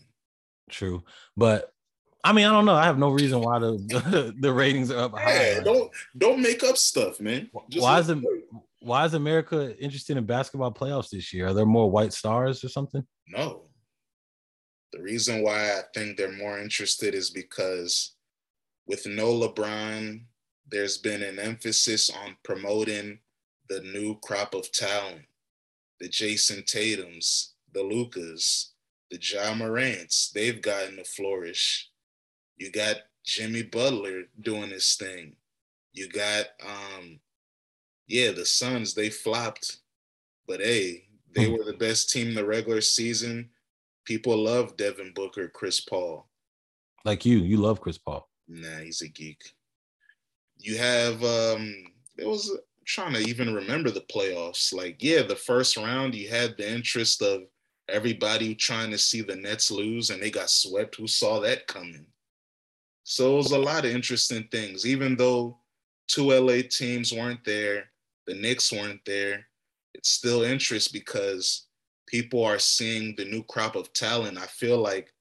true, 0.70 1.04
but 1.36 1.74
I 2.24 2.32
mean, 2.32 2.46
I 2.46 2.52
don't 2.52 2.66
know. 2.66 2.74
I 2.74 2.86
have 2.86 2.98
no 2.98 3.10
reason 3.10 3.42
why 3.42 3.60
the 3.60 4.34
the, 4.40 4.54
ratings 4.54 4.92
are 4.92 5.06
up 5.06 5.18
high. 5.18 5.60
don't 5.60 5.92
don't 6.18 6.42
make 6.42 6.64
up 6.64 6.78
stuff, 6.78 7.20
man. 7.20 7.50
Just 7.70 7.84
why 7.84 8.00
is 8.00 8.10
it? 8.10 8.18
Why 8.80 9.04
is 9.04 9.14
America 9.14 9.78
interested 9.78 10.16
in 10.16 10.26
basketball 10.26 10.72
playoffs 10.72 11.10
this 11.10 11.34
year? 11.34 11.48
Are 11.48 11.54
there 11.54 11.66
more 11.66 11.92
white 11.92 12.14
stars 12.14 12.64
or 12.64 12.70
something? 12.70 13.06
No. 13.28 13.64
The 14.96 15.02
reason 15.02 15.44
why 15.44 15.72
I 15.72 15.82
think 15.94 16.16
they're 16.16 16.32
more 16.32 16.58
interested 16.58 17.14
is 17.14 17.30
because 17.30 18.14
with 18.88 19.06
no 19.06 19.28
LeBron, 19.28 20.22
there's 20.72 20.98
been 20.98 21.22
an 21.22 21.38
emphasis 21.38 22.10
on 22.10 22.38
promoting 22.46 23.20
the 23.68 23.82
new 23.82 24.18
crop 24.24 24.56
of 24.56 24.72
talent, 24.72 25.24
the 26.00 26.08
Jayson 26.08 26.64
Tatums, 26.64 27.56
the 27.74 27.84
Lucas, 27.84 28.72
the 29.12 29.20
Ja 29.22 29.54
Morants, 29.54 30.32
they've 30.34 30.62
gotten 30.62 30.96
to 30.96 31.04
flourish. 31.04 31.90
You 32.56 32.72
got 32.72 32.96
Jimmy 33.26 33.64
Butler 33.64 34.24
doing 34.40 34.70
his 34.70 34.96
thing. 34.96 35.36
You 35.92 36.08
got 36.08 36.46
um 36.66 37.20
yeah, 38.08 38.32
the 38.32 38.46
Suns, 38.46 38.94
they 38.94 39.10
flopped, 39.10 39.78
but 40.48 40.62
hey, 40.62 41.10
they 41.34 41.48
hmm. 41.48 41.58
were 41.58 41.66
the 41.66 41.78
best 41.78 42.12
team 42.12 42.30
in 42.30 42.36
the 42.36 42.46
regular 42.46 42.80
season. 42.80 43.50
People 44.06 44.38
love 44.38 44.78
Devin 44.78 45.12
Booker, 45.14 45.50
Chris 45.50 45.80
Paul. 45.80 46.28
Like 47.04 47.26
you, 47.26 47.40
you 47.40 47.58
love 47.58 47.82
Chris 47.82 47.98
Paul. 47.98 48.28
Nah, 48.48 48.80
he's 48.80 49.02
a 49.02 49.08
geek. 49.08 49.42
You 50.58 50.78
have 50.78 51.24
um 51.24 51.74
there 52.16 52.30
was 52.30 52.52
trying 52.86 53.14
to 53.14 53.20
even 53.20 53.54
remember 53.54 53.90
the 53.90 54.02
playoffs. 54.02 54.74
Like, 54.74 55.04
yeah, 55.04 55.24
the 55.24 55.36
first 55.36 55.76
round, 55.76 56.16
you 56.16 56.30
had 56.30 56.56
the 56.56 56.72
interest 56.72 57.22
of 57.22 57.44
everybody 57.90 58.56
trying 58.56 58.92
to 58.92 58.98
see 58.98 59.22
the 59.22 59.36
Nets 59.36 59.72
lose, 59.72 60.10
and 60.10 60.22
they 60.22 60.32
got 60.32 60.50
swept. 60.50 60.96
Who 60.96 61.08
saw 61.08 61.40
that 61.42 61.68
coming? 61.68 62.06
So 63.04 63.34
it 63.34 63.38
was 63.38 63.52
a 63.52 63.58
lot 63.58 63.86
of 63.86 63.92
interesting 63.92 64.48
things. 64.52 64.86
Even 64.86 65.16
though 65.16 65.60
two 66.08 66.32
LA 66.32 66.62
teams 66.70 67.12
weren't 67.12 67.44
there, 67.44 67.86
the 68.28 68.36
Knicks 68.36 68.72
weren't 68.72 69.04
there, 69.06 69.46
it's 69.94 70.10
still 70.10 70.44
interest 70.44 70.94
because 70.94 71.65
people 72.16 72.46
are 72.46 72.60
seeing 72.60 73.14
the 73.18 73.26
new 73.26 73.44
crop 73.44 73.76
of 73.76 73.92
talent. 73.92 74.38
I 74.38 74.46
feel 74.46 74.78
like 74.78 75.12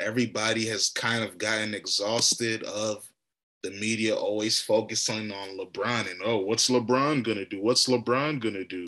everybody 0.00 0.66
has 0.66 0.88
kind 0.90 1.22
of 1.22 1.38
gotten 1.38 1.72
exhausted 1.72 2.64
of 2.64 3.08
the 3.62 3.70
media 3.70 4.16
always 4.16 4.60
focusing 4.60 5.30
on 5.30 5.56
LeBron 5.56 6.10
and 6.10 6.20
oh, 6.24 6.38
what's 6.38 6.68
LeBron 6.68 7.22
gonna 7.22 7.44
do? 7.44 7.62
What's 7.62 7.86
LeBron 7.86 8.40
gonna 8.40 8.64
do? 8.64 8.84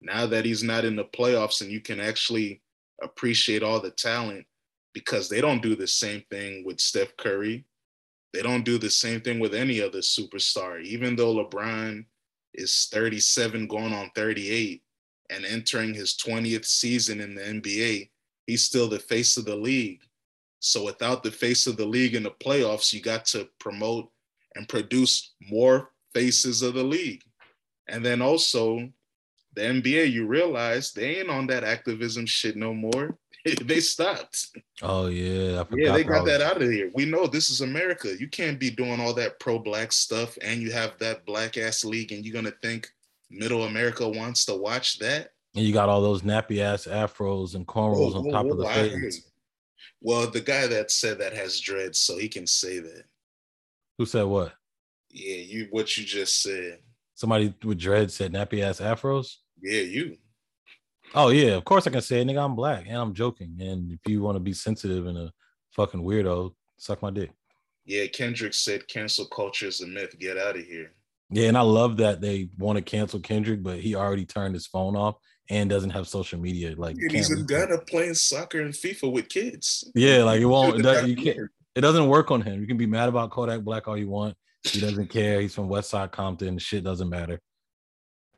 Now 0.00 0.26
that 0.26 0.44
he's 0.44 0.64
not 0.64 0.84
in 0.84 0.96
the 0.96 1.04
playoffs 1.04 1.60
and 1.60 1.70
you 1.70 1.80
can 1.80 2.00
actually 2.00 2.60
appreciate 3.00 3.62
all 3.62 3.78
the 3.78 3.92
talent 3.92 4.44
because 4.92 5.28
they 5.28 5.40
don't 5.40 5.62
do 5.62 5.76
the 5.76 5.86
same 5.86 6.24
thing 6.32 6.64
with 6.66 6.80
Steph 6.80 7.16
Curry. 7.16 7.64
They 8.32 8.42
don't 8.42 8.64
do 8.64 8.76
the 8.76 8.90
same 8.90 9.20
thing 9.20 9.38
with 9.38 9.54
any 9.54 9.80
other 9.80 10.00
superstar. 10.00 10.82
Even 10.82 11.14
though 11.14 11.32
LeBron 11.32 12.06
is 12.54 12.88
37 12.90 13.68
going 13.68 13.92
on 13.92 14.10
38 14.16 14.82
and 15.30 15.44
entering 15.44 15.94
his 15.94 16.14
20th 16.14 16.64
season 16.64 17.20
in 17.20 17.34
the 17.34 17.42
NBA, 17.42 18.10
he's 18.46 18.64
still 18.64 18.88
the 18.88 18.98
face 18.98 19.36
of 19.36 19.44
the 19.44 19.56
league. 19.56 20.00
So 20.60 20.84
without 20.84 21.22
the 21.22 21.30
face 21.30 21.66
of 21.66 21.76
the 21.76 21.86
league 21.86 22.14
in 22.14 22.22
the 22.22 22.30
playoffs, 22.30 22.92
you 22.92 23.00
got 23.00 23.24
to 23.26 23.48
promote 23.58 24.10
and 24.54 24.68
produce 24.68 25.34
more 25.40 25.90
faces 26.14 26.62
of 26.62 26.74
the 26.74 26.82
league. 26.82 27.22
And 27.88 28.04
then 28.04 28.20
also 28.22 28.88
the 29.54 29.62
NBA, 29.62 30.10
you 30.12 30.26
realize 30.26 30.92
they 30.92 31.16
ain't 31.16 31.30
on 31.30 31.46
that 31.48 31.64
activism 31.64 32.26
shit 32.26 32.56
no 32.56 32.74
more. 32.74 33.16
they 33.62 33.80
stopped. 33.80 34.48
Oh 34.82 35.06
yeah, 35.06 35.62
yeah, 35.72 35.92
they 35.92 36.02
got 36.02 36.26
that 36.26 36.42
out 36.42 36.60
of 36.60 36.70
here. 36.70 36.90
We 36.94 37.04
know 37.04 37.26
this 37.26 37.48
is 37.48 37.60
America. 37.60 38.18
You 38.18 38.28
can't 38.28 38.58
be 38.58 38.70
doing 38.70 39.00
all 39.00 39.14
that 39.14 39.38
pro-black 39.38 39.92
stuff, 39.92 40.36
and 40.42 40.60
you 40.60 40.72
have 40.72 40.98
that 40.98 41.24
black 41.26 41.56
ass 41.56 41.84
league, 41.84 42.10
and 42.10 42.24
you're 42.24 42.34
gonna 42.34 42.54
think 42.60 42.90
Middle 43.30 43.64
America 43.64 44.08
wants 44.08 44.44
to 44.46 44.54
watch 44.54 44.98
that. 44.98 45.30
And 45.54 45.64
you 45.64 45.72
got 45.72 45.88
all 45.88 46.02
those 46.02 46.22
nappy 46.22 46.60
ass 46.60 46.86
afros 46.86 47.54
and 47.54 47.66
cornrows 47.66 48.14
oh, 48.14 48.18
on 48.18 48.28
oh, 48.28 48.30
top 48.30 48.46
oh, 48.46 48.50
of 48.50 48.58
the 48.58 48.66
face. 48.66 49.30
Well, 50.00 50.30
the 50.30 50.40
guy 50.40 50.66
that 50.66 50.90
said 50.90 51.18
that 51.18 51.32
has 51.34 51.60
dreads, 51.60 51.98
so 51.98 52.18
he 52.18 52.28
can 52.28 52.46
say 52.46 52.78
that. 52.78 53.04
Who 53.98 54.06
said 54.06 54.24
what? 54.24 54.52
Yeah, 55.10 55.36
you 55.36 55.68
what 55.70 55.96
you 55.96 56.04
just 56.04 56.42
said. 56.42 56.80
Somebody 57.14 57.54
with 57.64 57.78
dreads 57.78 58.14
said 58.14 58.32
nappy 58.32 58.62
ass 58.62 58.80
afros. 58.80 59.36
Yeah, 59.62 59.80
you. 59.80 60.18
Oh 61.14 61.30
yeah, 61.30 61.52
of 61.52 61.64
course 61.64 61.86
I 61.86 61.90
can 61.90 62.02
say 62.02 62.20
it, 62.20 62.26
nigga. 62.26 62.44
I'm 62.44 62.54
black 62.54 62.84
and 62.86 62.96
I'm 62.96 63.14
joking. 63.14 63.56
And 63.58 63.92
if 63.92 64.00
you 64.06 64.20
want 64.20 64.36
to 64.36 64.40
be 64.40 64.52
sensitive 64.52 65.06
and 65.06 65.16
a 65.16 65.32
fucking 65.70 66.02
weirdo, 66.02 66.52
suck 66.76 67.00
my 67.00 67.10
dick. 67.10 67.30
Yeah, 67.86 68.06
Kendrick 68.08 68.52
said 68.52 68.88
cancel 68.88 69.26
culture 69.26 69.66
is 69.66 69.80
a 69.80 69.86
myth. 69.86 70.18
Get 70.18 70.36
out 70.36 70.58
of 70.58 70.64
here. 70.64 70.92
Yeah, 71.30 71.48
and 71.48 71.58
I 71.58 71.62
love 71.62 71.96
that 71.98 72.20
they 72.20 72.48
want 72.56 72.76
to 72.76 72.82
cancel 72.82 73.18
Kendrick, 73.20 73.62
but 73.62 73.80
he 73.80 73.94
already 73.94 74.24
turned 74.24 74.54
his 74.54 74.66
phone 74.66 74.96
off 74.96 75.16
and 75.50 75.68
doesn't 75.68 75.90
have 75.90 76.08
social 76.08 76.38
media. 76.38 76.74
Like 76.76 76.96
he's 77.10 77.30
a 77.30 77.42
gunner 77.42 77.78
playing 77.78 78.14
soccer 78.14 78.60
and 78.60 78.72
FIFA 78.72 79.12
with 79.12 79.28
kids. 79.28 79.90
Yeah, 79.94 80.24
like 80.24 80.40
it 80.40 80.46
won't. 80.46 80.78
It, 80.78 80.82
does, 80.82 81.08
you 81.08 81.16
can't, 81.16 81.50
it 81.74 81.80
doesn't 81.80 82.08
work 82.08 82.30
on 82.30 82.42
him. 82.42 82.60
You 82.60 82.66
can 82.66 82.76
be 82.76 82.86
mad 82.86 83.08
about 83.08 83.30
Kodak 83.30 83.62
Black 83.62 83.88
all 83.88 83.96
you 83.96 84.08
want. 84.08 84.36
He 84.62 84.80
doesn't 84.80 85.08
care. 85.08 85.40
He's 85.40 85.54
from 85.54 85.68
West 85.68 85.90
Side 85.90 86.12
Compton. 86.12 86.58
Shit 86.58 86.84
doesn't 86.84 87.08
matter. 87.08 87.40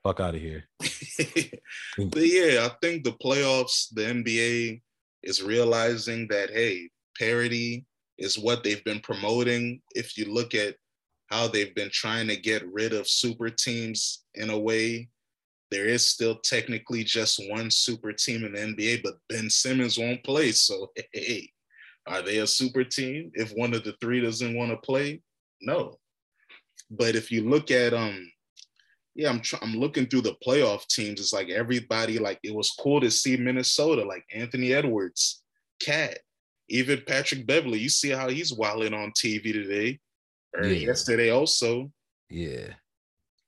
Fuck 0.03 0.21
out 0.21 0.35
of 0.35 0.41
here. 0.41 0.65
but 0.79 2.27
yeah, 2.27 2.67
I 2.67 2.71
think 2.83 3.05
the 3.05 3.17
playoffs, 3.23 3.89
the 3.93 4.03
NBA 4.03 4.83
is 5.23 5.43
realizing 5.43 6.29
that 6.29 6.51
hey, 6.51 6.91
parity 7.19 7.85
is 8.19 8.39
what 8.39 8.65
they've 8.65 8.85
been 8.85 9.01
promoting. 9.01 9.81
If 9.95 10.17
you 10.17 10.33
look 10.33 10.55
at 10.55 10.77
how 11.29 11.47
they've 11.49 11.75
been 11.75 11.91
trying 11.91 12.29
to 12.29 12.37
get 12.37 12.67
rid 12.73 12.93
of 12.93 13.09
super 13.09 13.49
teams 13.49 14.25
in 14.35 14.51
a 14.51 14.59
way 14.59 15.09
there 15.71 15.87
is 15.87 16.09
still 16.09 16.37
technically 16.37 17.05
just 17.05 17.41
one 17.49 17.71
super 17.71 18.13
team 18.13 18.45
in 18.45 18.53
the 18.53 18.59
NBA, 18.59 19.03
but 19.03 19.19
Ben 19.29 19.51
Simmons 19.51 19.99
won't 19.99 20.25
play. 20.25 20.53
So, 20.53 20.91
hey, 21.13 21.51
are 22.07 22.23
they 22.23 22.39
a 22.39 22.47
super 22.47 22.85
team 22.85 23.31
if 23.35 23.53
one 23.53 23.75
of 23.75 23.85
the 23.85 23.95
three 24.01 24.21
doesn't 24.21 24.57
want 24.57 24.71
to 24.71 24.79
play? 24.79 25.23
No. 25.61 25.99
But 26.91 27.17
if 27.17 27.31
you 27.31 27.49
look 27.49 27.71
at 27.71 27.93
um, 27.93 28.31
yeah, 29.15 29.29
I'm 29.29 29.41
tr- 29.41 29.57
I'm 29.61 29.75
looking 29.75 30.07
through 30.07 30.23
the 30.23 30.37
playoff 30.47 30.87
teams. 30.87 31.21
It's 31.21 31.33
like 31.33 31.51
everybody 31.51 32.19
like 32.19 32.39
it 32.43 32.55
was 32.55 32.71
cool 32.71 33.01
to 33.01 33.11
see 33.11 33.37
Minnesota, 33.37 34.05
like 34.05 34.25
Anthony 34.33 34.73
Edwards, 34.73 35.43
KAT, 35.85 36.19
even 36.71 37.03
Patrick 37.07 37.47
Beverley. 37.47 37.79
You 37.79 37.91
see 37.91 38.11
how 38.11 38.29
he's 38.29 38.55
wilding 38.55 38.95
on 38.95 39.11
TV 39.11 39.53
today 39.53 40.01
yeah. 40.63 40.69
yesterday 40.69 41.31
also. 41.31 41.91
Yeah. 42.29 42.69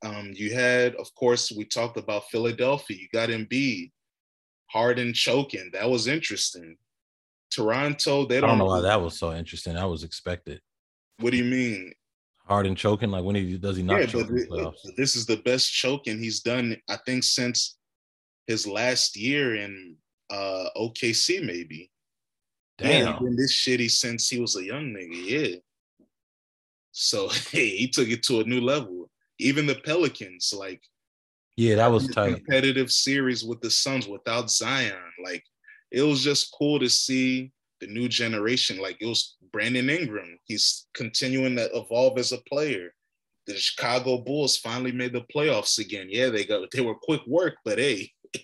Um, 0.02 0.32
you 0.34 0.54
had, 0.54 0.94
of 0.96 1.14
course, 1.14 1.52
we 1.52 1.64
talked 1.64 1.98
about 1.98 2.30
Philadelphia. 2.30 2.96
You 2.96 3.08
got 3.12 3.28
Embiid, 3.28 3.90
Harden 4.66 5.12
choking. 5.12 5.70
That 5.72 5.90
was 5.90 6.06
interesting. 6.06 6.76
Toronto, 7.50 8.24
they 8.24 8.40
don't, 8.40 8.44
I 8.44 8.52
don't 8.52 8.58
know 8.58 8.66
why 8.66 8.80
that 8.80 9.00
was 9.00 9.18
so 9.18 9.34
interesting. 9.34 9.74
That 9.74 9.88
was 9.88 10.04
expected. 10.04 10.60
What 11.18 11.32
do 11.32 11.36
you 11.36 11.44
mean? 11.44 11.92
Harden 12.46 12.74
choking? 12.74 13.10
Like 13.10 13.24
when 13.24 13.36
he 13.36 13.58
does 13.58 13.76
he 13.76 13.82
not 13.82 14.00
yeah, 14.00 14.06
choke 14.06 14.28
but 14.50 14.74
this 14.96 15.14
is 15.14 15.26
the 15.26 15.36
best 15.38 15.72
choking 15.72 16.18
he's 16.18 16.40
done, 16.40 16.76
I 16.88 16.96
think, 17.06 17.24
since 17.24 17.76
his 18.46 18.66
last 18.66 19.16
year 19.16 19.56
in 19.56 19.96
uh 20.30 20.66
OKC, 20.76 21.44
maybe. 21.44 21.90
Damn. 22.78 23.06
Yeah, 23.06 23.18
been 23.18 23.36
this 23.36 23.54
shitty 23.54 23.90
since 23.90 24.28
he 24.28 24.40
was 24.40 24.56
a 24.56 24.64
young 24.64 24.94
nigga. 24.94 25.10
Yeah. 25.12 25.56
So 26.92 27.28
hey, 27.50 27.68
he 27.68 27.88
took 27.88 28.08
it 28.08 28.22
to 28.24 28.40
a 28.40 28.44
new 28.44 28.60
level. 28.60 29.10
Even 29.38 29.66
the 29.66 29.74
Pelicans, 29.74 30.52
like 30.56 30.82
yeah, 31.56 31.76
that 31.76 31.90
was 31.90 32.08
tight. 32.08 32.34
Competitive 32.34 32.90
series 32.90 33.44
with 33.44 33.60
the 33.60 33.70
Suns 33.70 34.08
without 34.08 34.50
Zion. 34.50 34.94
Like 35.22 35.44
it 35.90 36.02
was 36.02 36.22
just 36.22 36.54
cool 36.56 36.78
to 36.78 36.88
see 36.88 37.52
the 37.80 37.86
new 37.86 38.08
generation. 38.08 38.80
Like 38.80 38.98
it 39.00 39.06
was 39.06 39.36
Brandon 39.52 39.90
Ingram. 39.90 40.38
He's 40.44 40.86
continuing 40.94 41.56
to 41.56 41.68
evolve 41.74 42.18
as 42.18 42.32
a 42.32 42.38
player. 42.48 42.94
The 43.46 43.56
Chicago 43.56 44.18
Bulls 44.18 44.56
finally 44.56 44.92
made 44.92 45.12
the 45.12 45.24
playoffs 45.34 45.78
again. 45.78 46.06
Yeah, 46.08 46.28
they 46.28 46.44
got 46.44 46.70
they 46.70 46.80
were 46.82 46.94
quick 46.94 47.22
work, 47.26 47.56
but 47.64 47.78
hey, 47.78 48.10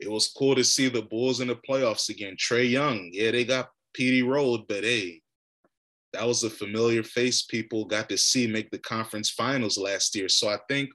it 0.00 0.10
was 0.10 0.28
cool 0.28 0.54
to 0.54 0.64
see 0.64 0.88
the 0.88 1.02
Bulls 1.02 1.40
in 1.40 1.48
the 1.48 1.56
playoffs 1.56 2.08
again. 2.08 2.36
Trae 2.36 2.68
Young, 2.68 3.10
yeah, 3.12 3.30
they 3.30 3.44
got 3.44 3.70
Petey 3.94 4.22
Road, 4.22 4.62
but 4.68 4.84
hey, 4.84 5.22
that 6.12 6.26
was 6.26 6.42
a 6.42 6.50
familiar 6.50 7.02
face 7.02 7.42
people 7.42 7.84
got 7.84 8.08
to 8.08 8.16
see 8.16 8.46
make 8.46 8.70
the 8.70 8.78
conference 8.78 9.30
finals 9.30 9.76
last 9.76 10.14
year. 10.14 10.28
So 10.28 10.48
I 10.48 10.58
think 10.68 10.90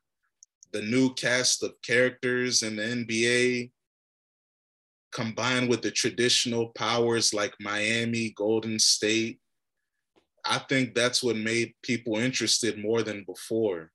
the 0.71 0.81
new 0.81 1.13
cast 1.13 1.63
of 1.63 1.73
characters 1.83 2.63
in 2.63 2.75
the 2.75 2.83
NBA 2.83 3.71
combined 5.13 5.69
with 5.69 5.81
the 5.81 5.91
traditional 5.91 6.69
powers 6.69 7.33
like 7.33 7.53
Miami, 7.59 8.33
Golden 8.35 8.79
State, 8.79 9.39
I 10.45 10.57
think 10.57 10.93
that's 10.93 11.23
what 11.23 11.37
made 11.37 11.73
people 11.83 12.17
interested 12.17 12.77
more 12.77 13.03
than 13.03 13.23
before. 13.23 13.91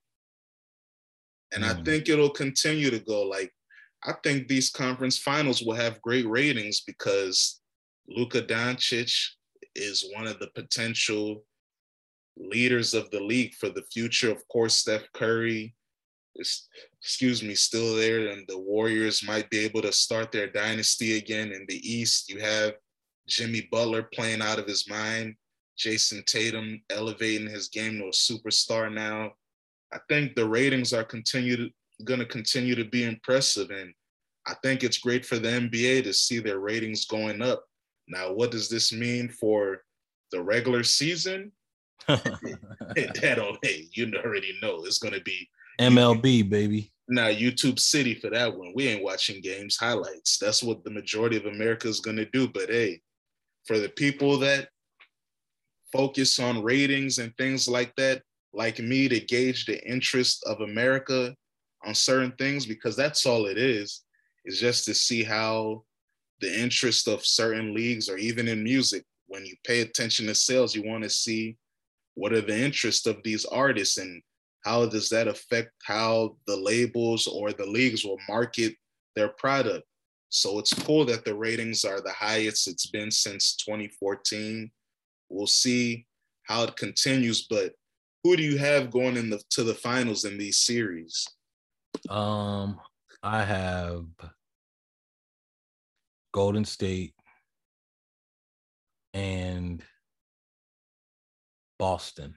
And 1.52 1.64
mm. 1.64 1.68
I 1.68 1.82
think 1.82 2.08
it'll 2.08 2.30
continue 2.30 2.90
to 2.90 3.00
go. 3.00 3.22
Like, 3.22 3.52
I 4.04 4.12
think 4.22 4.46
these 4.46 4.70
conference 4.70 5.18
finals 5.18 5.62
will 5.62 5.74
have 5.74 6.00
great 6.02 6.26
ratings 6.26 6.82
because 6.86 7.60
Luka 8.08 8.40
Doncic 8.40 9.12
is 9.78 10.10
one 10.14 10.26
of 10.26 10.38
the 10.38 10.50
potential 10.54 11.44
leaders 12.36 12.94
of 12.94 13.10
the 13.10 13.20
league 13.20 13.54
for 13.54 13.68
the 13.68 13.84
future. 13.92 14.30
Of 14.30 14.46
course, 14.48 14.74
Steph 14.74 15.10
Curry, 15.12 15.74
is, 16.36 16.68
excuse 17.00 17.42
me, 17.42 17.54
still 17.54 17.96
there, 17.96 18.28
and 18.28 18.44
the 18.48 18.58
Warriors 18.58 19.26
might 19.26 19.50
be 19.50 19.58
able 19.60 19.82
to 19.82 19.92
start 19.92 20.32
their 20.32 20.46
dynasty 20.46 21.16
again. 21.16 21.52
In 21.52 21.66
the 21.68 21.76
East, 21.88 22.30
you 22.30 22.40
have 22.40 22.74
Jimmy 23.28 23.68
Butler 23.70 24.08
playing 24.14 24.42
out 24.42 24.58
of 24.58 24.66
his 24.66 24.88
mind, 24.88 25.34
Jayson 25.78 26.24
Tatum 26.26 26.80
elevating 26.90 27.48
his 27.48 27.68
game 27.68 27.98
to 27.98 28.06
a 28.06 28.10
superstar 28.10 28.92
now. 28.92 29.32
I 29.92 29.98
think 30.08 30.34
the 30.34 30.48
ratings 30.48 30.92
are 30.92 31.04
continue 31.04 31.70
going 32.04 32.20
to 32.20 32.26
continue 32.26 32.74
to 32.76 32.84
be 32.84 33.04
impressive, 33.04 33.70
and 33.70 33.92
I 34.46 34.54
think 34.62 34.82
it's 34.82 34.98
great 34.98 35.26
for 35.26 35.38
the 35.38 35.48
NBA 35.48 36.04
to 36.04 36.12
see 36.12 36.38
their 36.38 36.60
ratings 36.60 37.06
going 37.06 37.42
up. 37.42 37.64
Now, 38.08 38.32
what 38.32 38.50
does 38.50 38.68
this 38.68 38.92
mean 38.92 39.28
for 39.28 39.82
the 40.32 40.42
regular 40.42 40.82
season? 40.82 41.52
that 42.06 43.34
don't, 43.36 43.58
hey, 43.62 43.88
you 43.92 44.10
already 44.24 44.58
know 44.62 44.84
it's 44.84 44.98
going 44.98 45.14
to 45.14 45.20
be 45.20 45.48
MLB, 45.80 46.48
baby. 46.48 46.92
Now, 47.08 47.28
YouTube 47.28 47.78
City 47.78 48.14
for 48.14 48.30
that 48.30 48.54
one. 48.54 48.72
We 48.74 48.88
ain't 48.88 49.04
watching 49.04 49.40
games 49.40 49.76
highlights. 49.76 50.38
That's 50.38 50.62
what 50.62 50.84
the 50.84 50.90
majority 50.90 51.36
of 51.36 51.46
America 51.46 51.88
is 51.88 52.00
going 52.00 52.16
to 52.16 52.26
do. 52.26 52.48
But 52.48 52.68
hey, 52.68 53.00
for 53.66 53.78
the 53.78 53.88
people 53.88 54.38
that 54.38 54.68
focus 55.92 56.38
on 56.38 56.62
ratings 56.62 57.18
and 57.18 57.34
things 57.36 57.68
like 57.68 57.94
that, 57.96 58.22
like 58.52 58.78
me, 58.78 59.08
to 59.08 59.20
gauge 59.20 59.64
the 59.64 59.82
interest 59.88 60.44
of 60.46 60.60
America 60.60 61.34
on 61.84 61.94
certain 61.94 62.32
things, 62.32 62.66
because 62.66 62.96
that's 62.96 63.24
all 63.24 63.46
it 63.46 63.56
is, 63.56 64.02
is 64.44 64.60
just 64.60 64.84
to 64.86 64.94
see 64.94 65.22
how 65.22 65.84
the 66.40 66.60
interest 66.60 67.08
of 67.08 67.24
certain 67.24 67.74
leagues 67.74 68.08
or 68.08 68.16
even 68.16 68.48
in 68.48 68.62
music, 68.62 69.04
when 69.26 69.44
you 69.44 69.54
pay 69.64 69.80
attention 69.80 70.26
to 70.26 70.34
sales, 70.34 70.74
you 70.74 70.82
want 70.82 71.04
to 71.04 71.10
see 71.10 71.56
what 72.14 72.32
are 72.32 72.40
the 72.40 72.58
interests 72.58 73.06
of 73.06 73.22
these 73.22 73.44
artists 73.44 73.98
and 73.98 74.22
how 74.64 74.86
does 74.86 75.08
that 75.08 75.28
affect 75.28 75.70
how 75.84 76.36
the 76.46 76.56
labels 76.56 77.26
or 77.26 77.52
the 77.52 77.66
leagues 77.66 78.04
will 78.04 78.18
market 78.28 78.74
their 79.14 79.28
product? 79.28 79.86
So 80.30 80.58
it's 80.58 80.74
cool 80.74 81.04
that 81.06 81.24
the 81.24 81.34
ratings 81.34 81.84
are 81.84 82.00
the 82.00 82.12
highest 82.12 82.68
it's 82.68 82.86
been 82.86 83.10
since 83.10 83.56
2014. 83.56 84.70
We'll 85.30 85.46
see 85.46 86.06
how 86.42 86.64
it 86.64 86.76
continues, 86.76 87.46
but 87.48 87.72
who 88.24 88.36
do 88.36 88.42
you 88.42 88.58
have 88.58 88.90
going 88.90 89.16
in 89.16 89.30
the 89.30 89.40
to 89.50 89.62
the 89.62 89.74
finals 89.74 90.24
in 90.24 90.36
these 90.36 90.58
series? 90.58 91.26
Um, 92.10 92.80
I 93.22 93.44
have 93.44 94.06
Golden 96.38 96.64
State 96.64 97.14
and 99.12 99.82
Boston. 101.80 102.36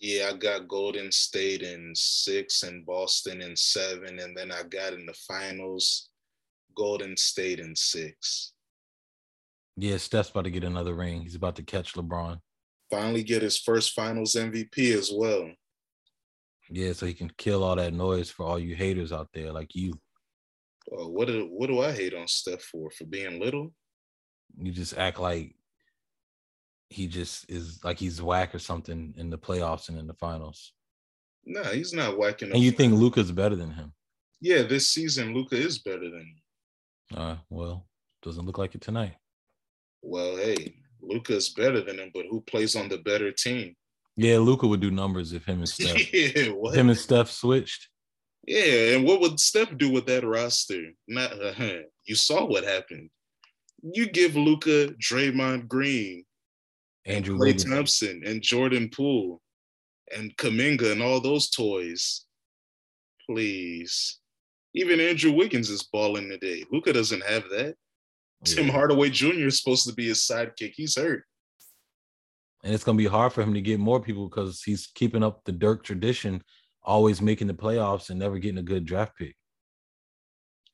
Yeah, 0.00 0.32
I 0.32 0.36
got 0.36 0.66
Golden 0.66 1.12
State 1.12 1.62
in 1.62 1.92
six 1.94 2.64
and 2.64 2.84
Boston 2.84 3.42
in 3.42 3.54
seven. 3.54 4.18
And 4.18 4.36
then 4.36 4.50
I 4.50 4.64
got 4.64 4.92
in 4.92 5.06
the 5.06 5.12
finals 5.12 6.10
Golden 6.76 7.16
State 7.16 7.60
in 7.60 7.76
six. 7.76 8.54
Yeah, 9.76 9.98
Steph's 9.98 10.30
about 10.30 10.42
to 10.42 10.50
get 10.50 10.64
another 10.64 10.94
ring. 10.94 11.22
He's 11.22 11.36
about 11.36 11.54
to 11.56 11.62
catch 11.62 11.92
LeBron. 11.94 12.40
Finally 12.90 13.22
get 13.22 13.42
his 13.42 13.56
first 13.56 13.92
finals 13.92 14.34
MVP 14.34 14.98
as 14.98 15.12
well. 15.14 15.48
Yeah, 16.70 16.92
so 16.92 17.06
he 17.06 17.14
can 17.14 17.30
kill 17.38 17.62
all 17.62 17.76
that 17.76 17.94
noise 17.94 18.30
for 18.30 18.44
all 18.46 18.58
you 18.58 18.74
haters 18.74 19.12
out 19.12 19.28
there 19.32 19.52
like 19.52 19.76
you. 19.76 19.92
What 20.90 21.28
do 21.28 21.48
what 21.50 21.66
do 21.66 21.80
I 21.80 21.92
hate 21.92 22.14
on 22.14 22.26
Steph 22.26 22.62
for? 22.62 22.90
For 22.90 23.04
being 23.04 23.40
little? 23.40 23.72
You 24.58 24.72
just 24.72 24.96
act 24.96 25.20
like 25.20 25.54
he 26.90 27.06
just 27.06 27.50
is 27.50 27.84
like 27.84 27.98
he's 27.98 28.22
whack 28.22 28.54
or 28.54 28.58
something 28.58 29.14
in 29.16 29.30
the 29.30 29.38
playoffs 29.38 29.88
and 29.88 29.98
in 29.98 30.06
the 30.06 30.14
finals. 30.14 30.72
No, 31.44 31.62
nah, 31.62 31.70
he's 31.70 31.92
not 31.92 32.18
whacking. 32.18 32.52
And 32.52 32.62
you 32.62 32.70
think 32.70 32.94
Luka's 32.94 33.32
better 33.32 33.56
than 33.56 33.70
him? 33.70 33.92
Yeah, 34.40 34.62
this 34.62 34.90
season 34.90 35.34
Luka 35.34 35.56
is 35.56 35.78
better 35.78 36.10
than 36.10 36.20
him. 36.20 36.40
Uh, 37.14 37.36
well, 37.50 37.86
doesn't 38.22 38.46
look 38.46 38.58
like 38.58 38.74
it 38.74 38.80
tonight. 38.80 39.16
Well, 40.02 40.36
hey, 40.36 40.74
Luka 41.00 41.34
is 41.34 41.48
better 41.50 41.80
than 41.80 41.98
him, 41.98 42.10
but 42.14 42.26
who 42.30 42.40
plays 42.42 42.76
on 42.76 42.88
the 42.88 42.98
better 42.98 43.32
team? 43.32 43.74
Yeah, 44.16 44.38
Luka 44.38 44.66
would 44.66 44.80
do 44.80 44.90
numbers 44.90 45.32
if 45.32 45.44
him 45.44 45.58
and 45.58 45.68
Steph. 45.68 46.12
yeah, 46.12 46.48
what? 46.48 46.74
Him 46.74 46.88
and 46.88 46.98
Steph 46.98 47.30
switched. 47.30 47.88
Yeah, 48.48 48.96
and 48.96 49.04
what 49.04 49.20
would 49.20 49.38
Steph 49.38 49.76
do 49.76 49.90
with 49.90 50.06
that 50.06 50.24
roster? 50.24 50.82
Not 51.06 51.32
uh, 51.32 51.82
you 52.06 52.14
saw 52.14 52.46
what 52.46 52.64
happened. 52.64 53.10
You 53.82 54.08
give 54.08 54.36
Luka, 54.36 54.94
Draymond 54.94 55.68
Green, 55.68 56.24
Andrew 57.04 57.36
Wiggins. 57.36 57.64
Thompson, 57.64 58.22
and 58.24 58.40
Jordan 58.40 58.88
Poole, 58.88 59.42
and 60.16 60.34
Kuminga, 60.38 60.92
and 60.92 61.02
all 61.02 61.20
those 61.20 61.50
toys. 61.50 62.24
Please, 63.28 64.18
even 64.74 64.98
Andrew 64.98 65.32
Wiggins 65.32 65.68
is 65.68 65.82
balling 65.82 66.30
today. 66.30 66.64
Luka 66.72 66.94
doesn't 66.94 67.24
have 67.24 67.44
that. 67.50 67.74
Yeah. 68.46 68.54
Tim 68.54 68.68
Hardaway 68.70 69.10
Jr. 69.10 69.46
is 69.46 69.58
supposed 69.58 69.86
to 69.88 69.94
be 69.94 70.08
his 70.08 70.20
sidekick. 70.20 70.72
He's 70.74 70.96
hurt. 70.96 71.22
And 72.64 72.72
it's 72.72 72.82
gonna 72.82 72.96
be 72.96 73.04
hard 73.04 73.34
for 73.34 73.42
him 73.42 73.52
to 73.52 73.60
get 73.60 73.78
more 73.78 74.00
people 74.00 74.26
because 74.26 74.62
he's 74.62 74.86
keeping 74.94 75.22
up 75.22 75.44
the 75.44 75.52
Dirk 75.52 75.84
tradition, 75.84 76.42
always 76.82 77.20
making 77.20 77.46
the 77.46 77.54
playoffs 77.54 78.10
and 78.10 78.18
never 78.18 78.38
getting 78.38 78.58
a 78.58 78.62
good 78.62 78.84
draft 78.84 79.16
pick. 79.16 79.36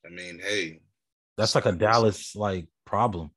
I 0.05 0.09
mean, 0.09 0.39
hey, 0.39 0.81
that's 1.37 1.55
like 1.55 1.65
a 1.65 1.71
Dallas 1.71 2.35
like 2.35 2.67
problem. 2.85 3.31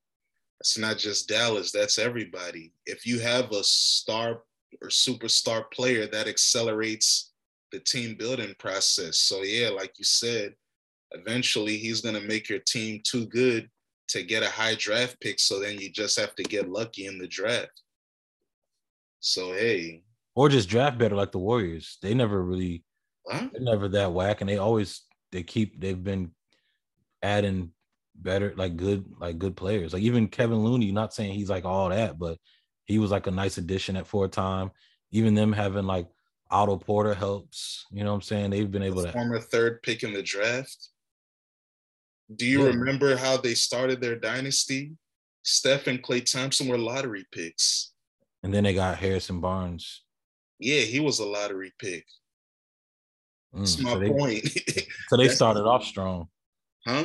It's 0.60 0.76
not 0.76 0.98
just 0.98 1.28
Dallas, 1.28 1.72
that's 1.72 1.98
everybody. 1.98 2.72
If 2.86 3.06
you 3.06 3.20
have 3.20 3.52
a 3.52 3.62
star 3.62 4.42
or 4.82 4.88
superstar 4.88 5.70
player 5.70 6.06
that 6.06 6.28
accelerates 6.28 7.32
the 7.72 7.80
team 7.80 8.16
building 8.18 8.54
process. 8.58 9.18
So, 9.18 9.42
yeah, 9.42 9.68
like 9.68 9.98
you 9.98 10.04
said, 10.04 10.54
eventually 11.12 11.76
he's 11.76 12.00
going 12.00 12.14
to 12.14 12.26
make 12.26 12.48
your 12.48 12.60
team 12.60 13.00
too 13.04 13.26
good 13.26 13.68
to 14.08 14.22
get 14.22 14.42
a 14.42 14.50
high 14.50 14.74
draft 14.74 15.20
pick. 15.20 15.38
So 15.38 15.60
then 15.60 15.78
you 15.78 15.90
just 15.90 16.18
have 16.18 16.34
to 16.36 16.42
get 16.42 16.68
lucky 16.68 17.06
in 17.06 17.18
the 17.18 17.28
draft. 17.28 17.82
So 19.20 19.52
hey, 19.52 20.02
or 20.38 20.48
just 20.48 20.68
draft 20.68 20.96
better 20.98 21.16
like 21.16 21.32
the 21.32 21.38
Warriors. 21.40 21.98
They 22.00 22.14
never 22.14 22.40
really, 22.40 22.84
huh? 23.28 23.48
they're 23.50 23.60
never 23.60 23.88
that 23.88 24.12
whack, 24.12 24.40
and 24.40 24.48
they 24.48 24.58
always 24.58 25.02
they 25.32 25.42
keep 25.42 25.80
they've 25.80 26.00
been 26.02 26.30
adding 27.24 27.72
better 28.14 28.54
like 28.56 28.76
good 28.76 29.04
like 29.18 29.40
good 29.40 29.56
players. 29.56 29.92
Like 29.92 30.04
even 30.04 30.28
Kevin 30.28 30.58
Looney, 30.62 30.92
not 30.92 31.12
saying 31.12 31.32
he's 31.32 31.50
like 31.50 31.64
all 31.64 31.88
that, 31.88 32.20
but 32.20 32.38
he 32.84 33.00
was 33.00 33.10
like 33.10 33.26
a 33.26 33.32
nice 33.32 33.58
addition 33.58 33.96
at 33.96 34.06
four 34.06 34.28
time. 34.28 34.70
Even 35.10 35.34
them 35.34 35.52
having 35.52 35.86
like 35.86 36.06
Otto 36.52 36.76
Porter 36.76 37.14
helps. 37.14 37.84
You 37.90 38.04
know 38.04 38.10
what 38.10 38.16
I'm 38.18 38.22
saying? 38.22 38.50
They've 38.50 38.70
been 38.70 38.84
able 38.84 39.00
the 39.00 39.08
to. 39.08 39.12
former 39.12 39.40
third 39.40 39.82
pick 39.82 40.04
in 40.04 40.12
the 40.12 40.22
draft. 40.22 40.90
Do 42.36 42.46
you 42.46 42.62
Yeah. 42.62 42.68
remember 42.68 43.16
how 43.16 43.38
they 43.38 43.54
started 43.54 44.00
their 44.00 44.14
dynasty? 44.14 44.92
Steph 45.42 45.88
and 45.88 46.00
Klay 46.00 46.24
Thompson 46.30 46.68
were 46.68 46.78
lottery 46.78 47.26
picks. 47.32 47.90
And 48.44 48.54
then 48.54 48.62
they 48.62 48.74
got 48.74 48.98
Harrison 48.98 49.40
Barnes. 49.40 50.04
Yeah, 50.58 50.80
he 50.80 51.00
was 51.00 51.18
a 51.18 51.26
lottery 51.26 51.72
pick. 51.78 52.04
Mm, 53.54 53.60
That's 53.60 53.78
my 53.78 53.92
so 53.92 53.98
they, 53.98 54.10
point. 54.10 54.48
so 55.08 55.16
they 55.16 55.28
started 55.28 55.64
off 55.64 55.84
strong. 55.84 56.28
huh? 56.86 57.04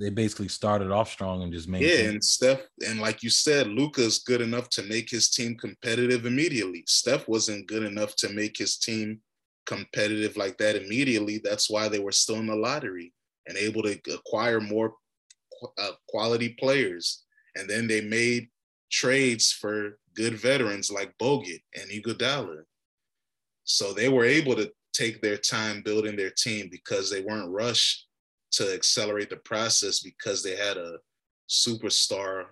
They 0.00 0.10
basically 0.10 0.48
started 0.48 0.90
off 0.90 1.10
strong 1.10 1.42
and 1.42 1.52
just 1.52 1.68
made. 1.68 1.82
Yeah, 1.82 2.08
and 2.08 2.22
Steph, 2.22 2.62
and 2.86 3.00
like 3.00 3.22
you 3.22 3.30
said, 3.30 3.68
Luka's 3.68 4.18
good 4.20 4.40
enough 4.40 4.68
to 4.70 4.82
make 4.82 5.08
his 5.08 5.30
team 5.30 5.56
competitive 5.56 6.26
immediately. 6.26 6.82
Steph 6.88 7.28
wasn't 7.28 7.68
good 7.68 7.84
enough 7.84 8.16
to 8.16 8.28
make 8.30 8.56
his 8.58 8.76
team 8.76 9.20
competitive 9.66 10.36
like 10.36 10.58
that 10.58 10.74
immediately. 10.76 11.40
That's 11.42 11.70
why 11.70 11.88
they 11.88 12.00
were 12.00 12.12
still 12.12 12.36
in 12.36 12.46
the 12.46 12.56
lottery 12.56 13.12
and 13.46 13.56
able 13.56 13.82
to 13.82 13.98
acquire 14.12 14.60
more 14.60 14.94
uh, 15.78 15.92
quality 16.08 16.50
players. 16.58 17.22
And 17.54 17.70
then 17.70 17.86
they 17.86 18.00
made 18.00 18.48
trades 18.90 19.52
for 19.52 19.98
good 20.14 20.34
veterans 20.34 20.90
like 20.90 21.16
Bogut 21.18 21.62
and 21.74 21.88
Iguodala. 21.90 22.62
So 23.64 23.92
they 23.92 24.08
were 24.08 24.24
able 24.24 24.54
to 24.56 24.70
take 24.92 25.20
their 25.20 25.36
time 25.36 25.82
building 25.82 26.16
their 26.16 26.30
team 26.30 26.68
because 26.70 27.10
they 27.10 27.20
weren't 27.20 27.50
rushed 27.50 28.06
to 28.52 28.72
accelerate 28.72 29.30
the 29.30 29.36
process 29.36 30.00
because 30.00 30.42
they 30.42 30.56
had 30.56 30.76
a 30.76 30.98
superstar 31.48 32.44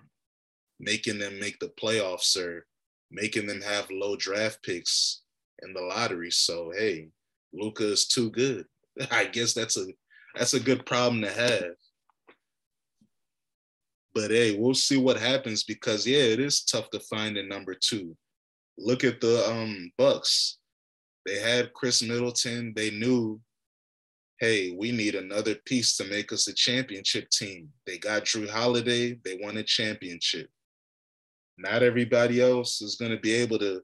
making 0.79 1.19
them 1.19 1.39
make 1.39 1.59
the 1.59 1.71
playoffs 1.81 2.37
or 2.37 2.65
making 3.11 3.47
them 3.47 3.61
have 3.61 3.89
low 3.89 4.15
draft 4.15 4.61
picks 4.63 5.21
in 5.61 5.73
the 5.73 5.81
lottery. 5.81 6.31
So 6.31 6.71
hey, 6.75 7.09
Luka 7.53 7.91
is 7.91 8.07
too 8.07 8.29
good. 8.31 8.65
I 9.11 9.25
guess 9.25 9.53
that's 9.53 9.77
a 9.77 9.85
that's 10.35 10.53
a 10.53 10.59
good 10.59 10.85
problem 10.85 11.21
to 11.21 11.31
have. 11.31 11.75
But 14.13 14.31
hey, 14.31 14.55
we'll 14.57 14.73
see 14.73 14.97
what 14.97 15.19
happens 15.19 15.63
because 15.63 16.05
yeah, 16.05 16.17
it 16.17 16.39
is 16.39 16.63
tough 16.63 16.89
to 16.91 16.99
find 16.99 17.37
a 17.37 17.43
number 17.43 17.73
two. 17.73 18.15
Look 18.77 19.03
at 19.03 19.21
the 19.21 19.49
um 19.49 19.91
Bucks. 19.97 20.57
They 21.25 21.39
had 21.39 21.73
Khris 21.73 22.01
Middleton. 22.01 22.73
They 22.75 22.91
knew 22.91 23.39
hey, 24.43 24.75
we 24.77 24.91
need 24.91 25.15
another 25.15 25.55
piece 25.65 25.95
to 25.95 26.03
make 26.03 26.33
us 26.33 26.47
a 26.47 26.53
championship 26.53 27.29
team. 27.29 27.69
They 27.87 27.97
got 27.97 28.25
Jrue 28.25 28.49
Holiday, 28.49 29.17
they 29.23 29.39
won 29.41 29.55
a 29.55 29.63
championship. 29.63 30.49
Not 31.57 31.81
everybody 31.81 32.41
else 32.41 32.81
is 32.81 32.95
going 32.95 33.11
to 33.11 33.19
be 33.19 33.31
able 33.33 33.57
to 33.59 33.81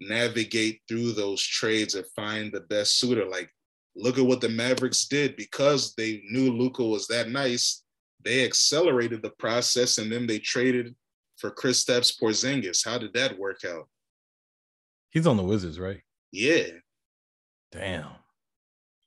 navigate 0.00 0.80
through 0.88 1.12
those 1.12 1.42
trades 1.42 1.96
and 1.96 2.06
find 2.16 2.50
the 2.50 2.60
best 2.60 2.98
suitor. 2.98 3.26
Like, 3.26 3.50
look 3.94 4.16
at 4.16 4.24
what 4.24 4.40
the 4.40 4.48
Mavericks 4.48 5.06
did 5.06 5.36
because 5.36 5.94
they 5.94 6.22
knew 6.30 6.50
Luka 6.50 6.82
was 6.82 7.06
that 7.08 7.28
nice. 7.28 7.82
They 8.24 8.42
accelerated 8.42 9.20
the 9.20 9.34
process 9.38 9.98
and 9.98 10.10
then 10.10 10.26
they 10.26 10.38
traded 10.38 10.94
for 11.36 11.50
Kristaps 11.50 12.18
Porzingis. 12.18 12.86
How 12.86 12.96
did 12.96 13.12
that 13.12 13.38
work 13.38 13.66
out? 13.66 13.86
He's 15.10 15.26
on 15.26 15.36
the 15.36 15.42
Wizards, 15.42 15.78
right? 15.78 16.00
Yeah, 16.34 16.66
Damn. 17.70 18.10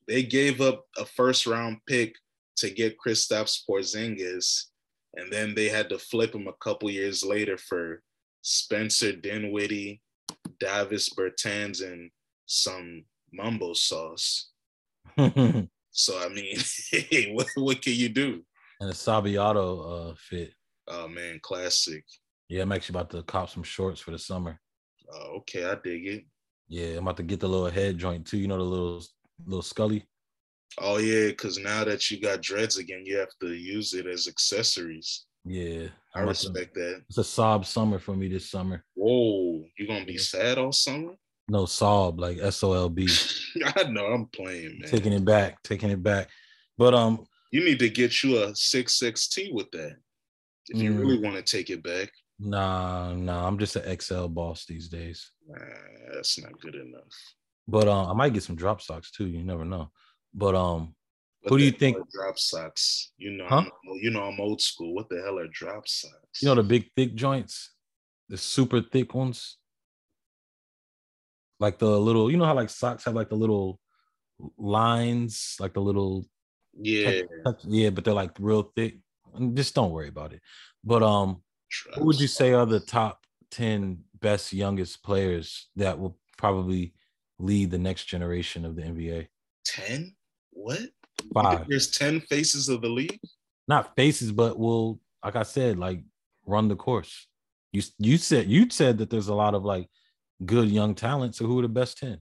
they 0.07 0.23
gave 0.23 0.61
up 0.61 0.86
a 0.97 1.03
first 1.03 1.45
round 1.45 1.80
pick 1.86 2.15
to 2.55 2.69
get 2.69 2.97
Kristaps 2.97 3.59
Porzingis, 3.69 4.67
and 5.15 5.32
then 5.32 5.53
they 5.53 5.67
had 5.67 5.89
to 5.89 5.99
flip 5.99 6.34
him 6.34 6.47
a 6.47 6.53
couple 6.63 6.89
years 6.89 7.25
later 7.25 7.57
for 7.57 8.01
Spencer 8.43 9.11
Dinwiddie, 9.11 10.01
Davis 10.61 11.09
Bertans, 11.13 11.84
and 11.84 12.09
some 12.45 13.03
mumbo 13.34 13.73
sauce. 13.73 14.51
So 15.97 16.15
I 16.23 16.30
mean, 16.30 16.55
hey, 16.91 17.34
what 17.34 17.47
what 17.55 17.82
can 17.82 17.93
you 17.93 18.09
do? 18.09 18.43
And 18.80 18.89
a 18.89 18.93
Sabiato 18.93 20.11
uh 20.11 20.15
fit. 20.15 20.53
Oh 20.88 21.07
man, 21.07 21.39
classic. 21.41 22.05
Yeah, 22.47 22.61
I'm 22.61 22.71
actually 22.71 22.93
about 22.93 23.09
to 23.09 23.23
cop 23.23 23.49
some 23.49 23.63
shorts 23.63 23.99
for 23.99 24.11
the 24.11 24.19
summer. 24.19 24.59
Oh, 25.11 25.38
okay, 25.39 25.65
I 25.65 25.75
dig 25.84 26.05
it. 26.05 26.25
Yeah, 26.70 26.97
I'm 26.97 26.99
about 26.99 27.18
to 27.18 27.24
get 27.24 27.39
the 27.39 27.47
little 27.47 27.70
head 27.70 27.97
joint 27.97 28.26
too. 28.28 28.38
You 28.38 28.47
know 28.47 28.57
the 28.57 28.63
little 28.63 29.03
little 29.45 29.61
scully. 29.61 30.05
Oh 30.80 30.97
yeah, 30.97 31.28
because 31.30 31.57
now 31.57 31.84
that 31.86 32.11
you 32.11 32.20
got 32.22 32.41
dreads 32.41 32.78
again, 32.78 33.03
you 33.05 33.18
have 33.18 33.30
to 33.41 33.53
use 33.53 33.93
it 33.93 34.05
as 34.05 34.28
accessories. 34.28 35.26
Yeah, 35.45 35.88
I 36.13 36.22
to- 36.22 36.28
respect 36.28 36.74
that. 36.76 37.03
It's 37.07 37.18
a 37.18 37.24
sob 37.24 37.65
summer 37.65 37.99
for 37.99 38.15
me 38.15 38.28
this 38.28 38.49
summer. 38.51 38.84
Whoa, 38.95 39.63
you 39.78 39.88
gonna 39.88 40.05
be 40.05 40.18
sad 40.18 40.57
all 40.57 40.72
summer? 40.74 41.15
No 41.49 41.65
sob 41.65 42.20
like 42.20 42.39
S 42.39 42.61
O 42.63 42.74
L 42.74 42.89
B. 42.89 43.07
I 43.63 43.84
know 43.84 44.07
I'm 44.07 44.26
playing, 44.28 44.80
man. 44.80 44.89
taking 44.89 45.13
it 45.13 45.24
back, 45.24 45.63
taking 45.63 45.89
it 45.89 46.03
back. 46.03 46.30
But 46.78 46.93
um, 46.93 47.26
You 47.51 47.63
need 47.63 47.80
to 47.80 47.89
get 47.89 48.22
you 48.24 48.43
a 48.43 48.53
six 48.55 48.99
T 49.30 49.51
with 49.53 49.72
that 49.72 49.95
if 50.68 50.82
you 50.82 50.91
Mm. 50.91 50.99
really 50.99 51.20
want 51.20 51.38
to 51.38 51.41
take 51.41 51.70
it 51.70 51.82
back. 51.82 52.11
Nah, 52.39 53.13
nah, 53.13 53.47
I'm 53.47 53.57
just 53.57 53.75
an 53.75 53.99
XL 53.99 54.27
boss 54.27 54.65
these 54.65 54.88
days. 54.89 55.31
Nah, 55.47 55.57
that's 56.13 56.39
not 56.39 56.59
good 56.59 56.75
enough. 56.75 57.13
But 57.67 57.88
um, 57.88 58.07
I 58.09 58.13
might 58.13 58.33
get 58.33 58.43
some 58.43 58.55
drop 58.55 58.81
socks 58.81 59.11
too. 59.11 59.27
You 59.27 59.43
never 59.43 59.65
know. 59.65 59.91
But 60.33 60.55
um, 60.55 60.95
What 61.41 61.49
Who 61.51 61.57
do 61.59 61.65
you 61.65 61.71
think- 61.71 61.97
drop 62.11 62.38
socks? 62.38 63.11
You 63.17 63.31
know, 63.31 63.45
Huh? 63.47 63.57
I'm, 63.65 63.71
you 64.01 64.11
know, 64.11 64.23
I'm 64.23 64.39
old 64.39 64.61
school. 64.61 64.93
What 64.95 65.09
the 65.09 65.21
hell 65.21 65.39
are 65.39 65.47
drop 65.47 65.88
socks? 65.88 66.41
you 66.41 66.47
know 66.47 66.55
the 66.55 66.63
big 66.63 66.89
thick 66.95 67.15
joints, 67.15 67.71
the 68.29 68.38
super 68.38 68.81
thick 68.81 69.13
ones, 69.13 69.57
like 71.59 71.79
the 71.79 71.88
little. 71.99 72.29
You 72.31 72.38
know 72.38 72.45
how 72.45 72.53
like 72.55 72.69
socks 72.69 73.05
have 73.05 73.15
like 73.15 73.29
the 73.29 73.35
little 73.35 73.79
lines, 74.57 75.55
like 75.59 75.73
the 75.73 75.81
little 75.81 76.25
yeah. 76.79 77.21
yeah, 77.63 77.89
but 77.89 78.03
they're 78.05 78.13
like 78.13 78.31
real 78.39 78.71
thick. 78.75 78.99
Just 79.53 79.75
don't 79.75 79.91
worry 79.91 80.07
about 80.09 80.33
it. 80.33 80.41
But 80.83 81.03
um, 81.03 81.41
Who 81.95 82.05
would 82.05 82.20
you 82.20 82.28
say 82.28 82.53
are 82.53 82.65
the 82.65 82.80
top 82.80 83.26
10 83.51 84.03
best 84.20 84.53
youngest 84.53 85.03
players 85.03 85.68
that 85.76 85.99
will 85.99 86.18
probably 86.38 86.93
lead 87.39 87.72
the 87.72 87.78
next 87.78 88.05
generation 88.05 88.65
of 88.65 88.76
the 88.76 88.84
NBA? 88.84 89.28
ten? 89.68 90.15
What? 90.51 90.80
Five. 91.34 91.68
There's 91.68 91.91
ten 91.91 92.22
faces 92.22 92.70
of 92.70 92.82
the 92.82 92.89
league. 92.89 93.20
Not 93.68 93.95
faces, 93.95 94.32
but 94.32 94.57
will, 94.57 94.99
like 95.24 95.36
I 95.36 95.43
said, 95.43 95.78
like 95.78 96.01
run 96.45 96.68
the 96.68 96.76
course. 96.76 97.28
You 97.74 97.82
you 97.99 98.18
said 98.18 98.47
you 98.47 98.70
said 98.70 98.97
that 98.99 99.09
there's 99.09 99.28
a 99.28 99.36
lot 99.36 99.53
of 99.53 99.65
like 99.65 99.89
good 100.45 100.70
young 100.70 100.95
talent. 100.95 101.36
So 101.36 101.45
who 101.45 101.59
are 101.59 101.63
the 101.63 101.68
best 101.68 101.97
10? 101.97 102.18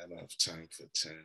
I 0.00 0.08
don't 0.08 0.18
have 0.18 0.28
time 0.38 0.68
for 0.70 0.84
ten. 0.94 1.24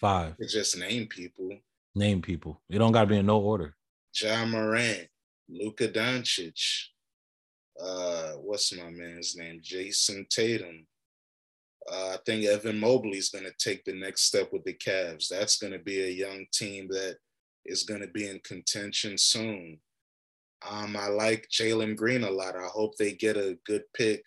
Five. 0.00 0.34
It's 0.38 0.52
just 0.52 0.78
name 0.78 1.06
people. 1.06 1.50
Name 1.94 2.22
people. 2.22 2.62
It 2.70 2.78
don't 2.78 2.92
gotta 2.92 3.06
be 3.06 3.16
in 3.16 3.26
no 3.26 3.38
order. 3.38 3.74
Ja 4.20 4.44
Morant, 4.44 5.08
Luka 5.52 5.88
Doncic. 5.88 6.86
Uh, 7.80 8.32
what's 8.32 8.74
my 8.74 8.90
man's 8.90 9.36
name? 9.36 9.60
Jayson 9.62 10.26
Tatum. 10.28 10.86
Uh, 11.90 12.14
I 12.14 12.18
think 12.24 12.44
Evan 12.44 12.78
Mobley 12.78 13.18
is 13.18 13.30
going 13.30 13.44
to 13.44 13.52
take 13.58 13.84
the 13.84 13.94
next 13.94 14.22
step 14.22 14.52
with 14.52 14.64
the 14.64 14.74
Cavs. 14.74 15.28
That's 15.28 15.58
going 15.58 15.72
to 15.72 15.78
be 15.78 16.02
a 16.02 16.08
young 16.08 16.46
team 16.52 16.88
that 16.88 17.16
is 17.64 17.82
going 17.82 18.00
to 18.00 18.08
be 18.08 18.28
in 18.28 18.40
contention 18.44 19.18
soon. 19.18 19.78
Um, 20.68 20.96
I 20.96 21.08
like 21.08 21.48
Jalen 21.50 21.96
Green 21.96 22.22
a 22.22 22.30
lot. 22.30 22.56
I 22.56 22.66
hope 22.66 22.96
they 22.96 23.12
get 23.12 23.36
a 23.36 23.58
good 23.66 23.82
pick 23.94 24.22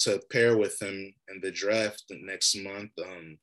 to 0.00 0.20
pair 0.30 0.56
with 0.56 0.80
him 0.80 1.12
in 1.28 1.40
the 1.40 1.50
draft 1.50 2.04
next 2.10 2.56
month. 2.56 2.90
Um, 3.04 3.38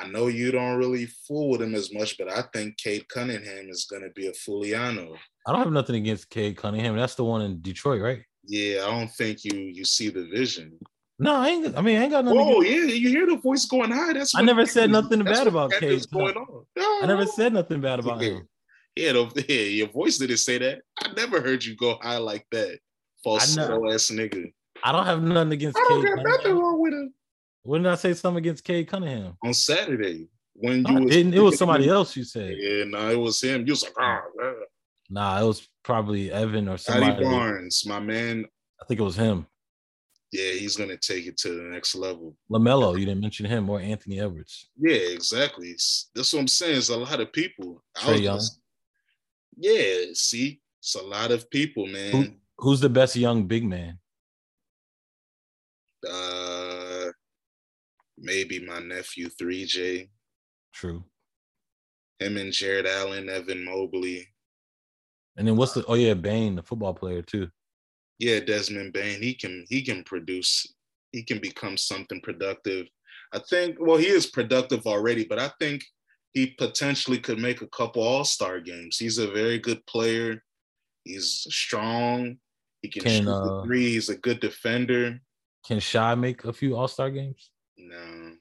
I 0.00 0.08
know 0.08 0.28
you 0.28 0.50
don't 0.50 0.78
really 0.78 1.06
fool 1.06 1.50
with 1.50 1.62
him 1.62 1.74
as 1.74 1.92
much, 1.92 2.16
but 2.16 2.30
I 2.30 2.42
think 2.52 2.78
Cade 2.78 3.08
Cunningham 3.08 3.68
is 3.68 3.84
going 3.84 4.02
to 4.02 4.10
be 4.10 4.28
a 4.28 4.32
Fuliano. 4.32 5.14
I 5.46 5.52
don't 5.52 5.62
have 5.62 5.72
nothing 5.72 5.96
against 5.96 6.30
Cade 6.30 6.56
Cunningham. 6.56 6.96
That's 6.96 7.16
the 7.16 7.24
one 7.24 7.42
in 7.42 7.60
Detroit, 7.60 8.00
right? 8.00 8.22
Yeah, 8.44 8.84
I 8.86 8.90
don't 8.90 9.10
think 9.10 9.44
you 9.44 9.52
you 9.52 9.84
see 9.84 10.08
the 10.08 10.26
vision. 10.26 10.78
No, 11.18 11.34
I 11.36 11.48
ain't. 11.48 11.76
I 11.76 11.82
mean, 11.82 11.98
I 11.98 12.04
ain't 12.04 12.12
got 12.12 12.24
nothing. 12.24 12.40
Oh 12.40 12.62
yeah, 12.62 12.84
you 12.84 13.10
hear 13.10 13.26
the 13.26 13.36
voice 13.36 13.66
going 13.66 13.90
high. 13.90 14.14
That's 14.14 14.34
I 14.34 14.40
never 14.40 14.64
said 14.64 14.90
nothing 14.90 15.22
bad 15.22 15.46
about 15.46 15.70
Cade. 15.72 16.02
going 16.10 16.34
on. 16.34 16.64
I 16.78 17.06
never 17.06 17.26
said 17.26 17.52
nothing 17.52 17.82
bad 17.82 18.00
about 18.00 18.22
him. 18.22 18.48
Yeah, 18.96 19.12
the, 19.12 19.44
yeah, 19.48 19.60
your 19.60 19.88
voice 19.88 20.18
didn't 20.18 20.38
say 20.38 20.58
that. 20.58 20.80
I 20.98 21.12
never 21.12 21.40
heard 21.40 21.62
you 21.62 21.76
go 21.76 21.98
high 22.00 22.16
like 22.16 22.46
that. 22.52 22.78
Falsetto 23.22 23.90
ass 23.92 24.10
nigga. 24.10 24.52
I 24.82 24.92
don't 24.92 25.04
have 25.04 25.22
nothing 25.22 25.52
against 25.52 25.76
I 25.78 25.86
don't 25.88 26.02
Cade 26.02 26.16
got 26.16 26.24
nothing 26.24 26.58
wrong 26.58 26.80
with 26.80 26.94
him. 26.94 27.14
When 27.62 27.82
did 27.82 27.92
I 27.92 27.96
say 27.96 28.14
something 28.14 28.38
against 28.38 28.64
Cade 28.64 28.88
Cunningham? 28.88 29.36
On 29.44 29.52
Saturday 29.52 30.28
when 30.54 30.82
No, 30.82 30.90
you 30.90 31.00
was 31.04 31.14
didn't. 31.14 31.34
It 31.34 31.40
was 31.40 31.58
somebody 31.58 31.88
else 31.88 32.16
you 32.16 32.24
said. 32.24 32.56
Yeah, 32.58 32.84
no, 32.84 33.10
it 33.10 33.18
was 33.18 33.40
him. 33.40 33.66
You 33.66 33.72
was 33.72 33.82
like, 33.82 33.92
ah, 33.98 34.20
ah. 34.42 34.52
Nah, 35.08 35.42
it 35.42 35.46
was 35.46 35.68
probably 35.82 36.30
Evan 36.30 36.68
or 36.68 36.78
Scottie 36.78 37.00
somebody. 37.00 37.24
Barnes, 37.24 37.84
my 37.86 38.00
man. 38.00 38.46
I 38.80 38.84
think 38.86 39.00
it 39.00 39.04
was 39.04 39.16
him. 39.16 39.46
Yeah, 40.32 40.52
he's 40.52 40.76
gonna 40.76 40.96
take 40.96 41.26
it 41.26 41.36
to 41.38 41.48
the 41.48 41.62
next 41.64 41.96
level. 41.96 42.36
LaMelo, 42.50 42.98
you 42.98 43.04
didn't 43.04 43.20
mention 43.20 43.46
him 43.46 43.68
or 43.68 43.80
Anthony 43.80 44.20
Edwards. 44.20 44.70
Yeah, 44.78 44.94
exactly. 44.94 45.72
That's 46.14 46.32
what 46.32 46.40
I'm 46.40 46.48
saying. 46.48 46.78
It's 46.78 46.88
a 46.88 46.96
lot 46.96 47.20
of 47.20 47.32
people. 47.32 47.82
Trae 47.96 48.22
Young. 48.22 48.36
Just, 48.36 48.60
yeah, 49.56 50.04
see, 50.14 50.60
it's 50.78 50.94
a 50.94 51.02
lot 51.02 51.32
of 51.32 51.50
people, 51.50 51.86
man. 51.86 52.12
Who, 52.12 52.26
who's 52.58 52.80
the 52.80 52.88
best 52.88 53.16
young 53.16 53.48
big 53.48 53.64
man? 53.64 53.98
Uh, 56.08 56.69
maybe 58.20 58.64
my 58.64 58.78
nephew 58.78 59.28
3J. 59.28 60.08
True. 60.72 61.04
Him 62.18 62.36
and 62.36 62.52
Jarrett 62.52 62.86
Allen, 62.86 63.28
Evan 63.28 63.64
Mobley. 63.64 64.28
And 65.36 65.48
then 65.48 65.56
what's 65.56 65.72
the 65.72 65.84
oh 65.86 65.94
yeah, 65.94 66.14
Bane, 66.14 66.56
the 66.56 66.62
football 66.62 66.92
player 66.92 67.22
too. 67.22 67.48
Yeah, 68.18 68.40
Desmond 68.40 68.92
Bane. 68.92 69.22
He 69.22 69.34
can 69.34 69.64
he 69.68 69.82
can 69.82 70.04
produce. 70.04 70.74
He 71.12 71.22
can 71.22 71.38
become 71.38 71.76
something 71.76 72.20
productive. 72.20 72.86
I 73.32 73.40
think. 73.48 73.76
Well, 73.80 73.96
he 73.96 74.08
is 74.08 74.26
productive 74.26 74.86
already, 74.86 75.24
but 75.24 75.38
I 75.38 75.50
think 75.58 75.82
he 76.34 76.48
potentially 76.58 77.18
could 77.18 77.38
make 77.38 77.62
a 77.62 77.68
couple 77.68 78.02
All 78.02 78.24
Star 78.24 78.60
games. 78.60 78.98
He's 78.98 79.18
a 79.18 79.30
very 79.30 79.58
good 79.58 79.84
player. 79.86 80.42
He's 81.04 81.46
strong. 81.48 82.36
He 82.82 82.88
can, 82.88 83.02
can 83.02 83.24
shoot 83.24 83.30
uh, 83.30 83.44
the 83.44 83.62
three. 83.64 83.92
He's 83.92 84.10
a 84.10 84.16
good 84.16 84.40
defender. 84.40 85.20
Can 85.66 85.80
Shai 85.80 86.14
make 86.14 86.44
a 86.44 86.52
few 86.52 86.76
All 86.76 86.88
Star 86.88 87.10
games? 87.10 87.50
No. 87.88 88.32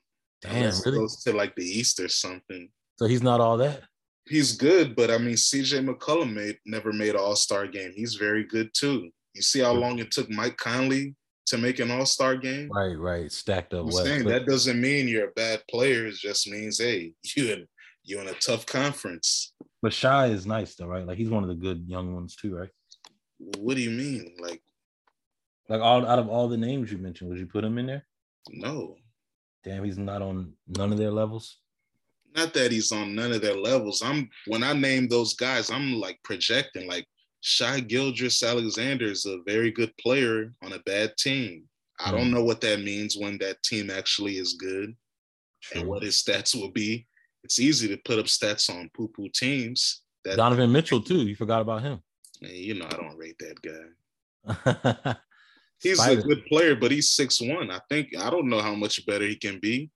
Damn, 0.41 0.73
really? 0.85 1.07
To 1.23 1.33
like 1.33 1.55
the 1.55 1.65
East 1.65 1.99
or 1.99 2.07
something. 2.07 2.69
So 2.97 3.05
he's 3.05 3.23
not 3.23 3.41
all 3.41 3.57
that. 3.57 3.83
He's 4.25 4.55
good, 4.55 4.95
but 4.95 5.09
I 5.09 5.17
mean, 5.17 5.35
CJ 5.35 5.87
McCollum 5.87 6.33
made 6.33 6.57
never 6.65 6.93
made 6.93 7.15
an 7.15 7.21
All 7.21 7.35
Star 7.35 7.67
game. 7.67 7.91
He's 7.95 8.15
very 8.15 8.43
good 8.43 8.69
too. 8.73 9.09
You 9.33 9.41
see 9.41 9.59
how 9.59 9.73
long 9.73 9.99
it 9.99 10.11
took 10.11 10.29
Mike 10.29 10.57
Conley 10.57 11.15
to 11.47 11.57
make 11.57 11.79
an 11.79 11.91
All 11.91 12.05
Star 12.05 12.35
game? 12.35 12.69
Right, 12.71 12.97
right. 12.97 13.31
Stacked 13.31 13.73
up. 13.73 13.85
I'm 13.85 13.91
saying 13.91 14.25
that 14.25 14.45
doesn't 14.45 14.79
mean 14.79 15.07
you're 15.07 15.29
a 15.29 15.31
bad 15.31 15.63
player. 15.69 16.05
It 16.05 16.15
just 16.15 16.47
means 16.47 16.79
hey, 16.79 17.13
you 17.35 17.51
in 17.51 17.67
you 18.03 18.19
in 18.19 18.27
a 18.27 18.33
tough 18.33 18.65
conference. 18.65 19.53
But 19.81 19.93
Shai 19.93 20.27
is 20.27 20.45
nice 20.45 20.75
though, 20.75 20.87
right? 20.87 21.05
Like 21.05 21.17
he's 21.17 21.29
one 21.29 21.43
of 21.43 21.49
the 21.49 21.55
good 21.55 21.85
young 21.87 22.13
ones 22.13 22.35
too, 22.35 22.55
right? 22.55 22.69
What 23.57 23.75
do 23.75 23.81
you 23.81 23.91
mean? 23.91 24.35
Like, 24.39 24.61
like 25.69 25.81
all 25.81 26.05
out 26.05 26.19
of 26.19 26.27
all 26.27 26.47
the 26.49 26.57
names 26.57 26.91
you 26.91 26.97
mentioned, 26.97 27.29
would 27.29 27.39
you 27.39 27.45
put 27.45 27.63
him 27.63 27.77
in 27.77 27.87
there? 27.87 28.05
No. 28.49 28.95
Damn, 29.63 29.83
he's 29.83 29.97
not 29.97 30.21
on 30.21 30.53
none 30.67 30.91
of 30.91 30.97
their 30.97 31.11
levels. 31.11 31.57
Not 32.35 32.53
that 32.53 32.71
he's 32.71 32.91
on 32.91 33.15
none 33.15 33.31
of 33.31 33.41
their 33.41 33.57
levels. 33.57 34.01
I'm 34.03 34.29
when 34.47 34.63
I 34.63 34.73
name 34.73 35.07
those 35.07 35.33
guys, 35.33 35.69
I'm 35.69 35.93
like 35.93 36.19
projecting. 36.23 36.87
Like 36.87 37.05
Shai 37.41 37.79
Gilgeous-Alexander 37.79 39.05
is 39.05 39.25
a 39.25 39.39
very 39.45 39.71
good 39.71 39.95
player 39.97 40.53
on 40.63 40.73
a 40.73 40.79
bad 40.79 41.15
team. 41.17 41.63
I 41.99 42.11
don't 42.11 42.27
hmm. 42.27 42.33
know 42.33 42.43
what 42.43 42.61
that 42.61 42.81
means 42.81 43.17
when 43.17 43.37
that 43.39 43.61
team 43.63 43.89
actually 43.89 44.37
is 44.37 44.53
good 44.53 44.95
True. 45.61 45.81
and 45.81 45.89
what 45.89 46.03
his 46.03 46.23
stats 46.23 46.55
will 46.55 46.71
be. 46.71 47.05
It's 47.43 47.59
easy 47.59 47.87
to 47.89 47.97
put 48.05 48.19
up 48.19 48.25
stats 48.25 48.69
on 48.69 48.89
poo 48.95 49.09
poo 49.09 49.29
teams. 49.33 50.03
That 50.25 50.37
Donovan 50.37 50.71
Mitchell, 50.71 51.01
too. 51.01 51.25
You 51.25 51.35
forgot 51.35 51.61
about 51.61 51.81
him. 51.81 52.01
you 52.41 52.75
know, 52.75 52.85
I 52.85 52.89
don't 52.89 53.17
rate 53.17 53.39
that 53.39 53.61
guy. 53.61 55.15
he's 55.81 55.97
Spider. 55.97 56.19
a 56.19 56.23
good 56.23 56.45
player, 56.45 56.75
but 56.75 56.91
he's 56.91 57.11
six 57.11 57.41
one. 57.41 57.71
I 57.71 57.79
think 57.89 58.09
I 58.17 58.29
don't 58.29 58.49
know 58.49 58.61
how 58.61 58.75
much 58.75 59.05
better 59.05 59.25
he 59.25 59.35
can 59.35 59.59
be. 59.59 59.89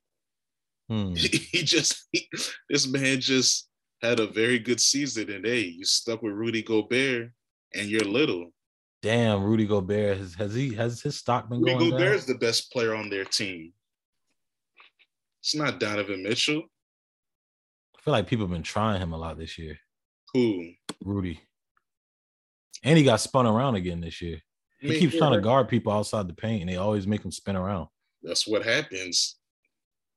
Hmm. 0.89 1.13
He, 1.15 1.27
he, 1.51 1.63
just 1.63 2.07
he, 2.11 2.27
this 2.69 2.87
man 2.87 3.19
just 3.19 3.69
had 4.01 4.19
a 4.19 4.27
very 4.27 4.59
good 4.59 4.79
season, 4.79 5.31
and 5.31 5.45
hey, 5.45 5.61
you 5.61 5.85
stuck 5.85 6.21
with 6.21 6.33
Rudy 6.33 6.61
Gobert, 6.61 7.31
and 7.73 7.87
you're 7.87 8.01
little. 8.01 8.51
Damn, 9.01 9.43
Rudy 9.43 9.65
Gobert 9.65 10.17
has 10.17 10.35
has 10.35 10.53
he 10.53 10.73
has 10.75 11.01
his 11.01 11.17
stock 11.17 11.49
been 11.49 11.59
Rudy 11.59 11.73
going 11.73 11.89
Gobert 11.91 12.07
down? 12.07 12.15
is 12.15 12.25
the 12.25 12.35
best 12.35 12.71
player 12.71 12.95
on 12.95 13.09
their 13.09 13.25
team. 13.25 13.73
It's 15.41 15.55
not 15.55 15.79
Donovan 15.79 16.23
Mitchell. 16.23 16.63
I 17.97 18.01
feel 18.01 18.13
like 18.13 18.27
people 18.27 18.45
have 18.45 18.53
been 18.53 18.63
trying 18.63 19.01
him 19.01 19.11
a 19.11 19.17
lot 19.17 19.37
this 19.37 19.57
year. 19.57 19.77
Who? 20.33 20.71
Rudy. 21.03 21.41
And 22.83 22.97
he 22.97 23.03
got 23.03 23.19
spun 23.19 23.45
around 23.45 23.75
again 23.75 24.01
this 24.01 24.21
year. 24.21 24.39
He 24.83 24.99
keeps 24.99 25.17
trying 25.17 25.33
to 25.33 25.41
guard 25.41 25.69
people 25.69 25.93
outside 25.93 26.27
the 26.27 26.33
paint, 26.33 26.61
and 26.61 26.69
they 26.69 26.75
always 26.75 27.07
make 27.07 27.21
them 27.21 27.31
spin 27.31 27.55
around. 27.55 27.87
That's 28.21 28.45
what 28.45 28.65
happens. 28.65 29.37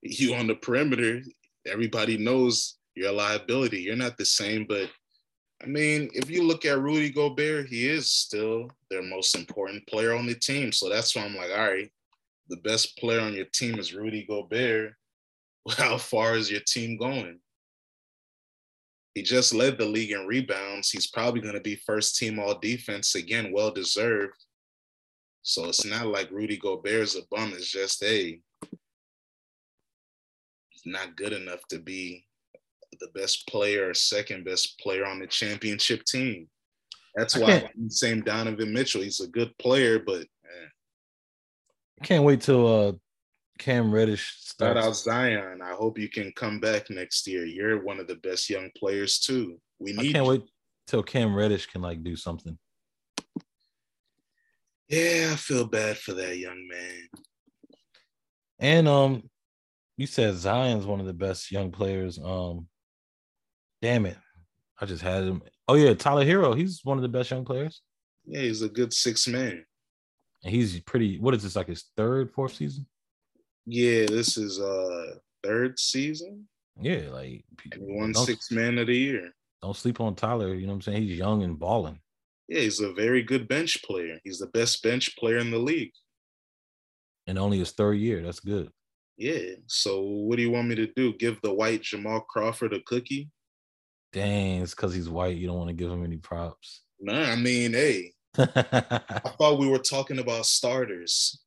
You 0.02 0.34
on 0.34 0.48
the 0.48 0.56
perimeter, 0.56 1.22
everybody 1.66 2.16
knows 2.16 2.76
you're 2.96 3.10
a 3.10 3.12
liability. 3.12 3.80
You're 3.80 3.96
not 3.96 4.16
the 4.16 4.24
same, 4.24 4.66
but 4.68 4.90
I 5.62 5.66
mean, 5.66 6.10
if 6.12 6.28
you 6.28 6.42
look 6.42 6.64
at 6.64 6.80
Rudy 6.80 7.10
Gobert, 7.10 7.68
he 7.68 7.88
is 7.88 8.10
still 8.10 8.68
their 8.90 9.02
most 9.02 9.36
important 9.36 9.86
player 9.86 10.14
on 10.14 10.26
the 10.26 10.34
team. 10.34 10.72
So 10.72 10.88
that's 10.88 11.14
why 11.14 11.22
I'm 11.22 11.36
like, 11.36 11.50
all 11.50 11.70
right, 11.70 11.90
the 12.48 12.58
best 12.58 12.98
player 12.98 13.20
on 13.20 13.34
your 13.34 13.46
team 13.46 13.78
is 13.78 13.94
Rudy 13.94 14.26
Gobert. 14.28 14.94
How 15.76 15.96
far 15.96 16.36
is 16.36 16.50
your 16.50 16.60
team 16.66 16.98
going? 16.98 17.38
He 19.14 19.22
just 19.22 19.54
led 19.54 19.78
the 19.78 19.86
league 19.86 20.10
in 20.10 20.26
rebounds. 20.26 20.90
He's 20.90 21.06
probably 21.06 21.40
going 21.40 21.54
to 21.54 21.60
be 21.60 21.76
first 21.76 22.16
team 22.16 22.38
all 22.38 22.58
defense 22.58 23.14
again, 23.14 23.50
well 23.50 23.70
deserved. 23.70 24.34
So 25.46 25.68
it's 25.68 25.84
not 25.84 26.08
like 26.08 26.32
Rudy 26.32 26.56
Gobert's 26.56 27.14
a 27.14 27.20
bum. 27.30 27.52
It's 27.54 27.70
just, 27.70 28.02
hey, 28.02 28.40
he's 30.70 30.82
not 30.84 31.14
good 31.14 31.32
enough 31.32 31.60
to 31.68 31.78
be 31.78 32.26
the 32.98 33.06
best 33.14 33.46
player 33.46 33.88
or 33.88 33.94
second 33.94 34.44
best 34.44 34.76
player 34.80 35.06
on 35.06 35.20
the 35.20 35.26
championship 35.28 36.02
team. 36.04 36.48
That's 37.14 37.36
why 37.36 37.70
I'm 37.78 37.88
saying 37.88 38.22
Donovan 38.22 38.72
Mitchell. 38.72 39.02
He's 39.02 39.20
a 39.20 39.28
good 39.28 39.56
player, 39.58 40.00
but 40.00 40.18
man. 40.18 40.70
I 42.02 42.04
can't 42.04 42.24
wait 42.24 42.40
till 42.40 42.66
uh 42.66 42.92
Cam 43.60 43.92
Reddish 43.92 44.34
starts. 44.40 44.80
Shout 44.80 44.88
out 44.88 44.96
Zion. 44.96 45.62
I 45.62 45.74
hope 45.74 45.96
you 45.96 46.08
can 46.08 46.32
come 46.34 46.58
back 46.58 46.90
next 46.90 47.24
year. 47.28 47.46
You're 47.46 47.84
one 47.84 48.00
of 48.00 48.08
the 48.08 48.16
best 48.16 48.50
young 48.50 48.68
players 48.76 49.20
too. 49.20 49.60
We 49.78 49.92
need. 49.92 50.10
I 50.10 50.12
can't 50.12 50.24
you. 50.24 50.30
wait 50.32 50.42
till 50.88 51.04
Cam 51.04 51.36
Reddish 51.36 51.66
can 51.66 51.82
like 51.82 52.02
do 52.02 52.16
something. 52.16 52.58
Yeah, 54.88 55.30
I 55.32 55.36
feel 55.36 55.66
bad 55.66 55.98
for 55.98 56.12
that 56.14 56.38
young 56.38 56.68
man. 56.68 57.08
And 58.58 58.88
um, 58.88 59.30
you 59.96 60.06
said 60.06 60.34
Zion's 60.34 60.86
one 60.86 61.00
of 61.00 61.06
the 61.06 61.12
best 61.12 61.50
young 61.50 61.70
players. 61.70 62.18
Um, 62.22 62.68
Damn 63.82 64.06
it. 64.06 64.16
I 64.80 64.86
just 64.86 65.02
had 65.02 65.24
him. 65.24 65.42
Oh, 65.68 65.74
yeah. 65.74 65.94
Tyler 65.94 66.24
Herro. 66.24 66.56
He's 66.56 66.80
one 66.82 66.98
of 66.98 67.02
the 67.02 67.08
best 67.08 67.30
young 67.30 67.44
players. 67.44 67.82
Yeah, 68.24 68.40
he's 68.40 68.62
a 68.62 68.68
good 68.68 68.92
six 68.92 69.28
man. 69.28 69.64
And 70.44 70.54
he's 70.54 70.80
pretty, 70.80 71.18
what 71.18 71.34
is 71.34 71.42
this, 71.42 71.56
like 71.56 71.68
his 71.68 71.84
third, 71.96 72.32
fourth 72.32 72.54
season? 72.54 72.86
Yeah, 73.66 74.06
this 74.06 74.36
is 74.36 74.60
uh 74.60 75.16
third 75.42 75.78
season. 75.78 76.46
Yeah, 76.80 77.08
like 77.10 77.44
one 77.78 78.14
six 78.14 78.50
man 78.50 78.78
of 78.78 78.86
the 78.86 78.96
year. 78.96 79.30
Don't 79.62 79.76
sleep 79.76 80.00
on 80.00 80.14
Tyler. 80.14 80.54
You 80.54 80.66
know 80.66 80.72
what 80.72 80.76
I'm 80.76 80.82
saying? 80.82 81.02
He's 81.02 81.18
young 81.18 81.42
and 81.42 81.58
balling. 81.58 81.98
Yeah, 82.48 82.60
he's 82.60 82.80
a 82.80 82.92
very 82.92 83.22
good 83.22 83.48
bench 83.48 83.82
player. 83.82 84.18
He's 84.24 84.38
the 84.38 84.46
best 84.46 84.82
bench 84.82 85.16
player 85.16 85.38
in 85.38 85.50
the 85.50 85.58
league. 85.58 85.92
And 87.26 87.38
only 87.38 87.58
his 87.58 87.72
third 87.72 87.94
year. 87.94 88.22
That's 88.22 88.40
good. 88.40 88.70
Yeah. 89.16 89.54
So 89.66 90.00
what 90.00 90.36
do 90.36 90.42
you 90.42 90.50
want 90.50 90.68
me 90.68 90.76
to 90.76 90.86
do? 90.94 91.14
Give 91.14 91.40
the 91.42 91.52
white 91.52 91.82
Jamal 91.82 92.20
Crawford 92.20 92.72
a 92.72 92.80
cookie? 92.80 93.30
Dang, 94.12 94.62
it's 94.62 94.74
because 94.74 94.94
he's 94.94 95.08
white. 95.08 95.36
You 95.36 95.48
don't 95.48 95.58
want 95.58 95.68
to 95.68 95.74
give 95.74 95.90
him 95.90 96.04
any 96.04 96.16
props. 96.16 96.82
Nah, 97.00 97.32
I 97.32 97.36
mean, 97.36 97.72
hey, 97.72 98.12
I 98.38 98.42
thought 99.38 99.58
we 99.58 99.68
were 99.68 99.78
talking 99.78 100.18
about 100.18 100.46
starters. 100.46 101.42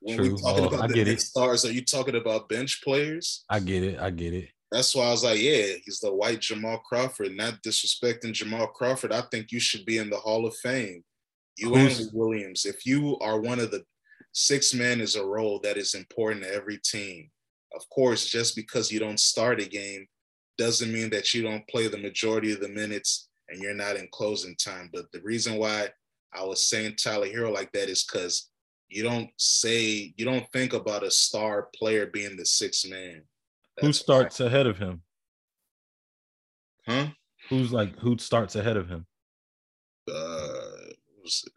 When 0.00 0.16
True. 0.16 0.34
we 0.34 0.42
talking 0.42 0.64
oh, 0.64 0.68
about 0.68 0.82
I 0.82 0.86
the 0.88 0.94
get 0.94 1.08
it. 1.08 1.20
stars, 1.20 1.64
are 1.64 1.72
you 1.72 1.84
talking 1.84 2.16
about 2.16 2.48
bench 2.48 2.82
players? 2.82 3.44
I 3.48 3.60
get 3.60 3.84
it. 3.84 4.00
I 4.00 4.10
get 4.10 4.34
it. 4.34 4.48
That's 4.72 4.94
why 4.94 5.04
I 5.04 5.10
was 5.10 5.22
like, 5.22 5.38
yeah, 5.38 5.74
he's 5.84 6.00
the 6.00 6.12
white 6.12 6.40
Jamal 6.40 6.78
Crawford. 6.78 7.36
Not 7.36 7.62
disrespecting 7.62 8.32
Jamal 8.32 8.68
Crawford. 8.68 9.12
I 9.12 9.20
think 9.30 9.52
you 9.52 9.60
should 9.60 9.84
be 9.84 9.98
in 9.98 10.08
the 10.08 10.16
Hall 10.16 10.46
of 10.46 10.56
Fame. 10.56 11.04
You 11.58 11.74
and 11.74 12.10
Williams. 12.14 12.64
If 12.64 12.86
you 12.86 13.18
are 13.18 13.38
one 13.38 13.60
of 13.60 13.70
the 13.70 13.84
six 14.32 14.72
men 14.72 15.00
is 15.02 15.14
a 15.14 15.24
role 15.24 15.60
that 15.62 15.76
is 15.76 15.94
important 15.94 16.44
to 16.44 16.52
every 16.52 16.78
team. 16.78 17.30
Of 17.74 17.88
course, 17.90 18.26
just 18.26 18.56
because 18.56 18.90
you 18.90 18.98
don't 18.98 19.20
start 19.20 19.60
a 19.60 19.68
game 19.68 20.06
doesn't 20.58 20.92
mean 20.92 21.10
that 21.10 21.32
you 21.34 21.42
don't 21.42 21.66
play 21.68 21.88
the 21.88 21.98
majority 21.98 22.52
of 22.52 22.60
the 22.60 22.68
minutes 22.68 23.28
and 23.48 23.60
you're 23.60 23.74
not 23.74 23.96
in 23.96 24.08
closing 24.12 24.56
time. 24.56 24.88
But 24.92 25.12
the 25.12 25.20
reason 25.20 25.56
why 25.56 25.88
I 26.34 26.44
was 26.44 26.68
saying 26.68 26.96
Tyler 26.96 27.26
Herro 27.26 27.52
like 27.52 27.72
that 27.72 27.90
is 27.90 28.04
because 28.04 28.50
you 28.88 29.02
don't 29.02 29.30
say 29.36 30.14
you 30.16 30.24
don't 30.24 30.50
think 30.52 30.72
about 30.72 31.02
a 31.02 31.10
star 31.10 31.68
player 31.74 32.06
being 32.06 32.36
the 32.36 32.46
sixth 32.46 32.88
man. 32.88 33.22
That's 33.76 33.86
who 33.86 33.92
starts 33.92 34.40
why. 34.40 34.46
ahead 34.46 34.66
of 34.66 34.78
him? 34.78 35.02
Huh? 36.86 37.06
Who's 37.48 37.72
like 37.72 37.98
who 37.98 38.18
starts 38.18 38.56
ahead 38.56 38.76
of 38.76 38.88
him? 38.88 39.06
Uh, 40.12 40.92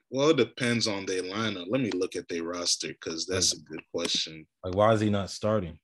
well, 0.09 0.29
it 0.29 0.37
depends 0.37 0.87
on 0.87 1.05
their 1.05 1.23
lineup. 1.23 1.65
Let 1.69 1.81
me 1.81 1.91
look 1.91 2.15
at 2.15 2.27
their 2.27 2.43
roster 2.43 2.89
because 2.89 3.25
that's 3.25 3.53
a 3.53 3.59
good 3.61 3.81
question. 3.93 4.45
Like, 4.63 4.75
why 4.75 4.93
is 4.93 5.01
he 5.01 5.09
not 5.09 5.29
starting? 5.29 5.79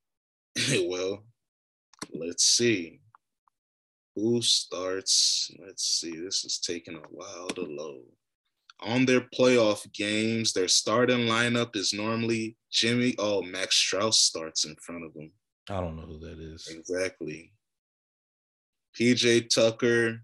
well, 0.87 1.23
let's 2.13 2.45
see. 2.45 2.99
Who 4.15 4.41
starts? 4.41 5.49
Let's 5.65 5.83
see. 5.85 6.19
This 6.19 6.45
is 6.45 6.59
taking 6.59 6.95
a 6.95 7.07
while 7.09 7.47
to 7.49 7.61
load. 7.61 8.05
on 8.81 9.05
their 9.05 9.21
playoff 9.21 9.91
games, 9.93 10.53
their 10.53 10.67
starting 10.67 11.27
lineup 11.27 11.75
is 11.75 11.93
normally 11.93 12.57
Jimmy. 12.71 13.15
Oh, 13.19 13.41
Max 13.41 13.75
Strus 13.75 14.15
starts 14.15 14.65
in 14.65 14.75
front 14.75 15.05
of 15.05 15.13
them. 15.13 15.31
I 15.71 15.79
don't 15.79 15.95
know 15.95 16.03
who 16.03 16.19
that 16.19 16.39
is. 16.39 16.67
Exactly. 16.67 17.51
PJ 18.99 19.49
Tucker, 19.53 20.21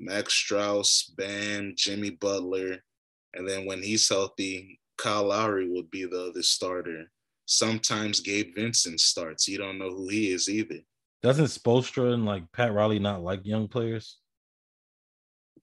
Max 0.00 0.34
Strus, 0.34 1.14
Bam, 1.16 1.74
Jimmy 1.76 2.10
Butler. 2.10 2.78
And 3.34 3.48
then 3.48 3.64
when 3.66 3.82
he's 3.82 4.08
healthy, 4.08 4.80
Kyle 4.98 5.24
Lowry 5.24 5.68
would 5.68 5.90
be 5.90 6.04
the 6.04 6.30
other 6.30 6.42
starter. 6.42 7.10
Sometimes 7.46 8.20
Gabe 8.20 8.54
Vincent 8.54 9.00
starts. 9.00 9.48
You 9.48 9.58
don't 9.58 9.78
know 9.78 9.90
who 9.90 10.08
he 10.08 10.32
is 10.32 10.48
either. 10.48 10.80
Doesn't 11.22 11.46
Spoelstra 11.46 12.12
and 12.14 12.26
like 12.26 12.50
Pat 12.52 12.72
Riley 12.72 12.98
not 12.98 13.22
like 13.22 13.46
young 13.46 13.68
players? 13.68 14.18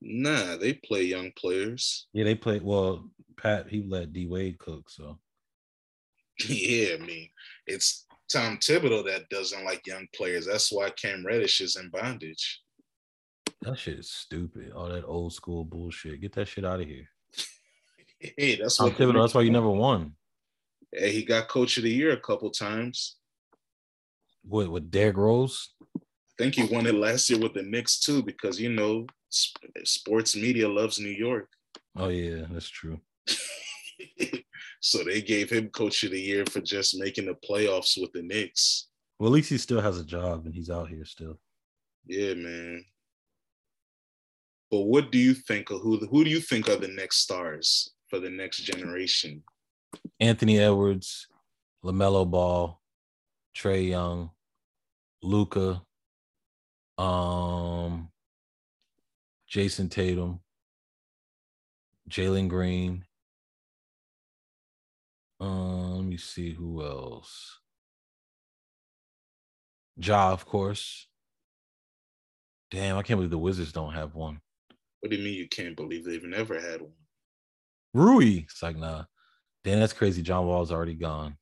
Nah, 0.02 0.56
they 0.56 0.74
play 0.74 1.04
young 1.04 1.32
players. 1.38 2.08
Yeah, 2.14 2.24
they 2.24 2.36
play. 2.36 2.60
Well, 2.60 3.10
Pat 3.38 3.68
he 3.70 3.84
let 3.84 4.14
D 4.14 4.28
Wade 4.28 4.60
cook, 4.60 4.90
so 4.90 5.20
yeah, 6.48 6.96
I 6.96 7.06
mean 7.06 7.30
it's 7.68 8.06
Tom 8.32 8.58
Thibodeau 8.58 9.06
that 9.06 9.28
doesn't 9.30 9.66
like 9.66 9.86
young 9.88 10.08
players. 10.16 10.46
That's 10.46 10.72
why 10.72 10.92
Cam 10.92 11.26
Reddish 11.26 11.62
is 11.62 11.76
in 11.76 11.90
bondage. 11.90 12.62
That 13.62 13.78
shit 13.78 14.00
is 14.00 14.12
stupid. 14.12 14.72
All 14.72 14.88
that 14.88 15.06
old 15.06 15.34
school 15.34 15.66
bullshit. 15.66 16.22
Get 16.22 16.34
that 16.34 16.48
shit 16.48 16.66
out 16.66 16.80
of 16.80 16.88
here. 16.88 17.10
hey, 18.20 18.56
that's 18.56 18.78
Tom 18.78 18.88
what 18.88 18.98
Thibodeau. 18.98 19.22
That's 19.22 19.34
why 19.34 19.42
you 19.42 19.52
never 19.52 19.70
won. 19.70 20.14
Hey, 20.94 21.12
he 21.12 21.24
got 21.24 21.48
coach 21.48 21.78
of 21.78 21.84
the 21.84 21.92
year 21.92 22.12
a 22.12 22.20
couple 22.20 22.50
times. 22.52 23.18
What 24.44 24.72
with 24.72 24.90
Derrick 24.90 25.18
Rose? 25.18 25.74
I 25.98 26.00
think 26.38 26.56
he 26.56 26.64
won 26.64 26.88
it 26.88 26.96
last 26.96 27.30
year 27.30 27.40
with 27.40 27.54
the 27.54 27.64
Knicks 27.64 28.00
too, 28.00 28.24
because 28.24 28.60
you 28.60 28.70
know 28.70 29.06
sports 29.84 30.36
media 30.36 30.70
loves 30.70 31.00
New 31.00 31.10
York. 31.10 31.50
Oh 31.96 32.10
yeah, 32.10 32.46
that's 32.50 32.70
true. 32.70 33.00
so 34.80 35.04
they 35.04 35.22
gave 35.22 35.50
him 35.50 35.70
coach 35.70 36.04
of 36.04 36.12
the 36.12 36.22
year 36.22 36.46
for 36.46 36.62
just 36.62 36.98
making 36.98 37.26
the 37.26 37.36
playoffs 37.48 38.00
with 38.00 38.12
the 38.14 38.22
Knicks. 38.22 38.88
Well, 39.20 39.30
at 39.30 39.34
least 39.34 39.50
he 39.50 39.58
still 39.58 39.82
has 39.82 40.00
a 40.00 40.06
job 40.06 40.46
and 40.46 40.56
he's 40.56 40.70
out 40.70 40.90
here 40.90 41.06
still. 41.06 41.40
Yeah, 42.06 42.34
man. 42.36 42.86
But 44.72 44.82
what 44.82 45.12
do 45.12 45.18
you 45.18 45.34
think 45.34 45.72
of 45.72 45.82
who 45.82 45.98
who 45.98 46.24
do 46.24 46.30
you 46.30 46.40
think 46.40 46.70
are 46.70 46.76
the 46.76 46.88
next 46.88 47.18
stars 47.18 47.92
for 48.10 48.20
the 48.20 48.30
next 48.30 48.60
generation? 48.60 49.44
Anthony 50.20 50.60
Edwards, 50.60 51.28
LaMelo 51.84 52.30
Ball, 52.30 52.80
Trae 53.56 53.90
Young, 53.90 54.30
Luka, 55.24 55.82
um, 56.98 58.10
Jayson 59.52 59.90
Tatum, 59.90 60.40
Jalen 62.10 62.48
Green. 62.48 63.06
Um, 65.40 65.96
let 65.96 66.06
me 66.06 66.18
see 66.18 66.54
who 66.54 66.84
else. 66.84 67.60
Ja, 69.96 70.32
of 70.32 70.46
course. 70.46 71.08
Damn, 72.72 72.98
I 72.98 73.04
can't 73.04 73.18
believe 73.18 73.32
the 73.32 73.38
Wizards 73.38 73.72
don't 73.72 73.94
have 73.94 74.16
one. 74.16 74.40
What 75.00 75.12
do 75.12 75.18
you 75.18 75.24
mean 75.24 75.34
you 75.34 75.48
can't 75.48 75.76
believe 75.76 76.06
they've 76.06 76.24
never 76.24 76.60
had 76.60 76.82
one? 76.82 76.92
Rui. 77.94 78.44
It's 78.44 78.62
like, 78.62 78.78
nah. 78.78 79.06
Damn, 79.64 79.80
that's 79.80 79.94
crazy. 79.94 80.22
John 80.22 80.46
Wall's 80.46 80.72
already 80.72 80.96
gone. 80.96 81.38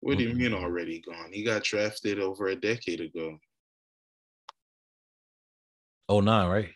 What 0.00 0.18
do 0.18 0.24
you 0.24 0.34
mean 0.34 0.52
already 0.52 1.00
gone? 1.00 1.30
He 1.32 1.44
got 1.44 1.62
drafted 1.62 2.18
over 2.18 2.48
a 2.48 2.56
decade 2.56 3.00
ago. 3.00 3.38
Oh 6.08 6.20
nine, 6.20 6.48
right? 6.48 6.70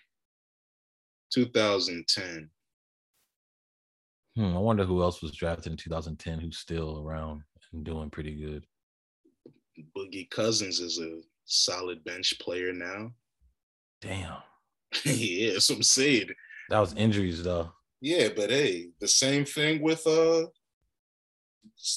2010. 1.34 2.48
Hmm, 4.36 4.54
I 4.54 4.60
wonder 4.60 4.84
who 4.84 5.02
else 5.02 5.22
was 5.22 5.32
drafted 5.32 5.72
in 5.72 5.78
2010 5.78 6.38
who's 6.38 6.58
still 6.58 7.02
around 7.02 7.42
and 7.72 7.84
doing 7.84 8.10
pretty 8.10 8.34
good. 8.34 8.66
Boogie 9.96 10.28
Cousins 10.30 10.80
is 10.80 10.98
a 10.98 11.20
solid 11.46 12.04
bench 12.04 12.38
player 12.40 12.72
now. 12.72 13.12
Damn. 14.02 14.36
yeah, 15.04 15.54
that's 15.54 15.70
what 15.70 15.76
I'm 15.76 15.82
saying. 15.82 16.28
That 16.68 16.80
was 16.80 16.94
injuries 16.94 17.42
though. 17.42 17.72
Yeah, 18.00 18.28
but 18.36 18.50
hey, 18.50 18.88
the 19.00 19.08
same 19.08 19.44
thing 19.44 19.82
with 19.82 20.06
uh 20.06 20.46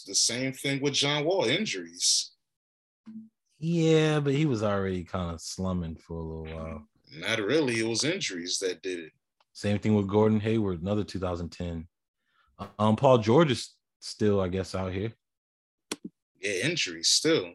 the 0.08 0.16
same 0.16 0.54
thing 0.54 0.82
with 0.82 0.94
John 0.94 1.26
Wall, 1.26 1.46
injuries. 1.46 2.32
Yeah, 3.60 4.20
but 4.20 4.34
he 4.34 4.46
was 4.46 4.64
already 4.64 5.04
kind 5.04 5.34
of 5.34 5.42
slumming 5.42 5.96
for 5.96 6.14
a 6.14 6.24
little 6.24 6.56
while. 6.56 6.88
Not 7.18 7.40
really. 7.40 7.80
It 7.80 7.88
was 7.88 8.04
injuries 8.04 8.60
that 8.60 8.82
did 8.82 9.00
it. 9.00 9.12
Same 9.54 9.80
thing 9.80 9.96
with 9.96 10.08
Gordon 10.08 10.40
Hayward, 10.40 10.82
another 10.82 11.04
2010. 11.04 11.88
Um, 12.78 12.96
Paul 12.96 13.20
George 13.20 13.52
is 13.52 13.76
still, 14.00 14.42
I 14.42 14.48
guess, 14.48 14.76
out 14.76 14.92
here. 14.92 15.14
Yeah, 16.42 16.66
injuries 16.66 17.10
still. 17.10 17.54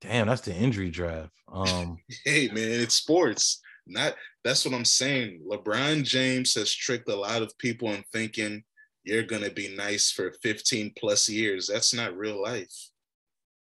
Damn, 0.00 0.28
that's 0.28 0.40
the 0.42 0.54
injury 0.54 0.90
draft. 0.90 1.30
Um, 1.52 1.98
hey 2.24 2.48
man, 2.48 2.70
it's 2.80 2.94
sports. 2.94 3.60
Not 3.86 4.14
that's 4.44 4.64
what 4.64 4.74
I'm 4.74 4.84
saying. 4.84 5.42
LeBron 5.50 6.04
James 6.04 6.54
has 6.54 6.72
tricked 6.72 7.08
a 7.08 7.16
lot 7.16 7.42
of 7.42 7.56
people 7.58 7.90
in 7.92 8.02
thinking 8.12 8.62
you're 9.04 9.22
gonna 9.22 9.50
be 9.50 9.74
nice 9.74 10.10
for 10.10 10.32
15 10.42 10.92
plus 10.98 11.28
years. 11.28 11.66
That's 11.66 11.92
not 11.92 12.16
real 12.16 12.40
life. 12.40 12.74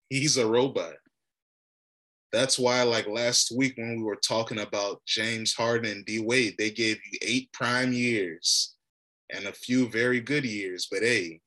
He's 0.08 0.36
a 0.36 0.46
robot. 0.46 0.94
That's 2.32 2.58
why, 2.58 2.82
like 2.82 3.06
last 3.06 3.52
week 3.56 3.74
when 3.76 3.96
we 3.96 4.02
were 4.02 4.16
talking 4.16 4.58
about 4.58 5.00
James 5.06 5.54
Harden 5.54 5.90
and 5.90 6.04
D 6.04 6.20
Wade, 6.20 6.56
they 6.58 6.70
gave 6.70 6.98
you 7.10 7.18
eight 7.22 7.50
prime 7.52 7.92
years 7.92 8.75
and 9.30 9.46
a 9.46 9.52
few 9.52 9.88
very 9.88 10.20
good 10.20 10.44
years. 10.44 10.88
But 10.90 11.02
hey, 11.02 11.40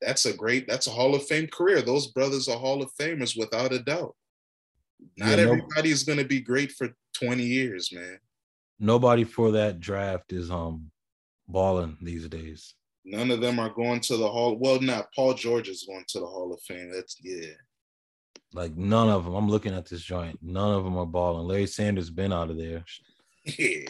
that's 0.00 0.26
a 0.26 0.32
great, 0.32 0.66
that's 0.68 0.86
a 0.86 0.90
Hall 0.90 1.14
of 1.14 1.24
Fame 1.26 1.46
career. 1.48 1.82
Those 1.82 2.08
brothers 2.08 2.48
are 2.48 2.58
Hall 2.58 2.82
of 2.82 2.90
Famers 3.00 3.38
without 3.38 3.72
a 3.72 3.78
doubt. 3.78 4.14
Not 5.16 5.30
Yeah, 5.30 5.36
no- 5.36 5.42
everybody 5.52 5.90
is 5.90 6.04
going 6.04 6.18
to 6.18 6.24
be 6.24 6.40
great 6.40 6.72
for 6.72 6.88
20 7.14 7.42
years, 7.44 7.90
man. 7.92 8.18
nobody 8.80 9.22
for 9.24 9.52
that 9.52 9.78
draft 9.80 10.32
is 10.32 10.50
um 10.50 10.90
balling 11.48 11.96
these 12.02 12.28
days. 12.28 12.74
None 13.04 13.30
of 13.32 13.40
them 13.40 13.58
are 13.58 13.68
going 13.70 14.00
to 14.00 14.16
the 14.16 14.28
Hall. 14.28 14.56
Well, 14.56 14.80
not 14.80 15.12
Paul 15.14 15.34
George 15.34 15.68
is 15.68 15.84
going 15.84 16.04
to 16.08 16.20
the 16.20 16.26
Hall 16.26 16.52
of 16.52 16.60
Fame. 16.62 16.90
That's 16.92 17.16
yeah. 17.22 17.50
Like 18.54 18.76
none 18.76 19.08
of 19.08 19.24
them. 19.24 19.34
I'm 19.34 19.48
looking 19.48 19.74
at 19.74 19.86
this 19.86 20.02
joint. 20.02 20.38
None 20.42 20.72
of 20.74 20.84
them 20.84 20.96
are 20.96 21.06
balling. 21.06 21.46
Larry 21.48 21.66
Sanders 21.66 22.10
been 22.10 22.32
out 22.32 22.50
of 22.50 22.56
there. 22.58 22.84
Yeah. 23.58 23.88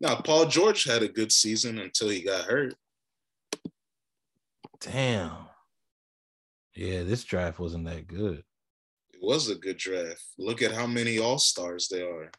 Now, 0.00 0.16
Paul 0.16 0.46
George 0.46 0.84
had 0.84 1.02
a 1.02 1.08
good 1.08 1.32
season 1.32 1.78
until 1.78 2.08
he 2.08 2.22
got 2.22 2.44
hurt. 2.44 2.74
Damn. 4.80 5.32
Yeah, 6.74 7.02
this 7.02 7.24
draft 7.24 7.58
wasn't 7.58 7.86
that 7.86 8.06
good. 8.06 8.44
It 9.12 9.18
was 9.20 9.48
a 9.50 9.56
good 9.56 9.76
draft. 9.78 10.22
Look 10.38 10.62
at 10.62 10.72
how 10.72 10.86
many 10.86 11.18
All 11.18 11.38
Stars 11.38 11.88
there 11.88 12.08
are. 12.08 12.30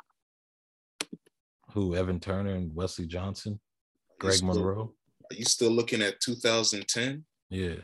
Who? 1.74 1.95
Evan 1.95 2.20
Turner 2.20 2.55
and 2.55 2.74
Wesley 2.74 3.05
Johnson, 3.05 3.60
Greg 4.20 4.36
still- 4.36 4.47
Monroe. 4.47 4.95
Are 5.32 5.36
you 5.36 5.45
still 5.45 5.70
looking 5.72 6.01
at 6.01 6.20
2010? 6.22 7.26
Yeah. 7.49 7.76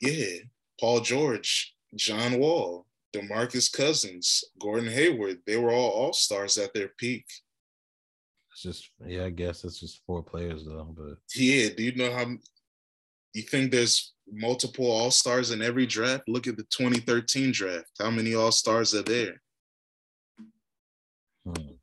Yeah. 0.00 0.40
Paul 0.78 1.00
George, 1.00 1.74
John 1.94 2.38
Wall, 2.38 2.84
DeMarcus 3.14 3.72
Cousins, 3.72 4.44
Gordon 4.60 4.90
Hayward. 4.90 5.40
They 5.46 5.56
were 5.56 5.70
all 5.70 5.88
All 5.90 6.12
Stars 6.12 6.58
at 6.58 6.74
their 6.74 6.88
peak. 6.88 7.24
It's 8.56 8.62
just 8.62 8.90
yeah, 9.06 9.26
I 9.26 9.30
guess 9.30 9.64
it's 9.64 9.78
just 9.78 10.00
four 10.06 10.22
players 10.22 10.64
though. 10.64 10.88
But 10.96 11.18
Yeah. 11.34 11.68
Do 11.76 11.82
you 11.82 11.94
know 11.94 12.10
how 12.10 12.24
you 13.34 13.42
think 13.42 13.70
there's 13.70 14.14
multiple 14.32 14.90
All 14.90 15.10
Stars 15.10 15.50
in 15.50 15.60
every 15.60 15.84
draft? 15.84 16.26
Look 16.26 16.46
at 16.46 16.56
the 16.56 16.62
2013 16.62 17.52
draft. 17.52 17.90
How 18.00 18.10
many 18.10 18.34
All 18.34 18.50
Stars 18.52 18.94
are 18.94 19.02
there? 19.02 19.42
hmm. 21.44 21.74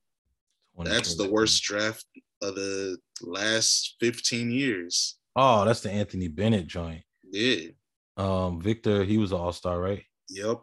That's 0.83 1.15
the 1.15 1.29
worst 1.29 1.61
draft 1.61 2.05
of 2.41 2.55
the 2.55 2.97
last 3.21 3.95
15 3.99 4.49
years. 4.49 5.19
Oh, 5.35 5.65
that's 5.65 5.81
the 5.81 5.91
Anthony 5.91 6.27
Bennett 6.27 6.65
joint. 6.65 7.03
Yeah. 7.31 7.67
Um, 8.17 8.59
Victor, 8.59 9.03
he 9.03 9.19
was 9.19 9.31
an 9.31 9.37
all-star, 9.37 9.79
right? 9.79 10.03
Yep. 10.29 10.61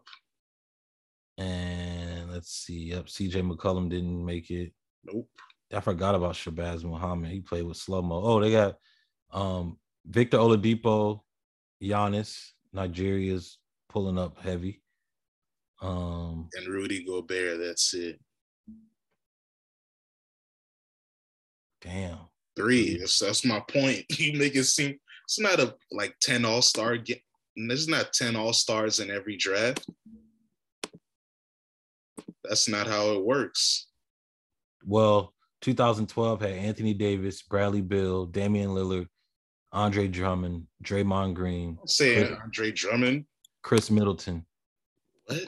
And 1.38 2.32
let's 2.32 2.50
see. 2.50 2.90
Yep, 2.90 3.06
CJ 3.06 3.48
McCollum 3.48 3.88
didn't 3.88 4.24
make 4.24 4.50
it. 4.50 4.72
Nope. 5.04 5.28
I 5.72 5.80
forgot 5.80 6.14
about 6.14 6.34
Shabazz 6.34 6.84
Muhammad. 6.84 7.30
He 7.30 7.40
played 7.40 7.64
with 7.64 7.76
slow 7.76 8.02
mo. 8.02 8.20
Oh, 8.22 8.40
they 8.40 8.50
got 8.50 8.76
um 9.32 9.78
Victor 10.06 10.38
Oladipo, 10.38 11.20
Giannis, 11.82 12.50
Nigeria's 12.72 13.58
pulling 13.88 14.18
up 14.18 14.38
heavy. 14.38 14.82
Um, 15.80 16.48
And 16.54 16.66
Rudy 16.68 17.04
Gobert. 17.04 17.58
That's 17.60 17.94
it. 17.94 18.20
damn. 21.80 22.18
Three. 22.56 22.98
That's, 22.98 23.18
that's 23.18 23.44
my 23.44 23.60
point. 23.60 24.04
You 24.18 24.38
make 24.38 24.54
it 24.54 24.64
seem 24.64 24.98
it's 25.24 25.38
not 25.40 25.60
a 25.60 25.74
like 25.92 26.16
10 26.20 26.44
all-star 26.44 26.96
get 26.96 27.20
there's 27.56 27.88
not 27.88 28.12
10 28.12 28.36
all-stars 28.36 29.00
in 29.00 29.10
every 29.10 29.36
draft. 29.36 29.86
That's 32.44 32.68
not 32.68 32.86
how 32.86 33.12
it 33.12 33.24
works. 33.24 33.88
Well, 34.84 35.34
2012 35.60 36.40
had 36.40 36.50
Anthony 36.50 36.94
Davis, 36.94 37.42
Bradley 37.42 37.82
Beal, 37.82 38.26
Damian 38.26 38.70
Lillard, 38.70 39.06
Andre 39.72 40.08
Drummond, 40.08 40.66
Draymond 40.82 41.34
Green. 41.34 41.78
Saying 41.86 42.26
Chris, 42.26 42.38
Andre 42.42 42.72
Drummond. 42.72 43.24
Khris 43.62 43.90
Middleton. 43.90 44.46
What? 45.26 45.44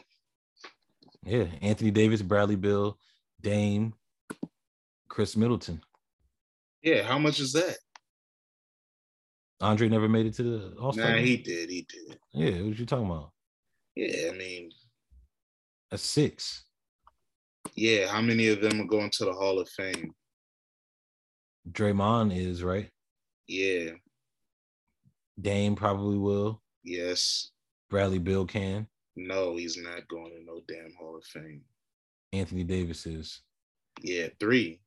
Yeah, 1.25 1.47
Anthony 1.61 1.91
Davis, 1.91 2.21
Bradley 2.21 2.57
Beal, 2.57 2.99
Dame, 3.41 3.95
Khris 5.09 5.37
Middleton. 5.37 5.81
Yeah, 6.83 7.03
how 7.03 7.19
much 7.19 7.41
is 7.41 7.53
that? 7.53 7.77
Andre 9.61 9.89
never 9.89 10.09
made 10.09 10.27
it 10.27 10.35
to 10.35 10.43
the 10.43 10.75
All 10.81 10.93
Star. 10.93 11.11
Nah, 11.11 11.17
he 11.19 11.37
did. 11.37 11.71
He 11.71 11.87
did. 11.89 12.19
Yeah, 12.33 12.63
what 12.63 12.79
you 12.79 12.85
talking 12.85 13.07
about? 13.07 13.31
Yeah, 13.95 14.31
I 14.31 14.37
mean, 14.37 14.71
a 15.93 15.99
six. 15.99 16.65
Yeah, 17.75 18.09
how 18.09 18.21
many 18.21 18.49
of 18.49 18.61
them 18.61 18.81
are 18.81 18.87
going 18.87 19.11
to 19.11 19.25
the 19.25 19.33
Hall 19.33 19.59
of 19.59 19.69
Fame? 19.69 20.13
Draymond 21.71 22.37
is 22.37 22.63
right. 22.63 22.91
Yeah. 23.47 23.91
Dame 25.41 25.75
probably 25.75 26.19
will. 26.19 26.61
Yes. 26.85 27.51
Bradley 27.89 28.19
Beal 28.19 28.47
can. 28.47 28.87
No, 29.17 29.57
he's 29.57 29.77
not 29.77 30.09
going 30.09 30.33
to 30.33 30.45
no 30.45 30.61
damn 30.69 30.95
Hall 30.99 31.17
of 31.17 31.25
Fame. 31.25 31.63
Anthony 32.33 32.65
Davis 32.65 33.07
is. 33.07 33.41
Yeah, 34.01 34.29
three. 34.41 34.81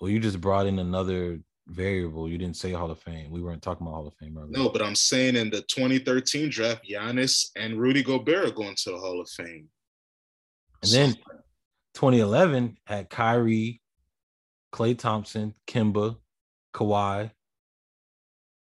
Well, 0.00 0.10
you 0.10 0.18
just 0.18 0.40
brought 0.40 0.66
in 0.66 0.78
another 0.78 1.40
variable. 1.68 2.28
You 2.28 2.38
didn't 2.38 2.56
say 2.56 2.72
Hall 2.72 2.90
of 2.90 3.00
Fame. 3.00 3.30
We 3.30 3.40
weren't 3.40 3.62
talking 3.62 3.86
about 3.86 3.94
Hall 3.94 4.06
of 4.06 4.14
Fame 4.14 4.36
earlier. 4.36 4.50
No, 4.50 4.68
but 4.68 4.82
I'm 4.82 4.94
saying 4.94 5.36
in 5.36 5.50
the 5.50 5.62
2013 5.62 6.50
draft, 6.50 6.84
Giannis 6.88 7.50
and 7.56 7.78
Rudy 7.80 8.02
Gobert 8.02 8.48
are 8.48 8.52
going 8.52 8.74
to 8.76 8.90
the 8.90 8.98
Hall 8.98 9.20
of 9.20 9.28
Fame. 9.30 9.68
And 10.82 10.92
then 10.92 11.16
2011 11.96 12.76
had 12.84 13.08
Kyrie, 13.08 13.80
Klay 14.70 14.98
Thompson, 14.98 15.54
Kemba, 15.66 16.16
Kawhi, 16.74 17.30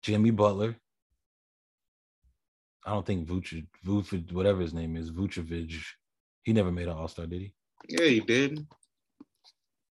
Jimmy 0.02 0.32
Butler. 0.32 0.78
I 2.86 2.92
don't 2.92 3.06
think 3.06 3.28
Vucevic, 3.28 3.68
Vucevic, 3.86 4.32
whatever 4.32 4.62
his 4.62 4.74
name 4.74 4.96
is, 4.96 5.12
Vucevic. 5.12 5.76
He 6.44 6.54
never 6.54 6.72
made 6.72 6.88
an 6.88 6.96
All 6.96 7.10
Star, 7.10 7.26
did 7.26 7.42
he? 7.42 7.54
Yeah, 7.90 8.06
he 8.06 8.20
did. 8.22 8.66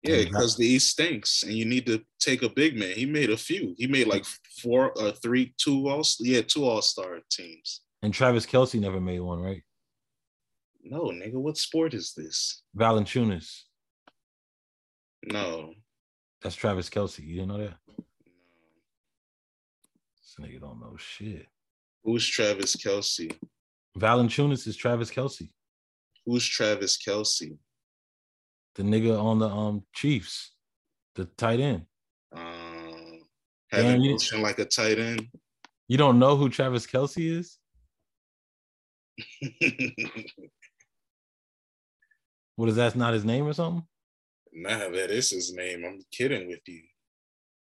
Yeah, 0.05 0.18
because 0.18 0.57
the 0.57 0.66
East 0.66 0.90
stinks, 0.90 1.43
and 1.43 1.53
you 1.53 1.64
need 1.64 1.86
to 1.86 2.01
take 2.20 2.45
a 2.45 2.49
big 2.49 2.76
man. 2.76 2.93
He 2.95 3.07
made 3.07 3.30
a 3.30 3.36
few. 3.36 3.74
He 3.76 3.88
made 3.88 4.07
like 4.07 4.24
four, 4.62 4.97
uh, 4.97 5.12
three, 5.20 5.53
two 5.59 5.88
all, 5.88 6.05
yeah, 6.20 6.43
two 6.43 6.64
All 6.64 6.82
Star 6.82 7.18
teams. 7.28 7.80
And 8.03 8.14
Travis 8.14 8.47
Kelce 8.47 8.78
never 8.78 9.01
made 9.01 9.20
one, 9.20 9.40
right? 9.40 9.62
No, 10.83 11.05
nigga. 11.05 11.35
What 11.35 11.57
sport 11.57 11.95
is 11.95 12.12
this? 12.16 12.62
Valanciunas. 12.76 13.62
No. 15.24 15.74
That's 16.43 16.57
Travis 16.57 16.91
Kelce. 16.91 17.20
You 17.20 17.37
didn't 17.37 17.49
know 17.49 17.59
that? 17.59 17.74
No. 17.87 18.05
This 20.16 20.35
nigga 20.41 20.61
don't 20.61 20.80
know 20.80 20.97
shit. 20.97 21.47
Who's 22.03 22.26
Travis 22.26 22.74
Kelce? 22.76 23.33
Valanciunas 23.97 24.66
is 24.66 24.76
Travis 24.76 25.11
Kelce. 25.11 25.51
Who's 26.26 26.47
Travis 26.47 26.99
Kelce? 26.99 27.57
The 28.74 28.83
nigga 28.83 29.22
on 29.22 29.39
the 29.39 29.49
um 29.49 29.85
Chiefs, 29.95 30.53
the 31.14 31.26
tight 31.26 31.61
end. 31.61 31.85
Um, 32.35 33.20
having 33.70 34.11
motion 34.11 34.41
like 34.43 34.59
a 34.59 34.64
tight 34.64 34.99
end. 34.99 35.28
You 35.89 35.99
don't 35.99 36.18
know 36.18 36.37
who 36.37 36.49
Travis 36.49 36.87
Kelce 36.87 37.39
is? 37.39 37.59
what 42.62 42.68
is 42.68 42.76
that? 42.76 42.94
Not 42.94 43.12
his 43.12 43.24
name 43.24 43.44
or 43.44 43.52
something? 43.52 43.84
Nah, 44.52 44.88
that 44.90 45.10
is 45.10 45.30
his 45.30 45.52
name. 45.52 45.84
I'm 45.84 46.00
kidding 46.12 46.46
with 46.46 46.60
you. 46.68 46.82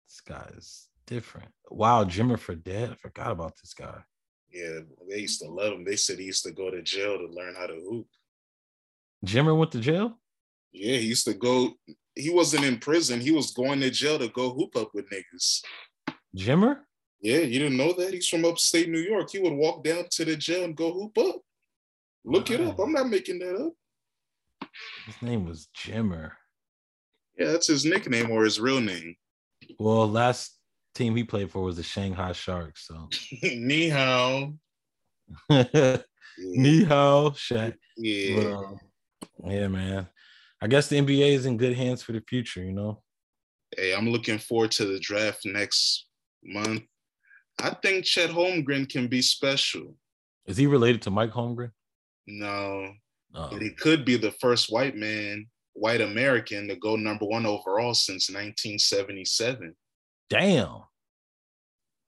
This 0.05 0.19
guy 0.19 0.45
is 0.57 0.89
different. 1.07 1.47
Wow, 1.69 2.03
Jimmer 2.03 2.37
Fredette. 2.37 2.91
I 2.91 2.95
forgot 2.95 3.31
about 3.31 3.53
this 3.55 3.73
guy. 3.73 3.99
Yeah, 4.51 4.79
they 5.09 5.19
used 5.19 5.39
to 5.43 5.47
love 5.49 5.71
him. 5.71 5.85
They 5.85 5.95
said 5.95 6.19
he 6.19 6.25
used 6.25 6.43
to 6.43 6.51
go 6.51 6.69
to 6.69 6.81
jail 6.81 7.17
to 7.17 7.27
learn 7.27 7.55
how 7.55 7.67
to 7.67 7.75
hoop. 7.75 8.05
Jimmer 9.25 9.57
went 9.57 9.71
to 9.71 9.79
jail? 9.79 10.19
Yeah, 10.73 10.97
he 10.97 11.07
used 11.07 11.23
to 11.23 11.35
go. 11.35 11.71
He 12.13 12.29
wasn't 12.29 12.65
in 12.65 12.77
prison. 12.77 13.21
He 13.21 13.31
was 13.31 13.51
going 13.51 13.79
to 13.79 13.91
jail 13.91 14.19
to 14.19 14.27
go 14.27 14.49
hoop 14.49 14.75
up 14.75 14.89
with 14.93 15.09
niggas. 15.09 15.61
Jimmer? 16.35 16.79
Yeah, 17.21 17.37
you 17.37 17.59
didn't 17.59 17.77
know 17.77 17.93
that? 17.93 18.13
He's 18.13 18.27
from 18.27 18.43
upstate 18.43 18.89
New 18.89 18.99
York. 18.99 19.29
He 19.31 19.39
would 19.39 19.53
walk 19.53 19.85
down 19.85 20.03
to 20.11 20.25
the 20.25 20.35
jail 20.35 20.65
and 20.65 20.75
go 20.75 20.91
hoop 20.91 21.17
up. 21.17 21.37
Look 22.25 22.49
wow. 22.49 22.55
it 22.55 22.61
up. 22.61 22.79
I'm 22.79 22.91
not 22.91 23.07
making 23.07 23.39
that 23.39 23.55
up. 23.55 23.71
His 25.05 25.21
name 25.21 25.45
was 25.45 25.67
Jimmer. 25.75 26.31
Yeah, 27.37 27.51
that's 27.51 27.67
his 27.67 27.85
nickname 27.85 28.31
or 28.31 28.43
his 28.43 28.59
real 28.59 28.81
name. 28.81 29.15
Well, 29.79 30.07
last 30.07 30.57
team 30.95 31.15
he 31.15 31.23
played 31.23 31.51
for 31.51 31.61
was 31.61 31.77
the 31.77 31.83
Shanghai 31.83 32.33
Sharks. 32.33 32.87
So 32.87 33.09
Ni 33.43 33.89
hao. 33.89 34.53
Ni 35.49 36.83
hao, 36.83 37.29
Shaq. 37.31 37.75
Yeah. 37.97 38.35
But, 38.35 38.53
um, 38.53 38.79
yeah, 39.45 39.67
man. 39.67 40.07
I 40.61 40.67
guess 40.67 40.87
the 40.87 40.99
NBA 40.99 41.31
is 41.31 41.45
in 41.45 41.57
good 41.57 41.75
hands 41.75 42.03
for 42.03 42.11
the 42.11 42.21
future, 42.27 42.63
you 42.63 42.73
know. 42.73 43.01
Hey, 43.75 43.95
I'm 43.95 44.09
looking 44.09 44.37
forward 44.37 44.71
to 44.71 44.85
the 44.85 44.99
draft 44.99 45.45
next 45.45 46.07
month. 46.43 46.83
I 47.59 47.71
think 47.81 48.05
Chet 48.05 48.29
Holmgren 48.29 48.87
can 48.89 49.07
be 49.07 49.21
special. 49.21 49.95
Is 50.45 50.57
he 50.57 50.67
related 50.67 51.01
to 51.03 51.11
Mike 51.11 51.31
Holmgren? 51.31 51.71
No. 52.27 52.91
Oh. 53.33 53.49
But 53.51 53.61
he 53.61 53.71
could 53.71 54.05
be 54.05 54.17
the 54.17 54.31
first 54.33 54.71
white 54.71 54.95
man, 54.95 55.47
white 55.73 56.01
American 56.01 56.67
to 56.67 56.75
go 56.75 56.95
number 56.95 57.25
one 57.25 57.45
overall 57.45 57.93
since 57.93 58.29
1977. 58.29 59.75
Damn. 60.29 60.83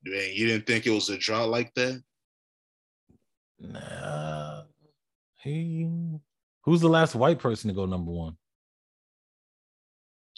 Man, 0.06 0.30
you 0.34 0.48
didn't 0.48 0.68
think 0.68 0.86
it 0.86 0.92
was 0.92 1.10
a 1.10 1.18
draw 1.18 1.46
like 1.46 1.74
that? 1.76 2.02
Nah. 3.60 4.64
He 5.42 5.88
who's 6.64 6.82
the 6.82 6.90
last 6.90 7.16
white 7.16 7.40
person 7.40 7.70
to 7.70 7.74
go 7.74 7.86
number 7.86 8.12
one? 8.12 8.38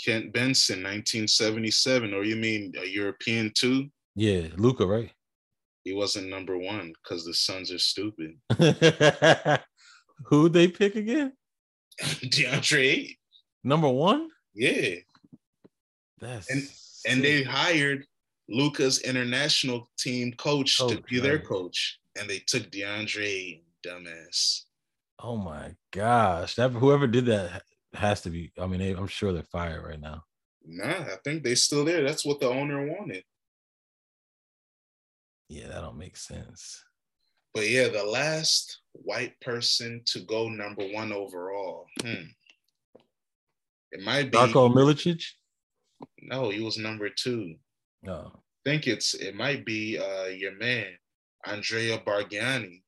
Kent 0.03 0.33
Benson, 0.33 0.77
1977. 0.77 2.13
Or 2.13 2.23
you 2.23 2.35
mean 2.35 2.73
a 2.81 2.85
European 2.85 3.51
too? 3.55 3.89
Yeah, 4.15 4.47
Luka, 4.57 4.85
right? 4.85 5.11
He 5.83 5.93
wasn't 5.93 6.29
number 6.29 6.57
one 6.57 6.93
because 7.03 7.25
the 7.25 7.33
Suns 7.33 7.71
are 7.71 7.79
stupid. 7.79 8.37
Who'd 10.23 10.53
they 10.53 10.67
pick 10.67 10.95
again? 10.95 11.33
DeAndre 12.01 13.15
Number 13.65 13.89
one? 13.89 14.29
Yeah. 14.53 14.95
That's 16.21 16.49
and 16.49 16.69
and 17.07 17.23
they 17.23 17.43
hired 17.43 18.05
Luka's 18.47 18.99
international 18.99 19.89
team 19.97 20.33
coach 20.33 20.77
oh, 20.79 20.89
to 20.89 21.01
be 21.01 21.19
their 21.19 21.39
coach, 21.39 21.99
and 22.17 22.29
they 22.29 22.39
took 22.39 22.69
DeAndre, 22.71 23.61
dumbass. 23.85 24.61
Oh 25.19 25.35
my 25.35 25.75
gosh! 25.91 26.55
That 26.55 26.71
whoever 26.71 27.07
did 27.07 27.25
that 27.25 27.63
has 27.95 28.21
to 28.21 28.29
be. 28.29 28.51
I 28.59 28.67
mean, 28.67 28.79
they, 28.79 28.91
I'm 28.91 29.07
sure 29.07 29.33
they're 29.33 29.43
fired 29.43 29.83
right 29.83 29.99
now. 29.99 30.23
Nah, 30.63 30.85
I 30.85 31.17
think 31.23 31.43
they're 31.43 31.55
still 31.55 31.85
there. 31.85 32.03
That's 32.03 32.25
what 32.25 32.39
the 32.39 32.49
owner 32.49 32.85
wanted. 32.85 33.23
Yeah, 35.49 35.67
that 35.67 35.81
don't 35.81 35.97
make 35.97 36.17
sense. 36.17 36.83
But 37.53 37.69
yeah, 37.69 37.87
the 37.87 38.03
last 38.03 38.79
white 39.03 39.39
person 39.41 40.01
to 40.05 40.19
go 40.21 40.49
number 40.49 40.87
one 40.87 41.11
overall. 41.11 41.87
Hmm. 42.01 42.27
It 43.91 44.03
might 44.03 44.31
be 44.31 44.37
Darko 44.37 44.73
Milicic. 44.73 45.23
No, 46.21 46.49
he 46.49 46.61
was 46.61 46.77
number 46.77 47.09
two. 47.09 47.55
No. 48.03 48.31
I 48.33 48.69
think 48.69 48.87
it's 48.87 49.13
it 49.13 49.35
might 49.35 49.65
be 49.65 49.97
uh 49.97 50.25
your 50.25 50.57
man, 50.57 50.87
Andrea 51.45 51.99
Bargnani. 51.99 52.81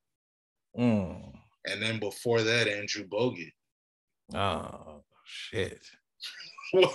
Mm. 0.78 1.32
And 1.66 1.82
then 1.82 1.98
before 1.98 2.42
that, 2.42 2.68
Andrew 2.68 3.06
Bogut. 3.06 3.52
Oh 4.34 5.02
shit. 5.24 5.80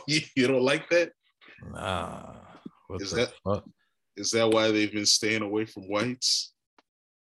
you, 0.07 0.21
you 0.35 0.47
don't 0.47 0.63
like 0.63 0.89
that? 0.89 1.11
Nah. 1.71 2.35
What 2.87 3.01
is 3.01 3.11
that 3.11 3.33
fuck? 3.43 3.63
is 4.15 4.31
that 4.31 4.49
why 4.49 4.71
they've 4.71 4.91
been 4.91 5.05
staying 5.05 5.41
away 5.41 5.65
from 5.65 5.83
whites? 5.83 6.52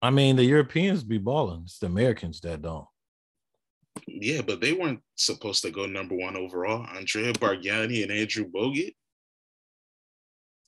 I 0.03 0.09
mean, 0.09 0.35
the 0.35 0.43
Europeans 0.43 1.01
be 1.01 1.17
balling. 1.17 1.61
It's 1.63 1.79
the 1.79 1.85
Americans 1.85 2.41
that 2.41 2.61
don't. 2.61 2.85
Yeah, 4.05 4.41
but 4.41 4.59
they 4.59 4.73
weren't 4.73 4.99
supposed 5.15 5.61
to 5.61 5.71
go 5.71 5.85
number 5.85 6.13
one 6.13 6.35
overall. 6.35 6.85
Andrea 6.93 7.31
Bargnani 7.31 8.03
and 8.03 8.11
Andrew 8.11 8.43
Bogut. 8.53 8.93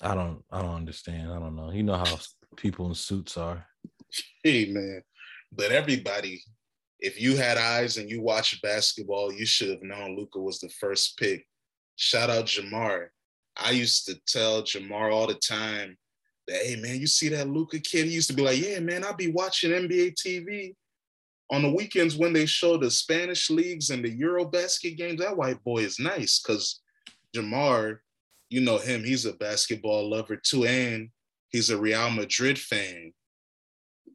I 0.02 0.16
don't. 0.16 0.42
I 0.50 0.62
don't 0.62 0.76
understand. 0.76 1.34
I 1.34 1.40
don't 1.40 1.58
know. 1.58 1.70
You 1.70 1.84
know 1.84 1.98
how 1.98 2.18
people 2.56 2.88
in 2.88 2.96
suits 2.96 3.38
are. 3.38 3.66
Hey 4.44 4.72
man, 4.72 5.02
but 5.52 5.72
everybody, 5.72 6.42
if 7.00 7.20
you 7.20 7.36
had 7.36 7.58
eyes 7.58 7.98
and 7.98 8.10
you 8.10 8.22
watched 8.22 8.62
basketball, 8.62 9.34
you 9.34 9.46
should 9.46 9.70
have 9.70 9.82
known 9.82 10.16
Luka 10.16 10.40
was 10.40 10.60
the 10.60 10.70
first 10.70 11.18
pick. 11.18 11.46
Shout 11.98 12.30
out 12.30 12.46
Jamar. 12.46 13.08
I 13.58 13.72
used 13.72 14.06
to 14.06 14.16
tell 14.28 14.62
Jamar 14.62 15.12
all 15.12 15.28
the 15.28 15.34
time 15.34 15.98
hey 16.48 16.78
man, 16.78 17.00
you 17.00 17.08
see 17.08 17.30
that 17.30 17.50
Luka 17.50 17.80
kid? 17.80 18.06
He 18.06 18.14
used 18.14 18.30
to 18.30 18.36
be 18.36 18.44
like, 18.44 18.62
yeah 18.62 18.80
man, 18.80 19.04
I'll 19.04 19.16
be 19.16 19.32
watching 19.32 19.72
NBA 19.72 20.16
TV 20.16 20.74
on 21.52 21.62
the 21.62 21.72
weekends 21.72 22.16
when 22.16 22.34
they 22.34 22.46
show 22.46 22.78
the 22.78 22.90
Spanish 22.90 23.50
leagues 23.50 23.90
and 23.90 24.04
the 24.04 24.10
Euro 24.10 24.46
basket 24.46 24.98
games, 24.98 25.22
that 25.22 25.38
white 25.38 25.64
boy 25.64 25.80
is 25.80 26.00
nice 26.00 26.40
because 26.40 26.82
Jamar, 27.36 28.00
you 28.50 28.62
know 28.62 28.78
him, 28.78 29.04
he's 29.04 29.26
a 29.26 29.34
basketball 29.34 30.10
lover 30.10 30.38
too, 30.38 30.66
and 30.66 31.10
he's 31.50 31.70
a 31.70 31.78
Real 31.78 32.10
Madrid 32.10 32.58
fan 32.58 33.14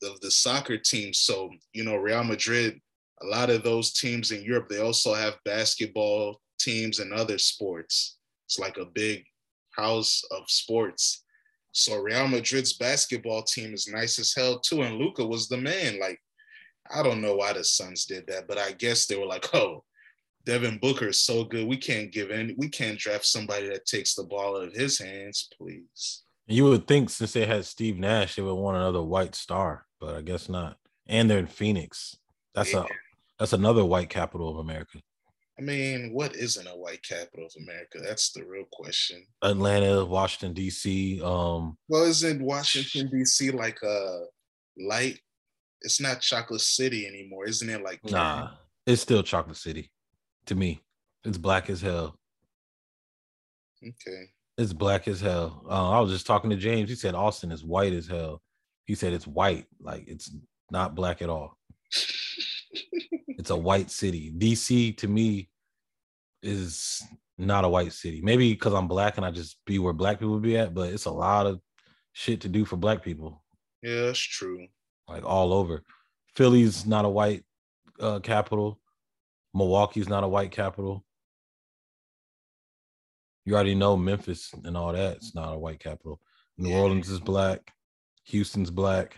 of 0.02 0.20
the 0.20 0.30
soccer 0.30 0.78
team. 0.78 1.12
So, 1.12 1.50
you 1.72 1.84
know, 1.84 1.96
Real 1.96 2.24
Madrid, 2.24 2.80
a 3.22 3.26
lot 3.26 3.50
of 3.50 3.62
those 3.62 3.92
teams 3.92 4.32
in 4.32 4.42
Europe, 4.42 4.68
they 4.68 4.80
also 4.80 5.14
have 5.14 5.38
basketball 5.44 6.40
teams 6.58 6.98
and 6.98 7.12
other 7.12 7.38
sports. 7.38 8.16
It's 8.46 8.58
like 8.58 8.76
a 8.76 8.86
big 8.86 9.24
house 9.76 10.22
of 10.30 10.42
sports. 10.48 11.19
So 11.72 12.00
Real 12.00 12.28
Madrid's 12.28 12.72
basketball 12.74 13.42
team 13.42 13.74
is 13.74 13.88
nice 13.88 14.18
as 14.18 14.34
hell 14.34 14.58
too. 14.58 14.82
And 14.82 14.96
Luka 14.96 15.24
was 15.24 15.48
the 15.48 15.56
man. 15.56 16.00
Like, 16.00 16.20
I 16.92 17.02
don't 17.02 17.20
know 17.20 17.36
why 17.36 17.52
the 17.52 17.64
Suns 17.64 18.04
did 18.04 18.26
that, 18.26 18.48
but 18.48 18.58
I 18.58 18.72
guess 18.72 19.06
they 19.06 19.16
were 19.16 19.26
like, 19.26 19.46
oh, 19.54 19.84
Devin 20.44 20.78
Booker 20.78 21.08
is 21.08 21.20
so 21.20 21.44
good. 21.44 21.66
We 21.66 21.76
can't 21.76 22.10
give 22.10 22.30
any, 22.30 22.54
we 22.56 22.68
can't 22.68 22.98
draft 22.98 23.26
somebody 23.26 23.68
that 23.68 23.86
takes 23.86 24.14
the 24.14 24.24
ball 24.24 24.56
out 24.56 24.68
of 24.68 24.74
his 24.74 24.98
hands, 24.98 25.48
please. 25.56 26.22
You 26.46 26.64
would 26.64 26.88
think 26.88 27.10
since 27.10 27.32
they 27.32 27.46
had 27.46 27.64
Steve 27.64 27.98
Nash, 27.98 28.34
they 28.34 28.42
would 28.42 28.54
want 28.54 28.76
another 28.76 29.02
white 29.02 29.34
star, 29.34 29.86
but 30.00 30.16
I 30.16 30.22
guess 30.22 30.48
not. 30.48 30.78
And 31.06 31.30
they're 31.30 31.38
in 31.38 31.46
Phoenix. 31.46 32.16
That's 32.54 32.72
yeah. 32.72 32.80
a 32.80 32.86
that's 33.38 33.52
another 33.52 33.84
white 33.84 34.10
capital 34.10 34.50
of 34.50 34.58
America. 34.58 34.98
I 35.60 35.62
mean, 35.62 36.14
what 36.14 36.34
isn't 36.36 36.66
a 36.66 36.70
white 36.70 37.02
capital 37.02 37.44
of 37.44 37.52
America? 37.62 37.98
That's 38.02 38.32
the 38.32 38.46
real 38.46 38.64
question. 38.72 39.26
Atlanta, 39.42 40.02
Washington, 40.06 40.54
D.C. 40.54 41.20
Um, 41.22 41.76
well, 41.86 42.04
isn't 42.04 42.42
Washington 42.42 43.10
D.C. 43.10 43.50
like 43.50 43.78
a 43.82 44.24
light? 44.78 45.18
It's 45.82 46.00
not 46.00 46.22
Chocolate 46.22 46.62
City 46.62 47.06
anymore, 47.06 47.46
isn't 47.46 47.68
it? 47.68 47.82
Like 47.82 48.00
nah, 48.10 48.52
it's 48.86 49.02
still 49.02 49.22
Chocolate 49.22 49.58
City 49.58 49.90
to 50.46 50.54
me. 50.54 50.80
It's 51.24 51.36
black 51.36 51.68
as 51.68 51.82
hell. 51.82 52.18
Okay. 53.86 54.30
It's 54.56 54.72
black 54.72 55.08
as 55.08 55.20
hell. 55.20 55.62
Uh, 55.68 55.90
I 55.90 56.00
was 56.00 56.10
just 56.10 56.26
talking 56.26 56.48
to 56.50 56.56
James. 56.56 56.88
He 56.88 56.96
said 56.96 57.14
Austin 57.14 57.52
is 57.52 57.64
white 57.64 57.92
as 57.92 58.06
hell. 58.06 58.40
He 58.86 58.94
said 58.94 59.12
it's 59.12 59.26
white, 59.26 59.66
like 59.78 60.04
it's 60.06 60.34
not 60.70 60.94
black 60.94 61.20
at 61.20 61.28
all. 61.28 61.58
it's 63.40 63.50
a 63.50 63.56
white 63.56 63.90
city. 63.90 64.30
DC 64.36 64.98
to 64.98 65.08
me 65.08 65.48
is 66.42 67.02
not 67.38 67.64
a 67.64 67.68
white 67.68 67.94
city. 67.94 68.20
Maybe 68.22 68.52
because 68.52 68.74
I'm 68.74 68.86
black 68.86 69.16
and 69.16 69.24
I 69.24 69.30
just 69.30 69.56
be 69.64 69.78
where 69.78 69.94
black 69.94 70.20
people 70.20 70.38
be 70.38 70.58
at, 70.58 70.74
but 70.74 70.92
it's 70.92 71.06
a 71.06 71.10
lot 71.10 71.46
of 71.46 71.58
shit 72.12 72.42
to 72.42 72.50
do 72.50 72.66
for 72.66 72.76
black 72.76 73.02
people. 73.02 73.42
Yeah, 73.82 74.02
that's 74.02 74.18
true. 74.18 74.66
Like 75.08 75.24
all 75.24 75.54
over. 75.54 75.82
Philly's 76.34 76.84
not 76.84 77.06
a 77.06 77.08
white 77.08 77.42
uh, 77.98 78.20
capital. 78.20 78.78
Milwaukee's 79.54 80.08
not 80.08 80.22
a 80.22 80.28
white 80.28 80.50
capital. 80.50 81.02
You 83.46 83.54
already 83.54 83.74
know 83.74 83.96
Memphis 83.96 84.52
and 84.64 84.76
all 84.76 84.92
that. 84.92 85.16
It's 85.16 85.34
not 85.34 85.54
a 85.54 85.58
white 85.58 85.80
capital. 85.80 86.20
New 86.58 86.68
yeah. 86.68 86.78
Orleans 86.78 87.08
is 87.08 87.20
black. 87.20 87.72
Houston's 88.24 88.70
black. 88.70 89.16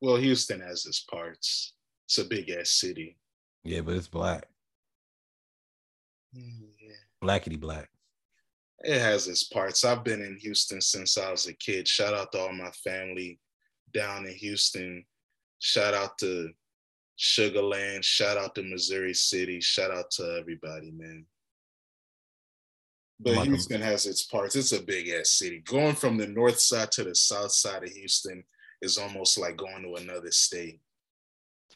Well, 0.00 0.16
Houston 0.16 0.60
has 0.60 0.86
its 0.86 1.00
parts. 1.00 1.74
It's 2.08 2.16
a 2.16 2.24
big 2.24 2.48
ass 2.48 2.70
city. 2.70 3.18
Yeah, 3.64 3.82
but 3.82 3.94
it's 3.94 4.08
black. 4.08 4.46
Mm, 6.34 6.68
yeah. 6.80 6.94
Blackity 7.22 7.60
black. 7.60 7.90
It 8.80 8.98
has 8.98 9.28
its 9.28 9.44
parts. 9.44 9.84
I've 9.84 10.04
been 10.04 10.22
in 10.22 10.38
Houston 10.38 10.80
since 10.80 11.18
I 11.18 11.30
was 11.30 11.46
a 11.48 11.52
kid. 11.52 11.86
Shout 11.86 12.14
out 12.14 12.32
to 12.32 12.38
all 12.38 12.52
my 12.54 12.70
family 12.82 13.38
down 13.92 14.24
in 14.24 14.32
Houston. 14.32 15.04
Shout 15.58 15.92
out 15.92 16.16
to 16.18 16.48
Sugarland. 17.18 18.04
Shout 18.04 18.38
out 18.38 18.54
to 18.54 18.62
Missouri 18.62 19.12
City. 19.12 19.60
Shout 19.60 19.90
out 19.90 20.10
to 20.12 20.38
everybody, 20.40 20.92
man. 20.92 21.26
But 23.20 23.44
Houston 23.44 23.82
has 23.82 24.06
its 24.06 24.22
parts. 24.22 24.56
It's 24.56 24.72
a 24.72 24.80
big 24.80 25.10
ass 25.10 25.32
city. 25.32 25.58
Going 25.66 25.94
from 25.94 26.16
the 26.16 26.28
north 26.28 26.58
side 26.58 26.90
to 26.92 27.04
the 27.04 27.14
south 27.14 27.52
side 27.52 27.82
of 27.82 27.90
Houston 27.90 28.44
is 28.80 28.96
almost 28.96 29.38
like 29.38 29.58
going 29.58 29.82
to 29.82 29.96
another 29.96 30.30
state. 30.30 30.80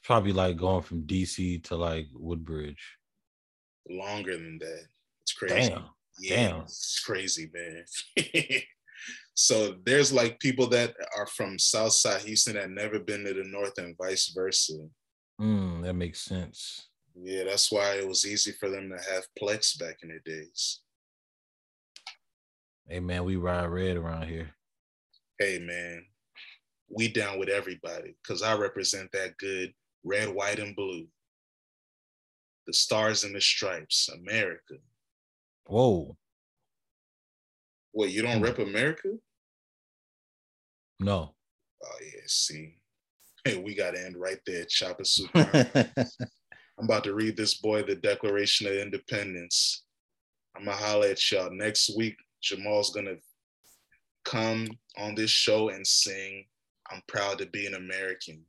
Probably 0.04 0.32
like 0.32 0.56
going 0.56 0.82
from 0.82 1.02
DC 1.02 1.62
to 1.64 1.76
like 1.76 2.08
Woodbridge. 2.14 2.98
Longer 3.88 4.36
than 4.36 4.58
that. 4.58 4.86
It's 5.22 5.32
crazy. 5.32 5.70
Damn. 5.70 5.84
Yeah, 6.18 6.36
Damn. 6.36 6.60
It's 6.62 7.00
crazy, 7.04 7.50
man. 7.52 7.84
so 9.34 9.76
there's 9.84 10.12
like 10.12 10.38
people 10.40 10.66
that 10.68 10.94
are 11.16 11.26
from 11.26 11.58
South 11.58 11.92
Side 11.92 12.22
Houston 12.22 12.54
that 12.54 12.70
never 12.70 12.98
been 12.98 13.24
to 13.24 13.34
the 13.34 13.44
north 13.44 13.78
and 13.78 13.96
vice 13.96 14.32
versa. 14.34 14.74
Mm, 15.40 15.82
that 15.82 15.94
makes 15.94 16.20
sense. 16.20 16.88
Yeah, 17.14 17.44
that's 17.44 17.70
why 17.70 17.94
it 17.94 18.08
was 18.08 18.26
easy 18.26 18.52
for 18.52 18.68
them 18.70 18.90
to 18.90 19.12
have 19.12 19.24
Plex 19.40 19.78
back 19.78 19.98
in 20.02 20.08
the 20.08 20.18
days. 20.30 20.80
Hey 22.88 23.00
man, 23.00 23.24
we 23.24 23.36
ride 23.36 23.66
red 23.66 23.96
around 23.96 24.28
here. 24.28 24.50
Hey 25.38 25.58
man, 25.58 26.04
we 26.88 27.08
down 27.08 27.38
with 27.38 27.48
everybody 27.48 28.14
because 28.22 28.42
I 28.42 28.56
represent 28.56 29.10
that 29.12 29.36
good 29.38 29.72
red, 30.04 30.28
white, 30.28 30.58
and 30.58 30.74
blue. 30.74 31.06
The 32.66 32.72
stars 32.72 33.24
and 33.24 33.34
the 33.34 33.40
stripes, 33.40 34.08
America. 34.08 34.74
Whoa. 35.66 36.16
What, 37.92 38.10
you 38.10 38.22
don't 38.22 38.40
rep 38.40 38.58
America? 38.58 39.08
No. 41.00 41.34
Oh 41.84 41.98
yeah, 42.00 42.22
see. 42.26 42.76
Hey, 43.44 43.60
we 43.60 43.74
gotta 43.74 44.00
end 44.00 44.16
right 44.16 44.38
there. 44.46 44.64
Chopper 44.66 45.04
Super. 45.04 45.90
I'm 45.96 46.84
about 46.84 47.02
to 47.02 47.12
read 47.12 47.36
this 47.36 47.54
boy 47.54 47.82
the 47.82 47.96
Declaration 47.96 48.68
of 48.68 48.74
Independence. 48.74 49.82
I'm 50.56 50.64
gonna 50.64 50.76
holler 50.76 51.08
at 51.08 51.32
y'all 51.32 51.50
next 51.50 51.96
week. 51.96 52.14
Jamaal's 52.40 52.90
gonna 52.90 53.16
come 54.24 54.68
on 54.96 55.16
this 55.16 55.30
show 55.30 55.70
and 55.70 55.84
sing 55.84 56.44
I'm 56.92 57.02
proud 57.08 57.38
to 57.38 57.46
be 57.46 57.66
an 57.66 57.74
American. 57.74 58.44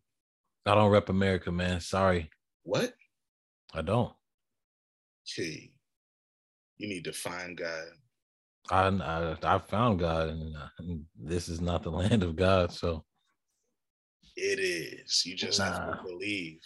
I 0.65 0.75
don't 0.75 0.91
rep 0.91 1.09
America, 1.09 1.51
man. 1.51 1.81
Sorry. 1.81 2.29
What? 2.63 2.93
I 3.73 3.81
don't. 3.81 4.13
Gee, 5.25 5.73
you 6.77 6.87
need 6.87 7.03
to 7.05 7.13
find 7.13 7.57
God. 7.57 7.85
I 8.69 8.87
I, 8.87 9.55
I 9.55 9.57
found 9.59 9.99
God, 9.99 10.29
and, 10.29 10.55
uh, 10.55 10.83
this 11.19 11.49
is 11.49 11.59
not 11.59 11.83
the 11.83 11.91
land 11.91 12.23
of 12.23 12.35
God. 12.35 12.71
So 12.71 13.03
it 14.35 14.59
is. 14.59 15.25
You 15.25 15.35
just 15.35 15.59
nah. 15.59 15.65
have 15.65 15.97
to 15.97 16.03
believe. 16.03 16.59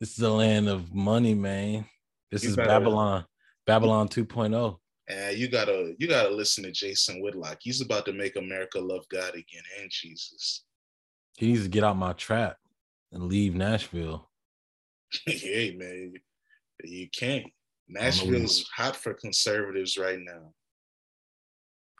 This 0.00 0.10
is 0.10 0.16
the 0.16 0.30
land 0.30 0.68
of 0.68 0.92
money, 0.94 1.34
man. 1.34 1.86
This 2.30 2.42
you 2.42 2.50
is 2.50 2.56
better, 2.56 2.68
Babylon. 2.68 3.24
Babylon 3.66 4.08
2.0. 4.08 4.78
And 5.08 5.36
you 5.36 5.48
gotta 5.48 5.94
you 5.98 6.08
gotta 6.08 6.30
listen 6.30 6.64
to 6.64 6.72
Jason 6.72 7.20
Whitlock. 7.20 7.58
He's 7.60 7.80
about 7.80 8.04
to 8.06 8.12
make 8.12 8.36
America 8.36 8.80
love 8.80 9.04
God 9.10 9.34
again 9.34 9.62
and 9.80 9.90
Jesus. 9.90 10.64
He 11.36 11.48
needs 11.48 11.64
to 11.64 11.68
get 11.68 11.84
out 11.84 11.96
my 11.96 12.14
trap 12.14 12.56
and 13.14 13.24
leave 13.24 13.54
Nashville. 13.54 14.28
hey 15.26 15.74
man, 15.78 16.12
you 16.82 17.08
can't. 17.16 17.46
Nashville's 17.88 18.68
hot 18.74 18.96
for 18.96 19.14
conservatives 19.14 19.96
right 19.96 20.18
now. 20.18 20.52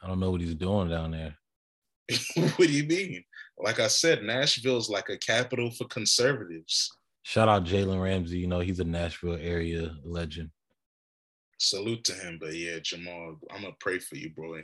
I 0.03 0.09
don't 0.09 0.21
know 0.21 0.31
what 0.31 0.41
he's 0.41 0.55
doing 0.55 0.89
down 0.89 1.13
there. 1.13 1.37
what 2.35 2.69
do 2.69 2.73
you 2.73 2.85
mean? 2.85 3.25
Like 3.59 3.81
I 3.81 3.87
said, 3.87 4.23
Nashville's 4.23 4.91
like 4.91 5.09
a 5.09 5.17
capital 5.17 5.71
for 5.71 5.87
conservatives. 5.87 6.91
Shout 7.23 7.49
out 7.49 7.65
Jalen 7.65 8.03
Ramsey. 8.03 8.39
You 8.39 8.49
know, 8.49 8.61
he's 8.61 8.81
a 8.81 8.85
Nashville 8.85 9.39
area 9.41 9.95
legend. 10.05 10.51
Salute 11.59 12.05
to 12.05 12.13
him. 12.13 12.39
But 12.41 12.55
yeah, 12.55 12.79
Jamaal, 12.79 13.37
I'm 13.51 13.63
gonna 13.63 13.75
pray 13.81 13.99
for 13.99 14.17
you, 14.17 14.31
bro. 14.31 14.61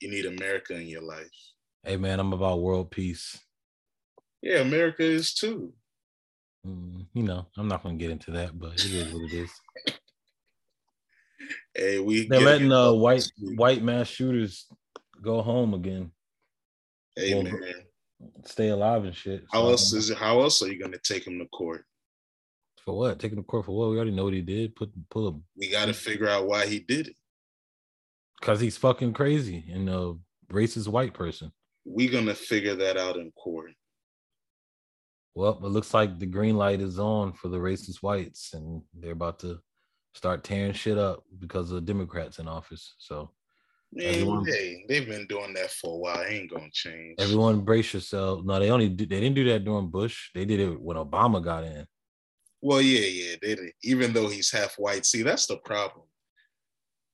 You 0.00 0.10
need 0.10 0.26
America 0.26 0.74
in 0.74 0.86
your 0.86 1.02
life. 1.02 1.26
Hey 1.82 1.96
man, 1.96 2.20
I'm 2.20 2.32
about 2.32 2.60
world 2.62 2.90
peace. 2.90 3.38
Yeah, 4.40 4.58
America 4.58 5.02
is 5.02 5.34
too. 5.34 5.72
Mm, 6.66 7.06
you 7.14 7.22
know, 7.22 7.46
I'm 7.56 7.68
not 7.68 7.82
gonna 7.82 7.96
get 7.96 8.10
into 8.10 8.32
that, 8.32 8.58
but 8.58 8.74
it 8.74 8.92
is 8.92 9.12
what 9.12 9.22
it 9.22 9.32
is. 9.32 9.50
hey, 11.74 11.98
we 12.00 12.28
they're 12.28 12.40
letting 12.40 12.72
uh, 12.72 12.92
white 12.92 13.30
white 13.56 13.82
mass 13.82 14.08
shooters 14.08 14.66
go 15.22 15.42
home 15.42 15.74
again. 15.74 16.10
Hey 17.16 17.42
man, 17.42 17.60
stay 18.44 18.68
alive 18.68 19.04
and 19.04 19.14
shit. 19.14 19.44
How 19.52 19.62
so, 19.62 19.68
else 19.70 19.92
is 19.92 20.10
it? 20.10 20.18
How 20.18 20.40
else 20.40 20.62
are 20.62 20.68
you 20.68 20.80
gonna 20.80 20.98
take 20.98 21.26
him 21.26 21.38
to 21.38 21.46
court? 21.46 21.84
For 22.84 22.96
what? 22.96 23.18
Taking 23.18 23.38
him 23.38 23.44
to 23.44 23.48
court 23.48 23.66
for 23.66 23.76
what? 23.76 23.90
We 23.90 23.96
already 23.96 24.12
know 24.12 24.24
what 24.24 24.32
he 24.32 24.42
did. 24.42 24.74
Put 24.74 24.90
pull 25.10 25.28
him. 25.28 25.44
We 25.56 25.70
got 25.70 25.86
to 25.86 25.92
figure 25.92 26.28
out 26.28 26.46
why 26.46 26.66
he 26.66 26.80
did 26.80 27.08
it. 27.08 27.16
Cause 28.40 28.60
he's 28.60 28.76
fucking 28.76 29.14
crazy 29.14 29.64
and 29.72 29.88
a 29.88 30.14
racist 30.50 30.88
white 30.88 31.12
person. 31.12 31.52
We 31.84 32.08
gonna 32.08 32.34
figure 32.34 32.76
that 32.76 32.96
out 32.96 33.16
in 33.16 33.32
court. 33.32 33.72
Well, 35.34 35.60
it 35.62 35.68
looks 35.68 35.94
like 35.94 36.18
the 36.18 36.26
green 36.26 36.56
light 36.56 36.80
is 36.80 36.98
on 36.98 37.32
for 37.32 37.48
the 37.48 37.58
racist 37.58 38.02
whites, 38.02 38.54
and 38.54 38.82
they're 38.92 39.12
about 39.12 39.38
to 39.40 39.60
start 40.14 40.42
tearing 40.42 40.72
shit 40.72 40.98
up 40.98 41.22
because 41.38 41.70
of 41.70 41.84
Democrats 41.84 42.38
in 42.40 42.48
office. 42.48 42.94
So, 42.98 43.30
Man, 43.92 44.06
everyone, 44.06 44.44
hey, 44.46 44.84
they've 44.88 45.06
been 45.06 45.26
doing 45.28 45.54
that 45.54 45.70
for 45.70 45.94
a 45.94 45.98
while. 45.98 46.24
ain't 46.24 46.50
gonna 46.50 46.68
change. 46.72 47.14
Everyone, 47.18 47.60
brace 47.60 47.94
yourself. 47.94 48.44
No, 48.44 48.58
they 48.58 48.70
only 48.70 48.88
did, 48.88 49.08
they 49.10 49.20
didn't 49.20 49.36
do 49.36 49.44
that 49.50 49.64
during 49.64 49.88
Bush. 49.88 50.30
They 50.34 50.44
did 50.44 50.60
it 50.60 50.80
when 50.80 50.96
Obama 50.96 51.42
got 51.42 51.64
in. 51.64 51.86
Well, 52.60 52.82
yeah, 52.82 53.06
yeah, 53.06 53.36
they 53.40 53.54
did. 53.54 53.72
Even 53.84 54.12
though 54.12 54.28
he's 54.28 54.50
half 54.50 54.74
white, 54.76 55.06
see, 55.06 55.22
that's 55.22 55.46
the 55.46 55.58
problem. 55.58 56.06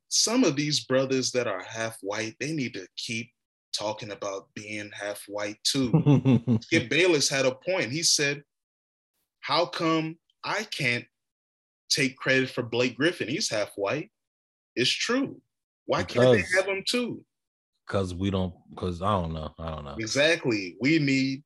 some 0.08 0.44
of 0.44 0.56
these 0.56 0.84
brothers 0.84 1.32
that 1.32 1.46
are 1.46 1.62
half 1.62 1.98
white, 2.00 2.36
they 2.40 2.52
need 2.52 2.72
to 2.74 2.86
keep 2.96 3.30
talking 3.76 4.10
about 4.10 4.48
being 4.54 4.90
half 4.92 5.22
white 5.28 5.58
too. 5.64 5.88
Skip 6.62 6.82
mm-hmm. 6.84 6.88
Bayless 6.88 7.28
had 7.28 7.46
a 7.46 7.54
point. 7.54 7.90
He 7.90 8.02
said, 8.02 8.42
How 9.40 9.66
come 9.66 10.18
I 10.44 10.64
can't 10.64 11.04
take 11.90 12.16
credit 12.16 12.50
for 12.50 12.62
Blake 12.62 12.96
Griffin? 12.96 13.28
He's 13.28 13.50
half 13.50 13.72
white. 13.76 14.10
It's 14.76 14.90
true. 14.90 15.40
Why 15.86 16.02
because, 16.02 16.14
can't 16.14 16.36
they 16.36 16.56
have 16.56 16.66
him 16.66 16.84
too? 16.86 17.24
Because 17.86 18.14
we 18.14 18.30
don't, 18.30 18.54
because 18.70 19.02
I 19.02 19.12
don't 19.12 19.34
know. 19.34 19.52
I 19.58 19.70
don't 19.70 19.84
know. 19.84 19.96
Exactly. 19.98 20.76
We 20.80 20.98
need 20.98 21.42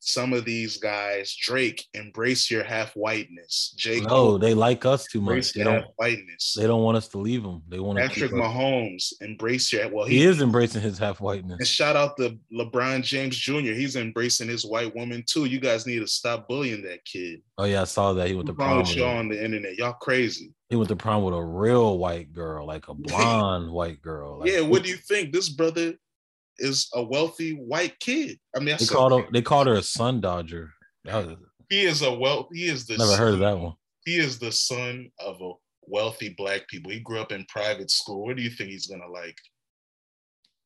some 0.00 0.32
of 0.32 0.44
these 0.44 0.76
guys, 0.76 1.34
Drake, 1.34 1.84
embrace 1.94 2.50
your 2.50 2.62
half 2.62 2.94
whiteness. 2.94 3.74
Jake, 3.76 4.04
no, 4.04 4.38
they 4.38 4.54
like 4.54 4.84
us 4.84 5.06
too 5.06 5.20
much. 5.20 5.52
They 5.52 5.64
don't 5.64 5.84
whiteness. 5.96 6.54
They 6.56 6.66
don't 6.66 6.82
want 6.82 6.96
us 6.96 7.08
to 7.08 7.18
leave 7.18 7.42
them. 7.42 7.62
They 7.68 7.80
want 7.80 7.98
Patrick 7.98 8.32
Mahomes 8.32 9.12
embrace 9.20 9.72
your 9.72 9.88
well. 9.88 10.06
He, 10.06 10.18
he 10.18 10.24
is 10.24 10.40
embracing 10.40 10.82
his 10.82 10.98
half 10.98 11.20
whiteness. 11.20 11.58
And 11.58 11.66
shout 11.66 11.96
out 11.96 12.16
to 12.18 12.38
LeBron 12.52 13.02
James 13.02 13.36
Jr. 13.36 13.72
He's 13.72 13.96
embracing 13.96 14.48
his 14.48 14.64
white 14.64 14.94
woman 14.94 15.24
too. 15.26 15.46
You 15.46 15.60
guys 15.60 15.86
need 15.86 16.00
to 16.00 16.06
stop 16.06 16.48
bullying 16.48 16.82
that 16.82 17.04
kid. 17.04 17.42
Oh 17.58 17.64
yeah, 17.64 17.82
I 17.82 17.84
saw 17.84 18.12
that. 18.12 18.28
He 18.28 18.34
went 18.34 18.46
to 18.46 18.54
prom 18.54 18.78
with 18.78 18.94
y'all 18.94 19.18
on 19.18 19.28
the 19.28 19.42
internet. 19.42 19.76
Y'all 19.76 19.94
crazy. 19.94 20.52
He 20.68 20.76
went 20.76 20.88
to 20.90 20.96
prom 20.96 21.22
with 21.22 21.34
a 21.34 21.42
real 21.42 21.98
white 21.98 22.32
girl, 22.32 22.66
like 22.66 22.88
a 22.88 22.94
blonde 22.98 23.70
white 23.70 24.00
girl. 24.02 24.40
Like, 24.40 24.50
yeah, 24.50 24.60
what 24.60 24.82
do 24.82 24.90
you 24.90 24.96
think? 24.96 25.32
This 25.32 25.48
brother 25.48 25.94
is 26.58 26.88
a 26.94 27.02
wealthy 27.02 27.52
white 27.52 27.98
kid. 28.00 28.38
I 28.56 28.60
mean, 28.60 28.76
they 28.78 28.86
called 28.86 29.12
her, 29.12 29.28
they 29.32 29.42
called 29.42 29.66
her 29.66 29.74
a 29.74 29.82
sun 29.82 30.20
dodger. 30.20 30.70
Was, 31.04 31.36
he 31.70 31.82
is 31.82 32.02
a 32.02 32.12
wealth. 32.12 32.48
He 32.52 32.66
is 32.68 32.86
the 32.86 32.96
never 32.96 33.10
son, 33.10 33.18
heard 33.18 33.34
of 33.34 33.40
that 33.40 33.58
one. 33.58 33.74
He 34.04 34.16
is 34.16 34.38
the 34.38 34.52
son 34.52 35.10
of 35.18 35.40
a 35.40 35.52
wealthy 35.86 36.34
black 36.36 36.68
people. 36.68 36.90
He 36.90 37.00
grew 37.00 37.20
up 37.20 37.32
in 37.32 37.44
private 37.48 37.90
school. 37.90 38.24
What 38.24 38.36
do 38.36 38.42
you 38.42 38.50
think 38.50 38.70
he's 38.70 38.86
gonna 38.86 39.08
like? 39.08 39.36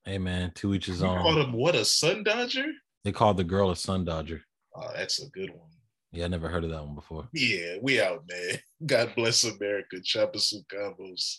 Hey 0.05 0.19
man, 0.19 0.53
to 0.57 0.75
each 0.75 0.87
his 0.87 1.03
own. 1.03 1.23
Called 1.23 1.39
him 1.39 1.53
what 1.53 1.75
a 1.75 1.85
sun 1.85 2.25
dodger? 2.25 2.67
They 3.05 3.13
called 3.13 3.37
the 3.37 3.45
girl 3.45 3.71
a 3.71 3.77
sun 3.77 4.05
dodger. 4.05 4.43
Oh, 4.75 4.91
that's 4.97 5.23
a 5.23 5.29
good 5.31 5.51
one. 5.51 5.69
Yeah, 6.13 6.27
I 6.27 6.29
never 6.29 6.49
heard 6.49 6.65
of 6.65 6.71
that 6.71 6.85
one 6.85 6.95
before. 6.95 7.29
Yeah, 7.33 7.77
we 7.81 8.01
out, 8.01 8.25
man. 8.29 8.59
God 8.87 9.13
bless 9.17 9.45
America. 9.45 9.97
Choppa 9.97 10.41
Suit 10.41 10.65
Convos. 10.69 11.39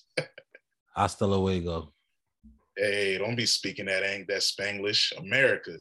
Hasta 0.95 1.25
luego. 1.25 1.92
Hey, 2.77 3.17
don't 3.17 3.35
be 3.35 3.45
speaking 3.45 3.85
that 3.85 4.03
ain't 4.03 4.27
that 4.27 4.41
Spanglish. 4.41 5.15
America. 5.17 5.77